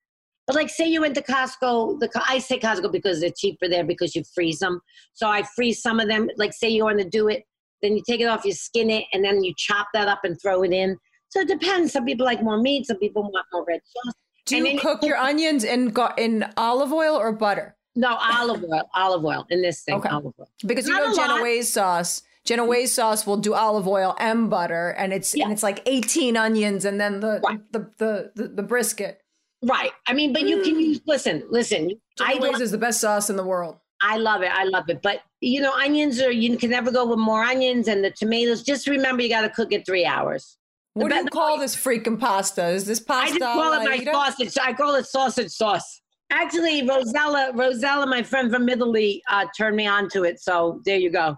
But 0.46 0.56
like, 0.56 0.70
say 0.70 0.88
you 0.88 1.02
went 1.02 1.16
to 1.16 1.22
Costco, 1.22 2.00
the 2.00 2.10
I 2.26 2.40
say 2.40 2.58
Costco 2.58 2.90
because 2.90 3.20
they're 3.20 3.34
cheaper 3.38 3.68
there 3.68 3.84
because 3.84 4.16
you 4.16 4.24
freeze 4.34 4.60
them. 4.60 4.80
So 5.16 5.28
I 5.28 5.44
freeze 5.44 5.82
some 5.82 6.00
of 6.00 6.08
them. 6.08 6.30
Like, 6.38 6.54
say 6.54 6.70
you 6.70 6.86
want 6.86 7.00
to 7.00 7.10
do 7.10 7.28
it, 7.28 7.44
then 7.82 7.98
you 7.98 8.04
take 8.08 8.22
it 8.22 8.28
off, 8.28 8.46
you 8.46 8.54
skin 8.54 8.90
it, 8.90 9.04
and 9.12 9.22
then 9.22 9.44
you 9.44 9.54
chop 9.58 9.88
that 9.94 10.08
up 10.08 10.22
and 10.24 10.42
throw 10.42 10.64
it 10.64 10.72
in. 10.72 10.98
So 11.28 11.42
it 11.42 11.50
depends. 11.50 11.92
Some 11.92 12.06
people 12.06 12.26
like 12.26 12.42
more 12.42 12.58
meat, 12.58 12.88
some 12.88 13.00
people 13.00 13.24
want 13.24 13.46
more 13.52 13.66
red 13.68 13.82
sauce. 13.84 14.14
Do 14.46 14.56
you 14.56 14.66
you 14.66 14.80
cook 14.80 15.04
your 15.04 15.18
onions 15.18 15.66
in 15.66 15.94
in 16.18 16.50
olive 16.56 16.94
oil 16.94 17.18
or 17.18 17.34
butter? 17.34 17.76
No, 17.98 18.16
olive 18.16 18.64
oil, 18.64 18.90
olive 18.94 19.26
oil 19.26 19.46
in 19.50 19.62
this 19.62 19.82
thing, 19.82 19.96
Okay. 19.96 20.08
olive 20.08 20.34
oil. 20.40 20.48
Because 20.66 20.88
you 20.88 20.94
Not 20.94 21.18
know. 21.18 21.36
Genoese 21.38 21.74
sauce. 21.74 22.22
Genoese 22.48 22.94
sauce 22.94 23.28
will 23.28 23.38
do 23.38 23.54
olive 23.54 23.88
oil 23.88 24.16
and 24.20 24.50
butter, 24.50 24.90
and 24.98 25.12
it's 25.14 25.36
Yeah. 25.36 25.44
and 25.44 25.54
it's 25.54 25.64
like 25.64 25.82
eighteen 25.86 26.38
onions, 26.38 26.86
and 26.86 27.00
then 27.00 27.20
the 27.20 27.42
Right. 27.46 27.60
the, 27.74 27.92
the 27.98 28.32
the 28.36 28.48
the 28.48 28.64
brisket. 28.64 29.22
Right. 29.62 29.92
I 30.08 30.14
mean, 30.14 30.34
but 30.34 30.44
you 30.44 30.62
can 30.62 30.80
use, 30.80 31.02
listen, 31.06 31.44
listen. 31.50 31.92
I 32.22 32.36
Genoese 32.36 32.54
love 32.54 32.62
is 32.62 32.72
the 32.72 32.78
best 32.78 33.02
sauce 33.02 33.30
in 33.30 33.36
the 33.36 33.44
world. 33.44 33.78
I 34.02 34.18
love 34.18 34.44
it. 34.44 34.52
I 34.52 34.64
love 34.64 34.86
it. 34.90 35.02
But 35.02 35.22
you 35.42 35.60
know, 35.62 35.74
onions 35.74 36.22
are 36.22 36.32
you 36.32 36.56
can 36.58 36.70
never 36.70 36.92
go 36.92 37.06
with 37.06 37.20
more 37.20 37.44
onions 37.44 37.88
and 37.88 38.04
the 38.04 38.12
tomatoes. 38.12 38.64
Just 38.64 38.88
remember 38.88 39.24
you 39.24 39.30
gotta 39.30 39.50
cook 39.50 39.74
it 39.74 39.86
three 39.86 40.06
hours. 40.06 40.58
The 40.96 41.04
What 41.04 41.12
do 41.12 41.18
you 41.18 41.26
call 41.26 41.60
this 41.60 41.76
freaking 41.76 42.20
pasta? 42.20 42.68
Is 42.70 42.86
this 42.86 43.00
pasta? 43.00 43.36
I 43.36 43.40
just 43.40 43.42
call 43.42 43.74
it 43.74 43.84
my 43.84 44.12
sausage. 44.12 44.58
I 44.62 44.74
call 44.74 44.96
it 44.96 45.06
sausage 45.06 45.52
sauce. 45.52 46.02
Actually, 46.30 46.88
Rosella, 46.88 47.52
Rosella, 47.54 48.06
my 48.08 48.22
friend 48.24 48.52
from 48.52 48.68
Italy, 48.70 49.22
uh, 49.30 49.46
turned 49.58 49.76
me 49.78 49.86
on 49.88 50.10
to 50.10 50.24
it. 50.24 50.40
So 50.40 50.82
there 50.86 50.98
you 50.98 51.10
go. 51.10 51.38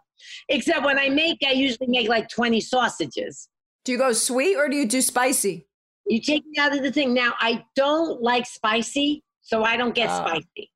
Except 0.50 0.84
when 0.86 0.98
I 1.00 1.10
make, 1.10 1.38
I 1.46 1.52
usually 1.52 1.88
make 1.88 2.08
like 2.10 2.30
20 2.30 2.60
sausages. 2.62 3.50
Do 3.86 3.92
you 3.94 3.98
go 3.98 4.12
sweet 4.14 4.56
or 4.56 4.70
do 4.70 4.76
you 4.76 4.86
do 4.88 5.02
spicy? 5.02 5.68
You 6.08 6.20
take 6.22 6.44
me 6.46 6.58
out 6.60 6.76
of 6.76 6.82
the 6.84 6.92
thing. 6.92 7.14
Now, 7.14 7.34
I 7.40 7.64
don't 7.76 8.22
like 8.22 8.46
spicy, 8.46 9.24
so 9.42 9.64
I 9.64 9.78
don't 9.78 9.94
get 9.96 10.10
Ah. 10.10 10.26
spicy. 10.26 10.72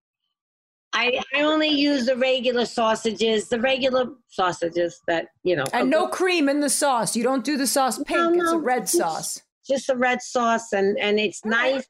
I, 0.96 1.20
I 1.36 1.42
only 1.42 1.70
use 1.70 2.06
the 2.06 2.16
regular 2.16 2.66
sausages, 2.66 3.50
the 3.50 3.60
regular 3.60 4.06
sausages 4.28 5.02
that, 5.08 5.30
you 5.44 5.56
know. 5.56 5.64
And 5.74 5.90
no 5.90 6.08
cream 6.08 6.48
in 6.50 6.60
the 6.60 6.70
sauce. 6.70 7.16
You 7.16 7.24
don't 7.24 7.44
do 7.44 7.58
the 7.58 7.66
sauce 7.66 7.98
pink. 8.04 8.36
No, 8.36 8.44
It's 8.44 8.52
a 8.52 8.58
red 8.60 8.82
just- 8.84 8.98
sauce. 8.98 9.42
just 9.68 9.90
a 9.90 9.96
red 9.96 10.22
sauce 10.22 10.74
and 10.74 11.00
and 11.00 11.18
it's 11.20 11.44
nice 11.46 11.88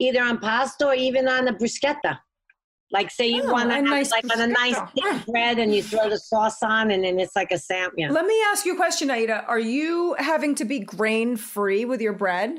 either 0.00 0.22
on 0.22 0.38
pasta 0.38 0.86
or 0.86 0.94
even 0.94 1.28
on 1.28 1.46
a 1.46 1.52
bruschetta 1.52 2.18
like 2.92 3.10
say 3.10 3.26
you 3.26 3.42
Oh, 3.44 3.52
want 3.52 3.70
to 3.70 3.74
a 3.74 3.78
have 3.78 3.84
nice 3.84 4.10
like 4.10 4.24
on 4.36 4.40
a 4.42 4.46
nice 4.46 4.76
thick 4.94 5.26
bread 5.26 5.58
and 5.58 5.74
you 5.74 5.82
throw 5.82 6.08
the 6.08 6.18
sauce 6.18 6.62
on 6.62 6.90
and 6.90 7.02
then 7.04 7.18
it's 7.18 7.34
like 7.34 7.50
a 7.50 7.58
sandwich 7.58 7.94
yeah. 7.98 8.10
Let 8.10 8.26
me 8.26 8.38
ask 8.50 8.64
you 8.66 8.74
a 8.74 8.76
question, 8.76 9.10
Aida. 9.10 9.44
Are 9.46 9.58
you 9.58 10.14
having 10.18 10.54
to 10.56 10.64
be 10.64 10.78
grain 10.80 11.36
free 11.36 11.84
with 11.84 12.00
your 12.00 12.12
bread 12.12 12.58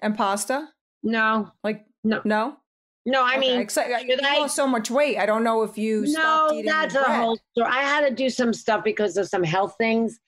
and 0.00 0.16
pasta? 0.16 0.68
no 1.02 1.50
Like 1.62 1.84
No. 2.02 2.22
no. 2.24 2.56
no 3.04 3.22
i 3.22 3.32
Okay, 3.36 3.38
mean 3.40 3.60
except 3.60 3.90
uh, 3.92 3.98
you 3.98 4.16
I- 4.22 4.38
lost 4.38 4.56
so 4.56 4.66
much 4.66 4.90
weight. 4.90 5.18
I 5.18 5.26
don't 5.26 5.44
know 5.44 5.62
if 5.62 5.76
you 5.76 6.00
no 6.02 6.06
stopped 6.06 6.52
eating 6.54 6.64
that's 6.70 6.94
a 6.94 7.02
whole 7.04 7.38
story 7.52 7.68
i 7.70 7.82
had 7.82 8.08
to 8.08 8.14
do 8.14 8.30
some 8.30 8.52
stuff 8.54 8.82
because 8.82 9.16
of 9.18 9.28
some 9.28 9.42
health 9.42 9.74
things 9.78 10.18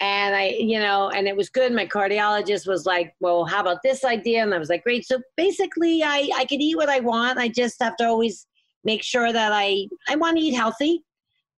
and 0.00 0.34
i 0.34 0.56
you 0.58 0.78
know 0.78 1.10
and 1.10 1.28
it 1.28 1.36
was 1.36 1.50
good 1.50 1.70
my 1.72 1.86
cardiologist 1.86 2.66
was 2.66 2.86
like 2.86 3.14
well 3.20 3.44
how 3.44 3.60
about 3.60 3.78
this 3.84 4.04
idea 4.06 4.42
and 4.42 4.54
i 4.54 4.58
was 4.58 4.70
like 4.70 4.82
great 4.82 5.04
so 5.06 5.20
basically 5.36 6.02
i 6.02 6.30
i 6.36 6.44
could 6.46 6.62
eat 6.62 6.76
what 6.76 6.88
i 6.88 6.98
want 7.00 7.38
i 7.38 7.46
just 7.46 7.76
have 7.82 7.94
to 7.98 8.06
always 8.06 8.46
make 8.84 9.02
sure 9.02 9.32
that 9.32 9.52
i 9.52 9.86
i 10.08 10.16
want 10.16 10.36
to 10.36 10.42
eat 10.42 10.52
healthy 10.54 11.02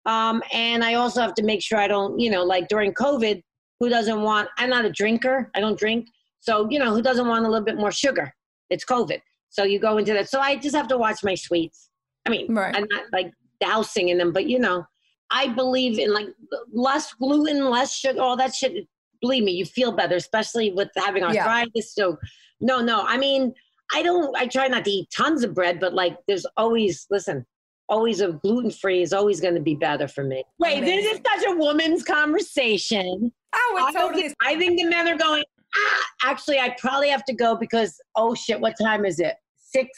um 0.05 0.41
and 0.51 0.83
i 0.83 0.95
also 0.95 1.21
have 1.21 1.33
to 1.33 1.43
make 1.43 1.61
sure 1.61 1.77
i 1.79 1.87
don't 1.87 2.19
you 2.19 2.29
know 2.29 2.43
like 2.43 2.67
during 2.67 2.93
covid 2.93 3.41
who 3.79 3.89
doesn't 3.89 4.21
want 4.21 4.49
i'm 4.57 4.69
not 4.69 4.85
a 4.85 4.91
drinker 4.91 5.49
i 5.55 5.59
don't 5.59 5.79
drink 5.79 6.07
so 6.39 6.67
you 6.69 6.79
know 6.79 6.93
who 6.93 7.01
doesn't 7.01 7.27
want 7.27 7.45
a 7.45 7.49
little 7.49 7.65
bit 7.65 7.77
more 7.77 7.91
sugar 7.91 8.33
it's 8.69 8.85
covid 8.85 9.21
so 9.49 9.63
you 9.63 9.79
go 9.79 9.97
into 9.97 10.13
that 10.13 10.29
so 10.29 10.39
i 10.39 10.55
just 10.55 10.75
have 10.75 10.87
to 10.87 10.97
watch 10.97 11.23
my 11.23 11.35
sweets 11.35 11.89
i 12.25 12.29
mean 12.29 12.53
Right. 12.53 12.75
i'm 12.75 12.85
not 12.91 13.03
like 13.11 13.31
dousing 13.61 14.09
in 14.09 14.17
them 14.17 14.31
but 14.33 14.45
you 14.47 14.59
know 14.59 14.85
I 15.33 15.47
believe 15.47 15.97
in 15.97 16.13
like 16.13 16.27
less 16.71 17.11
gluten, 17.13 17.69
less 17.69 17.95
sugar, 17.95 18.21
all 18.21 18.37
that 18.37 18.53
shit. 18.53 18.87
Believe 19.19 19.43
me, 19.43 19.51
you 19.51 19.65
feel 19.65 19.91
better, 19.91 20.15
especially 20.15 20.71
with 20.71 20.89
having 20.95 21.23
Yeah. 21.23 21.47
arthritis. 21.47 21.95
So, 21.95 22.17
no, 22.61 22.81
no. 22.81 23.01
I 23.01 23.17
mean, 23.17 23.53
I 23.93 24.01
don't. 24.01 24.35
I 24.37 24.47
try 24.47 24.67
not 24.67 24.85
to 24.85 24.91
eat 24.91 25.09
tons 25.15 25.43
of 25.43 25.53
bread, 25.53 25.79
but 25.79 25.93
like, 25.93 26.17
there's 26.27 26.45
always 26.57 27.05
listen. 27.09 27.45
Always 27.89 28.21
a 28.21 28.31
gluten 28.31 28.71
free 28.71 29.01
is 29.01 29.11
always 29.11 29.41
going 29.41 29.55
to 29.55 29.61
be 29.61 29.75
better 29.75 30.07
for 30.07 30.23
me. 30.23 30.43
Wait, 30.57 30.81
this 30.85 31.05
is 31.05 31.19
such 31.27 31.45
a 31.51 31.55
woman's 31.57 32.01
conversation. 32.03 33.31
Oh, 33.55 33.77
I, 33.79 33.89
it 33.89 33.93
totally 33.93 34.21
think- 34.23 34.35
I 34.41 34.57
think 34.57 34.79
the 34.79 34.85
men 34.85 35.07
are 35.09 35.17
going. 35.17 35.43
Ah, 35.75 36.03
actually, 36.29 36.59
I 36.59 36.75
probably 36.79 37.09
have 37.09 37.25
to 37.25 37.33
go 37.33 37.55
because 37.55 37.99
oh 38.15 38.35
shit, 38.35 38.59
what 38.59 38.75
time 38.81 39.05
is 39.05 39.19
it? 39.19 39.35
Six 39.57 39.89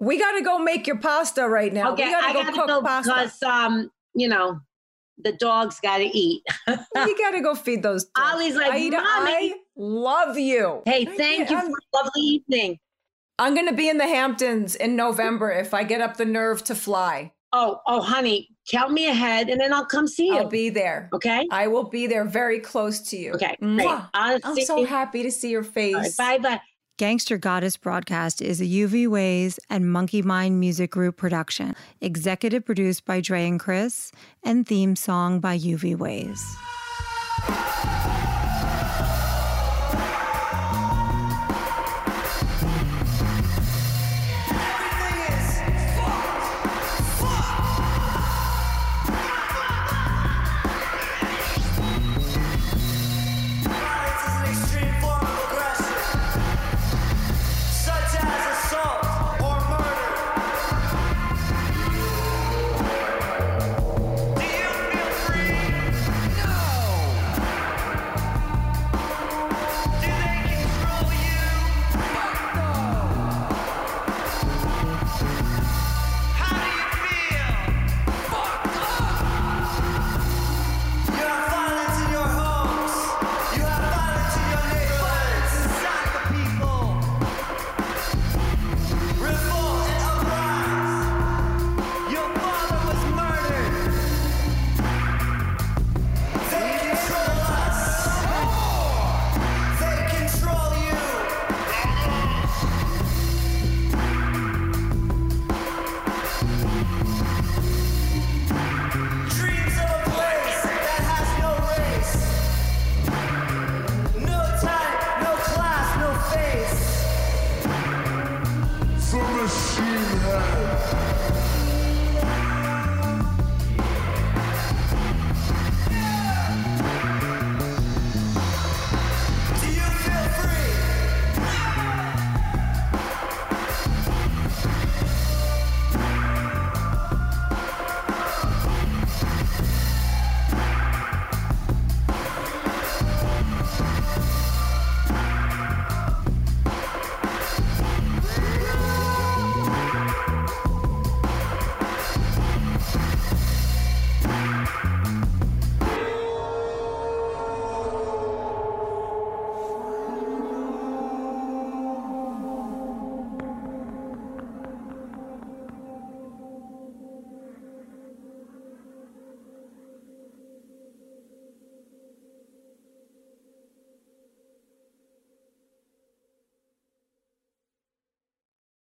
We 0.00 0.18
got 0.18 0.32
to 0.32 0.42
go 0.42 0.58
make 0.58 0.86
your 0.86 0.98
pasta 0.98 1.48
right 1.48 1.72
now. 1.72 1.92
Okay, 1.92 2.04
we 2.06 2.10
got 2.10 2.24
I 2.24 2.28
to 2.28 2.32
go 2.34 2.42
gotta 2.42 2.52
cook 2.56 2.66
go 2.66 2.82
pasta. 2.82 3.10
because 3.14 3.42
um, 3.42 3.90
you 4.14 4.28
know, 4.28 4.60
the 5.18 5.32
dogs 5.32 5.80
got 5.80 5.98
to 5.98 6.04
eat. 6.16 6.42
we 6.68 7.18
got 7.18 7.30
to 7.30 7.40
go 7.40 7.54
feed 7.54 7.82
those. 7.82 8.04
dogs. 8.04 8.34
Ollie's 8.34 8.56
like, 8.56 8.72
Aida, 8.72 9.00
"Mommy." 9.00 9.52
I 9.52 9.54
love 9.76 10.36
you. 10.38 10.82
Hey, 10.86 11.06
I 11.08 11.16
thank 11.16 11.50
you 11.50 11.56
can't- 11.56 11.66
for 11.70 11.78
a 11.78 11.96
lovely 11.96 12.22
evening. 12.22 12.78
I'm 13.42 13.54
going 13.54 13.66
to 13.66 13.74
be 13.74 13.88
in 13.88 13.98
the 13.98 14.06
Hamptons 14.06 14.76
in 14.76 14.94
November 14.94 15.50
if 15.50 15.74
I 15.74 15.82
get 15.82 16.00
up 16.00 16.16
the 16.16 16.24
nerve 16.24 16.62
to 16.62 16.76
fly. 16.76 17.32
Oh, 17.52 17.80
oh, 17.88 18.00
honey, 18.00 18.50
count 18.70 18.92
me 18.92 19.08
ahead, 19.08 19.48
and 19.48 19.60
then 19.60 19.74
I'll 19.74 19.84
come 19.84 20.06
see 20.06 20.28
you. 20.28 20.36
I'll 20.36 20.46
be 20.48 20.70
there. 20.70 21.10
okay. 21.12 21.48
I 21.50 21.66
will 21.66 21.88
be 21.88 22.06
there 22.06 22.24
very 22.24 22.60
close 22.60 23.00
to 23.10 23.16
you. 23.16 23.32
Okay. 23.32 23.56
Great. 23.60 23.88
I'll 24.14 24.38
I'm 24.44 24.54
see 24.54 24.64
so 24.64 24.78
you. 24.78 24.86
happy 24.86 25.24
to 25.24 25.32
see 25.32 25.50
your 25.50 25.64
face. 25.64 26.14
Bye 26.14 26.38
bye. 26.38 26.60
Gangster 26.98 27.36
Goddess 27.36 27.76
broadcast 27.76 28.40
is 28.40 28.60
a 28.60 28.64
UV 28.64 29.08
Ways 29.08 29.58
and 29.68 29.90
Monkey 29.90 30.22
Mind 30.22 30.60
Music 30.60 30.92
Group 30.92 31.16
production. 31.16 31.74
Executive 32.00 32.64
produced 32.64 33.04
by 33.04 33.20
Dre 33.20 33.48
and 33.48 33.58
Chris, 33.58 34.12
and 34.44 34.64
theme 34.68 34.94
song 34.94 35.40
by 35.40 35.58
UV 35.58 35.96
Ways. 35.96 36.40